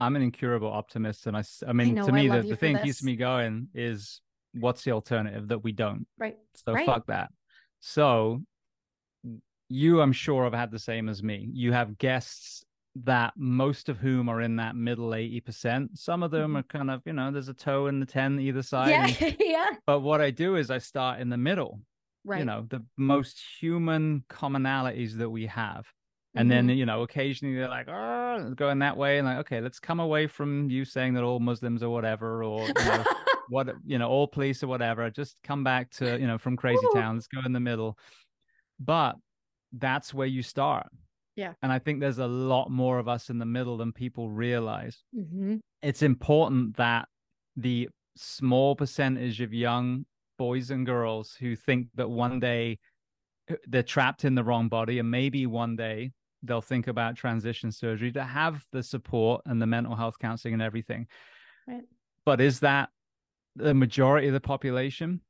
I'm 0.00 0.16
an 0.16 0.22
incurable 0.22 0.70
optimist. 0.70 1.26
And 1.26 1.36
I, 1.36 1.42
I 1.66 1.72
mean, 1.72 1.88
I 1.88 1.90
know, 2.00 2.06
to 2.06 2.12
me, 2.12 2.28
the, 2.28 2.42
the 2.42 2.56
thing 2.56 2.74
this. 2.74 2.84
keeps 2.84 3.02
me 3.02 3.16
going 3.16 3.68
is 3.74 4.20
what's 4.54 4.84
the 4.84 4.92
alternative 4.92 5.48
that 5.48 5.64
we 5.64 5.72
don't? 5.72 6.06
Right. 6.18 6.36
So 6.54 6.72
right. 6.72 6.86
fuck 6.86 7.06
that. 7.08 7.30
So 7.80 8.42
you, 9.72 10.00
I'm 10.00 10.12
sure, 10.12 10.44
have 10.44 10.52
had 10.52 10.70
the 10.70 10.78
same 10.78 11.08
as 11.08 11.22
me. 11.22 11.48
You 11.52 11.72
have 11.72 11.98
guests 11.98 12.64
that 12.94 13.32
most 13.36 13.88
of 13.88 13.98
whom 13.98 14.28
are 14.28 14.40
in 14.40 14.56
that 14.56 14.76
middle 14.76 15.10
80%. 15.10 15.88
Some 15.94 16.22
of 16.22 16.30
them 16.30 16.50
mm-hmm. 16.50 16.56
are 16.56 16.62
kind 16.64 16.90
of, 16.90 17.02
you 17.06 17.14
know, 17.14 17.30
there's 17.30 17.48
a 17.48 17.54
toe 17.54 17.86
in 17.86 18.00
the 18.00 18.06
10 18.06 18.38
either 18.40 18.62
side. 18.62 18.90
Yeah. 18.90 19.26
And, 19.26 19.36
yeah. 19.40 19.70
But 19.86 20.00
what 20.00 20.20
I 20.20 20.30
do 20.30 20.56
is 20.56 20.70
I 20.70 20.78
start 20.78 21.20
in 21.20 21.30
the 21.30 21.36
middle. 21.36 21.80
Right. 22.24 22.40
You 22.40 22.44
know, 22.44 22.66
the 22.68 22.84
most 22.96 23.42
human 23.60 24.24
commonalities 24.28 25.16
that 25.18 25.30
we 25.30 25.46
have. 25.46 25.86
And 26.34 26.50
mm-hmm. 26.50 26.68
then, 26.68 26.76
you 26.76 26.86
know, 26.86 27.02
occasionally 27.02 27.56
they're 27.56 27.68
like, 27.68 27.88
oh, 27.88 28.52
going 28.54 28.78
that 28.80 28.96
way. 28.96 29.18
And 29.18 29.26
like, 29.26 29.38
okay, 29.38 29.60
let's 29.60 29.80
come 29.80 30.00
away 30.00 30.26
from 30.26 30.70
you 30.70 30.84
saying 30.84 31.14
that 31.14 31.24
all 31.24 31.40
Muslims 31.40 31.82
or 31.82 31.90
whatever, 31.90 32.44
or 32.44 32.66
you 32.66 32.74
know, 32.74 33.04
what, 33.48 33.74
you 33.84 33.98
know, 33.98 34.08
all 34.08 34.26
police 34.26 34.62
or 34.62 34.66
whatever. 34.66 35.10
Just 35.10 35.36
come 35.42 35.64
back 35.64 35.90
to, 35.92 36.18
you 36.18 36.26
know, 36.26 36.38
from 36.38 36.56
crazy 36.56 36.86
Ooh. 36.86 36.94
town. 36.94 37.16
Let's 37.16 37.26
go 37.26 37.40
in 37.44 37.52
the 37.52 37.60
middle. 37.60 37.98
But 38.78 39.16
that's 39.72 40.12
where 40.12 40.26
you 40.26 40.42
start 40.42 40.86
yeah. 41.36 41.54
And 41.62 41.72
I 41.72 41.78
think 41.78 42.00
there's 42.00 42.18
a 42.18 42.26
lot 42.26 42.70
more 42.70 42.98
of 42.98 43.08
us 43.08 43.30
in 43.30 43.38
the 43.38 43.46
middle 43.46 43.76
than 43.76 43.92
people 43.92 44.28
realize. 44.28 45.02
Mm-hmm. 45.16 45.56
It's 45.82 46.02
important 46.02 46.76
that 46.76 47.08
the 47.56 47.88
small 48.16 48.76
percentage 48.76 49.40
of 49.40 49.54
young 49.54 50.04
boys 50.38 50.70
and 50.70 50.84
girls 50.84 51.34
who 51.38 51.56
think 51.56 51.88
that 51.94 52.08
one 52.08 52.40
day 52.40 52.78
uh, 53.50 53.54
they're 53.66 53.82
trapped 53.82 54.24
in 54.24 54.34
the 54.34 54.44
wrong 54.44 54.68
body 54.68 54.98
and 54.98 55.10
maybe 55.10 55.46
one 55.46 55.76
day 55.76 56.12
they'll 56.42 56.60
think 56.60 56.86
about 56.86 57.16
transition 57.16 57.70
surgery 57.70 58.12
to 58.12 58.24
have 58.24 58.62
the 58.72 58.82
support 58.82 59.40
and 59.46 59.62
the 59.62 59.66
mental 59.66 59.94
health 59.94 60.16
counseling 60.20 60.54
and 60.54 60.62
everything. 60.62 61.06
Right. 61.66 61.82
But 62.26 62.40
is 62.40 62.60
that 62.60 62.90
the 63.56 63.74
majority 63.74 64.26
of 64.26 64.34
the 64.34 64.40
population? 64.40 65.20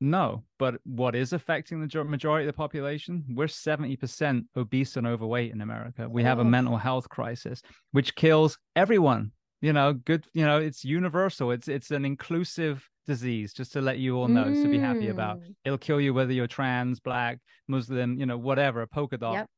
No, 0.00 0.44
but 0.58 0.76
what 0.84 1.14
is 1.14 1.32
affecting 1.32 1.80
the 1.80 2.04
majority 2.04 2.46
of 2.46 2.52
the 2.52 2.56
population? 2.56 3.24
We're 3.30 3.46
70% 3.46 4.44
obese 4.56 4.96
and 4.96 5.06
overweight 5.06 5.52
in 5.52 5.62
America. 5.62 6.06
We 6.08 6.22
have 6.22 6.38
a 6.38 6.44
mental 6.44 6.76
health 6.76 7.08
crisis, 7.08 7.62
which 7.92 8.14
kills 8.14 8.58
everyone. 8.74 9.32
You 9.62 9.72
know, 9.72 9.94
good, 9.94 10.26
you 10.34 10.44
know, 10.44 10.58
it's 10.58 10.84
universal. 10.84 11.50
It's 11.50 11.66
it's 11.66 11.90
an 11.90 12.04
inclusive 12.04 12.86
disease, 13.06 13.54
just 13.54 13.72
to 13.72 13.80
let 13.80 13.98
you 13.98 14.16
all 14.18 14.28
know, 14.28 14.44
mm. 14.44 14.62
to 14.62 14.68
be 14.68 14.78
happy 14.78 15.08
about. 15.08 15.40
Mm. 15.40 15.54
It'll 15.64 15.78
kill 15.78 16.00
you 16.00 16.12
whether 16.12 16.32
you're 16.32 16.46
trans, 16.46 17.00
black, 17.00 17.38
Muslim, 17.66 18.20
you 18.20 18.26
know, 18.26 18.36
whatever, 18.36 18.82
a 18.82 18.86
polka 18.86 19.16
dot. 19.16 19.34
Yep. 19.34 19.50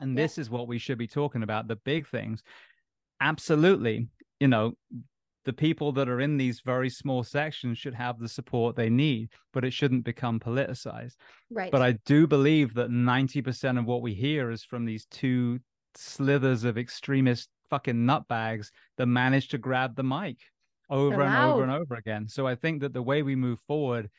And 0.00 0.10
yep. 0.10 0.24
this 0.24 0.36
is 0.36 0.50
what 0.50 0.68
we 0.68 0.78
should 0.78 0.98
be 0.98 1.06
talking 1.06 1.42
about, 1.42 1.68
the 1.68 1.76
big 1.76 2.06
things. 2.06 2.42
absolutely, 3.22 4.08
you 4.40 4.48
know, 4.48 4.74
the 5.44 5.52
people 5.52 5.92
that 5.92 6.08
are 6.08 6.20
in 6.20 6.36
these 6.36 6.60
very 6.60 6.90
small 6.90 7.24
sections 7.24 7.78
should 7.78 7.94
have 7.94 8.18
the 8.18 8.28
support 8.28 8.76
they 8.76 8.90
need, 8.90 9.30
but 9.52 9.64
it 9.64 9.72
shouldn't 9.72 10.04
become 10.04 10.38
politicized. 10.38 11.14
Right. 11.50 11.72
But 11.72 11.82
I 11.82 11.92
do 12.04 12.26
believe 12.26 12.74
that 12.74 12.90
90% 12.90 13.78
of 13.78 13.86
what 13.86 14.02
we 14.02 14.14
hear 14.14 14.50
is 14.50 14.64
from 14.64 14.84
these 14.84 15.06
two 15.06 15.58
slithers 15.94 16.64
of 16.64 16.76
extremist 16.76 17.48
fucking 17.70 17.94
nutbags 18.06 18.70
that 18.98 19.06
manage 19.06 19.48
to 19.48 19.58
grab 19.58 19.96
the 19.96 20.02
mic 20.02 20.36
over 20.90 21.22
and 21.22 21.36
over 21.36 21.62
and 21.62 21.72
over 21.72 21.94
again. 21.94 22.28
So 22.28 22.46
I 22.46 22.54
think 22.54 22.80
that 22.82 22.92
the 22.92 23.02
way 23.02 23.22
we 23.22 23.36
move 23.36 23.60
forward 23.60 24.10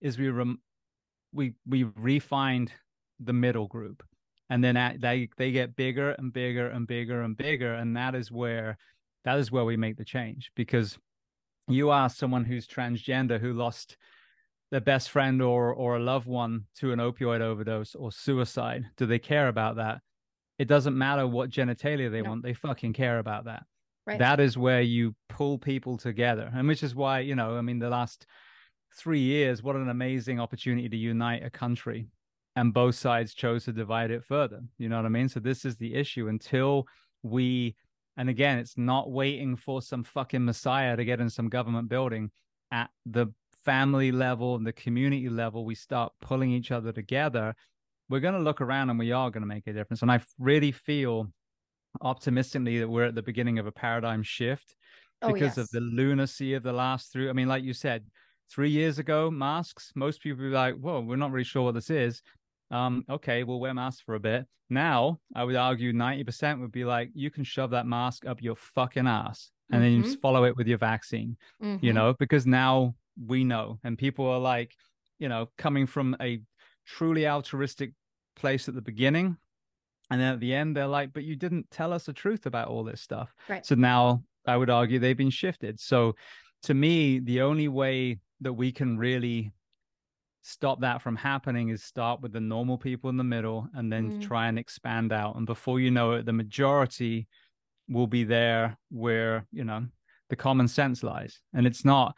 is 0.00 0.18
we 0.18 0.28
rem- 0.28 0.60
we 1.32 1.54
we 1.66 1.84
refined 1.96 2.72
the 3.20 3.32
middle 3.32 3.66
group 3.66 4.02
and 4.50 4.62
then 4.62 4.76
at, 4.76 5.00
they 5.00 5.28
they 5.36 5.50
get 5.50 5.76
bigger 5.76 6.10
and 6.10 6.32
bigger 6.32 6.68
and 6.68 6.86
bigger 6.86 7.22
and 7.22 7.36
bigger 7.36 7.74
and 7.74 7.96
that 7.96 8.14
is 8.14 8.30
where 8.30 8.76
that 9.24 9.38
is 9.38 9.52
where 9.52 9.64
we 9.64 9.76
make 9.76 9.96
the 9.96 10.04
change 10.04 10.50
because 10.56 10.98
you 11.68 11.90
are 11.90 12.08
someone 12.08 12.44
who's 12.44 12.66
transgender 12.66 13.40
who 13.40 13.52
lost 13.52 13.96
their 14.70 14.80
best 14.80 15.10
friend 15.10 15.40
or 15.42 15.72
or 15.72 15.96
a 15.96 16.00
loved 16.00 16.26
one 16.26 16.64
to 16.78 16.92
an 16.92 16.98
opioid 16.98 17.40
overdose 17.40 17.94
or 17.94 18.10
suicide. 18.10 18.84
Do 18.96 19.06
they 19.06 19.18
care 19.18 19.48
about 19.48 19.76
that? 19.76 20.00
It 20.58 20.66
doesn't 20.68 20.96
matter 20.96 21.26
what 21.26 21.50
genitalia 21.50 22.10
they 22.10 22.22
no. 22.22 22.30
want 22.30 22.42
they 22.42 22.54
fucking 22.54 22.92
care 22.92 23.18
about 23.18 23.44
that. 23.44 23.64
Right. 24.04 24.18
that 24.18 24.40
is 24.40 24.58
where 24.58 24.80
you 24.80 25.14
pull 25.28 25.58
people 25.58 25.96
together 25.96 26.50
and 26.52 26.66
which 26.66 26.82
is 26.82 26.92
why 26.92 27.20
you 27.20 27.36
know 27.36 27.56
i 27.56 27.60
mean 27.60 27.78
the 27.78 27.88
last 27.88 28.26
3 28.98 29.20
years 29.20 29.62
what 29.62 29.76
an 29.76 29.88
amazing 29.88 30.40
opportunity 30.40 30.88
to 30.88 30.96
unite 30.96 31.44
a 31.44 31.50
country 31.50 32.08
and 32.56 32.74
both 32.74 32.94
sides 32.94 33.34
chose 33.34 33.64
to 33.64 33.72
divide 33.72 34.10
it 34.10 34.24
further. 34.24 34.60
You 34.78 34.88
know 34.88 34.96
what 34.96 35.06
i 35.06 35.08
mean? 35.08 35.28
So 35.28 35.40
this 35.40 35.64
is 35.64 35.76
the 35.76 35.94
issue. 35.94 36.28
Until 36.28 36.86
we 37.22 37.76
and 38.22 38.30
again, 38.30 38.58
it's 38.58 38.78
not 38.78 39.10
waiting 39.10 39.56
for 39.56 39.82
some 39.82 40.04
fucking 40.04 40.44
messiah 40.44 40.96
to 40.96 41.04
get 41.04 41.18
in 41.18 41.28
some 41.28 41.48
government 41.48 41.88
building. 41.88 42.30
At 42.70 42.88
the 43.04 43.26
family 43.64 44.12
level 44.12 44.54
and 44.54 44.64
the 44.64 44.72
community 44.72 45.28
level, 45.28 45.64
we 45.64 45.74
start 45.74 46.12
pulling 46.20 46.52
each 46.52 46.70
other 46.70 46.92
together. 46.92 47.52
We're 48.08 48.20
going 48.20 48.34
to 48.34 48.40
look 48.40 48.60
around 48.60 48.90
and 48.90 48.98
we 49.00 49.10
are 49.10 49.28
going 49.28 49.42
to 49.42 49.48
make 49.48 49.66
a 49.66 49.72
difference. 49.72 50.02
And 50.02 50.12
I 50.12 50.20
really 50.38 50.70
feel 50.70 51.32
optimistically 52.00 52.78
that 52.78 52.88
we're 52.88 53.06
at 53.06 53.16
the 53.16 53.22
beginning 53.22 53.58
of 53.58 53.66
a 53.66 53.72
paradigm 53.72 54.22
shift 54.22 54.76
oh, 55.22 55.32
because 55.32 55.56
yes. 55.56 55.58
of 55.58 55.68
the 55.70 55.80
lunacy 55.80 56.54
of 56.54 56.62
the 56.62 56.72
last 56.72 57.12
three. 57.12 57.28
I 57.28 57.32
mean, 57.32 57.48
like 57.48 57.64
you 57.64 57.72
said, 57.72 58.04
three 58.48 58.70
years 58.70 59.00
ago, 59.00 59.32
masks, 59.32 59.90
most 59.96 60.22
people 60.22 60.44
be 60.44 60.50
like, 60.50 60.76
whoa, 60.76 61.00
we're 61.00 61.16
not 61.16 61.32
really 61.32 61.42
sure 61.42 61.64
what 61.64 61.74
this 61.74 61.90
is 61.90 62.22
um, 62.72 63.04
okay, 63.08 63.44
we'll 63.44 63.60
wear 63.60 63.74
masks 63.74 64.02
for 64.04 64.14
a 64.14 64.20
bit. 64.20 64.46
Now, 64.70 65.20
I 65.36 65.44
would 65.44 65.54
argue 65.54 65.92
90% 65.92 66.60
would 66.60 66.72
be 66.72 66.84
like, 66.84 67.10
you 67.14 67.30
can 67.30 67.44
shove 67.44 67.70
that 67.70 67.86
mask 67.86 68.26
up 68.26 68.42
your 68.42 68.56
fucking 68.56 69.06
ass 69.06 69.50
and 69.70 69.82
mm-hmm. 69.82 69.84
then 69.84 69.96
you 69.98 70.02
just 70.02 70.20
follow 70.20 70.44
it 70.44 70.56
with 70.56 70.66
your 70.66 70.78
vaccine, 70.78 71.36
mm-hmm. 71.62 71.84
you 71.84 71.92
know, 71.92 72.14
because 72.18 72.46
now 72.46 72.94
we 73.26 73.44
know. 73.44 73.78
And 73.84 73.98
people 73.98 74.26
are 74.26 74.38
like, 74.38 74.74
you 75.18 75.28
know, 75.28 75.50
coming 75.58 75.86
from 75.86 76.16
a 76.20 76.40
truly 76.86 77.28
altruistic 77.28 77.92
place 78.34 78.66
at 78.66 78.74
the 78.74 78.80
beginning. 78.80 79.36
And 80.10 80.20
then 80.20 80.32
at 80.34 80.40
the 80.40 80.54
end, 80.54 80.76
they're 80.76 80.86
like, 80.86 81.12
but 81.12 81.24
you 81.24 81.36
didn't 81.36 81.70
tell 81.70 81.92
us 81.92 82.04
the 82.06 82.12
truth 82.12 82.46
about 82.46 82.68
all 82.68 82.82
this 82.82 83.00
stuff. 83.00 83.34
Right. 83.48 83.64
So 83.64 83.74
now 83.74 84.24
I 84.46 84.56
would 84.56 84.70
argue 84.70 84.98
they've 84.98 85.16
been 85.16 85.30
shifted. 85.30 85.80
So 85.80 86.16
to 86.64 86.74
me, 86.74 87.18
the 87.18 87.42
only 87.42 87.68
way 87.68 88.18
that 88.40 88.54
we 88.54 88.72
can 88.72 88.98
really 88.98 89.52
stop 90.42 90.80
that 90.80 91.00
from 91.00 91.16
happening 91.16 91.68
is 91.68 91.82
start 91.82 92.20
with 92.20 92.32
the 92.32 92.40
normal 92.40 92.76
people 92.76 93.08
in 93.08 93.16
the 93.16 93.24
middle 93.24 93.68
and 93.74 93.92
then 93.92 94.12
mm. 94.12 94.26
try 94.26 94.48
and 94.48 94.58
expand 94.58 95.12
out. 95.12 95.36
And 95.36 95.46
before 95.46 95.80
you 95.80 95.90
know 95.90 96.12
it 96.12 96.26
the 96.26 96.32
majority 96.32 97.28
will 97.88 98.06
be 98.06 98.24
there 98.24 98.76
where 98.90 99.46
you 99.52 99.64
know 99.64 99.86
the 100.28 100.36
common 100.36 100.68
sense 100.68 101.02
lies. 101.02 101.40
And 101.54 101.66
it's 101.66 101.84
not 101.84 102.16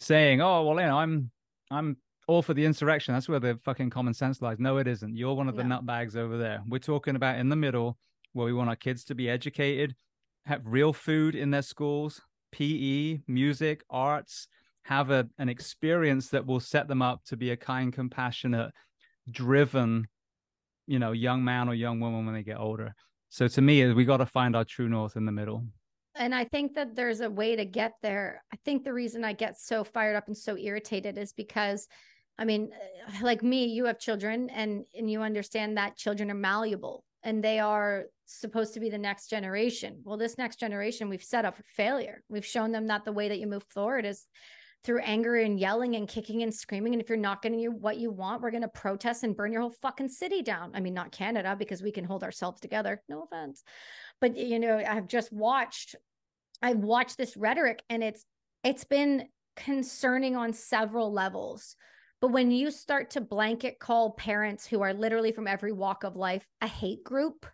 saying 0.00 0.40
oh 0.40 0.64
well 0.64 0.80
you 0.80 0.86
know 0.86 0.96
i'm 0.96 1.30
i'm 1.70 1.96
all 2.26 2.42
for 2.42 2.54
the 2.54 2.64
insurrection. 2.64 3.12
That's 3.12 3.28
where 3.28 3.40
the 3.40 3.58
fucking 3.64 3.90
common 3.90 4.14
sense 4.14 4.40
lies. 4.40 4.58
No 4.60 4.76
it 4.78 4.86
isn't. 4.86 5.16
You're 5.16 5.34
one 5.34 5.48
of 5.48 5.56
the 5.56 5.64
no. 5.64 5.80
nutbags 5.80 6.14
over 6.16 6.38
there. 6.38 6.62
We're 6.68 6.78
talking 6.78 7.16
about 7.16 7.38
in 7.38 7.48
the 7.48 7.56
middle 7.56 7.98
where 8.34 8.46
we 8.46 8.52
want 8.52 8.68
our 8.68 8.76
kids 8.76 9.04
to 9.06 9.16
be 9.16 9.28
educated 9.28 9.96
have 10.46 10.62
real 10.64 10.92
food 10.92 11.34
in 11.34 11.50
their 11.50 11.62
schools 11.62 12.20
pe 12.52 13.18
music 13.26 13.84
arts 13.90 14.48
have 14.82 15.10
a, 15.10 15.28
an 15.38 15.48
experience 15.48 16.28
that 16.28 16.46
will 16.46 16.60
set 16.60 16.88
them 16.88 17.02
up 17.02 17.22
to 17.24 17.36
be 17.36 17.50
a 17.50 17.56
kind, 17.56 17.92
compassionate, 17.92 18.72
driven, 19.30 20.06
you 20.86 20.98
know, 20.98 21.12
young 21.12 21.44
man 21.44 21.68
or 21.68 21.74
young 21.74 22.00
woman 22.00 22.26
when 22.26 22.34
they 22.34 22.42
get 22.42 22.58
older. 22.58 22.94
So 23.28 23.46
to 23.46 23.62
me, 23.62 23.92
we 23.92 24.04
got 24.04 24.18
to 24.18 24.26
find 24.26 24.56
our 24.56 24.64
true 24.64 24.88
north 24.88 25.16
in 25.16 25.24
the 25.24 25.32
middle. 25.32 25.64
And 26.16 26.34
I 26.34 26.44
think 26.44 26.74
that 26.74 26.96
there's 26.96 27.20
a 27.20 27.30
way 27.30 27.54
to 27.54 27.64
get 27.64 27.92
there. 28.02 28.42
I 28.52 28.56
think 28.64 28.82
the 28.82 28.92
reason 28.92 29.24
I 29.24 29.32
get 29.32 29.58
so 29.58 29.84
fired 29.84 30.16
up 30.16 30.26
and 30.26 30.36
so 30.36 30.56
irritated 30.56 31.16
is 31.16 31.32
because 31.32 31.86
I 32.40 32.44
mean, 32.46 32.70
uh, 33.06 33.12
like 33.22 33.42
me, 33.42 33.66
you 33.66 33.84
have 33.84 33.98
children 33.98 34.48
and 34.50 34.84
and 34.96 35.10
you 35.10 35.20
understand 35.20 35.76
that 35.76 35.96
children 35.96 36.30
are 36.30 36.34
malleable 36.34 37.04
and 37.22 37.44
they 37.44 37.58
are 37.58 38.06
supposed 38.24 38.74
to 38.74 38.80
be 38.80 38.88
the 38.88 38.98
next 38.98 39.28
generation. 39.28 40.00
Well, 40.04 40.16
this 40.16 40.38
next 40.38 40.58
generation 40.58 41.08
we've 41.08 41.22
set 41.22 41.44
up 41.44 41.56
for 41.56 41.64
failure. 41.64 42.22
We've 42.28 42.46
shown 42.46 42.72
them 42.72 42.86
that 42.86 43.04
the 43.04 43.12
way 43.12 43.28
that 43.28 43.38
you 43.38 43.46
move 43.46 43.64
forward 43.64 44.06
is 44.06 44.26
through 44.84 45.00
anger 45.00 45.36
and 45.36 45.60
yelling 45.60 45.96
and 45.96 46.08
kicking 46.08 46.42
and 46.42 46.54
screaming. 46.54 46.94
And 46.94 47.02
if 47.02 47.08
you're 47.08 47.18
not 47.18 47.42
getting 47.42 47.58
you 47.58 47.70
what 47.70 47.98
you 47.98 48.10
want, 48.10 48.40
we're 48.40 48.50
going 48.50 48.62
to 48.62 48.68
protest 48.68 49.24
and 49.24 49.36
burn 49.36 49.52
your 49.52 49.60
whole 49.62 49.74
fucking 49.82 50.08
city 50.08 50.42
down. 50.42 50.72
I 50.74 50.80
mean, 50.80 50.94
not 50.94 51.12
Canada 51.12 51.54
because 51.58 51.82
we 51.82 51.92
can 51.92 52.04
hold 52.04 52.24
ourselves 52.24 52.60
together. 52.60 53.02
No 53.08 53.22
offense, 53.22 53.62
but 54.20 54.36
you 54.36 54.58
know, 54.58 54.78
I've 54.78 55.06
just 55.06 55.32
watched. 55.32 55.96
I've 56.62 56.78
watched 56.78 57.16
this 57.16 57.36
rhetoric, 57.36 57.82
and 57.88 58.02
it's 58.02 58.24
it's 58.64 58.84
been 58.84 59.28
concerning 59.56 60.36
on 60.36 60.52
several 60.52 61.12
levels. 61.12 61.76
But 62.20 62.32
when 62.32 62.50
you 62.50 62.70
start 62.70 63.10
to 63.10 63.20
blanket 63.20 63.78
call 63.78 64.12
parents 64.12 64.66
who 64.66 64.82
are 64.82 64.92
literally 64.92 65.32
from 65.32 65.46
every 65.46 65.72
walk 65.72 66.04
of 66.04 66.16
life 66.16 66.46
a 66.60 66.66
hate 66.66 67.02
group, 67.02 67.46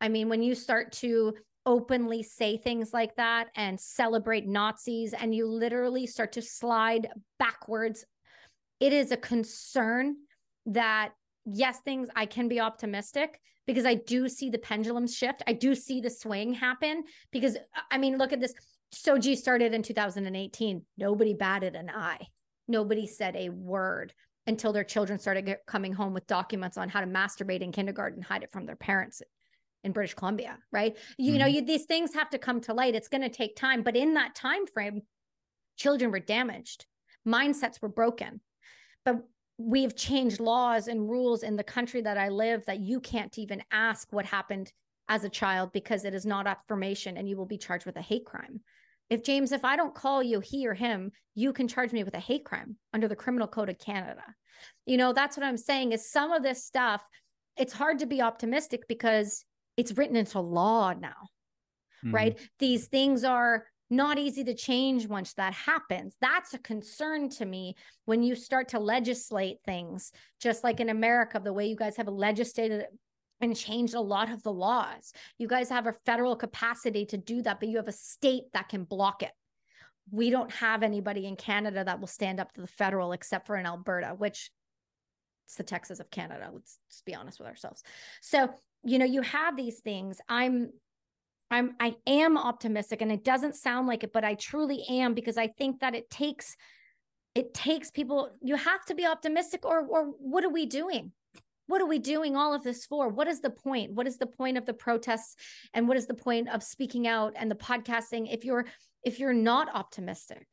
I 0.00 0.08
mean, 0.08 0.28
when 0.28 0.42
you 0.42 0.54
start 0.54 0.92
to 0.92 1.34
openly 1.66 2.22
say 2.22 2.56
things 2.56 2.92
like 2.92 3.14
that 3.16 3.48
and 3.54 3.78
celebrate 3.78 4.46
Nazis, 4.46 5.12
and 5.12 5.34
you 5.34 5.46
literally 5.46 6.06
start 6.06 6.32
to 6.32 6.42
slide 6.42 7.08
backwards. 7.38 8.04
It 8.80 8.92
is 8.92 9.12
a 9.12 9.16
concern 9.16 10.16
that, 10.66 11.12
yes, 11.44 11.80
things 11.80 12.08
I 12.16 12.26
can 12.26 12.48
be 12.48 12.60
optimistic 12.60 13.40
because 13.66 13.84
I 13.84 13.94
do 13.94 14.28
see 14.28 14.50
the 14.50 14.58
pendulum 14.58 15.06
shift. 15.06 15.42
I 15.46 15.52
do 15.52 15.74
see 15.74 16.00
the 16.00 16.10
swing 16.10 16.54
happen 16.54 17.04
because, 17.30 17.56
I 17.90 17.98
mean, 17.98 18.18
look 18.18 18.32
at 18.32 18.40
this. 18.40 18.54
SOGI 18.94 19.36
started 19.36 19.72
in 19.72 19.82
2018. 19.82 20.84
Nobody 20.98 21.34
batted 21.34 21.76
an 21.76 21.90
eye, 21.90 22.26
nobody 22.66 23.06
said 23.06 23.36
a 23.36 23.50
word 23.50 24.12
until 24.46 24.72
their 24.72 24.82
children 24.82 25.18
started 25.18 25.54
coming 25.66 25.92
home 25.92 26.14
with 26.14 26.26
documents 26.26 26.76
on 26.76 26.88
how 26.88 27.00
to 27.00 27.06
masturbate 27.06 27.60
in 27.60 27.70
kindergarten, 27.70 28.22
hide 28.22 28.42
it 28.42 28.50
from 28.50 28.66
their 28.66 28.74
parents 28.74 29.22
in 29.84 29.92
British 29.92 30.14
Columbia, 30.14 30.58
right? 30.72 30.96
You, 31.16 31.32
mm-hmm. 31.32 31.38
know, 31.38 31.46
you, 31.46 31.64
these 31.64 31.84
things 31.84 32.14
have 32.14 32.30
to 32.30 32.38
come 32.38 32.60
to 32.62 32.74
light. 32.74 32.94
It's 32.94 33.08
going 33.08 33.22
to 33.22 33.28
take 33.28 33.56
time, 33.56 33.82
but 33.82 33.96
in 33.96 34.14
that 34.14 34.34
time 34.34 34.66
frame, 34.66 35.02
children 35.76 36.10
were 36.10 36.20
damaged, 36.20 36.86
mindsets 37.26 37.80
were 37.80 37.88
broken. 37.88 38.40
But 39.04 39.22
we've 39.58 39.96
changed 39.96 40.40
laws 40.40 40.88
and 40.88 41.08
rules 41.08 41.42
in 41.42 41.56
the 41.56 41.64
country 41.64 42.02
that 42.02 42.18
I 42.18 42.28
live 42.28 42.64
that 42.66 42.80
you 42.80 43.00
can't 43.00 43.38
even 43.38 43.62
ask 43.70 44.08
what 44.10 44.24
happened 44.24 44.72
as 45.08 45.24
a 45.24 45.28
child 45.28 45.72
because 45.72 46.04
it 46.04 46.14
is 46.14 46.24
not 46.24 46.46
affirmation 46.46 47.16
and 47.16 47.28
you 47.28 47.36
will 47.36 47.46
be 47.46 47.58
charged 47.58 47.84
with 47.84 47.96
a 47.96 48.02
hate 48.02 48.24
crime. 48.24 48.60
If 49.10 49.24
James, 49.24 49.50
if 49.50 49.64
I 49.64 49.76
don't 49.76 49.94
call 49.94 50.22
you 50.22 50.40
he 50.40 50.66
or 50.68 50.74
him, 50.74 51.10
you 51.34 51.52
can 51.52 51.66
charge 51.66 51.92
me 51.92 52.04
with 52.04 52.14
a 52.14 52.20
hate 52.20 52.44
crime 52.44 52.76
under 52.94 53.08
the 53.08 53.16
Criminal 53.16 53.48
Code 53.48 53.68
of 53.68 53.78
Canada. 53.78 54.22
You 54.86 54.96
know, 54.96 55.12
that's 55.12 55.36
what 55.36 55.44
I'm 55.44 55.56
saying 55.56 55.92
is 55.92 56.10
some 56.10 56.30
of 56.32 56.42
this 56.42 56.64
stuff, 56.64 57.02
it's 57.56 57.72
hard 57.72 57.98
to 57.98 58.06
be 58.06 58.22
optimistic 58.22 58.86
because 58.88 59.44
it's 59.80 59.96
written 59.96 60.16
into 60.16 60.40
law 60.40 60.92
now, 60.92 61.08
mm-hmm. 62.04 62.14
right? 62.14 62.38
These 62.58 62.88
things 62.88 63.24
are 63.24 63.64
not 63.88 64.18
easy 64.18 64.44
to 64.44 64.54
change 64.54 65.08
once 65.08 65.32
that 65.34 65.54
happens. 65.54 66.14
That's 66.20 66.52
a 66.52 66.58
concern 66.58 67.30
to 67.30 67.46
me 67.46 67.76
when 68.04 68.22
you 68.22 68.36
start 68.36 68.68
to 68.68 68.78
legislate 68.78 69.56
things, 69.64 70.12
just 70.38 70.62
like 70.62 70.80
in 70.80 70.90
America, 70.90 71.40
the 71.42 71.52
way 71.54 71.66
you 71.66 71.76
guys 71.76 71.96
have 71.96 72.08
legislated 72.08 72.84
and 73.40 73.56
changed 73.56 73.94
a 73.94 74.00
lot 74.00 74.30
of 74.30 74.42
the 74.42 74.52
laws. 74.52 75.14
You 75.38 75.48
guys 75.48 75.70
have 75.70 75.86
a 75.86 75.94
federal 76.04 76.36
capacity 76.36 77.06
to 77.06 77.16
do 77.16 77.40
that, 77.42 77.58
but 77.58 77.70
you 77.70 77.78
have 77.78 77.88
a 77.88 77.92
state 77.92 78.44
that 78.52 78.68
can 78.68 78.84
block 78.84 79.22
it. 79.22 79.32
We 80.12 80.28
don't 80.28 80.52
have 80.52 80.82
anybody 80.82 81.26
in 81.26 81.36
Canada 81.36 81.82
that 81.84 82.00
will 82.00 82.06
stand 82.06 82.38
up 82.38 82.52
to 82.52 82.60
the 82.60 82.66
federal 82.66 83.12
except 83.12 83.46
for 83.46 83.56
in 83.56 83.64
Alberta, 83.64 84.14
which 84.16 84.50
it's 85.46 85.56
the 85.56 85.62
Texas 85.64 85.98
of 85.98 86.10
Canada. 86.10 86.50
Let's 86.52 86.78
just 86.88 87.04
be 87.04 87.14
honest 87.14 87.40
with 87.40 87.48
ourselves. 87.48 87.82
So 88.20 88.50
you 88.84 88.98
know 88.98 89.04
you 89.04 89.22
have 89.22 89.56
these 89.56 89.80
things 89.80 90.20
i'm 90.28 90.70
i'm 91.50 91.74
i 91.80 91.94
am 92.06 92.36
optimistic 92.36 93.02
and 93.02 93.12
it 93.12 93.24
doesn't 93.24 93.54
sound 93.54 93.86
like 93.86 94.04
it 94.04 94.12
but 94.12 94.24
i 94.24 94.34
truly 94.34 94.84
am 94.88 95.14
because 95.14 95.36
i 95.36 95.46
think 95.46 95.80
that 95.80 95.94
it 95.94 96.08
takes 96.10 96.56
it 97.34 97.54
takes 97.54 97.90
people 97.90 98.30
you 98.40 98.56
have 98.56 98.84
to 98.84 98.94
be 98.94 99.06
optimistic 99.06 99.64
or 99.64 99.86
or 99.86 100.04
what 100.18 100.44
are 100.44 100.50
we 100.50 100.66
doing 100.66 101.12
what 101.70 101.80
are 101.80 101.86
we 101.86 102.00
doing 102.00 102.34
all 102.34 102.52
of 102.52 102.64
this 102.64 102.84
for? 102.84 103.08
What 103.08 103.28
is 103.28 103.40
the 103.40 103.50
point? 103.50 103.92
What 103.92 104.08
is 104.08 104.18
the 104.18 104.26
point 104.26 104.58
of 104.58 104.66
the 104.66 104.74
protests 104.74 105.36
and 105.72 105.86
what 105.86 105.96
is 105.96 106.08
the 106.08 106.14
point 106.14 106.48
of 106.48 106.64
speaking 106.64 107.06
out 107.06 107.34
and 107.36 107.48
the 107.48 107.54
podcasting 107.54 108.26
if 108.34 108.44
you're 108.44 108.66
if 109.04 109.20
you're 109.20 109.32
not 109.32 109.68
optimistic? 109.72 110.48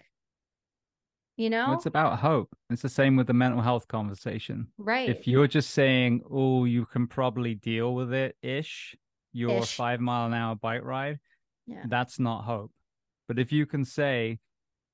You 1.38 1.50
know? 1.52 1.74
It's 1.74 1.86
about 1.86 2.20
hope. 2.20 2.50
It's 2.72 2.82
the 2.82 2.90
same 2.90 3.16
with 3.16 3.28
the 3.28 3.34
mental 3.34 3.62
health 3.62 3.88
conversation. 3.88 4.68
Right. 4.78 5.08
If 5.08 5.28
you're 5.28 5.48
just 5.48 5.70
saying, 5.70 6.24
"Oh, 6.30 6.66
you 6.66 6.86
can 6.86 7.08
probably 7.08 7.54
deal 7.56 7.94
with 7.94 8.12
it 8.12 8.36
ish," 8.42 8.96
your 9.34 9.60
Ish. 9.60 9.76
5 9.76 10.00
mile 10.00 10.26
an 10.28 10.34
hour 10.34 10.56
bike 10.56 10.84
ride, 10.84 11.20
yeah. 11.68 11.84
that's 11.88 12.18
not 12.20 12.44
hope. 12.44 12.72
But 13.28 13.38
if 13.38 13.52
you 13.52 13.66
can 13.68 13.86
say, 13.86 14.40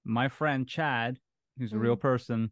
my 0.03 0.27
friend 0.27 0.67
Chad, 0.67 1.17
who's 1.57 1.71
a 1.71 1.77
real 1.79 1.95
Mm. 1.95 2.01
person, 2.01 2.51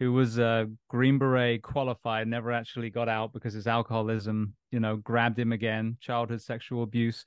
who 0.00 0.12
was 0.12 0.38
a 0.38 0.68
Green 0.88 1.18
Beret 1.18 1.62
qualified, 1.62 2.26
never 2.26 2.50
actually 2.50 2.90
got 2.90 3.08
out 3.08 3.32
because 3.32 3.54
his 3.54 3.66
alcoholism, 3.68 4.54
you 4.72 4.80
know, 4.80 4.96
grabbed 4.96 5.38
him 5.38 5.52
again, 5.52 5.96
childhood 6.00 6.40
sexual 6.42 6.82
abuse, 6.82 7.24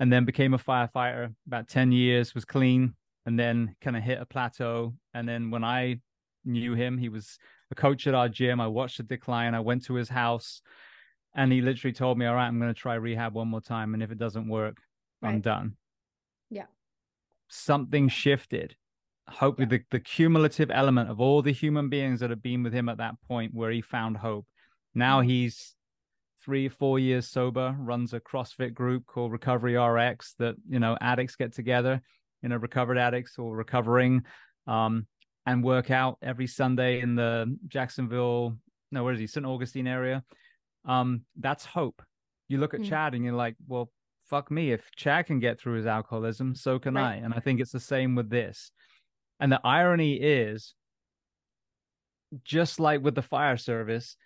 and 0.00 0.12
then 0.12 0.24
became 0.24 0.54
a 0.54 0.58
firefighter 0.58 1.32
about 1.46 1.68
10 1.68 1.92
years, 1.92 2.34
was 2.34 2.44
clean, 2.44 2.94
and 3.26 3.38
then 3.38 3.74
kind 3.80 3.96
of 3.96 4.02
hit 4.02 4.20
a 4.20 4.26
plateau. 4.26 4.94
And 5.12 5.28
then 5.28 5.50
when 5.50 5.64
I 5.64 6.00
knew 6.44 6.74
him, 6.74 6.98
he 6.98 7.08
was 7.08 7.38
a 7.70 7.74
coach 7.74 8.06
at 8.06 8.14
our 8.14 8.28
gym. 8.28 8.60
I 8.60 8.66
watched 8.68 8.98
the 8.98 9.02
decline. 9.02 9.54
I 9.54 9.60
went 9.60 9.84
to 9.86 9.94
his 9.94 10.08
house 10.08 10.60
and 11.34 11.50
he 11.52 11.60
literally 11.62 11.94
told 11.94 12.18
me, 12.18 12.26
All 12.26 12.34
right, 12.34 12.46
I'm 12.46 12.58
going 12.60 12.72
to 12.72 12.78
try 12.78 12.94
rehab 12.94 13.34
one 13.34 13.48
more 13.48 13.60
time. 13.60 13.94
And 13.94 14.02
if 14.02 14.10
it 14.10 14.18
doesn't 14.18 14.48
work, 14.48 14.76
I'm 15.22 15.40
done. 15.40 15.76
Yeah. 16.50 16.66
Something 17.48 18.08
shifted. 18.08 18.76
Hope 19.28 19.58
Yeah. 19.58 19.66
the, 19.66 19.80
the 19.90 20.00
cumulative 20.00 20.70
element 20.70 21.08
of 21.10 21.18
all 21.20 21.40
the 21.40 21.52
human 21.52 21.88
beings 21.88 22.20
that 22.20 22.28
have 22.30 22.42
been 22.42 22.62
with 22.62 22.74
him 22.74 22.88
at 22.90 22.98
that 22.98 23.14
point 23.26 23.54
where 23.54 23.70
he 23.70 23.80
found 23.80 24.18
hope. 24.18 24.46
Now 24.94 25.22
Mhm. 25.22 25.26
he's 25.26 25.74
three, 26.44 26.68
four 26.68 26.98
years 26.98 27.26
sober, 27.30 27.74
runs 27.78 28.12
a 28.12 28.20
CrossFit 28.20 28.74
group 28.74 29.06
called 29.06 29.32
Recovery 29.32 29.76
RX 29.76 30.34
that, 30.34 30.56
you 30.68 30.78
know, 30.78 30.98
addicts 31.00 31.36
get 31.36 31.54
together, 31.54 32.02
you 32.44 32.50
know, 32.50 32.56
recovered 32.56 32.98
addicts 32.98 33.38
or 33.38 33.56
recovering, 33.56 34.22
um, 34.66 35.06
and 35.46 35.64
work 35.64 35.90
out 35.90 36.18
every 36.22 36.46
Sunday 36.46 37.00
in 37.00 37.16
the 37.16 37.56
Jacksonville, 37.66 38.56
no, 38.92 39.02
where 39.02 39.14
is 39.14 39.18
he? 39.18 39.26
St. 39.26 39.44
Augustine 39.46 39.86
area. 39.86 40.22
Um, 40.84 41.22
that's 41.40 41.64
hope. 41.64 42.02
You 42.48 42.58
look 42.58 42.74
at 42.74 42.80
Mm. 42.80 42.88
Chad 42.88 43.14
and 43.14 43.24
you're 43.24 43.34
like, 43.34 43.56
well, 43.66 43.90
fuck 44.26 44.50
me. 44.50 44.72
If 44.72 44.90
Chad 44.94 45.26
can 45.26 45.40
get 45.40 45.58
through 45.58 45.76
his 45.76 45.86
alcoholism, 45.86 46.54
so 46.54 46.78
can 46.78 46.94
Right. 46.94 47.14
I. 47.14 47.14
And 47.16 47.32
I 47.34 47.40
think 47.40 47.60
it's 47.60 47.72
the 47.72 47.80
same 47.80 48.14
with 48.14 48.28
this. 48.30 48.70
And 49.40 49.50
the 49.50 49.60
irony 49.64 50.14
is, 50.14 50.74
just 52.44 52.78
like 52.78 53.02
with 53.02 53.14
the 53.14 53.22
fire 53.22 53.56
service, 53.56 54.16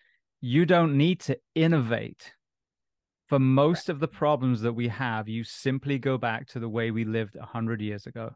you 0.40 0.66
don't 0.66 0.96
need 0.96 1.20
to 1.20 1.38
innovate. 1.54 2.32
For 3.28 3.38
most 3.38 3.88
of 3.88 4.00
the 4.00 4.08
problems 4.08 4.62
that 4.62 4.72
we 4.72 4.88
have, 4.88 5.28
you 5.28 5.44
simply 5.44 5.98
go 5.98 6.16
back 6.16 6.46
to 6.48 6.58
the 6.60 6.68
way 6.68 6.90
we 6.90 7.04
lived 7.04 7.36
100 7.36 7.80
years 7.80 8.06
ago. 8.06 8.34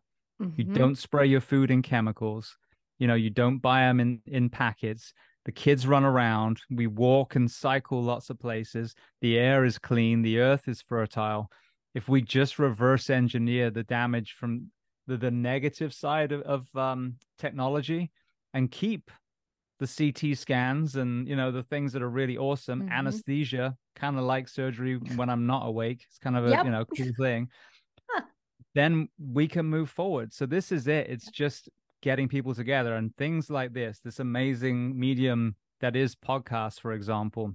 You 0.56 0.64
Mhm. 0.64 0.74
don't 0.74 0.96
spray 0.98 1.26
your 1.26 1.40
food 1.40 1.70
in 1.70 1.82
chemicals. 1.82 2.58
You 2.98 3.06
know, 3.08 3.14
you 3.14 3.30
don't 3.30 3.58
buy 3.60 3.82
them 3.82 4.00
in, 4.00 4.22
in 4.26 4.50
packets. 4.50 5.12
The 5.44 5.52
kids 5.52 5.86
run 5.86 6.04
around. 6.04 6.60
We 6.70 6.86
walk 6.86 7.36
and 7.36 7.50
cycle 7.50 8.02
lots 8.02 8.30
of 8.30 8.38
places. 8.38 8.94
The 9.22 9.38
air 9.38 9.64
is 9.64 9.78
clean. 9.78 10.22
The 10.22 10.40
earth 10.40 10.68
is 10.68 10.82
fertile. 10.82 11.50
If 11.94 12.08
we 12.08 12.22
just 12.22 12.58
reverse 12.58 13.10
engineer 13.10 13.70
the 13.70 13.84
damage 13.84 14.32
from 14.32 14.70
the, 15.06 15.16
the 15.16 15.30
negative 15.30 15.94
side 15.94 16.32
of, 16.32 16.42
of 16.42 16.76
um, 16.76 17.18
technology 17.38 18.12
and 18.54 18.70
keep 18.70 19.10
the 19.78 19.86
CT 19.86 20.34
scans 20.34 20.96
and, 20.96 21.26
you 21.28 21.36
know, 21.36 21.50
the 21.50 21.62
things 21.64 21.92
that 21.92 22.02
are 22.02 22.10
really 22.10 22.36
awesome, 22.38 22.82
Mhm. 22.82 22.88
anesthesia, 22.88 23.76
kind 23.94 24.18
of 24.18 24.24
like 24.24 24.48
surgery 24.48 24.96
when 24.96 25.30
I'm 25.30 25.46
not 25.46 25.66
awake. 25.66 26.04
It's 26.08 26.18
kind 26.18 26.36
of 26.36 26.46
a, 26.46 26.50
Yep. 26.50 26.62
you 26.62 26.70
know, 26.70 26.84
cool 26.84 27.12
thing 27.20 27.50
Huh. 28.10 28.22
then 28.74 29.08
we 29.18 29.48
can 29.48 29.66
move 29.66 29.90
forward. 29.90 30.32
So 30.32 30.46
this 30.46 30.72
is 30.72 30.86
it. 30.86 31.08
It's 31.08 31.30
just 31.30 31.68
getting 32.00 32.28
people 32.28 32.54
together 32.54 32.96
and 32.96 33.14
things 33.16 33.50
like 33.50 33.72
this, 33.72 34.00
this 34.00 34.18
amazing 34.18 34.98
medium 34.98 35.56
that 35.80 35.94
is 35.96 36.14
podcasts, 36.14 36.80
for 36.80 36.92
example, 36.92 37.52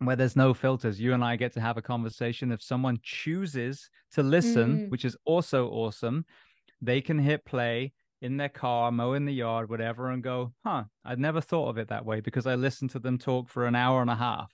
where 0.00 0.16
there's 0.16 0.36
no 0.36 0.54
filters. 0.54 1.00
You 1.00 1.14
and 1.14 1.24
I 1.24 1.36
get 1.36 1.52
to 1.54 1.60
have 1.60 1.76
a 1.78 1.82
conversation. 1.82 2.52
If 2.52 2.62
someone 2.62 3.00
chooses 3.02 3.90
to 4.12 4.22
listen, 4.22 4.82
Mm. 4.82 4.90
which 4.90 5.04
is 5.04 5.16
also 5.24 5.68
awesome, 5.70 6.26
they 6.80 7.00
can 7.00 7.18
hit 7.18 7.44
play 7.46 7.94
in 8.22 8.36
their 8.38 8.50
car, 8.50 8.92
mow 8.92 9.14
in 9.14 9.26
the 9.26 9.34
yard, 9.34 9.70
whatever, 9.70 10.10
and 10.10 10.22
go, 10.22 10.54
huh, 10.64 10.84
I'd 11.04 11.20
never 11.20 11.40
thought 11.40 11.68
of 11.70 11.78
it 11.78 11.88
that 11.88 12.06
way 12.06 12.20
because 12.20 12.46
I 12.46 12.56
listened 12.56 12.90
to 12.92 13.00
them 13.00 13.18
talk 13.18 13.48
for 13.48 13.66
an 13.66 13.76
hour 13.76 14.02
and 14.02 14.10
a 14.10 14.16
half 14.16 14.52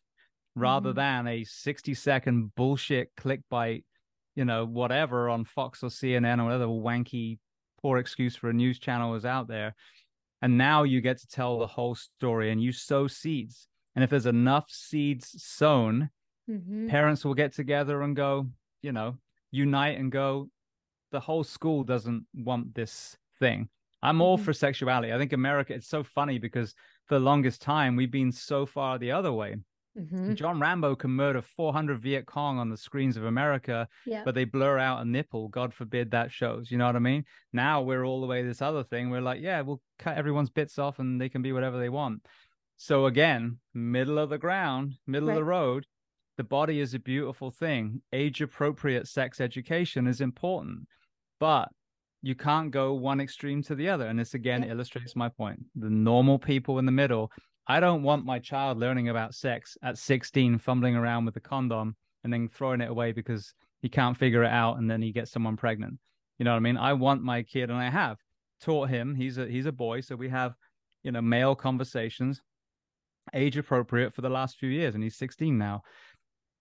rather 0.55 0.93
Mhm. 0.93 0.97
than 0.97 1.27
a 1.27 1.45
60 1.45 1.95
second 1.95 2.55
bullshit 2.55 3.15
clickbait 3.17 3.85
you 4.37 4.45
know, 4.45 4.65
whatever 4.65 5.29
on 5.29 5.45
Fox 5.45 5.81
or 5.85 5.91
CNN 5.91 6.41
or 6.41 6.47
whatever 6.47 6.67
wanky, 6.67 7.39
poor 7.81 7.99
excuse 7.99 8.35
for 8.35 8.51
a 8.51 8.53
news 8.53 8.81
channel 8.81 9.15
is 9.15 9.25
out 9.25 9.47
there. 9.47 9.77
And 10.43 10.59
now 10.59 10.83
you 10.83 11.01
get 11.01 11.19
to 11.19 11.29
tell 11.29 11.61
the 11.61 11.69
whole 11.69 11.95
story 11.95 12.51
and 12.51 12.61
you 12.61 12.73
sow 12.73 13.07
seeds. 13.07 13.69
And 13.95 14.03
if 14.03 14.11
there's 14.11 14.27
enough 14.27 14.69
seeds 14.73 15.41
sown, 15.41 16.11
Mhm. 16.51 16.89
parents 16.89 17.25
will 17.25 17.35
get 17.35 17.53
together 17.53 18.03
and 18.03 18.17
go, 18.17 18.51
you 18.83 18.91
know, 18.91 19.19
unite 19.53 19.99
and 20.01 20.11
go, 20.11 20.51
the 21.13 21.21
whole 21.21 21.45
school 21.45 21.85
doesn't 21.85 22.27
want 22.35 22.75
this 22.75 23.17
thing. 23.39 23.69
I'm 24.03 24.21
all 24.21 24.37
Mhm. 24.37 24.45
for 24.47 24.53
sexuality. 24.53 25.13
I 25.13 25.19
think 25.19 25.33
America, 25.33 25.75
it's 25.75 25.87
so 25.87 26.03
funny 26.03 26.41
because 26.41 26.75
for 27.07 27.15
the 27.15 27.25
longest 27.25 27.63
time, 27.63 27.95
we've 27.95 28.11
been 28.11 28.33
so 28.33 28.67
far 28.67 28.99
the 28.99 29.13
other 29.13 29.33
way. 29.33 29.59
Mhm. 29.97 30.35
John 30.35 30.59
Rambo 30.61 30.97
can 30.97 31.11
murder 31.11 31.41
400 31.41 31.99
Viet 32.01 32.27
Cong 32.27 32.59
on 32.59 32.69
the 32.69 32.77
screens 32.77 33.17
of 33.17 33.25
America, 33.25 33.89
Yeah. 34.07 34.23
but 34.25 34.35
they 34.35 34.45
blur 34.45 34.79
out 34.79 35.03
a 35.03 35.05
nipple. 35.05 35.49
God 35.49 35.73
forbid 35.73 36.11
that 36.11 36.33
shows. 36.33 36.71
You 36.71 36.79
know 36.79 36.87
what 36.87 36.97
I 36.97 37.01
mean? 37.01 37.25
Now 37.53 37.81
we're 37.81 38.05
all 38.05 38.21
the 38.21 38.27
way 38.27 38.43
this 38.43 38.61
other 38.63 38.83
thing. 38.83 39.11
We're 39.11 39.21
like, 39.21 39.41
yeah, 39.41 39.61
we'll 39.61 39.81
cut 39.99 40.17
everyone's 40.17 40.51
bits 40.51 40.79
off 40.79 40.99
and 40.99 41.21
they 41.21 41.29
can 41.29 41.43
be 41.43 41.53
whatever 41.53 41.79
they 41.79 41.89
want. 41.89 42.27
So 42.77 43.07
again, 43.07 43.59
middle 43.73 44.19
of 44.19 44.31
the 44.31 44.39
ground, 44.39 44.95
middle 45.07 45.29
of 45.29 45.37
the 45.37 45.45
road. 45.45 45.87
The 46.37 46.43
body 46.45 46.81
is 46.81 46.95
a 46.95 46.99
beautiful 46.99 47.53
thing. 47.53 48.03
Age 48.13 48.41
appropriate 48.41 49.07
sex 49.07 49.41
education 49.41 50.09
is 50.09 50.21
important, 50.21 50.89
but 51.39 51.69
you 52.23 52.35
can't 52.35 52.73
go 52.73 52.95
one 52.95 53.21
extreme 53.21 53.63
to 53.63 53.77
the 53.77 53.89
other. 53.89 54.09
And 54.09 54.19
this 54.19 54.35
again 54.35 54.65
Yeah. 54.65 54.71
illustrates 54.71 55.15
my 55.15 55.29
point. 55.29 55.61
The 55.77 55.91
normal 55.91 56.41
people 56.41 56.81
in 56.81 56.87
the 56.87 56.91
middle. 56.93 57.31
I 57.67 57.81
don't 57.81 58.03
want 58.03 58.27
my 58.27 58.39
child 58.39 58.79
learning 58.79 59.09
about 59.09 59.35
sex 59.35 59.77
at 59.83 59.99
16, 59.99 60.59
fumbling 60.59 60.97
around 60.97 61.25
with 61.25 61.37
a 61.37 61.41
condom 61.41 61.97
and 62.23 62.33
then 62.33 62.49
throwing 62.49 62.81
it 62.81 62.91
away 62.91 63.13
because 63.13 63.55
he 63.81 63.89
can't 63.89 64.17
figure 64.17 64.43
it 64.45 64.51
out 64.51 64.79
and 64.79 64.91
then 64.91 65.01
he 65.01 65.13
gets 65.13 65.31
someone 65.31 65.57
pregnant. 65.57 65.99
You 66.39 66.45
know 66.45 66.53
what 66.53 66.59
I 66.59 66.61
mean? 66.61 66.77
I 66.77 66.93
want 66.93 67.23
my 67.23 67.43
kid 67.43 67.71
and 67.71 67.79
I 67.79 67.89
have 67.89 68.19
taught 68.61 68.89
him. 68.89 69.15
He's 69.15 69.39
a 69.39 69.47
he's 69.47 69.67
a 69.67 69.73
boy, 69.73 70.01
so 70.01 70.17
we 70.17 70.29
have, 70.29 70.55
you 71.03 71.13
know, 71.13 71.23
male 71.23 71.55
conversations, 71.55 72.41
age 73.33 73.57
appropriate 73.57 74.13
for 74.15 74.23
the 74.23 74.29
last 74.29 74.57
few 74.57 74.69
years, 74.69 74.95
and 74.95 75.03
he's 75.03 75.17
16 75.17 75.57
now. 75.57 75.83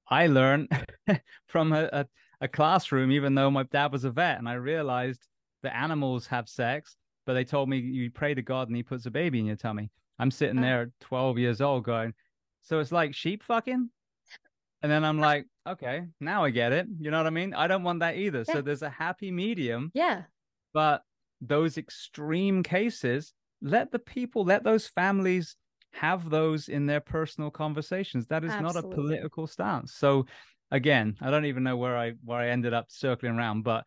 I 0.10 0.28
learned 0.28 0.70
from 1.46 1.74
a, 1.74 1.90
a, 1.92 2.06
a 2.42 2.48
classroom, 2.48 3.12
even 3.12 3.36
though 3.36 3.50
my 3.50 3.64
dad 3.64 3.92
was 3.92 4.04
a 4.04 4.12
vet, 4.12 4.38
and 4.38 4.48
I 4.48 4.54
realized 4.54 5.28
that 5.64 5.76
animals 5.76 6.28
have 6.28 6.48
sex, 6.48 6.98
but 7.26 7.34
they 7.34 7.46
told 7.46 7.70
me 7.70 7.78
you 7.78 8.12
pray 8.12 8.34
to 8.34 8.42
God 8.42 8.68
and 8.68 8.76
he 8.76 8.84
puts 8.84 9.06
a 9.06 9.12
baby 9.12 9.40
in 9.40 9.46
your 9.46 9.56
tummy. 9.56 9.90
I'm 10.20 10.32
sitting 10.32 10.60
Oh. 10.60 10.62
there 10.62 10.82
at 10.84 11.00
12 11.02 11.38
years 11.40 11.62
old 11.62 11.84
going, 11.84 12.14
so 12.62 12.80
it's 12.80 12.92
like 12.92 13.14
sheep 13.16 13.44
fucking? 13.44 13.90
And 14.82 14.92
then 14.92 15.04
I'm 15.06 15.20
like, 15.20 15.46
okay, 15.68 16.04
now 16.20 16.44
I 16.44 16.50
get 16.50 16.72
it. 16.74 16.88
You 17.00 17.10
know 17.12 17.18
what 17.18 17.28
I 17.28 17.32
mean? 17.32 17.54
I 17.54 17.68
don't 17.68 17.84
want 17.84 18.00
that 18.02 18.18
either. 18.18 18.44
Yeah. 18.48 18.54
So 18.56 18.62
there's 18.62 18.82
a 18.82 18.90
happy 18.90 19.32
medium, 19.32 19.92
Yeah. 19.94 20.24
but 20.74 21.04
those 21.42 21.78
extreme 21.78 22.64
cases, 22.64 23.34
let 23.62 23.92
the 23.92 24.00
people, 24.00 24.44
let 24.44 24.64
those 24.64 24.88
families 24.88 25.56
have 25.94 26.30
those 26.30 26.70
in 26.70 26.86
their 26.86 27.00
personal 27.00 27.52
conversations. 27.52 28.28
That 28.28 28.44
is 28.44 28.52
not 28.60 28.76
a 28.76 28.82
political 28.84 29.48
stance. 29.48 29.94
So 29.94 30.26
again, 30.72 31.16
I 31.22 31.30
don't 31.30 31.46
even 31.46 31.64
know 31.64 31.78
where 31.78 31.96
I 31.98 32.14
where 32.24 32.40
I 32.40 32.50
ended 32.50 32.74
up 32.74 32.88
circling 32.90 33.38
around, 33.38 33.64
but 33.64 33.86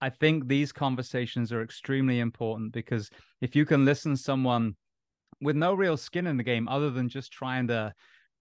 I 0.00 0.10
think 0.10 0.48
these 0.48 0.72
conversations 0.72 1.52
are 1.52 1.62
extremely 1.62 2.18
important 2.18 2.72
because 2.72 3.08
if 3.40 3.56
you 3.56 3.64
can 3.64 3.84
listen 3.84 4.16
someone 4.16 4.76
with 5.40 5.56
no 5.56 5.74
real 5.74 5.96
skin 5.96 6.26
in 6.26 6.36
the 6.36 6.42
game 6.42 6.68
other 6.68 6.90
than 6.90 7.08
just 7.08 7.32
trying 7.32 7.66
to 7.68 7.92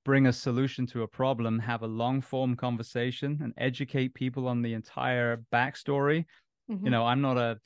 bring 0.03 0.27
a 0.27 0.33
solution 0.33 0.85
to 0.87 1.03
a 1.03 1.07
problem, 1.07 1.59
have 1.59 1.81
a 1.81 1.87
long 1.87 2.21
form 2.21 2.55
conversation 2.55 3.39
and 3.43 3.53
educate 3.57 4.13
people 4.13 4.47
on 4.47 4.61
the 4.61 4.73
entire 4.73 5.37
backstory. 5.51 6.25
Mhm. 6.69 6.85
You 6.85 6.91
know, 6.91 7.05
I'm 7.05 7.21
not 7.21 7.37
a 7.37 7.59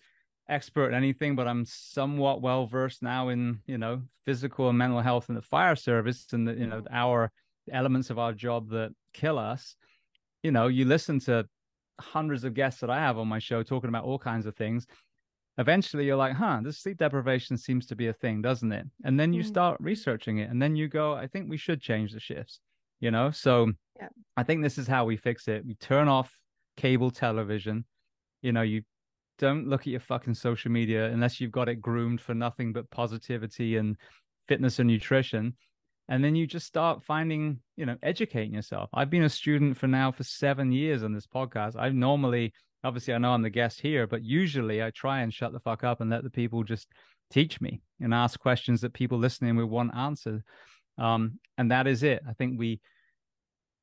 expert 0.50 0.90
in 0.90 0.96
anything, 0.96 1.36
but 1.36 1.48
I'm 1.48 1.66
somewhat 1.66 2.42
well 2.42 2.68
versed 2.68 3.04
now 3.04 3.30
in, 3.30 3.62
you 3.68 3.78
know, 3.78 4.04
physical 4.26 4.70
and 4.70 4.78
mental 4.78 5.02
health 5.02 5.30
in 5.30 5.36
the 5.36 5.42
fire 5.42 5.76
service 5.76 6.28
and 6.34 6.48
the, 6.48 6.56
you 6.56 6.68
know, 6.68 6.84
our 6.92 7.32
elements 7.72 8.10
of 8.10 8.20
our 8.20 8.34
job 8.34 8.70
that 8.70 8.92
kill 9.14 9.40
us. 9.40 9.76
You 10.44 10.52
know, 10.52 10.68
you 10.68 10.86
listen 10.86 11.20
to 11.22 11.48
hundreds 12.00 12.44
of 12.44 12.54
guests 12.54 12.82
that 12.82 12.90
I 12.90 13.00
have 13.00 13.18
on 13.18 13.28
my 13.28 13.40
show 13.40 13.64
talking 13.64 13.90
about 13.90 14.06
all 14.06 14.20
kinds 14.20 14.46
of 14.46 14.56
things. 14.56 14.88
Eventually 15.60 16.06
you're 16.06 16.16
like, 16.16 16.34
huh, 16.34 16.62
this 16.64 16.80
sleep 16.80 16.98
deprivation 16.98 17.56
seems 17.58 17.86
to 17.88 17.96
be 17.96 18.08
a 18.08 18.14
thing, 18.14 18.42
doesn't 18.42 18.72
it? 18.72 18.88
And 19.04 19.20
then 19.20 19.34
you 19.34 19.44
Mhm. 19.44 19.48
start 19.48 19.78
researching 19.80 20.40
it. 20.40 20.50
And 20.50 20.60
then 20.60 20.76
you 20.76 20.88
go, 20.88 21.14
I 21.14 21.28
think 21.28 21.50
we 21.50 21.58
should 21.58 21.82
change 21.82 22.14
the 22.14 22.20
shifts. 22.20 22.60
you 23.02 23.12
know? 23.12 23.32
So 23.32 23.72
yeah. 23.98 24.10
I 24.36 24.44
think 24.44 24.62
this 24.62 24.78
is 24.78 24.86
how 24.86 25.06
we 25.06 25.16
fix 25.16 25.48
it. 25.48 25.66
We 25.66 25.76
turn 25.76 26.10
off 26.10 26.30
cable 26.76 27.12
television. 27.12 27.86
You 28.42 28.52
know, 28.52 28.62
you 28.62 28.82
don't 29.38 29.68
look 29.70 29.82
at 29.82 29.88
your 29.88 30.02
fucking 30.02 30.34
social 30.34 30.70
media 30.70 31.06
unless 31.10 31.40
you've 31.40 31.54
got 31.54 31.70
it 31.70 31.82
groomed 31.82 32.20
for 32.20 32.34
nothing 32.34 32.74
but 32.74 32.90
positivity 32.90 33.78
and 33.78 33.96
fitness 34.50 34.80
and 34.80 34.90
nutrition. 34.90 35.56
And 36.10 36.22
then 36.24 36.36
you 36.36 36.46
just 36.48 36.68
start 36.68 37.04
finding, 37.04 37.62
you 37.78 37.86
know, 37.86 37.96
educating 38.04 38.54
yourself. 38.54 38.90
I've 38.94 39.10
been 39.10 39.24
a 39.24 39.30
student 39.30 39.78
for 39.78 39.88
now 39.88 40.12
for 40.12 40.24
seven 40.24 40.72
years 40.72 41.02
on 41.04 41.14
this 41.14 41.28
podcast. 41.28 41.80
I 41.80 41.88
normally, 41.90 42.52
obviously, 42.84 43.14
I 43.14 43.18
know 43.18 43.32
I'm 43.32 43.42
the 43.42 43.50
guest 43.50 43.82
here, 43.82 44.08
but 44.08 44.24
usually 44.24 44.84
I 44.84 44.92
try 44.92 45.22
and 45.22 45.34
shut 45.34 45.54
the 45.54 45.60
fuck 45.60 45.84
up 45.84 46.02
and 46.02 46.10
let 46.10 46.24
the 46.24 46.30
people 46.30 46.64
just 46.64 46.88
teach 47.30 47.62
me 47.62 47.82
and 48.00 48.14
ask 48.14 48.40
questions 48.40 48.82
that 48.82 48.94
people 48.94 49.18
listening 49.18 49.56
will 49.56 49.68
want 49.68 49.96
answered. 49.96 50.44
Um, 50.98 51.40
and 51.58 51.72
that 51.72 51.88
is 51.88 52.04
it. 52.04 52.22
I 52.28 52.34
think 52.34 52.60
we 52.60 52.82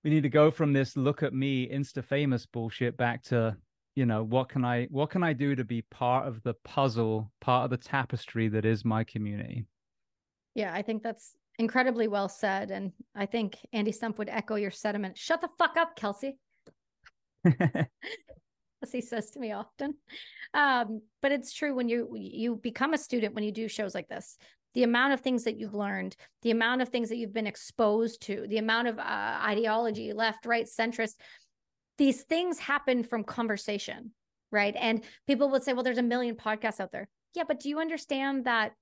we 0.06 0.10
need 0.10 0.22
to 0.22 0.28
go 0.28 0.52
from 0.52 0.72
this 0.72 0.96
look 0.96 1.24
at 1.24 1.34
me 1.34 1.68
insta 1.68 2.04
famous 2.04 2.46
bullshit 2.46 2.96
back 2.96 3.24
to 3.24 3.56
you 3.96 4.06
know 4.06 4.22
what 4.22 4.48
can 4.48 4.64
i 4.64 4.84
what 4.84 5.10
can 5.10 5.24
i 5.24 5.32
do 5.32 5.56
to 5.56 5.64
be 5.64 5.82
part 5.82 6.28
of 6.28 6.40
the 6.44 6.54
puzzle 6.62 7.32
part 7.40 7.64
of 7.64 7.70
the 7.70 7.76
tapestry 7.76 8.46
that 8.46 8.64
is 8.64 8.84
my 8.84 9.02
community 9.02 9.64
yeah 10.54 10.72
i 10.72 10.80
think 10.80 11.02
that's 11.02 11.34
incredibly 11.58 12.06
well 12.06 12.28
said 12.28 12.70
and 12.70 12.92
i 13.16 13.26
think 13.26 13.56
andy 13.72 13.90
stumpf 13.90 14.16
would 14.18 14.28
echo 14.28 14.54
your 14.54 14.70
sentiment 14.70 15.18
shut 15.18 15.40
the 15.40 15.48
fuck 15.58 15.76
up 15.76 15.96
kelsey 15.96 16.38
as 18.82 18.92
he 18.92 19.00
says 19.00 19.30
to 19.30 19.38
me 19.38 19.52
often 19.52 19.94
um, 20.54 21.00
but 21.22 21.32
it's 21.32 21.52
true 21.52 21.74
when 21.74 21.88
you 21.88 22.08
you 22.16 22.56
become 22.56 22.94
a 22.94 22.98
student 22.98 23.34
when 23.34 23.44
you 23.44 23.52
do 23.52 23.68
shows 23.68 23.94
like 23.94 24.08
this 24.08 24.38
the 24.76 24.82
amount 24.82 25.14
of 25.14 25.20
things 25.20 25.44
that 25.44 25.58
you've 25.58 25.72
learned, 25.72 26.14
the 26.42 26.50
amount 26.50 26.82
of 26.82 26.90
things 26.90 27.08
that 27.08 27.16
you've 27.16 27.32
been 27.32 27.46
exposed 27.46 28.20
to, 28.20 28.46
the 28.46 28.58
amount 28.58 28.86
of 28.86 28.98
uh, 28.98 29.38
ideology, 29.42 30.12
left, 30.12 30.44
right, 30.44 30.66
centrist, 30.66 31.14
these 31.96 32.24
things 32.24 32.58
happen 32.58 33.02
from 33.02 33.24
conversation, 33.24 34.10
right? 34.52 34.76
And 34.78 35.02
people 35.26 35.48
would 35.48 35.64
say, 35.64 35.72
well, 35.72 35.82
there's 35.82 35.96
a 35.96 36.02
million 36.02 36.36
podcasts 36.36 36.78
out 36.78 36.92
there. 36.92 37.08
Yeah, 37.34 37.44
but 37.48 37.60
do 37.60 37.70
you 37.70 37.80
understand 37.80 38.44
that 38.44 38.72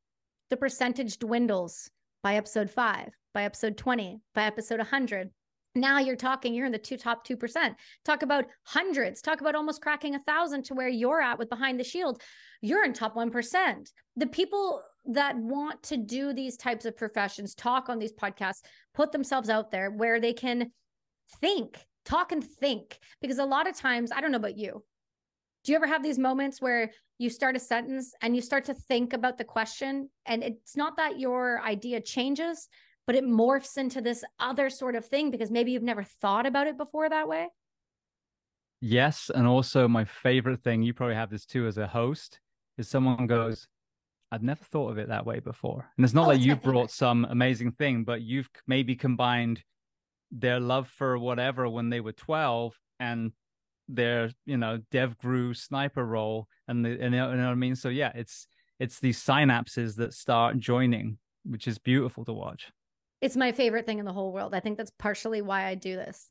the 0.50 0.56
percentage 0.56 1.18
dwindles 1.20 1.88
by 2.24 2.34
episode 2.34 2.70
five, 2.70 3.10
by 3.32 3.44
episode 3.44 3.76
20, 3.76 4.20
by 4.34 4.46
episode 4.46 4.78
100? 4.78 5.30
Now 5.74 5.98
you're 5.98 6.14
talking, 6.14 6.54
you're 6.54 6.66
in 6.66 6.72
the 6.72 6.78
two 6.78 6.96
top 6.96 7.26
2%. 7.26 7.74
Talk 8.04 8.22
about 8.22 8.46
hundreds, 8.62 9.20
talk 9.20 9.40
about 9.40 9.56
almost 9.56 9.82
cracking 9.82 10.14
a 10.14 10.20
thousand 10.20 10.64
to 10.66 10.74
where 10.74 10.88
you're 10.88 11.20
at 11.20 11.38
with 11.38 11.48
Behind 11.48 11.80
the 11.80 11.84
Shield. 11.84 12.22
You're 12.60 12.84
in 12.84 12.92
top 12.92 13.16
1%. 13.16 13.90
The 14.16 14.26
people 14.26 14.82
that 15.06 15.36
want 15.36 15.82
to 15.84 15.96
do 15.96 16.32
these 16.32 16.56
types 16.56 16.84
of 16.84 16.96
professions, 16.96 17.54
talk 17.54 17.88
on 17.88 17.98
these 17.98 18.12
podcasts, 18.12 18.62
put 18.94 19.10
themselves 19.10 19.48
out 19.48 19.70
there 19.72 19.90
where 19.90 20.20
they 20.20 20.32
can 20.32 20.70
think, 21.40 21.76
talk 22.04 22.30
and 22.30 22.44
think. 22.44 22.98
Because 23.20 23.38
a 23.38 23.44
lot 23.44 23.68
of 23.68 23.76
times, 23.76 24.12
I 24.12 24.20
don't 24.20 24.30
know 24.30 24.38
about 24.38 24.56
you. 24.56 24.84
Do 25.64 25.72
you 25.72 25.76
ever 25.76 25.86
have 25.86 26.02
these 26.02 26.18
moments 26.18 26.60
where 26.60 26.90
you 27.18 27.30
start 27.30 27.56
a 27.56 27.60
sentence 27.60 28.12
and 28.22 28.36
you 28.36 28.42
start 28.42 28.66
to 28.66 28.74
think 28.74 29.12
about 29.12 29.38
the 29.38 29.44
question? 29.44 30.08
And 30.26 30.42
it's 30.44 30.76
not 30.76 30.98
that 30.98 31.18
your 31.18 31.60
idea 31.62 32.00
changes, 32.00 32.68
but 33.06 33.16
it 33.16 33.24
morphs 33.24 33.76
into 33.76 34.00
this 34.00 34.24
other 34.38 34.70
sort 34.70 34.94
of 34.94 35.04
thing 35.06 35.30
because 35.30 35.50
maybe 35.50 35.72
you've 35.72 35.82
never 35.82 36.04
thought 36.04 36.46
about 36.46 36.66
it 36.66 36.76
before 36.76 37.08
that 37.08 37.28
way. 37.28 37.48
Yes. 38.80 39.30
And 39.34 39.46
also, 39.46 39.88
my 39.88 40.04
favorite 40.04 40.62
thing, 40.62 40.82
you 40.82 40.92
probably 40.92 41.14
have 41.14 41.30
this 41.30 41.46
too 41.46 41.66
as 41.66 41.78
a 41.78 41.86
host, 41.86 42.40
is 42.76 42.88
someone 42.88 43.26
goes, 43.26 43.66
I've 44.30 44.42
never 44.42 44.64
thought 44.64 44.90
of 44.90 44.98
it 44.98 45.08
that 45.08 45.24
way 45.24 45.40
before. 45.40 45.90
And 45.96 46.04
it's 46.04 46.14
not 46.14 46.26
oh, 46.28 46.32
that 46.32 46.40
you 46.40 46.56
brought 46.56 46.90
some 46.90 47.24
amazing 47.28 47.72
thing, 47.72 48.04
but 48.04 48.20
you've 48.22 48.50
maybe 48.66 48.96
combined 48.96 49.62
their 50.30 50.60
love 50.60 50.88
for 50.88 51.18
whatever 51.18 51.68
when 51.68 51.88
they 51.88 52.00
were 52.00 52.12
12 52.12 52.74
and 53.00 53.32
their, 53.88 54.30
you 54.44 54.56
know, 54.56 54.80
DevGru 54.92 55.56
sniper 55.56 56.04
role. 56.04 56.48
And, 56.68 56.84
the, 56.84 56.90
and 56.90 57.14
you 57.14 57.20
know 57.20 57.28
what 57.28 57.38
I 57.38 57.54
mean? 57.54 57.76
So 57.76 57.90
yeah, 57.90 58.12
it's, 58.14 58.46
it's 58.80 58.98
these 58.98 59.22
synapses 59.22 59.96
that 59.96 60.14
start 60.14 60.58
joining, 60.58 61.18
which 61.44 61.68
is 61.68 61.78
beautiful 61.78 62.24
to 62.24 62.32
watch. 62.32 62.72
It's 63.24 63.38
my 63.38 63.52
favorite 63.52 63.86
thing 63.86 64.00
in 64.00 64.04
the 64.04 64.12
whole 64.12 64.34
world. 64.34 64.54
I 64.54 64.60
think 64.60 64.76
that's 64.76 64.92
partially 64.98 65.40
why 65.40 65.64
I 65.64 65.76
do 65.76 65.96
this 65.96 66.28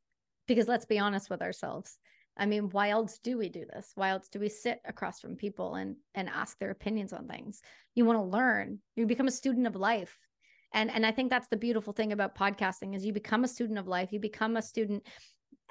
because 0.47 0.67
let's 0.67 0.85
be 0.85 0.99
honest 0.99 1.27
with 1.27 1.41
ourselves. 1.41 1.97
I 2.37 2.45
mean, 2.45 2.69
why 2.69 2.91
else 2.91 3.17
do 3.17 3.35
we 3.35 3.49
do 3.49 3.65
this? 3.65 3.93
Why 3.95 4.09
else 4.09 4.29
do 4.29 4.39
we 4.39 4.47
sit 4.47 4.79
across 4.85 5.19
from 5.19 5.35
people 5.35 5.73
and 5.73 5.95
and 6.13 6.29
ask 6.29 6.59
their 6.59 6.69
opinions 6.69 7.11
on 7.11 7.27
things? 7.27 7.63
You 7.95 8.05
want 8.05 8.19
to 8.19 8.37
learn. 8.37 8.77
You 8.95 9.07
become 9.07 9.27
a 9.27 9.31
student 9.31 9.65
of 9.65 9.75
life. 9.75 10.15
And 10.71 10.91
and 10.91 11.03
I 11.03 11.11
think 11.11 11.31
that's 11.31 11.47
the 11.47 11.57
beautiful 11.57 11.93
thing 11.93 12.13
about 12.13 12.37
podcasting 12.37 12.95
is 12.95 13.03
you 13.03 13.11
become 13.11 13.43
a 13.43 13.47
student 13.47 13.79
of 13.79 13.87
life. 13.87 14.13
You 14.13 14.19
become 14.19 14.55
a 14.55 14.61
student 14.61 15.01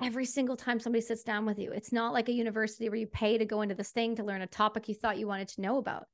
every 0.03 0.25
single 0.25 0.57
time 0.57 0.81
somebody 0.81 1.03
sits 1.03 1.23
down 1.23 1.47
with 1.47 1.61
you. 1.61 1.71
It's 1.71 1.93
not 1.93 2.13
like 2.13 2.31
a 2.31 2.33
university 2.33 2.89
where 2.89 2.99
you 2.99 3.07
pay 3.07 3.39
to 3.39 3.45
go 3.45 3.63
into 3.63 3.77
this 3.77 3.93
thing 3.93 4.17
to 4.17 4.25
learn 4.25 4.43
a 4.43 4.49
topic 4.49 4.89
you 4.89 4.97
thought 4.97 5.19
you 5.21 5.29
wanted 5.29 5.47
to 5.51 5.61
know 5.61 5.79
about. 5.79 6.07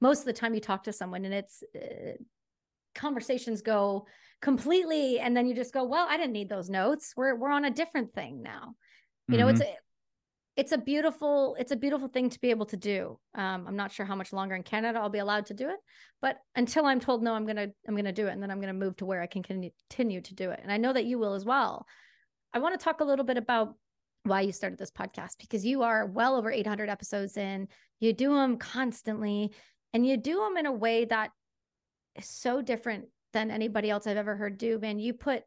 Most 0.00 0.20
of 0.20 0.24
the 0.24 0.32
time 0.32 0.54
you 0.54 0.62
talk 0.62 0.84
to 0.84 0.94
someone 0.94 1.26
and 1.26 1.34
it's 1.34 1.62
uh, 1.74 2.16
conversations 2.94 3.60
go 3.60 4.06
completely 4.42 5.18
and 5.18 5.36
then 5.36 5.46
you 5.46 5.54
just 5.54 5.72
go, 5.72 5.84
"Well, 5.84 6.06
I 6.08 6.16
didn't 6.16 6.32
need 6.32 6.48
those 6.48 6.70
notes. 6.70 7.14
We're 7.16 7.34
we're 7.34 7.50
on 7.50 7.64
a 7.64 7.70
different 7.70 8.14
thing 8.14 8.42
now." 8.42 8.74
You 9.28 9.38
know, 9.38 9.46
mm-hmm. 9.46 9.60
it's 9.62 9.70
it's 10.56 10.72
a 10.72 10.78
beautiful 10.78 11.54
it's 11.58 11.72
a 11.72 11.76
beautiful 11.76 12.08
thing 12.08 12.30
to 12.30 12.40
be 12.40 12.50
able 12.50 12.66
to 12.66 12.76
do 12.76 13.18
um, 13.34 13.66
i'm 13.68 13.76
not 13.76 13.92
sure 13.92 14.06
how 14.06 14.16
much 14.16 14.32
longer 14.32 14.54
in 14.54 14.62
canada 14.62 14.98
i'll 14.98 15.08
be 15.08 15.18
allowed 15.18 15.46
to 15.46 15.54
do 15.54 15.68
it 15.68 15.76
but 16.20 16.38
until 16.56 16.86
i'm 16.86 16.98
told 16.98 17.22
no 17.22 17.34
i'm 17.34 17.46
gonna 17.46 17.68
i'm 17.86 17.94
gonna 17.94 18.12
do 18.12 18.26
it 18.26 18.32
and 18.32 18.42
then 18.42 18.50
i'm 18.50 18.60
gonna 18.60 18.72
move 18.72 18.96
to 18.96 19.04
where 19.04 19.22
i 19.22 19.26
can 19.26 19.42
continue 19.42 20.20
to 20.20 20.34
do 20.34 20.50
it 20.50 20.60
and 20.62 20.72
i 20.72 20.76
know 20.76 20.92
that 20.92 21.04
you 21.04 21.18
will 21.18 21.34
as 21.34 21.44
well 21.44 21.86
i 22.54 22.58
want 22.58 22.78
to 22.78 22.82
talk 22.82 23.00
a 23.00 23.04
little 23.04 23.24
bit 23.24 23.36
about 23.36 23.74
why 24.24 24.40
you 24.40 24.50
started 24.50 24.78
this 24.78 24.90
podcast 24.90 25.36
because 25.38 25.64
you 25.64 25.82
are 25.82 26.06
well 26.06 26.34
over 26.34 26.50
800 26.50 26.88
episodes 26.88 27.36
in 27.36 27.68
you 28.00 28.12
do 28.12 28.34
them 28.34 28.56
constantly 28.56 29.52
and 29.92 30.06
you 30.06 30.16
do 30.16 30.36
them 30.36 30.56
in 30.56 30.66
a 30.66 30.72
way 30.72 31.04
that 31.04 31.30
is 32.16 32.28
so 32.28 32.60
different 32.62 33.06
than 33.36 33.50
anybody 33.50 33.90
else 33.90 34.06
i've 34.06 34.16
ever 34.16 34.36
heard 34.36 34.56
do 34.56 34.78
man 34.78 34.98
you 34.98 35.12
put 35.12 35.42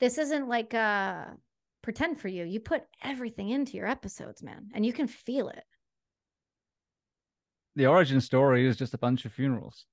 this 0.00 0.18
isn't 0.18 0.48
like 0.48 0.74
a 0.74 1.36
pretend 1.82 2.20
for 2.20 2.28
you. 2.28 2.44
You 2.44 2.60
put 2.60 2.82
everything 3.02 3.50
into 3.50 3.76
your 3.76 3.86
episodes, 3.86 4.42
man, 4.42 4.68
and 4.74 4.84
you 4.84 4.92
can 4.92 5.06
feel 5.06 5.48
it. 5.48 5.64
The 7.76 7.86
origin 7.86 8.20
story 8.20 8.66
is 8.66 8.76
just 8.76 8.94
a 8.94 8.98
bunch 8.98 9.24
of 9.24 9.32
funerals. 9.32 9.86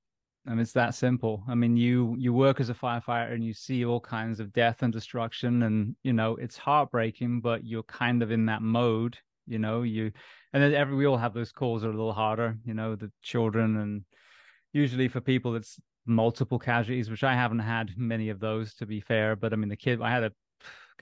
I 0.48 0.52
mean, 0.52 0.60
it's 0.60 0.74
that 0.74 0.94
simple. 0.94 1.44
I 1.48 1.56
mean, 1.56 1.76
you 1.76 2.16
you 2.20 2.34
work 2.34 2.60
as 2.60 2.70
a 2.70 2.74
firefighter 2.74 3.34
and 3.34 3.44
you 3.44 3.54
see 3.54 3.86
all 3.86 4.00
kinds 4.00 4.40
of 4.40 4.54
death 4.54 4.84
and 4.84 4.94
destruction, 4.94 5.64
and 5.64 5.96
you 6.04 6.14
know 6.14 6.36
it's 6.36 6.58
heartbreaking, 6.58 7.42
but 7.42 7.64
you're 7.64 7.84
kind 7.84 8.22
of 8.22 8.32
in 8.32 8.46
that 8.48 8.62
mode. 8.62 9.18
You 9.48 9.60
know, 9.60 9.84
you 9.84 10.12
and 10.54 10.62
then 10.62 10.74
every 10.74 10.96
we 10.96 11.06
all 11.06 11.18
have 11.18 11.34
those 11.34 11.52
calls 11.52 11.82
that 11.82 11.88
are 11.88 11.92
a 11.92 11.96
little 11.96 12.14
harder. 12.14 12.58
You 12.66 12.74
know, 12.74 12.96
the 12.96 13.12
children 13.22 13.78
and 13.78 14.04
usually 14.74 15.08
for 15.08 15.22
people 15.22 15.56
it's 15.56 15.80
multiple 16.06 16.60
casualties, 16.60 17.10
which 17.10 17.24
I 17.24 17.34
haven't 17.34 17.60
had 17.60 17.98
many 17.98 18.30
of 18.30 18.40
those 18.40 18.74
to 18.76 18.86
be 18.86 19.00
fair. 19.00 19.36
But 19.36 19.54
I 19.54 19.56
mean, 19.56 19.70
the 19.70 19.76
kid 19.76 20.02
I 20.02 20.12
had 20.12 20.24
a 20.24 20.32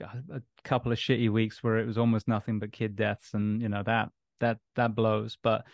a 0.32 0.42
couple 0.64 0.92
of 0.92 0.98
shitty 0.98 1.30
weeks 1.30 1.62
where 1.62 1.78
it 1.78 1.86
was 1.86 1.98
almost 1.98 2.28
nothing 2.28 2.58
but 2.58 2.72
kid 2.72 2.96
deaths, 2.96 3.34
and 3.34 3.60
you 3.60 3.68
know 3.68 3.82
that 3.84 4.08
that 4.40 4.58
that 4.76 4.94
blows. 4.94 5.38
But 5.42 5.64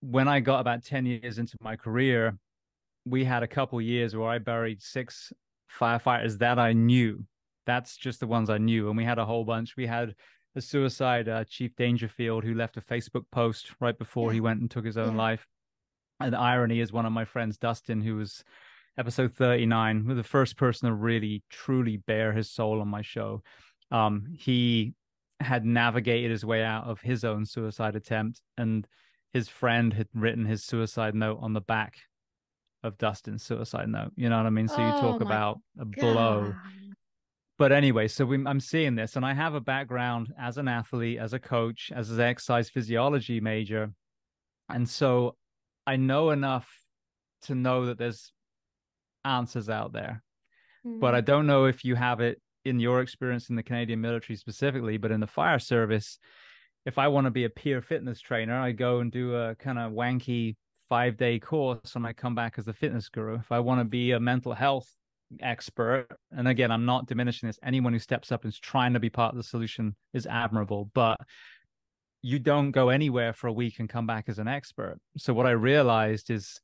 when 0.00 0.28
I 0.28 0.40
got 0.40 0.60
about 0.60 0.84
ten 0.84 1.06
years 1.06 1.38
into 1.38 1.56
my 1.60 1.76
career, 1.76 2.38
we 3.04 3.24
had 3.24 3.42
a 3.42 3.48
couple 3.48 3.80
years 3.80 4.16
where 4.16 4.28
I 4.28 4.38
buried 4.38 4.82
six 4.82 5.32
firefighters 5.78 6.38
that 6.38 6.58
I 6.58 6.72
knew. 6.72 7.24
That's 7.66 7.96
just 7.96 8.20
the 8.20 8.26
ones 8.26 8.50
I 8.50 8.58
knew, 8.58 8.88
and 8.88 8.96
we 8.96 9.04
had 9.04 9.18
a 9.18 9.24
whole 9.24 9.44
bunch. 9.44 9.76
We 9.76 9.86
had 9.86 10.14
a 10.54 10.60
suicide, 10.60 11.28
uh, 11.28 11.44
Chief 11.44 11.74
Dangerfield, 11.76 12.44
who 12.44 12.54
left 12.54 12.76
a 12.76 12.80
Facebook 12.80 13.24
post 13.30 13.72
right 13.80 13.96
before 13.96 14.30
yeah. 14.30 14.34
he 14.34 14.40
went 14.40 14.60
and 14.60 14.70
took 14.70 14.84
his 14.84 14.96
own 14.96 15.12
yeah. 15.12 15.22
life. 15.22 15.46
And 16.20 16.32
the 16.32 16.38
irony 16.38 16.80
is, 16.80 16.92
one 16.92 17.06
of 17.06 17.12
my 17.12 17.24
friends, 17.24 17.58
Dustin, 17.58 18.00
who 18.00 18.16
was 18.16 18.42
episode 18.98 19.34
39, 19.34 20.16
the 20.16 20.22
first 20.22 20.56
person 20.56 20.88
to 20.88 20.94
really 20.94 21.42
truly 21.50 21.98
bare 21.98 22.32
his 22.32 22.50
soul 22.50 22.80
on 22.80 22.88
my 22.88 23.02
show. 23.02 23.42
Um, 23.90 24.26
he 24.36 24.94
had 25.40 25.64
navigated 25.64 26.30
his 26.30 26.44
way 26.44 26.64
out 26.64 26.84
of 26.84 27.00
his 27.00 27.24
own 27.24 27.44
suicide 27.44 27.96
attempt, 27.96 28.40
and 28.56 28.86
his 29.32 29.48
friend 29.48 29.92
had 29.92 30.08
written 30.14 30.46
his 30.46 30.64
suicide 30.64 31.14
note 31.14 31.38
on 31.42 31.52
the 31.52 31.60
back 31.60 31.98
of 32.82 32.96
Dustin's 32.96 33.42
suicide 33.42 33.88
note. 33.88 34.12
You 34.16 34.30
know 34.30 34.38
what 34.38 34.46
I 34.46 34.50
mean? 34.50 34.68
So 34.68 34.78
you 34.78 34.92
oh 34.94 35.00
talk 35.00 35.20
about 35.20 35.60
a 35.78 35.84
God. 35.84 36.00
blow. 36.00 36.54
But 37.58 37.72
anyway, 37.72 38.08
so 38.08 38.24
we, 38.24 38.42
I'm 38.46 38.60
seeing 38.60 38.94
this, 38.94 39.16
and 39.16 39.24
I 39.24 39.34
have 39.34 39.54
a 39.54 39.60
background 39.60 40.32
as 40.38 40.58
an 40.58 40.68
athlete, 40.68 41.18
as 41.18 41.32
a 41.32 41.38
coach, 41.38 41.90
as 41.94 42.10
an 42.10 42.20
exercise 42.20 42.68
physiology 42.68 43.40
major, 43.40 43.92
and 44.68 44.88
so 44.88 45.36
I 45.86 45.96
know 45.96 46.30
enough 46.30 46.68
to 47.42 47.54
know 47.54 47.86
that 47.86 47.98
there's 47.98 48.32
answers 49.24 49.68
out 49.68 49.92
there. 49.92 50.22
Mm-hmm. 50.86 51.00
But 51.00 51.14
I 51.14 51.20
mm. 51.20 51.26
don't 51.26 51.46
know 51.46 51.66
if 51.66 51.84
you 51.84 51.94
have 51.94 52.20
it 52.20 52.40
in 52.64 52.80
your 52.80 53.00
experience 53.00 53.48
in 53.48 53.56
the 53.56 53.62
Canadian 53.62 54.00
military 54.00 54.36
specifically, 54.36 54.96
but 54.96 55.10
in 55.10 55.20
the 55.20 55.26
fire 55.26 55.58
service, 55.58 56.18
if 56.84 56.98
I 56.98 57.08
want 57.08 57.26
to 57.26 57.30
be 57.30 57.44
a 57.44 57.50
peer 57.50 57.80
fitness 57.82 58.20
trainer, 58.20 58.58
I 58.58 58.72
go 58.72 59.00
and 59.00 59.10
do 59.10 59.34
a 59.34 59.54
kind 59.56 59.78
of 59.78 59.92
wanky 59.92 60.56
five 60.88 61.16
day 61.16 61.38
course 61.38 61.96
and 61.96 62.06
I 62.06 62.12
come 62.12 62.34
back 62.34 62.54
as 62.58 62.68
a 62.68 62.72
fitness 62.72 63.08
guru. 63.08 63.36
If 63.36 63.50
I 63.50 63.60
want 63.60 63.80
to 63.80 63.84
be 63.84 64.12
a 64.12 64.20
mental 64.20 64.52
health 64.52 64.88
expert. 65.40 66.08
And 66.30 66.48
again, 66.48 66.70
I'm 66.70 66.84
not 66.84 67.06
diminishing 67.06 67.48
this. 67.48 67.58
Anyone 67.62 67.92
who 67.92 67.98
steps 67.98 68.32
up 68.32 68.44
and 68.44 68.52
is 68.52 68.58
trying 68.58 68.94
to 68.94 69.00
be 69.00 69.10
part 69.10 69.32
of 69.32 69.36
the 69.36 69.42
solution 69.42 69.96
is 70.12 70.26
admirable, 70.26 70.90
but 70.94 71.18
you 72.26 72.40
don't 72.40 72.72
go 72.72 72.88
anywhere 72.88 73.32
for 73.32 73.46
a 73.46 73.52
week 73.52 73.78
and 73.78 73.88
come 73.88 74.04
back 74.04 74.28
as 74.28 74.40
an 74.40 74.48
expert. 74.48 74.98
So 75.16 75.32
what 75.32 75.46
I 75.46 75.52
realized 75.52 76.28
is, 76.28 76.60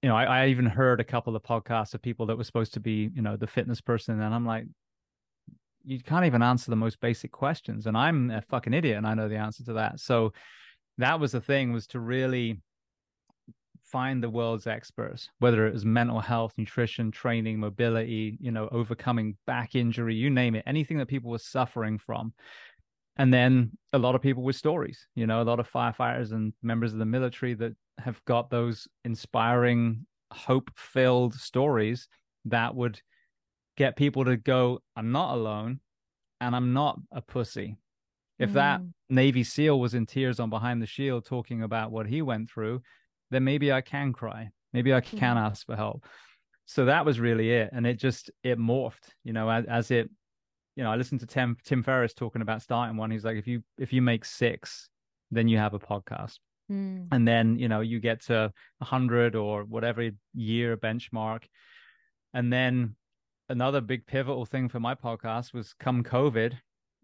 you 0.00 0.08
know, 0.08 0.16
I, 0.16 0.24
I 0.24 0.46
even 0.46 0.64
heard 0.64 1.00
a 1.00 1.04
couple 1.04 1.36
of 1.36 1.42
podcasts 1.42 1.92
of 1.92 2.00
people 2.00 2.24
that 2.24 2.38
were 2.38 2.44
supposed 2.44 2.72
to 2.74 2.80
be, 2.80 3.10
you 3.14 3.20
know, 3.20 3.36
the 3.36 3.46
fitness 3.46 3.82
person, 3.82 4.22
and 4.22 4.34
I'm 4.34 4.46
like, 4.46 4.64
you 5.84 6.00
can't 6.00 6.24
even 6.24 6.40
answer 6.40 6.70
the 6.70 6.76
most 6.76 6.98
basic 6.98 7.30
questions, 7.30 7.86
and 7.86 7.94
I'm 7.94 8.30
a 8.30 8.40
fucking 8.40 8.72
idiot, 8.72 8.96
and 8.96 9.06
I 9.06 9.12
know 9.12 9.28
the 9.28 9.36
answer 9.36 9.64
to 9.64 9.74
that. 9.74 10.00
So 10.00 10.32
that 10.96 11.20
was 11.20 11.32
the 11.32 11.42
thing 11.42 11.74
was 11.74 11.86
to 11.88 12.00
really 12.00 12.62
find 13.82 14.22
the 14.22 14.30
world's 14.30 14.66
experts, 14.66 15.28
whether 15.40 15.66
it 15.66 15.74
was 15.74 15.84
mental 15.84 16.20
health, 16.20 16.54
nutrition, 16.56 17.10
training, 17.10 17.60
mobility, 17.60 18.38
you 18.40 18.50
know, 18.50 18.66
overcoming 18.72 19.36
back 19.46 19.74
injury, 19.74 20.14
you 20.14 20.30
name 20.30 20.54
it, 20.54 20.64
anything 20.66 20.96
that 20.96 21.06
people 21.06 21.30
were 21.30 21.38
suffering 21.38 21.98
from. 21.98 22.32
And 23.18 23.32
then 23.32 23.72
a 23.92 23.98
lot 23.98 24.14
of 24.14 24.20
people 24.20 24.42
with 24.42 24.56
stories, 24.56 25.06
you 25.14 25.26
know, 25.26 25.40
a 25.40 25.44
lot 25.44 25.60
of 25.60 25.70
firefighters 25.70 26.32
and 26.32 26.52
members 26.62 26.92
of 26.92 26.98
the 26.98 27.06
military 27.06 27.54
that 27.54 27.74
have 27.98 28.22
got 28.26 28.50
those 28.50 28.86
inspiring, 29.04 30.06
hope 30.32 30.70
filled 30.76 31.34
stories 31.34 32.08
that 32.44 32.74
would 32.74 33.00
get 33.76 33.96
people 33.96 34.24
to 34.26 34.36
go, 34.36 34.80
I'm 34.96 35.12
not 35.12 35.34
alone 35.34 35.80
and 36.40 36.54
I'm 36.54 36.72
not 36.72 36.98
a 37.10 37.22
pussy. 37.22 37.78
If 38.38 38.50
mm. 38.50 38.54
that 38.54 38.82
Navy 39.08 39.44
SEAL 39.44 39.80
was 39.80 39.94
in 39.94 40.04
tears 40.04 40.38
on 40.38 40.50
behind 40.50 40.82
the 40.82 40.86
shield 40.86 41.24
talking 41.24 41.62
about 41.62 41.90
what 41.90 42.06
he 42.06 42.20
went 42.20 42.50
through, 42.50 42.82
then 43.30 43.44
maybe 43.44 43.72
I 43.72 43.80
can 43.80 44.12
cry. 44.12 44.50
Maybe 44.72 44.92
I 44.92 45.00
can 45.00 45.18
mm-hmm. 45.18 45.38
ask 45.38 45.64
for 45.64 45.74
help. 45.74 46.04
So 46.66 46.84
that 46.84 47.06
was 47.06 47.18
really 47.18 47.50
it. 47.50 47.70
And 47.72 47.86
it 47.86 47.98
just, 47.98 48.30
it 48.42 48.58
morphed, 48.58 49.08
you 49.24 49.32
know, 49.32 49.48
as, 49.48 49.64
as 49.66 49.90
it, 49.90 50.10
you 50.76 50.84
know, 50.84 50.90
I 50.90 50.96
listened 50.96 51.20
to 51.20 51.26
Tim, 51.26 51.56
Tim 51.64 51.82
Ferriss 51.82 52.14
talking 52.14 52.42
about 52.42 52.62
starting 52.62 52.96
one. 52.96 53.10
He's 53.10 53.24
like, 53.24 53.36
if 53.36 53.46
you, 53.46 53.62
if 53.78 53.92
you 53.92 54.02
make 54.02 54.24
six, 54.24 54.88
then 55.30 55.48
you 55.48 55.58
have 55.58 55.74
a 55.74 55.78
podcast. 55.78 56.38
Mm. 56.70 57.08
And 57.12 57.26
then, 57.26 57.58
you 57.58 57.68
know, 57.68 57.80
you 57.80 57.98
get 57.98 58.22
to 58.26 58.52
a 58.80 58.84
hundred 58.84 59.34
or 59.34 59.64
whatever 59.64 60.10
year 60.34 60.76
benchmark. 60.76 61.44
And 62.34 62.52
then 62.52 62.94
another 63.48 63.80
big 63.80 64.06
pivotal 64.06 64.44
thing 64.44 64.68
for 64.68 64.80
my 64.80 64.94
podcast 64.94 65.54
was 65.54 65.74
come 65.80 66.02
COVID, 66.04 66.52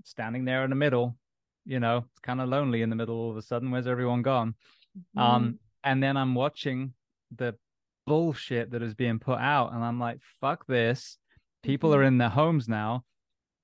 standing 0.05 0.45
there 0.45 0.65
in 0.65 0.71
the 0.71 0.77
middle, 0.77 1.17
you 1.65 1.81
know, 1.81 1.99
it's 1.99 2.21
kind 2.21 2.41
of 2.41 2.49
lonely 2.49 2.83
in 2.83 2.91
the 2.91 2.97
middle 2.97 3.17
all 3.17 3.31
of 3.31 3.37
a 3.37 3.43
sudden. 3.43 3.71
Where's 3.71 3.87
everyone 3.87 4.23
gone? 4.23 4.55
Mm. 5.17 5.23
Um, 5.23 5.59
and 5.85 6.03
then 6.03 6.17
I'm 6.17 6.35
watching 6.35 6.93
the 7.35 7.55
bullshit 8.07 8.73
that 8.73 8.83
is 8.83 8.95
being 8.95 9.19
put 9.19 9.39
out, 9.39 9.73
and 9.73 9.83
I'm 9.83 9.99
like, 9.99 10.19
fuck 10.41 10.67
this. 10.67 11.19
People 11.63 11.91
mm-hmm. 11.91 12.01
are 12.01 12.03
in 12.05 12.19
their 12.19 12.29
homes 12.29 12.69
now. 12.69 13.05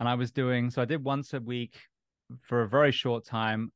And 0.00 0.08
I 0.08 0.14
was 0.14 0.30
doing 0.30 0.70
so 0.70 0.82
I 0.82 0.84
did 0.84 1.02
once 1.02 1.34
a 1.34 1.40
week 1.40 1.78
for 2.42 2.62
a 2.62 2.68
very 2.68 2.92
short 2.92 3.24
time. 3.24 3.72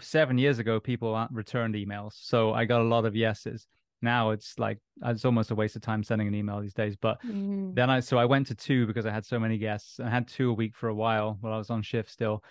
Seven 0.00 0.38
years 0.38 0.60
ago, 0.60 0.78
people 0.78 1.26
returned 1.32 1.74
emails. 1.74 2.12
So 2.14 2.52
I 2.52 2.64
got 2.64 2.80
a 2.80 2.84
lot 2.84 3.04
of 3.04 3.16
yeses. 3.16 3.66
Now 4.02 4.30
it's 4.30 4.58
like 4.58 4.78
it's 5.04 5.24
almost 5.24 5.50
a 5.50 5.54
waste 5.54 5.76
of 5.76 5.82
time 5.82 6.02
sending 6.02 6.28
an 6.28 6.34
email 6.34 6.60
these 6.60 6.74
days. 6.74 6.96
But 6.96 7.20
mm. 7.22 7.74
then 7.74 7.90
I 7.90 8.00
so 8.00 8.18
I 8.18 8.24
went 8.24 8.46
to 8.48 8.54
two 8.54 8.86
because 8.86 9.06
I 9.06 9.10
had 9.10 9.26
so 9.26 9.38
many 9.38 9.58
guests. 9.58 10.00
I 10.00 10.08
had 10.08 10.28
two 10.28 10.50
a 10.50 10.54
week 10.54 10.74
for 10.76 10.88
a 10.88 10.94
while 10.94 11.36
while 11.40 11.52
I 11.52 11.58
was 11.58 11.70
on 11.70 11.82
shift 11.82 12.10
still. 12.10 12.42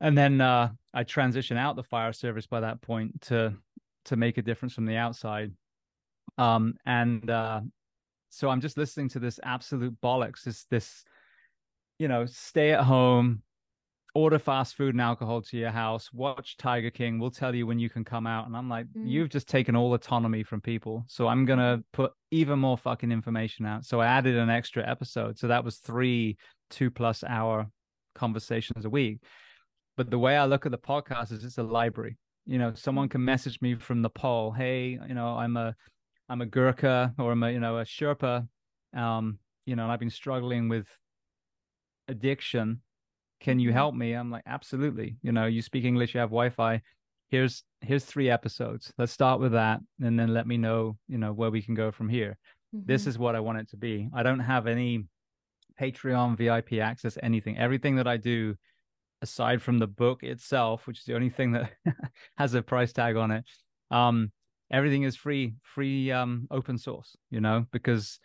And 0.00 0.16
then 0.16 0.40
uh, 0.40 0.70
I 0.94 1.04
transitioned 1.04 1.58
out 1.58 1.76
the 1.76 1.82
fire 1.82 2.12
service 2.12 2.46
by 2.46 2.60
that 2.60 2.80
point 2.80 3.22
to 3.22 3.54
to 4.06 4.16
make 4.16 4.38
a 4.38 4.42
difference 4.42 4.74
from 4.74 4.86
the 4.86 4.96
outside. 4.96 5.52
Um, 6.38 6.74
and 6.86 7.28
uh, 7.28 7.60
so 8.30 8.48
I'm 8.48 8.60
just 8.60 8.78
listening 8.78 9.08
to 9.10 9.18
this 9.18 9.38
absolute 9.42 10.00
bollocks. 10.00 10.42
This 10.42 10.64
this, 10.64 11.04
you 12.00 12.08
know, 12.08 12.24
stay 12.24 12.72
at 12.72 12.82
home, 12.84 13.42
order 14.14 14.38
fast 14.38 14.74
food 14.74 14.94
and 14.94 15.02
alcohol 15.02 15.42
to 15.42 15.58
your 15.58 15.70
house, 15.70 16.10
watch 16.14 16.56
Tiger 16.56 16.90
King. 16.90 17.18
We'll 17.18 17.30
tell 17.30 17.54
you 17.54 17.66
when 17.66 17.78
you 17.78 17.90
can 17.90 18.04
come 18.04 18.26
out. 18.26 18.46
And 18.46 18.56
I'm 18.56 18.70
like, 18.70 18.86
mm. 18.86 19.06
you've 19.06 19.28
just 19.28 19.46
taken 19.46 19.76
all 19.76 19.92
autonomy 19.92 20.42
from 20.42 20.62
people. 20.62 21.04
So 21.08 21.28
I'm 21.28 21.44
gonna 21.44 21.84
put 21.92 22.12
even 22.30 22.58
more 22.58 22.78
fucking 22.78 23.12
information 23.12 23.66
out. 23.66 23.84
So 23.84 24.00
I 24.00 24.06
added 24.06 24.36
an 24.36 24.48
extra 24.48 24.88
episode. 24.88 25.38
So 25.38 25.48
that 25.48 25.62
was 25.62 25.76
three 25.76 26.38
two 26.70 26.90
plus 26.90 27.22
hour 27.22 27.68
conversations 28.14 28.86
a 28.86 28.90
week. 28.90 29.18
But 29.98 30.10
the 30.10 30.18
way 30.18 30.38
I 30.38 30.46
look 30.46 30.64
at 30.64 30.72
the 30.72 30.78
podcast 30.78 31.32
is 31.32 31.44
it's 31.44 31.58
a 31.58 31.62
library 31.62 32.16
you 32.46 32.58
know 32.58 32.72
someone 32.74 33.08
can 33.08 33.22
message 33.22 33.60
me 33.60 33.74
from 33.74 34.00
nepal 34.00 34.50
hey 34.50 34.98
you 35.06 35.14
know 35.14 35.28
i'm 35.36 35.58
a 35.58 35.74
i'm 36.30 36.40
a 36.40 36.46
gurkha 36.46 37.12
or 37.18 37.32
i'm 37.32 37.42
a 37.42 37.50
you 37.50 37.60
know 37.60 37.78
a 37.78 37.84
sherpa 37.84 38.48
um 38.96 39.38
you 39.66 39.76
know 39.76 39.82
and 39.82 39.92
i've 39.92 40.00
been 40.00 40.08
struggling 40.08 40.66
with 40.66 40.86
addiction 42.10 42.80
can 43.40 43.58
you 43.58 43.68
mm-hmm. 43.68 43.76
help 43.76 43.94
me 43.94 44.12
i'm 44.12 44.30
like 44.30 44.42
absolutely 44.46 45.16
you 45.22 45.32
know 45.32 45.46
you 45.46 45.62
speak 45.62 45.84
english 45.84 46.14
you 46.14 46.20
have 46.20 46.30
wi-fi 46.30 46.80
here's 47.28 47.62
here's 47.80 48.04
three 48.04 48.28
episodes 48.28 48.92
let's 48.98 49.12
start 49.12 49.40
with 49.40 49.52
that 49.52 49.80
and 50.02 50.18
then 50.18 50.34
let 50.34 50.46
me 50.46 50.56
know 50.56 50.96
you 51.08 51.18
know 51.18 51.32
where 51.32 51.50
we 51.50 51.62
can 51.62 51.74
go 51.74 51.90
from 51.90 52.08
here 52.08 52.36
mm-hmm. 52.74 52.86
this 52.86 53.06
is 53.06 53.18
what 53.18 53.36
i 53.36 53.40
want 53.40 53.58
it 53.58 53.68
to 53.68 53.76
be 53.76 54.08
i 54.14 54.22
don't 54.22 54.40
have 54.40 54.66
any 54.66 55.06
patreon 55.80 56.36
vip 56.36 56.72
access 56.80 57.16
anything 57.22 57.56
everything 57.56 57.96
that 57.96 58.06
i 58.06 58.16
do 58.16 58.54
aside 59.22 59.62
from 59.62 59.78
the 59.78 59.86
book 59.86 60.22
itself, 60.22 60.86
which 60.86 60.98
is 60.98 61.04
the 61.04 61.14
only 61.14 61.30
thing 61.30 61.52
that 61.52 61.70
has 62.38 62.54
a 62.54 62.62
price 62.62 62.92
tag 62.92 63.16
on 63.16 63.30
it, 63.30 63.44
um, 63.90 64.32
everything 64.70 65.02
is 65.02 65.16
free, 65.16 65.54
free, 65.62 66.10
um, 66.10 66.46
open 66.50 66.78
source. 66.78 67.16
You 67.30 67.40
know, 67.40 67.66
because 67.72 68.18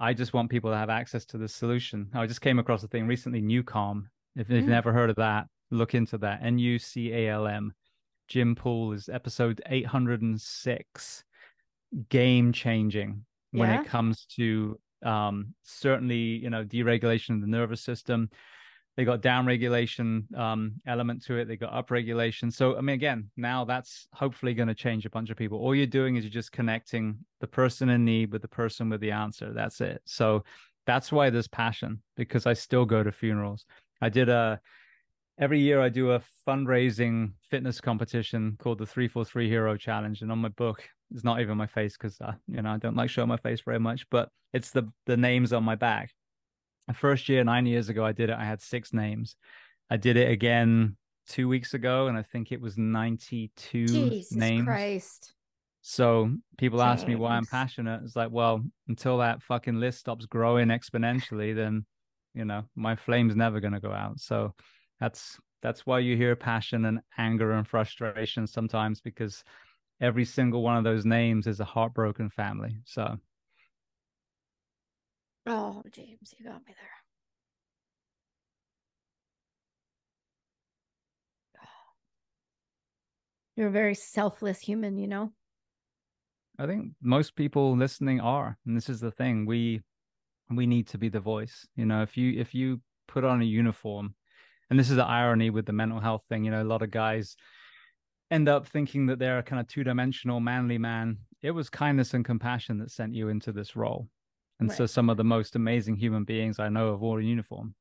I 0.00 0.14
just 0.14 0.32
want 0.32 0.50
people 0.50 0.70
to 0.70 0.76
have 0.76 0.88
access 0.88 1.26
to 1.26 1.38
the 1.38 1.46
solution. 1.46 2.08
I 2.14 2.26
just 2.26 2.40
came 2.40 2.58
across 2.58 2.82
a 2.82 2.88
thing 2.88 3.06
recently, 3.06 3.42
NuCalm. 3.42 4.04
If, 4.34 4.48
if 4.48 4.50
you've 4.50 4.64
mm. 4.64 4.68
never 4.68 4.92
heard 4.92 5.10
of 5.10 5.16
that, 5.16 5.46
look 5.70 5.94
into 5.94 6.16
that. 6.18 6.40
N 6.42 6.58
U 6.58 6.78
C 6.78 7.12
A 7.12 7.28
L 7.28 7.46
M. 7.46 7.74
Jim 8.26 8.54
Poole 8.54 8.92
is 8.92 9.10
episode 9.10 9.60
806. 9.66 11.24
Game 12.08 12.52
changing 12.52 13.24
when 13.50 13.68
yeah. 13.68 13.82
it 13.82 13.86
comes 13.86 14.24
to 14.36 14.78
um, 15.04 15.54
certainly, 15.64 16.16
you 16.16 16.48
know, 16.48 16.64
deregulation 16.64 17.34
of 17.34 17.40
the 17.42 17.46
nervous 17.46 17.82
system, 17.82 18.30
they 19.00 19.04
got 19.06 19.22
down 19.22 19.46
regulation 19.46 20.26
um, 20.36 20.74
element 20.86 21.24
to 21.24 21.38
it. 21.38 21.48
They 21.48 21.56
got 21.56 21.72
up 21.72 21.90
regulation. 21.90 22.50
So 22.50 22.76
I 22.76 22.82
mean, 22.82 22.92
again, 22.92 23.30
now 23.34 23.64
that's 23.64 24.06
hopefully 24.12 24.52
going 24.52 24.68
to 24.68 24.74
change 24.74 25.06
a 25.06 25.10
bunch 25.10 25.30
of 25.30 25.38
people. 25.38 25.58
All 25.58 25.74
you're 25.74 25.86
doing 25.86 26.16
is 26.16 26.24
you're 26.24 26.30
just 26.30 26.52
connecting 26.52 27.16
the 27.40 27.46
person 27.46 27.88
in 27.88 28.04
need 28.04 28.30
with 28.30 28.42
the 28.42 28.48
person 28.48 28.90
with 28.90 29.00
the 29.00 29.12
answer. 29.12 29.54
That's 29.54 29.80
it. 29.80 30.02
So 30.04 30.44
that's 30.84 31.10
why 31.10 31.30
there's 31.30 31.48
passion 31.48 32.02
because 32.14 32.44
I 32.44 32.52
still 32.52 32.84
go 32.84 33.02
to 33.02 33.10
funerals. 33.10 33.64
I 34.02 34.10
did 34.10 34.28
a 34.28 34.60
every 35.38 35.60
year 35.60 35.80
I 35.80 35.88
do 35.88 36.10
a 36.10 36.20
fundraising 36.46 37.32
fitness 37.48 37.80
competition 37.80 38.58
called 38.58 38.80
the 38.80 38.86
343 38.86 39.48
Hero 39.48 39.78
Challenge. 39.78 40.20
And 40.20 40.30
on 40.30 40.40
my 40.40 40.50
book, 40.50 40.86
it's 41.10 41.24
not 41.24 41.40
even 41.40 41.56
my 41.56 41.66
face 41.66 41.96
because 41.96 42.20
uh, 42.20 42.34
you 42.48 42.60
know 42.60 42.72
I 42.72 42.76
don't 42.76 42.96
like 42.96 43.08
showing 43.08 43.28
my 43.28 43.38
face 43.38 43.62
very 43.62 43.80
much, 43.80 44.04
but 44.10 44.28
it's 44.52 44.72
the 44.72 44.92
the 45.06 45.16
names 45.16 45.54
on 45.54 45.64
my 45.64 45.74
back 45.74 46.10
first 46.92 47.28
year, 47.28 47.44
nine 47.44 47.66
years 47.66 47.88
ago, 47.88 48.04
I 48.04 48.12
did 48.12 48.30
it. 48.30 48.36
I 48.38 48.44
had 48.44 48.60
six 48.60 48.92
names. 48.92 49.36
I 49.90 49.96
did 49.96 50.16
it 50.16 50.30
again 50.30 50.96
two 51.28 51.48
weeks 51.48 51.74
ago, 51.74 52.08
and 52.08 52.16
I 52.16 52.22
think 52.22 52.52
it 52.52 52.60
was 52.60 52.76
92 52.76 53.86
Jesus 53.86 54.32
names. 54.32 54.64
Christ. 54.64 55.34
So 55.82 56.30
people 56.58 56.82
ask 56.82 57.06
me 57.06 57.14
why 57.14 57.36
I'm 57.36 57.46
passionate. 57.46 58.02
It's 58.04 58.14
like, 58.14 58.30
well, 58.30 58.62
until 58.88 59.18
that 59.18 59.42
fucking 59.42 59.80
list 59.80 60.00
stops 60.00 60.26
growing 60.26 60.68
exponentially, 60.68 61.54
then 61.54 61.86
you 62.34 62.44
know 62.44 62.64
my 62.76 62.96
flame's 62.96 63.34
never 63.34 63.60
going 63.60 63.72
to 63.72 63.80
go 63.80 63.92
out. 63.92 64.20
So 64.20 64.54
that's 65.00 65.38
that's 65.62 65.86
why 65.86 66.00
you 66.00 66.16
hear 66.16 66.36
passion 66.36 66.84
and 66.84 67.00
anger 67.16 67.52
and 67.52 67.66
frustration 67.66 68.46
sometimes 68.46 69.00
because 69.00 69.42
every 70.00 70.24
single 70.24 70.62
one 70.62 70.76
of 70.76 70.84
those 70.84 71.04
names 71.04 71.46
is 71.46 71.60
a 71.60 71.64
heartbroken 71.64 72.30
family. 72.30 72.76
So 72.84 73.18
Oh, 75.46 75.82
James, 75.92 76.34
you 76.38 76.44
got 76.44 76.64
me 76.66 76.74
there. 76.76 76.90
You're 83.56 83.68
a 83.68 83.72
very 83.72 83.94
selfless 83.94 84.60
human, 84.60 84.96
you 84.96 85.08
know? 85.08 85.32
I 86.58 86.66
think 86.66 86.92
most 87.02 87.36
people 87.36 87.76
listening 87.76 88.20
are, 88.20 88.58
and 88.66 88.76
this 88.76 88.88
is 88.88 89.00
the 89.00 89.10
thing. 89.10 89.46
We 89.46 89.82
we 90.50 90.66
need 90.66 90.88
to 90.88 90.98
be 90.98 91.08
the 91.08 91.20
voice. 91.20 91.66
You 91.74 91.86
know, 91.86 92.02
if 92.02 92.16
you 92.16 92.38
if 92.38 92.54
you 92.54 92.80
put 93.08 93.24
on 93.24 93.40
a 93.40 93.44
uniform, 93.44 94.14
and 94.68 94.78
this 94.78 94.90
is 94.90 94.96
the 94.96 95.04
irony 95.04 95.50
with 95.50 95.66
the 95.66 95.72
mental 95.72 96.00
health 96.00 96.24
thing, 96.28 96.44
you 96.44 96.50
know, 96.50 96.62
a 96.62 96.64
lot 96.64 96.82
of 96.82 96.90
guys 96.90 97.36
end 98.30 98.48
up 98.48 98.66
thinking 98.66 99.06
that 99.06 99.18
they're 99.18 99.38
a 99.38 99.42
kind 99.42 99.60
of 99.60 99.66
two-dimensional 99.68 100.38
manly 100.38 100.78
man. 100.78 101.18
It 101.42 101.50
was 101.50 101.68
kindness 101.68 102.14
and 102.14 102.24
compassion 102.24 102.78
that 102.78 102.90
sent 102.90 103.14
you 103.14 103.28
into 103.28 103.52
this 103.52 103.74
role. 103.74 104.08
And 104.60 104.68
right. 104.68 104.76
so 104.76 104.86
some 104.86 105.10
of 105.10 105.16
the 105.16 105.24
most 105.24 105.56
amazing 105.56 105.96
human 105.96 106.24
beings 106.24 106.58
I 106.58 106.68
know 106.68 106.92
have 106.92 107.00
worn 107.00 107.22
a 107.22 107.26
uniform. 107.26 107.74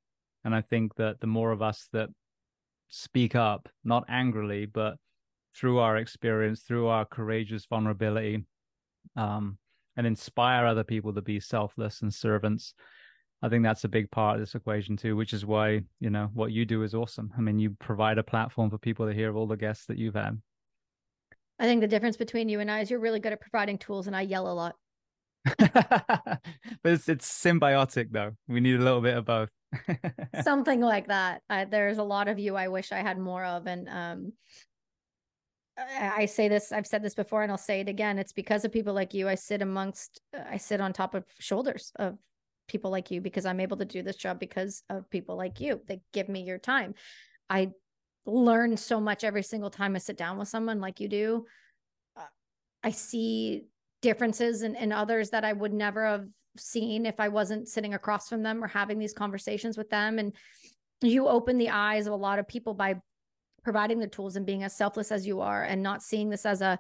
And 0.46 0.56
I 0.56 0.62
think 0.62 0.96
that 0.96 1.20
the 1.20 1.28
more 1.28 1.52
of 1.52 1.62
us 1.62 1.90
that 1.92 2.10
speak 2.88 3.36
up, 3.36 3.70
not 3.84 4.06
angrily, 4.08 4.66
but 4.66 4.96
through 5.54 5.80
our 5.80 5.98
experience, 5.98 6.62
through 6.62 6.88
our 6.88 7.06
courageous 7.06 7.66
vulnerability, 7.66 8.46
um, 9.16 9.58
and 9.98 10.08
inspire 10.08 10.66
other 10.66 10.84
people 10.84 11.14
to 11.14 11.22
be 11.22 11.40
selfless 11.40 12.02
and 12.02 12.14
servants. 12.14 12.74
I 13.42 13.50
think 13.50 13.64
that's 13.64 13.84
a 13.84 13.90
big 13.90 14.10
part 14.12 14.36
of 14.36 14.42
this 14.42 14.56
equation 14.56 14.96
too, 14.96 15.16
which 15.16 15.34
is 15.34 15.46
why, 15.46 15.82
you 16.00 16.10
know, 16.10 16.30
what 16.34 16.52
you 16.52 16.66
do 16.66 16.84
is 16.84 16.96
awesome. 16.96 17.32
I 17.38 17.42
mean, 17.42 17.60
you 17.60 17.76
provide 17.80 18.18
a 18.18 18.24
platform 18.24 18.70
for 18.70 18.78
people 18.78 19.08
to 19.08 19.14
hear 19.14 19.36
all 19.36 19.48
the 19.48 19.58
guests 19.58 19.86
that 19.88 19.98
you've 19.98 20.16
had. 20.16 20.42
I 21.58 21.66
think 21.66 21.82
the 21.82 21.88
difference 21.88 22.16
between 22.16 22.48
you 22.48 22.62
and 22.62 22.72
I 22.72 22.80
is 22.80 22.90
you're 22.90 23.00
really 23.00 23.20
good 23.20 23.34
at 23.34 23.42
providing 23.42 23.78
tools 23.78 24.08
and 24.08 24.16
I 24.16 24.22
yell 24.22 24.50
a 24.50 24.54
lot. 24.54 24.76
but 25.58 26.42
it's 26.84 27.10
it's 27.10 27.44
symbiotic 27.44 28.12
though. 28.12 28.32
We 28.48 28.60
need 28.60 28.76
a 28.76 28.84
little 28.84 29.02
bit 29.02 29.18
of 29.18 29.26
both. 29.26 29.50
Something 30.44 30.82
like 30.82 31.08
that. 31.08 31.42
I, 31.50 31.66
there's 31.66 31.98
a 31.98 32.04
lot 32.04 32.28
of 32.28 32.40
you 32.40 32.56
I 32.56 32.68
wish 32.68 32.92
I 32.92 33.00
had 33.00 33.18
more 33.18 33.44
of 33.44 33.68
and 33.68 33.88
um 33.90 34.34
I 35.80 36.26
say 36.26 36.48
this, 36.48 36.72
I've 36.72 36.88
said 36.88 37.04
this 37.04 37.16
before 37.16 37.44
and 37.44 37.52
I'll 37.52 37.58
say 37.58 37.80
it 37.80 37.88
again. 37.88 38.20
It's 38.20 38.34
because 38.34 38.66
of 38.66 38.72
people 38.72 38.94
like 38.94 39.14
you. 39.14 39.30
I 39.30 39.36
sit 39.36 39.62
amongst, 39.62 40.22
I 40.50 40.58
sit 40.58 40.82
on 40.82 40.94
top 40.94 41.16
of 41.16 41.24
shoulders 41.40 41.92
of 41.98 42.18
people 42.68 42.92
like 42.92 43.12
you 43.12 43.22
because 43.22 43.46
I'm 43.46 43.60
able 43.60 43.78
to 43.78 43.86
do 43.86 44.04
this 44.04 44.18
job 44.18 44.40
because 44.40 44.84
of 44.90 45.10
people 45.10 45.38
like 45.38 45.60
you 45.60 45.82
that 45.88 46.00
give 46.12 46.30
me 46.30 46.42
your 46.44 46.58
time. 46.58 46.96
I 47.50 47.72
learn 48.26 48.78
so 48.78 49.00
much 49.00 49.24
every 49.24 49.44
single 49.44 49.70
time 49.70 49.96
I 49.96 50.00
sit 50.00 50.18
down 50.18 50.38
with 50.38 50.48
someone 50.48 50.82
like 50.82 51.00
you 51.00 51.08
do. 51.08 51.46
Uh, 52.18 52.24
I 52.84 52.92
see 52.92 53.66
differences 54.02 54.62
and, 54.62 54.76
in 54.76 54.92
others 54.92 55.30
that 55.32 55.46
I 55.46 55.54
would 55.54 55.74
never 55.74 56.06
have 56.06 56.26
seen 56.58 57.06
if 57.06 57.20
I 57.20 57.30
wasn't 57.30 57.68
sitting 57.68 57.94
across 57.94 58.28
from 58.28 58.44
them 58.44 58.64
or 58.64 58.68
having 58.68 59.00
these 59.00 59.14
conversations 59.14 59.78
with 59.78 59.90
them. 59.90 60.20
And 60.20 60.36
you 61.02 61.28
open 61.28 61.58
the 61.58 61.70
eyes 61.70 62.08
of 62.08 62.14
a 62.14 62.18
lot 62.18 62.40
of 62.40 62.48
people 62.48 62.74
by 62.74 62.96
providing 63.64 64.00
the 64.00 64.08
tools 64.08 64.36
and 64.36 64.46
being 64.46 64.64
as 64.64 64.76
selfless 64.76 65.12
as 65.12 65.28
you 65.28 65.42
are 65.42 65.64
and 65.64 65.84
not 65.84 66.02
seeing 66.02 66.30
this 66.30 66.46
as 66.46 66.62
a, 66.62 66.80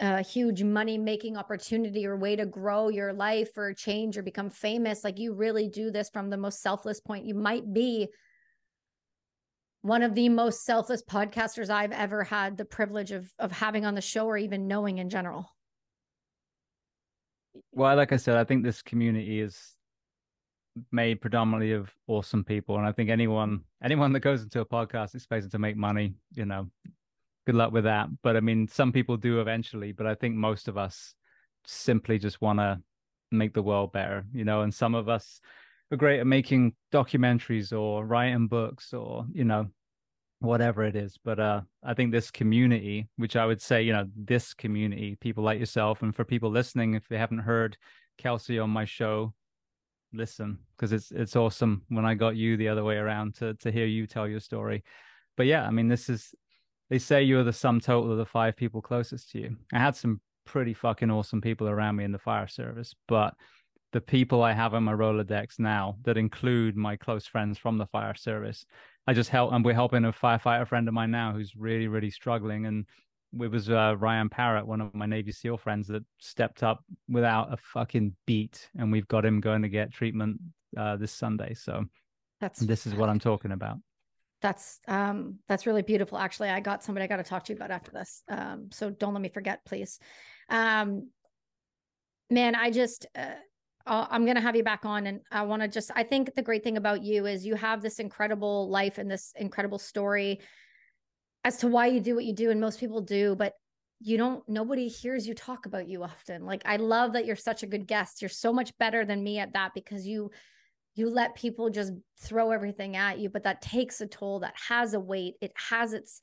a 0.00 0.22
huge 0.22 0.62
money 0.62 0.98
making 0.98 1.36
opportunity 1.36 2.06
or 2.06 2.16
way 2.16 2.34
to 2.34 2.46
grow 2.46 2.88
your 2.88 3.12
life 3.12 3.50
or 3.56 3.72
change 3.74 4.16
or 4.16 4.22
become 4.22 4.50
famous 4.50 5.04
like 5.04 5.18
you 5.18 5.34
really 5.34 5.68
do 5.68 5.90
this 5.90 6.08
from 6.10 6.30
the 6.30 6.36
most 6.36 6.62
selfless 6.62 6.98
point 6.98 7.26
you 7.26 7.34
might 7.34 7.72
be 7.72 8.08
one 9.84 10.02
of 10.02 10.14
the 10.14 10.30
most 10.30 10.64
selfless 10.64 11.02
podcasters 11.04 11.68
I've 11.68 11.92
ever 11.92 12.24
had 12.24 12.56
the 12.56 12.64
privilege 12.64 13.12
of 13.12 13.30
of 13.38 13.52
having 13.52 13.84
on 13.84 13.94
the 13.94 14.00
show 14.00 14.24
or 14.24 14.38
even 14.38 14.66
knowing 14.66 14.96
in 14.96 15.10
general. 15.10 15.53
Well, 17.72 17.96
like 17.96 18.12
I 18.12 18.16
said, 18.16 18.36
I 18.36 18.44
think 18.44 18.64
this 18.64 18.82
community 18.82 19.40
is 19.40 19.74
made 20.90 21.20
predominantly 21.20 21.72
of 21.72 21.92
awesome 22.08 22.42
people 22.42 22.76
and 22.76 22.86
i 22.86 22.90
think 22.90 23.08
anyone 23.08 23.60
anyone 23.82 24.12
that 24.12 24.20
goes 24.20 24.42
into 24.42 24.60
a 24.60 24.66
podcast 24.66 25.14
expecting 25.14 25.50
to 25.50 25.58
make 25.58 25.76
money 25.76 26.14
you 26.32 26.44
know. 26.44 26.68
Good 27.46 27.56
luck 27.56 27.72
with 27.72 27.84
that. 27.84 28.08
But 28.22 28.36
i 28.36 28.40
mean 28.40 28.66
some 28.66 28.90
people 28.90 29.16
do 29.16 29.40
eventually 29.40 29.92
but 29.92 30.06
i 30.06 30.14
think 30.14 30.34
most 30.34 30.66
of 30.66 30.76
us 30.76 31.14
simply 31.64 32.18
just 32.18 32.40
want 32.40 32.58
to 32.58 32.80
make 33.30 33.54
the 33.54 33.62
world 33.62 33.92
better 33.92 34.24
you 34.32 34.44
know 34.44 34.62
and 34.62 34.72
some 34.72 34.94
of 34.94 35.08
us 35.08 35.40
are 35.90 35.96
great 35.96 36.20
at 36.20 36.26
making 36.26 36.74
documentaries 36.92 37.78
or 37.78 38.04
writing 38.04 38.48
books 38.48 38.92
or 38.92 39.26
you 39.32 39.44
know 39.44 39.68
whatever 40.44 40.84
it 40.84 40.94
is 40.94 41.18
but 41.24 41.40
uh 41.40 41.60
i 41.82 41.94
think 41.94 42.12
this 42.12 42.30
community 42.30 43.08
which 43.16 43.36
i 43.36 43.46
would 43.46 43.60
say 43.60 43.82
you 43.82 43.92
know 43.92 44.06
this 44.16 44.54
community 44.54 45.16
people 45.20 45.42
like 45.42 45.58
yourself 45.58 46.02
and 46.02 46.14
for 46.14 46.24
people 46.24 46.50
listening 46.50 46.94
if 46.94 47.08
they 47.08 47.18
haven't 47.18 47.38
heard 47.38 47.76
kelsey 48.18 48.58
on 48.58 48.70
my 48.70 48.84
show 48.84 49.32
listen 50.14 50.58
because 50.76 50.92
it's 50.92 51.10
it's 51.10 51.36
awesome 51.36 51.82
when 51.88 52.04
I 52.04 52.14
got 52.14 52.36
you 52.36 52.56
the 52.56 52.68
other 52.68 52.84
way 52.84 52.96
around 52.96 53.34
to 53.36 53.54
to 53.54 53.70
hear 53.70 53.86
you 53.86 54.06
tell 54.06 54.28
your 54.28 54.40
story. 54.40 54.84
But 55.36 55.46
yeah, 55.46 55.66
I 55.66 55.70
mean, 55.70 55.88
this 55.88 56.08
is 56.08 56.34
they 56.90 56.98
say 56.98 57.22
you're 57.22 57.44
the 57.44 57.52
sum 57.52 57.80
total 57.80 58.12
of 58.12 58.18
the 58.18 58.26
five 58.26 58.56
people 58.56 58.80
closest 58.80 59.30
to 59.32 59.40
you. 59.40 59.56
I 59.72 59.78
had 59.78 59.96
some 59.96 60.20
pretty 60.46 60.74
fucking 60.74 61.10
awesome 61.10 61.40
people 61.40 61.68
around 61.68 61.96
me 61.96 62.04
in 62.04 62.12
the 62.12 62.18
fire 62.18 62.46
service, 62.46 62.94
but 63.08 63.34
the 63.92 64.00
people 64.00 64.42
I 64.42 64.52
have 64.52 64.74
on 64.74 64.84
my 64.84 64.92
Rolodex 64.92 65.58
now 65.58 65.96
that 66.02 66.16
include 66.16 66.76
my 66.76 66.96
close 66.96 67.26
friends 67.26 67.58
from 67.58 67.78
the 67.78 67.86
fire 67.86 68.14
service. 68.14 68.66
I 69.06 69.12
just 69.12 69.30
help, 69.30 69.52
and 69.52 69.64
we're 69.64 69.74
helping 69.74 70.04
a 70.04 70.12
firefighter 70.12 70.66
friend 70.66 70.88
of 70.88 70.94
mine 70.94 71.10
now 71.10 71.32
who's 71.32 71.54
really, 71.56 71.88
really 71.88 72.10
struggling. 72.10 72.66
And 72.66 72.86
it 73.38 73.50
was 73.50 73.68
uh, 73.68 73.96
Ryan 73.98 74.28
Parrott, 74.28 74.66
one 74.66 74.80
of 74.80 74.94
my 74.94 75.06
Navy 75.06 75.32
SEAL 75.32 75.58
friends, 75.58 75.88
that 75.88 76.02
stepped 76.18 76.62
up 76.62 76.84
without 77.08 77.52
a 77.52 77.56
fucking 77.56 78.14
beat, 78.26 78.68
and 78.78 78.90
we've 78.90 79.08
got 79.08 79.24
him 79.24 79.40
going 79.40 79.62
to 79.62 79.68
get 79.68 79.92
treatment 79.92 80.40
uh, 80.76 80.96
this 80.96 81.12
Sunday. 81.12 81.54
So 81.54 81.84
that's 82.40 82.60
this 82.60 82.86
is 82.86 82.94
what 82.94 83.08
I'm 83.08 83.18
talking 83.18 83.52
about. 83.52 83.78
That's 84.40 84.80
um 84.88 85.38
that's 85.48 85.66
really 85.66 85.82
beautiful. 85.82 86.18
Actually, 86.18 86.50
I 86.50 86.60
got 86.60 86.82
somebody 86.82 87.04
I 87.04 87.06
got 87.06 87.16
to 87.16 87.24
talk 87.24 87.44
to 87.44 87.52
you 87.52 87.56
about 87.56 87.70
after 87.70 87.90
this. 87.90 88.22
Um, 88.28 88.68
so 88.72 88.90
don't 88.90 89.14
let 89.14 89.22
me 89.22 89.30
forget, 89.30 89.64
please. 89.64 89.98
Um, 90.48 91.10
man, 92.30 92.54
I 92.54 92.70
just. 92.70 93.06
Uh, 93.16 93.34
I'm 93.86 94.24
going 94.24 94.36
to 94.36 94.40
have 94.40 94.56
you 94.56 94.64
back 94.64 94.84
on. 94.84 95.06
And 95.06 95.20
I 95.30 95.42
want 95.42 95.62
to 95.62 95.68
just, 95.68 95.90
I 95.94 96.02
think 96.02 96.34
the 96.34 96.42
great 96.42 96.64
thing 96.64 96.76
about 96.76 97.02
you 97.02 97.26
is 97.26 97.44
you 97.44 97.54
have 97.54 97.82
this 97.82 97.98
incredible 97.98 98.68
life 98.70 98.98
and 98.98 99.10
this 99.10 99.32
incredible 99.36 99.78
story 99.78 100.40
as 101.44 101.58
to 101.58 101.68
why 101.68 101.86
you 101.86 102.00
do 102.00 102.14
what 102.14 102.24
you 102.24 102.32
do 102.32 102.50
and 102.50 102.60
most 102.60 102.80
people 102.80 103.02
do 103.02 103.36
but 103.36 103.52
you 104.00 104.16
don't 104.16 104.46
nobody 104.48 104.88
hears 104.88 105.26
you 105.26 105.34
talk 105.34 105.66
about 105.66 105.88
you 105.88 106.02
often. 106.02 106.44
Like 106.44 106.62
i 106.64 106.76
love 106.76 107.12
that 107.12 107.26
you're 107.26 107.36
such 107.36 107.62
a 107.62 107.66
good 107.66 107.86
guest. 107.86 108.22
You're 108.22 108.28
so 108.28 108.52
much 108.52 108.76
better 108.78 109.04
than 109.04 109.22
me 109.22 109.38
at 109.38 109.52
that 109.52 109.72
because 109.74 110.06
you 110.06 110.30
you 110.94 111.10
let 111.10 111.34
people 111.34 111.70
just 111.70 111.92
throw 112.20 112.50
everything 112.50 112.96
at 112.96 113.18
you 113.18 113.28
but 113.28 113.44
that 113.44 113.62
takes 113.62 114.00
a 114.00 114.06
toll 114.06 114.40
that 114.40 114.54
has 114.68 114.94
a 114.94 115.00
weight. 115.00 115.34
It 115.40 115.52
has 115.56 115.92
its 115.92 116.20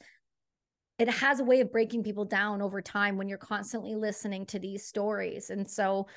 it 0.99 1.09
has 1.09 1.39
a 1.39 1.43
way 1.43 1.61
of 1.61 1.71
breaking 1.71 2.03
people 2.03 2.25
down 2.25 2.61
over 2.61 2.81
time 2.81 3.17
when 3.17 3.27
you're 3.27 3.37
constantly 3.39 3.95
listening 3.95 4.45
to 4.47 4.59
these 4.59 4.85
stories. 4.85 5.49
And 5.49 5.67
so 5.67 6.07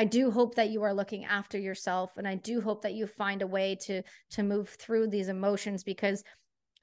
I 0.00 0.04
do 0.04 0.30
hope 0.30 0.54
that 0.54 0.70
you 0.70 0.82
are 0.82 0.94
looking 0.94 1.26
after 1.26 1.58
yourself 1.58 2.16
and 2.16 2.26
I 2.26 2.34
do 2.34 2.62
hope 2.62 2.80
that 2.84 2.94
you 2.94 3.06
find 3.06 3.42
a 3.42 3.46
way 3.46 3.74
to 3.82 4.02
to 4.30 4.42
move 4.42 4.70
through 4.70 5.08
these 5.08 5.28
emotions 5.28 5.84
because 5.84 6.24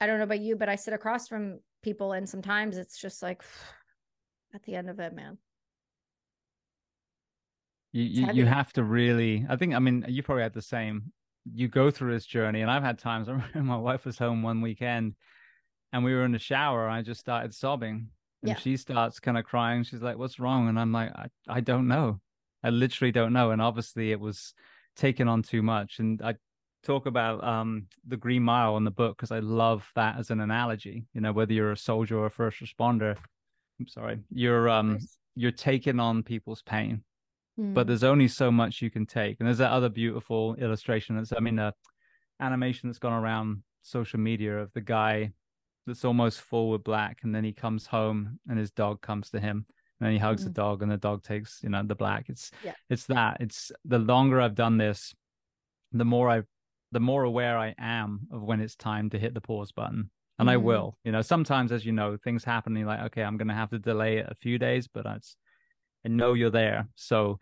I 0.00 0.06
don't 0.06 0.18
know 0.18 0.24
about 0.24 0.38
you, 0.38 0.54
but 0.54 0.68
I 0.68 0.76
sit 0.76 0.94
across 0.94 1.26
from 1.26 1.58
people 1.82 2.12
and 2.12 2.28
sometimes 2.28 2.76
it's 2.76 2.96
just 2.96 3.20
like 3.20 3.42
at 4.54 4.62
the 4.62 4.76
end 4.76 4.88
of 4.88 5.00
it, 5.00 5.12
man. 5.16 5.36
You 7.90 8.04
you, 8.04 8.32
you 8.34 8.46
have 8.46 8.72
to 8.74 8.84
really 8.84 9.44
I 9.50 9.56
think 9.56 9.74
I 9.74 9.80
mean 9.80 10.04
you 10.06 10.22
probably 10.22 10.44
had 10.44 10.54
the 10.54 10.62
same. 10.62 11.10
You 11.52 11.66
go 11.66 11.90
through 11.90 12.12
this 12.12 12.24
journey 12.24 12.60
and 12.60 12.70
I've 12.70 12.84
had 12.84 13.00
times 13.00 13.28
I 13.28 13.32
remember 13.32 13.62
my 13.62 13.78
wife 13.78 14.04
was 14.04 14.16
home 14.16 14.44
one 14.44 14.60
weekend 14.60 15.16
and 15.92 16.04
we 16.04 16.14
were 16.14 16.24
in 16.24 16.30
the 16.30 16.38
shower 16.38 16.86
and 16.86 16.94
I 16.94 17.02
just 17.02 17.18
started 17.18 17.52
sobbing. 17.52 18.10
And 18.42 18.50
yeah. 18.50 18.54
she 18.54 18.76
starts 18.76 19.18
kind 19.18 19.36
of 19.36 19.44
crying. 19.44 19.82
She's 19.82 20.02
like, 20.02 20.18
What's 20.18 20.38
wrong? 20.38 20.68
And 20.68 20.78
I'm 20.78 20.92
like, 20.92 21.10
I, 21.16 21.26
I 21.48 21.60
don't 21.62 21.88
know. 21.88 22.20
I 22.62 22.70
literally 22.70 23.12
don't 23.12 23.32
know. 23.32 23.50
And 23.50 23.62
obviously 23.62 24.12
it 24.12 24.20
was 24.20 24.54
taken 24.96 25.28
on 25.28 25.42
too 25.42 25.62
much. 25.62 25.98
And 25.98 26.20
I 26.22 26.34
talk 26.82 27.06
about 27.06 27.42
um, 27.44 27.86
the 28.06 28.16
Green 28.16 28.42
Mile 28.42 28.76
in 28.76 28.84
the 28.84 28.90
book 28.90 29.16
because 29.16 29.30
I 29.30 29.40
love 29.40 29.90
that 29.94 30.18
as 30.18 30.30
an 30.30 30.40
analogy. 30.40 31.06
You 31.14 31.20
know, 31.20 31.32
whether 31.32 31.52
you're 31.52 31.72
a 31.72 31.76
soldier 31.76 32.18
or 32.18 32.26
a 32.26 32.30
first 32.30 32.60
responder, 32.60 33.16
I'm 33.80 33.86
sorry, 33.86 34.18
you're 34.32 34.68
um 34.68 34.98
you're 35.36 35.52
taking 35.52 36.00
on 36.00 36.22
people's 36.24 36.62
pain, 36.62 37.04
mm. 37.58 37.74
but 37.74 37.86
there's 37.86 38.04
only 38.04 38.26
so 38.28 38.50
much 38.50 38.82
you 38.82 38.90
can 38.90 39.06
take. 39.06 39.36
And 39.38 39.46
there's 39.46 39.58
that 39.58 39.70
other 39.70 39.88
beautiful 39.88 40.56
illustration 40.56 41.16
that's 41.16 41.32
I 41.32 41.40
mean, 41.40 41.58
a 41.58 41.72
animation 42.40 42.88
that's 42.88 42.98
gone 42.98 43.12
around 43.12 43.62
social 43.82 44.18
media 44.18 44.58
of 44.58 44.72
the 44.72 44.80
guy 44.80 45.32
that's 45.86 46.04
almost 46.04 46.40
full 46.40 46.70
with 46.70 46.84
black, 46.84 47.20
and 47.22 47.34
then 47.34 47.44
he 47.44 47.52
comes 47.52 47.86
home 47.86 48.40
and 48.48 48.58
his 48.58 48.70
dog 48.70 49.00
comes 49.00 49.30
to 49.30 49.40
him. 49.40 49.66
And 50.00 50.06
then 50.06 50.12
he 50.12 50.18
hugs 50.18 50.42
mm. 50.42 50.46
the 50.46 50.52
dog, 50.52 50.82
and 50.82 50.90
the 50.90 50.96
dog 50.96 51.22
takes, 51.22 51.60
you 51.62 51.70
know, 51.70 51.82
the 51.82 51.94
black. 51.94 52.28
It's 52.28 52.50
yeah. 52.64 52.74
it's 52.88 53.06
that. 53.06 53.38
It's 53.40 53.72
the 53.84 53.98
longer 53.98 54.40
I've 54.40 54.54
done 54.54 54.78
this, 54.78 55.14
the 55.92 56.04
more 56.04 56.28
I've 56.28 56.46
the 56.92 57.00
more 57.00 57.24
aware 57.24 57.58
I 57.58 57.74
am 57.78 58.20
of 58.32 58.42
when 58.42 58.60
it's 58.60 58.76
time 58.76 59.10
to 59.10 59.18
hit 59.18 59.34
the 59.34 59.40
pause 59.40 59.72
button. 59.72 60.10
And 60.38 60.48
mm-hmm. 60.48 60.54
I 60.54 60.56
will. 60.56 60.96
You 61.04 61.12
know, 61.12 61.22
sometimes, 61.22 61.72
as 61.72 61.84
you 61.84 61.92
know, 61.92 62.16
things 62.16 62.44
happen. 62.44 62.72
And 62.72 62.78
you're 62.80 62.88
like, 62.88 63.06
okay, 63.06 63.22
I'm 63.22 63.36
going 63.36 63.48
to 63.48 63.54
have 63.54 63.70
to 63.70 63.78
delay 63.78 64.18
it 64.18 64.26
a 64.28 64.34
few 64.36 64.58
days, 64.58 64.88
but 64.88 65.06
I, 65.06 65.18
I 66.04 66.08
know 66.08 66.34
you're 66.34 66.50
there. 66.50 66.88
So, 66.94 67.40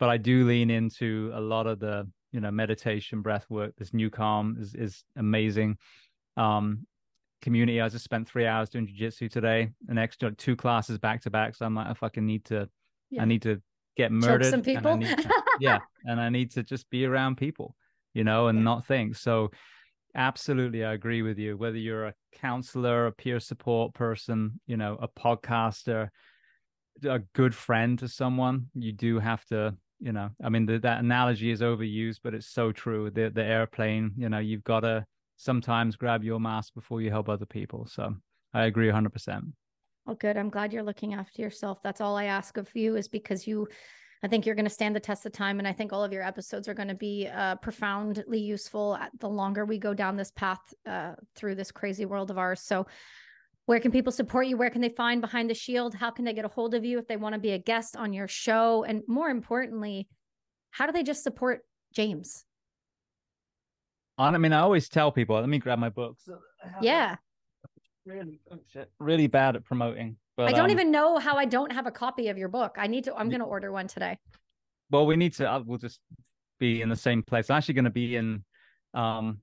but 0.00 0.08
I 0.08 0.16
do 0.16 0.46
lean 0.46 0.70
into 0.70 1.30
a 1.34 1.40
lot 1.40 1.66
of 1.66 1.78
the, 1.78 2.08
you 2.32 2.40
know, 2.40 2.50
meditation, 2.50 3.20
breath 3.22 3.46
work. 3.50 3.74
This 3.76 3.90
NuCalm 3.90 4.60
is 4.60 4.74
is 4.74 5.04
amazing. 5.16 5.76
Um, 6.36 6.86
community. 7.42 7.80
I 7.80 7.88
just 7.88 8.04
spent 8.04 8.28
three 8.28 8.46
hours 8.46 8.68
doing 8.68 8.86
jujitsu 8.86 9.30
today, 9.30 9.70
an 9.88 9.98
extra 9.98 10.32
two 10.32 10.56
classes 10.56 10.98
back 10.98 11.22
to 11.22 11.30
back. 11.30 11.54
So 11.54 11.66
I'm 11.66 11.74
like, 11.74 11.86
I 11.88 11.94
fucking 11.94 12.24
need 12.24 12.44
to, 12.46 12.68
yeah. 13.10 13.22
I 13.22 13.24
need 13.24 13.42
to 13.42 13.60
get 13.96 14.12
murdered. 14.12 14.44
Choke 14.44 14.50
some 14.50 14.62
people. 14.62 14.98
To, 14.98 15.30
yeah, 15.60 15.78
and 16.04 16.20
I 16.20 16.28
need 16.28 16.52
to 16.52 16.62
just 16.62 16.88
be 16.90 17.04
around 17.04 17.36
people 17.36 17.74
you 18.14 18.24
know, 18.24 18.48
and 18.48 18.58
yeah. 18.58 18.64
not 18.64 18.84
think. 18.84 19.16
So, 19.16 19.50
absolutely, 20.14 20.84
I 20.84 20.92
agree 20.92 21.22
with 21.22 21.38
you. 21.38 21.56
Whether 21.56 21.78
you're 21.78 22.06
a 22.06 22.14
counselor, 22.34 23.06
a 23.06 23.12
peer 23.12 23.40
support 23.40 23.94
person, 23.94 24.60
you 24.66 24.76
know, 24.76 24.98
a 25.00 25.08
podcaster, 25.08 26.08
a 27.08 27.20
good 27.34 27.54
friend 27.54 27.98
to 28.00 28.08
someone, 28.08 28.70
you 28.74 28.92
do 28.92 29.18
have 29.18 29.44
to, 29.46 29.76
you 30.00 30.12
know, 30.12 30.30
I 30.42 30.48
mean, 30.48 30.66
the, 30.66 30.78
that 30.80 30.98
analogy 31.00 31.50
is 31.50 31.60
overused, 31.60 32.18
but 32.22 32.34
it's 32.34 32.48
so 32.48 32.72
true. 32.72 33.10
The 33.10 33.30
the 33.30 33.44
airplane, 33.44 34.12
you 34.16 34.28
know, 34.28 34.38
you've 34.38 34.64
got 34.64 34.80
to 34.80 35.04
sometimes 35.38 35.96
grab 35.96 36.22
your 36.22 36.38
mask 36.38 36.74
before 36.74 37.00
you 37.00 37.10
help 37.10 37.30
other 37.30 37.46
people. 37.46 37.86
So, 37.86 38.14
I 38.52 38.64
agree 38.64 38.88
100%. 38.88 39.52
Well, 40.04 40.16
good. 40.16 40.36
I'm 40.36 40.50
glad 40.50 40.72
you're 40.72 40.82
looking 40.82 41.14
after 41.14 41.42
yourself. 41.42 41.82
That's 41.82 42.00
all 42.00 42.16
I 42.16 42.24
ask 42.24 42.56
of 42.56 42.68
you 42.74 42.96
is 42.96 43.08
because 43.08 43.46
you 43.46 43.68
I 44.22 44.28
think 44.28 44.46
you're 44.46 44.54
going 44.54 44.64
to 44.64 44.70
stand 44.70 44.96
the 44.96 45.00
test 45.00 45.24
of 45.26 45.32
time. 45.32 45.58
And 45.58 45.68
I 45.68 45.72
think 45.72 45.92
all 45.92 46.02
of 46.02 46.12
your 46.12 46.24
episodes 46.24 46.68
are 46.68 46.74
going 46.74 46.88
to 46.88 46.94
be 46.94 47.28
uh, 47.28 47.56
profoundly 47.56 48.40
useful 48.40 48.98
the 49.20 49.28
longer 49.28 49.64
we 49.64 49.78
go 49.78 49.94
down 49.94 50.16
this 50.16 50.32
path 50.32 50.58
uh, 50.86 51.12
through 51.36 51.54
this 51.54 51.70
crazy 51.70 52.04
world 52.04 52.30
of 52.30 52.38
ours. 52.38 52.60
So, 52.60 52.86
where 53.66 53.80
can 53.80 53.92
people 53.92 54.12
support 54.12 54.46
you? 54.46 54.56
Where 54.56 54.70
can 54.70 54.80
they 54.80 54.88
find 54.88 55.20
Behind 55.20 55.50
the 55.50 55.54
Shield? 55.54 55.94
How 55.94 56.10
can 56.10 56.24
they 56.24 56.32
get 56.32 56.46
a 56.46 56.48
hold 56.48 56.72
of 56.74 56.86
you 56.86 56.98
if 56.98 57.06
they 57.06 57.18
want 57.18 57.34
to 57.34 57.38
be 57.38 57.50
a 57.50 57.58
guest 57.58 57.98
on 57.98 58.14
your 58.14 58.26
show? 58.26 58.82
And 58.82 59.02
more 59.06 59.28
importantly, 59.28 60.08
how 60.70 60.86
do 60.86 60.92
they 60.92 61.02
just 61.02 61.22
support 61.22 61.60
James? 61.92 62.44
I 64.18 64.36
mean, 64.38 64.52
I 64.52 64.60
always 64.60 64.88
tell 64.88 65.12
people, 65.12 65.36
let 65.36 65.48
me 65.48 65.58
grab 65.58 65.78
my 65.78 65.88
books. 65.88 66.28
Yeah. 66.82 67.16
Really, 68.04 68.40
oh 68.50 68.58
shit, 68.72 68.90
really 68.98 69.26
bad 69.26 69.54
at 69.54 69.64
promoting. 69.64 70.16
But 70.36 70.48
I 70.48 70.52
don't 70.52 70.66
um, 70.66 70.70
even 70.70 70.90
know 70.90 71.18
how 71.18 71.36
I 71.36 71.44
don't 71.44 71.70
have 71.72 71.86
a 71.86 71.90
copy 71.90 72.28
of 72.28 72.38
your 72.38 72.48
book. 72.48 72.76
I 72.78 72.86
need 72.86 73.04
to. 73.04 73.14
I'm 73.14 73.28
going 73.28 73.40
to 73.40 73.46
order 73.46 73.70
one 73.70 73.86
today. 73.86 74.16
Well, 74.90 75.04
we 75.04 75.16
need 75.16 75.34
to. 75.34 75.50
Uh, 75.50 75.60
we'll 75.64 75.78
just 75.78 76.00
be 76.58 76.80
in 76.80 76.88
the 76.88 76.96
same 76.96 77.22
place. 77.22 77.50
I'm 77.50 77.56
actually 77.56 77.74
going 77.74 77.84
to 77.84 77.90
be 77.90 78.16
in 78.16 78.44
um, 78.94 79.40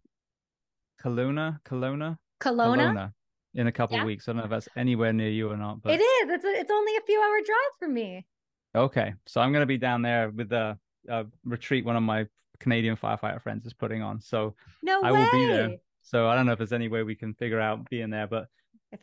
Kelowna, 1.03 1.59
Kelowna, 1.63 2.17
Kelowna, 2.41 2.77
Kelowna 2.77 3.13
in 3.53 3.67
a 3.67 3.71
couple 3.71 3.97
yeah. 3.97 4.01
of 4.01 4.07
weeks. 4.07 4.27
I 4.27 4.31
don't 4.31 4.37
know 4.37 4.45
if 4.45 4.49
that's 4.49 4.69
anywhere 4.75 5.13
near 5.13 5.29
you 5.29 5.51
or 5.51 5.57
not, 5.57 5.81
but 5.81 5.93
it 5.93 6.01
is. 6.01 6.29
It's 6.29 6.45
a, 6.45 6.59
it's 6.59 6.71
only 6.71 6.95
a 6.95 7.01
few 7.01 7.21
hour 7.21 7.37
drive 7.45 7.79
from 7.79 7.93
me. 7.93 8.25
Okay, 8.73 9.13
so 9.27 9.41
I'm 9.41 9.51
going 9.51 9.61
to 9.61 9.67
be 9.67 9.77
down 9.77 10.01
there 10.01 10.29
with 10.31 10.51
a, 10.53 10.77
a 11.07 11.25
retreat. 11.43 11.85
One 11.85 11.95
of 11.95 12.03
my 12.03 12.25
Canadian 12.59 12.95
firefighter 12.95 13.41
friends 13.41 13.65
is 13.65 13.73
putting 13.73 14.01
on. 14.01 14.21
So 14.21 14.55
no 14.81 15.01
I 15.01 15.11
way. 15.11 15.19
will 15.19 15.31
be 15.31 15.45
there. 15.47 15.75
So 16.01 16.27
I 16.27 16.35
don't 16.35 16.45
know 16.45 16.51
if 16.51 16.59
there's 16.59 16.73
any 16.73 16.87
way 16.87 17.03
we 17.03 17.15
can 17.15 17.33
figure 17.33 17.59
out 17.59 17.89
being 17.89 18.09
there, 18.09 18.27
but 18.27 18.47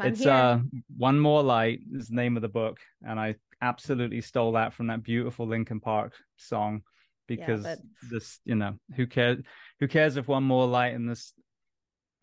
it's 0.00 0.20
here. 0.20 0.30
uh 0.30 0.60
one 0.96 1.18
more 1.18 1.42
light 1.42 1.80
is 1.92 2.08
the 2.08 2.14
name 2.14 2.36
of 2.36 2.42
the 2.42 2.48
book, 2.48 2.78
and 3.06 3.18
I 3.18 3.36
absolutely 3.60 4.20
stole 4.20 4.52
that 4.52 4.74
from 4.74 4.88
that 4.88 5.02
beautiful 5.02 5.46
Linkin 5.46 5.80
Park 5.80 6.14
song 6.36 6.82
because 7.26 7.64
yeah, 7.64 7.76
but... 7.76 8.10
this, 8.10 8.40
you 8.44 8.54
know, 8.54 8.78
who 8.96 9.06
cares? 9.06 9.38
Who 9.80 9.88
cares 9.88 10.16
if 10.16 10.28
one 10.28 10.44
more 10.44 10.66
light 10.66 10.94
in 10.94 11.06
this? 11.06 11.32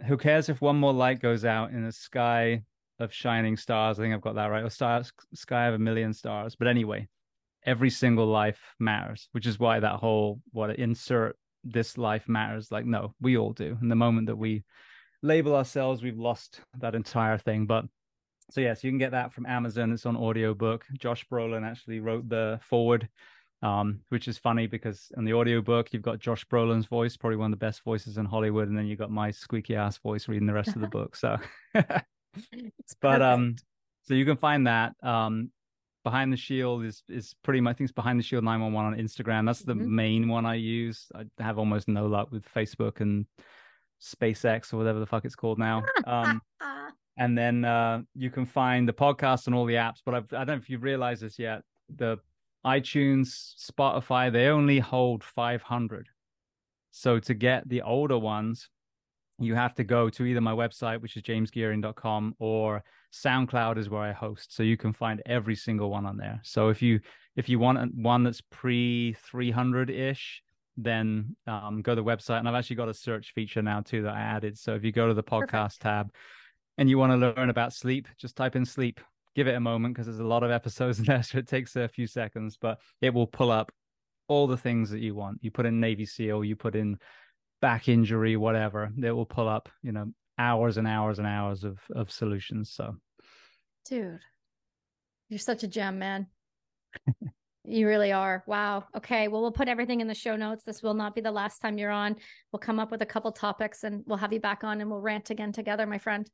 Who 0.08 0.18
cares 0.18 0.50
if 0.50 0.62
one 0.62 0.78
more 0.78 0.94
light 0.94 1.22
goes 1.22 1.46
out 1.46 1.72
in 1.72 1.84
the 1.84 1.92
sky 1.92 2.64
of 3.00 3.14
shining 3.14 3.58
stars? 3.58 4.00
I 4.00 4.04
think 4.04 4.14
I've 4.14 4.22
got 4.22 4.36
that 4.36 4.48
right. 4.48 4.64
Or 4.64 4.70
stars, 4.70 5.12
sky 5.34 5.68
of 5.68 5.74
a 5.74 5.80
million 5.80 6.14
stars. 6.14 6.56
But 6.56 6.68
anyway, 6.68 7.08
every 7.66 7.90
single 7.90 8.28
life 8.28 8.60
matters, 8.80 9.30
which 9.32 9.46
is 9.46 9.60
why 9.60 9.80
that 9.80 9.96
whole 9.96 10.42
what 10.52 10.78
insert 10.78 11.38
this 11.64 11.98
life 11.98 12.28
matters. 12.28 12.72
Like, 12.72 12.86
no, 12.86 13.14
we 13.22 13.38
all 13.38 13.54
do. 13.54 13.78
And 13.82 13.92
the 13.92 13.96
moment 13.96 14.28
that 14.28 14.36
we 14.36 14.64
label 15.22 15.56
ourselves, 15.56 16.02
we've 16.02 16.18
lost 16.18 16.62
that 16.80 16.96
entire 16.96 17.38
thing. 17.38 17.66
But 17.66 17.86
so 18.52 18.62
yes, 18.62 18.84
you 18.84 18.92
can 18.92 18.98
get 18.98 19.12
that 19.12 19.34
from 19.34 19.46
Amazon. 19.46 19.92
It's 19.92 20.06
on 20.06 20.18
audiobook. 20.18 20.86
Josh 20.98 21.26
Brolin 21.32 21.70
actually 21.70 22.00
wrote 22.00 22.28
the 22.28 22.60
forward, 22.64 23.08
um, 23.62 24.00
which 24.10 24.28
is 24.28 24.38
funny 24.38 24.68
because 24.68 25.12
in 25.18 25.26
the 25.26 25.34
audiobook 25.34 25.94
you've 25.94 26.02
got 26.02 26.20
Josh 26.20 26.46
Brolin's 26.48 26.86
voice, 26.86 27.16
probably 27.16 27.38
one 27.38 27.54
of 27.54 27.60
the 27.60 27.66
best 27.66 27.84
voices 27.84 28.18
in 28.18 28.26
Hollywood, 28.26 28.70
and 28.70 28.78
then 28.78 28.88
you've 28.88 29.00
got 29.00 29.12
my 29.12 29.32
squeaky 29.32 29.76
ass 29.76 29.98
voice 29.98 30.28
reading 30.28 30.48
the 30.48 30.54
rest 30.54 30.76
of 30.76 30.82
the 30.82 30.88
book. 30.98 31.16
So, 31.16 31.38
but 33.02 33.22
um, 33.22 33.56
so 34.04 34.14
you 34.14 34.26
can 34.26 34.38
find 34.38 34.66
that. 34.68 34.96
Um, 35.04 35.52
Behind 36.04 36.32
the 36.32 36.38
Shield 36.38 36.86
is 36.86 37.04
is 37.10 37.36
pretty 37.44 37.62
much 37.62 37.72
I 37.72 37.78
think 37.78 37.90
it's 37.90 37.96
Behind 37.96 38.20
the 38.20 38.24
Shield 38.24 38.44
911 38.44 38.94
on 38.94 39.06
Instagram. 39.06 39.46
That's 39.46 39.62
the 39.62 39.74
mm-hmm. 39.74 39.96
main 39.96 40.28
one 40.28 40.46
I 40.46 40.56
use. 40.56 41.08
I 41.14 41.26
have 41.44 41.60
almost 41.60 41.88
no 41.88 42.08
luck 42.08 42.32
with 42.32 42.46
Facebook 42.46 43.02
and 43.02 43.26
SpaceX 44.02 44.74
or 44.74 44.78
whatever 44.78 45.00
the 45.00 45.06
fuck 45.06 45.26
it's 45.26 45.36
called 45.36 45.60
now. 45.60 45.84
Um, 46.06 46.42
and 47.18 47.38
then 47.38 47.66
uh, 47.66 48.02
you 48.16 48.30
can 48.30 48.46
find 48.46 48.88
the 48.88 48.94
podcast 48.94 49.48
on 49.48 49.54
all 49.54 49.66
the 49.66 49.76
apps. 49.76 50.02
But 50.06 50.16
I've, 50.16 50.24
I 50.26 50.28
do 50.28 50.38
not 50.38 50.48
know 50.48 50.54
if 50.56 50.70
you've 50.70 50.84
realized 50.84 51.22
this 51.22 51.38
yet. 51.38 51.62
The 51.96 52.18
iTunes, 52.66 53.56
Spotify, 53.60 54.32
they 54.32 54.48
only 54.48 54.80
hold 54.80 55.24
500. 55.24 56.08
So 56.92 57.20
to 57.20 57.34
get 57.34 57.68
the 57.68 57.82
older 57.82 58.18
ones, 58.18 58.70
you 59.40 59.56
have 59.56 59.74
to 59.76 59.84
go 59.84 60.10
to 60.10 60.26
either 60.26 60.42
my 60.42 60.52
website, 60.52 61.02
which 61.02 61.16
is 61.18 61.24
jamesgeering.com, 61.24 62.36
or 62.40 62.84
SoundCloud 63.14 63.78
is 63.78 63.90
where 63.90 64.02
I 64.02 64.12
host. 64.12 64.56
So 64.56 64.64
you 64.64 64.78
can 64.78 64.94
find 64.94 65.22
every 65.26 65.56
single 65.56 65.90
one 65.90 66.06
on 66.06 66.18
there. 66.18 66.40
So 66.44 66.70
if 66.70 66.82
you 66.82 67.00
if 67.36 67.48
you 67.48 67.60
want 67.60 67.96
one 67.96 68.24
that's 68.24 68.42
pre 68.42 69.16
300 69.32 69.90
ish, 69.90 70.42
then 70.78 71.36
um, 71.48 71.82
go 71.82 71.96
to 71.96 72.02
the 72.02 72.06
website. 72.06 72.40
And 72.40 72.50
I've 72.50 72.56
actually 72.56 72.78
got 72.78 72.90
a 72.90 72.94
search 72.94 73.34
feature 73.34 73.62
now 73.62 73.82
too 73.82 74.04
that 74.04 74.14
I 74.14 74.22
added. 74.22 74.58
So 74.58 74.76
if 74.76 74.84
you 74.84 74.92
go 74.92 75.08
to 75.08 75.14
the 75.14 75.24
podcast 75.24 75.80
Perfect. 75.80 75.82
tab 75.82 76.14
and 76.78 76.90
you 76.90 76.98
want 76.98 77.12
to 77.12 77.18
learn 77.18 77.50
about 77.50 77.74
sleep, 77.74 78.08
just 78.18 78.36
type 78.36 78.56
in 78.56 78.66
sleep. 78.66 79.00
Give 79.36 79.48
it 79.48 79.56
a 79.56 79.60
moment 79.60 79.94
because 79.94 80.08
there's 80.08 80.20
a 80.20 80.24
lot 80.24 80.44
of 80.44 80.52
episodes 80.52 81.00
in 81.00 81.06
there, 81.06 81.24
so 81.24 81.38
it 81.38 81.48
takes 81.48 81.76
a 81.76 81.88
few 81.88 82.08
seconds, 82.08 82.58
but 82.60 82.80
it 83.02 83.14
will 83.14 83.28
pull 83.28 83.52
up 83.52 83.72
all 84.28 84.48
the 84.48 84.58
things 84.58 84.90
that 84.92 85.00
you 85.00 85.16
want. 85.16 85.40
You 85.42 85.52
put 85.52 85.66
in 85.66 85.80
Navy 85.80 86.06
SEAL, 86.06 86.44
you 86.44 86.56
put 86.56 86.76
in 86.76 86.98
back 87.62 87.88
injury, 87.88 88.38
whatever. 88.38 88.92
It 89.02 89.12
will 89.12 89.26
pull 89.26 89.48
up, 89.48 89.70
you 89.82 89.92
know, 89.92 90.12
hours 90.38 90.78
and 90.78 90.88
hours 90.88 91.20
and 91.20 91.28
hours 91.28 91.64
of 91.64 91.80
of 91.96 92.12
solutions. 92.12 92.72
So, 92.72 92.96
dude, 93.86 94.20
you're 95.30 95.40
such 95.40 95.64
a 95.64 95.68
gem, 95.68 96.00
man. 96.00 96.28
You 97.66 97.88
really 97.88 98.12
are. 98.12 98.44
Wow. 98.48 98.86
Okay. 98.98 99.28
Well, 99.28 99.42
we'll 99.42 99.52
put 99.52 99.68
everything 99.68 100.02
in 100.02 100.08
the 100.08 100.16
show 100.16 100.36
notes. 100.36 100.64
This 100.64 100.82
will 100.82 100.96
not 100.96 101.14
be 101.14 101.22
the 101.22 101.32
last 101.32 101.60
time 101.60 101.78
you're 101.78 101.92
on. 101.92 102.16
We'll 102.52 102.60
come 102.60 102.80
up 102.80 102.90
with 102.90 103.04
a 103.04 103.06
couple 103.06 103.32
topics 103.32 103.84
and 103.84 104.02
we'll 104.08 104.18
have 104.18 104.34
you 104.34 104.40
back 104.40 104.64
on 104.64 104.82
and 104.82 104.90
we'll 104.90 105.02
rant 105.02 105.30
again 105.30 105.52
together, 105.52 105.86
my 105.86 106.00
friend. 106.00 106.28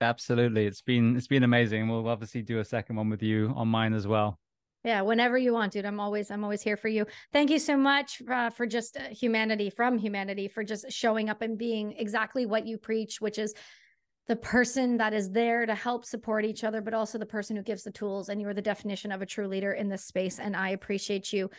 Absolutely. 0.00 0.66
It's 0.66 0.82
been 0.82 1.16
it's 1.16 1.28
been 1.28 1.44
amazing. 1.44 1.88
We'll 1.88 2.08
obviously 2.08 2.42
do 2.42 2.58
a 2.58 2.64
second 2.64 2.96
one 2.96 3.10
with 3.10 3.22
you 3.22 3.52
on 3.54 3.68
mine 3.68 3.92
as 3.92 4.08
well. 4.08 4.40
Yeah, 4.84 5.02
whenever 5.02 5.38
you 5.38 5.52
want, 5.52 5.72
dude. 5.72 5.84
I'm 5.84 6.00
always 6.00 6.30
I'm 6.30 6.42
always 6.42 6.62
here 6.62 6.76
for 6.76 6.88
you. 6.88 7.06
Thank 7.32 7.50
you 7.50 7.58
so 7.58 7.76
much 7.76 8.20
uh, 8.28 8.50
for 8.50 8.66
just 8.66 8.96
uh, 8.96 9.02
humanity 9.10 9.70
from 9.70 9.96
humanity 9.96 10.48
for 10.48 10.64
just 10.64 10.90
showing 10.90 11.28
up 11.28 11.40
and 11.40 11.56
being 11.56 11.92
exactly 11.92 12.46
what 12.46 12.66
you 12.66 12.78
preach, 12.78 13.20
which 13.20 13.38
is 13.38 13.54
the 14.26 14.36
person 14.36 14.96
that 14.96 15.12
is 15.12 15.30
there 15.30 15.66
to 15.66 15.74
help 15.74 16.04
support 16.04 16.44
each 16.44 16.64
other, 16.64 16.80
but 16.80 16.94
also 16.94 17.18
the 17.18 17.26
person 17.26 17.56
who 17.56 17.62
gives 17.62 17.84
the 17.84 17.90
tools. 17.90 18.28
And 18.28 18.40
you 18.40 18.48
are 18.48 18.54
the 18.54 18.62
definition 18.62 19.12
of 19.12 19.22
a 19.22 19.26
true 19.26 19.46
leader 19.46 19.72
in 19.72 19.88
this 19.88 20.04
space. 20.04 20.38
And 20.38 20.56
I 20.56 20.70
appreciate 20.70 21.32
you. 21.32 21.50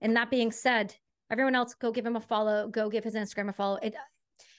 And 0.00 0.16
that 0.16 0.30
being 0.30 0.50
said, 0.50 0.94
everyone 1.30 1.54
else 1.54 1.74
go 1.74 1.92
give 1.92 2.06
him 2.06 2.16
a 2.16 2.20
follow, 2.20 2.68
go 2.68 2.90
give 2.90 3.04
his 3.04 3.14
Instagram 3.14 3.48
a 3.48 3.52
follow. 3.52 3.76
It 3.76 3.94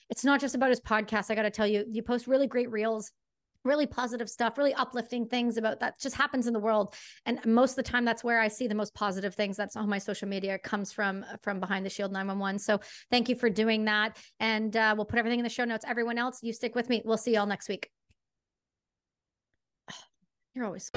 it's 0.09 0.23
not 0.23 0.39
just 0.39 0.55
about 0.55 0.69
his 0.69 0.81
podcast. 0.81 1.31
I 1.31 1.35
got 1.35 1.43
to 1.43 1.49
tell 1.49 1.67
you, 1.67 1.85
you 1.89 2.03
post 2.03 2.27
really 2.27 2.47
great 2.47 2.71
reels 2.71 3.11
really 3.63 3.85
positive 3.85 4.29
stuff, 4.29 4.57
really 4.57 4.73
uplifting 4.73 5.25
things 5.25 5.57
about 5.57 5.79
that 5.79 5.99
just 5.99 6.15
happens 6.15 6.47
in 6.47 6.53
the 6.53 6.59
world. 6.59 6.93
And 7.25 7.43
most 7.45 7.71
of 7.71 7.75
the 7.77 7.83
time, 7.83 8.05
that's 8.05 8.23
where 8.23 8.41
I 8.41 8.47
see 8.47 8.67
the 8.67 8.75
most 8.75 8.93
positive 8.93 9.35
things. 9.35 9.57
That's 9.57 9.75
all 9.75 9.87
my 9.87 9.97
social 9.97 10.27
media 10.27 10.57
comes 10.57 10.91
from 10.91 11.25
from 11.41 11.59
behind 11.59 11.85
the 11.85 11.89
shield 11.89 12.11
911. 12.11 12.59
So 12.59 12.79
thank 13.09 13.29
you 13.29 13.35
for 13.35 13.49
doing 13.49 13.85
that. 13.85 14.17
And 14.39 14.75
uh, 14.75 14.93
we'll 14.95 15.05
put 15.05 15.19
everything 15.19 15.39
in 15.39 15.43
the 15.43 15.49
show 15.49 15.65
notes. 15.65 15.85
Everyone 15.87 16.17
else, 16.17 16.39
you 16.41 16.53
stick 16.53 16.75
with 16.75 16.89
me. 16.89 17.01
We'll 17.05 17.17
see 17.17 17.33
y'all 17.33 17.45
next 17.45 17.69
week. 17.69 17.89
You're 20.55 20.65
always. 20.65 20.91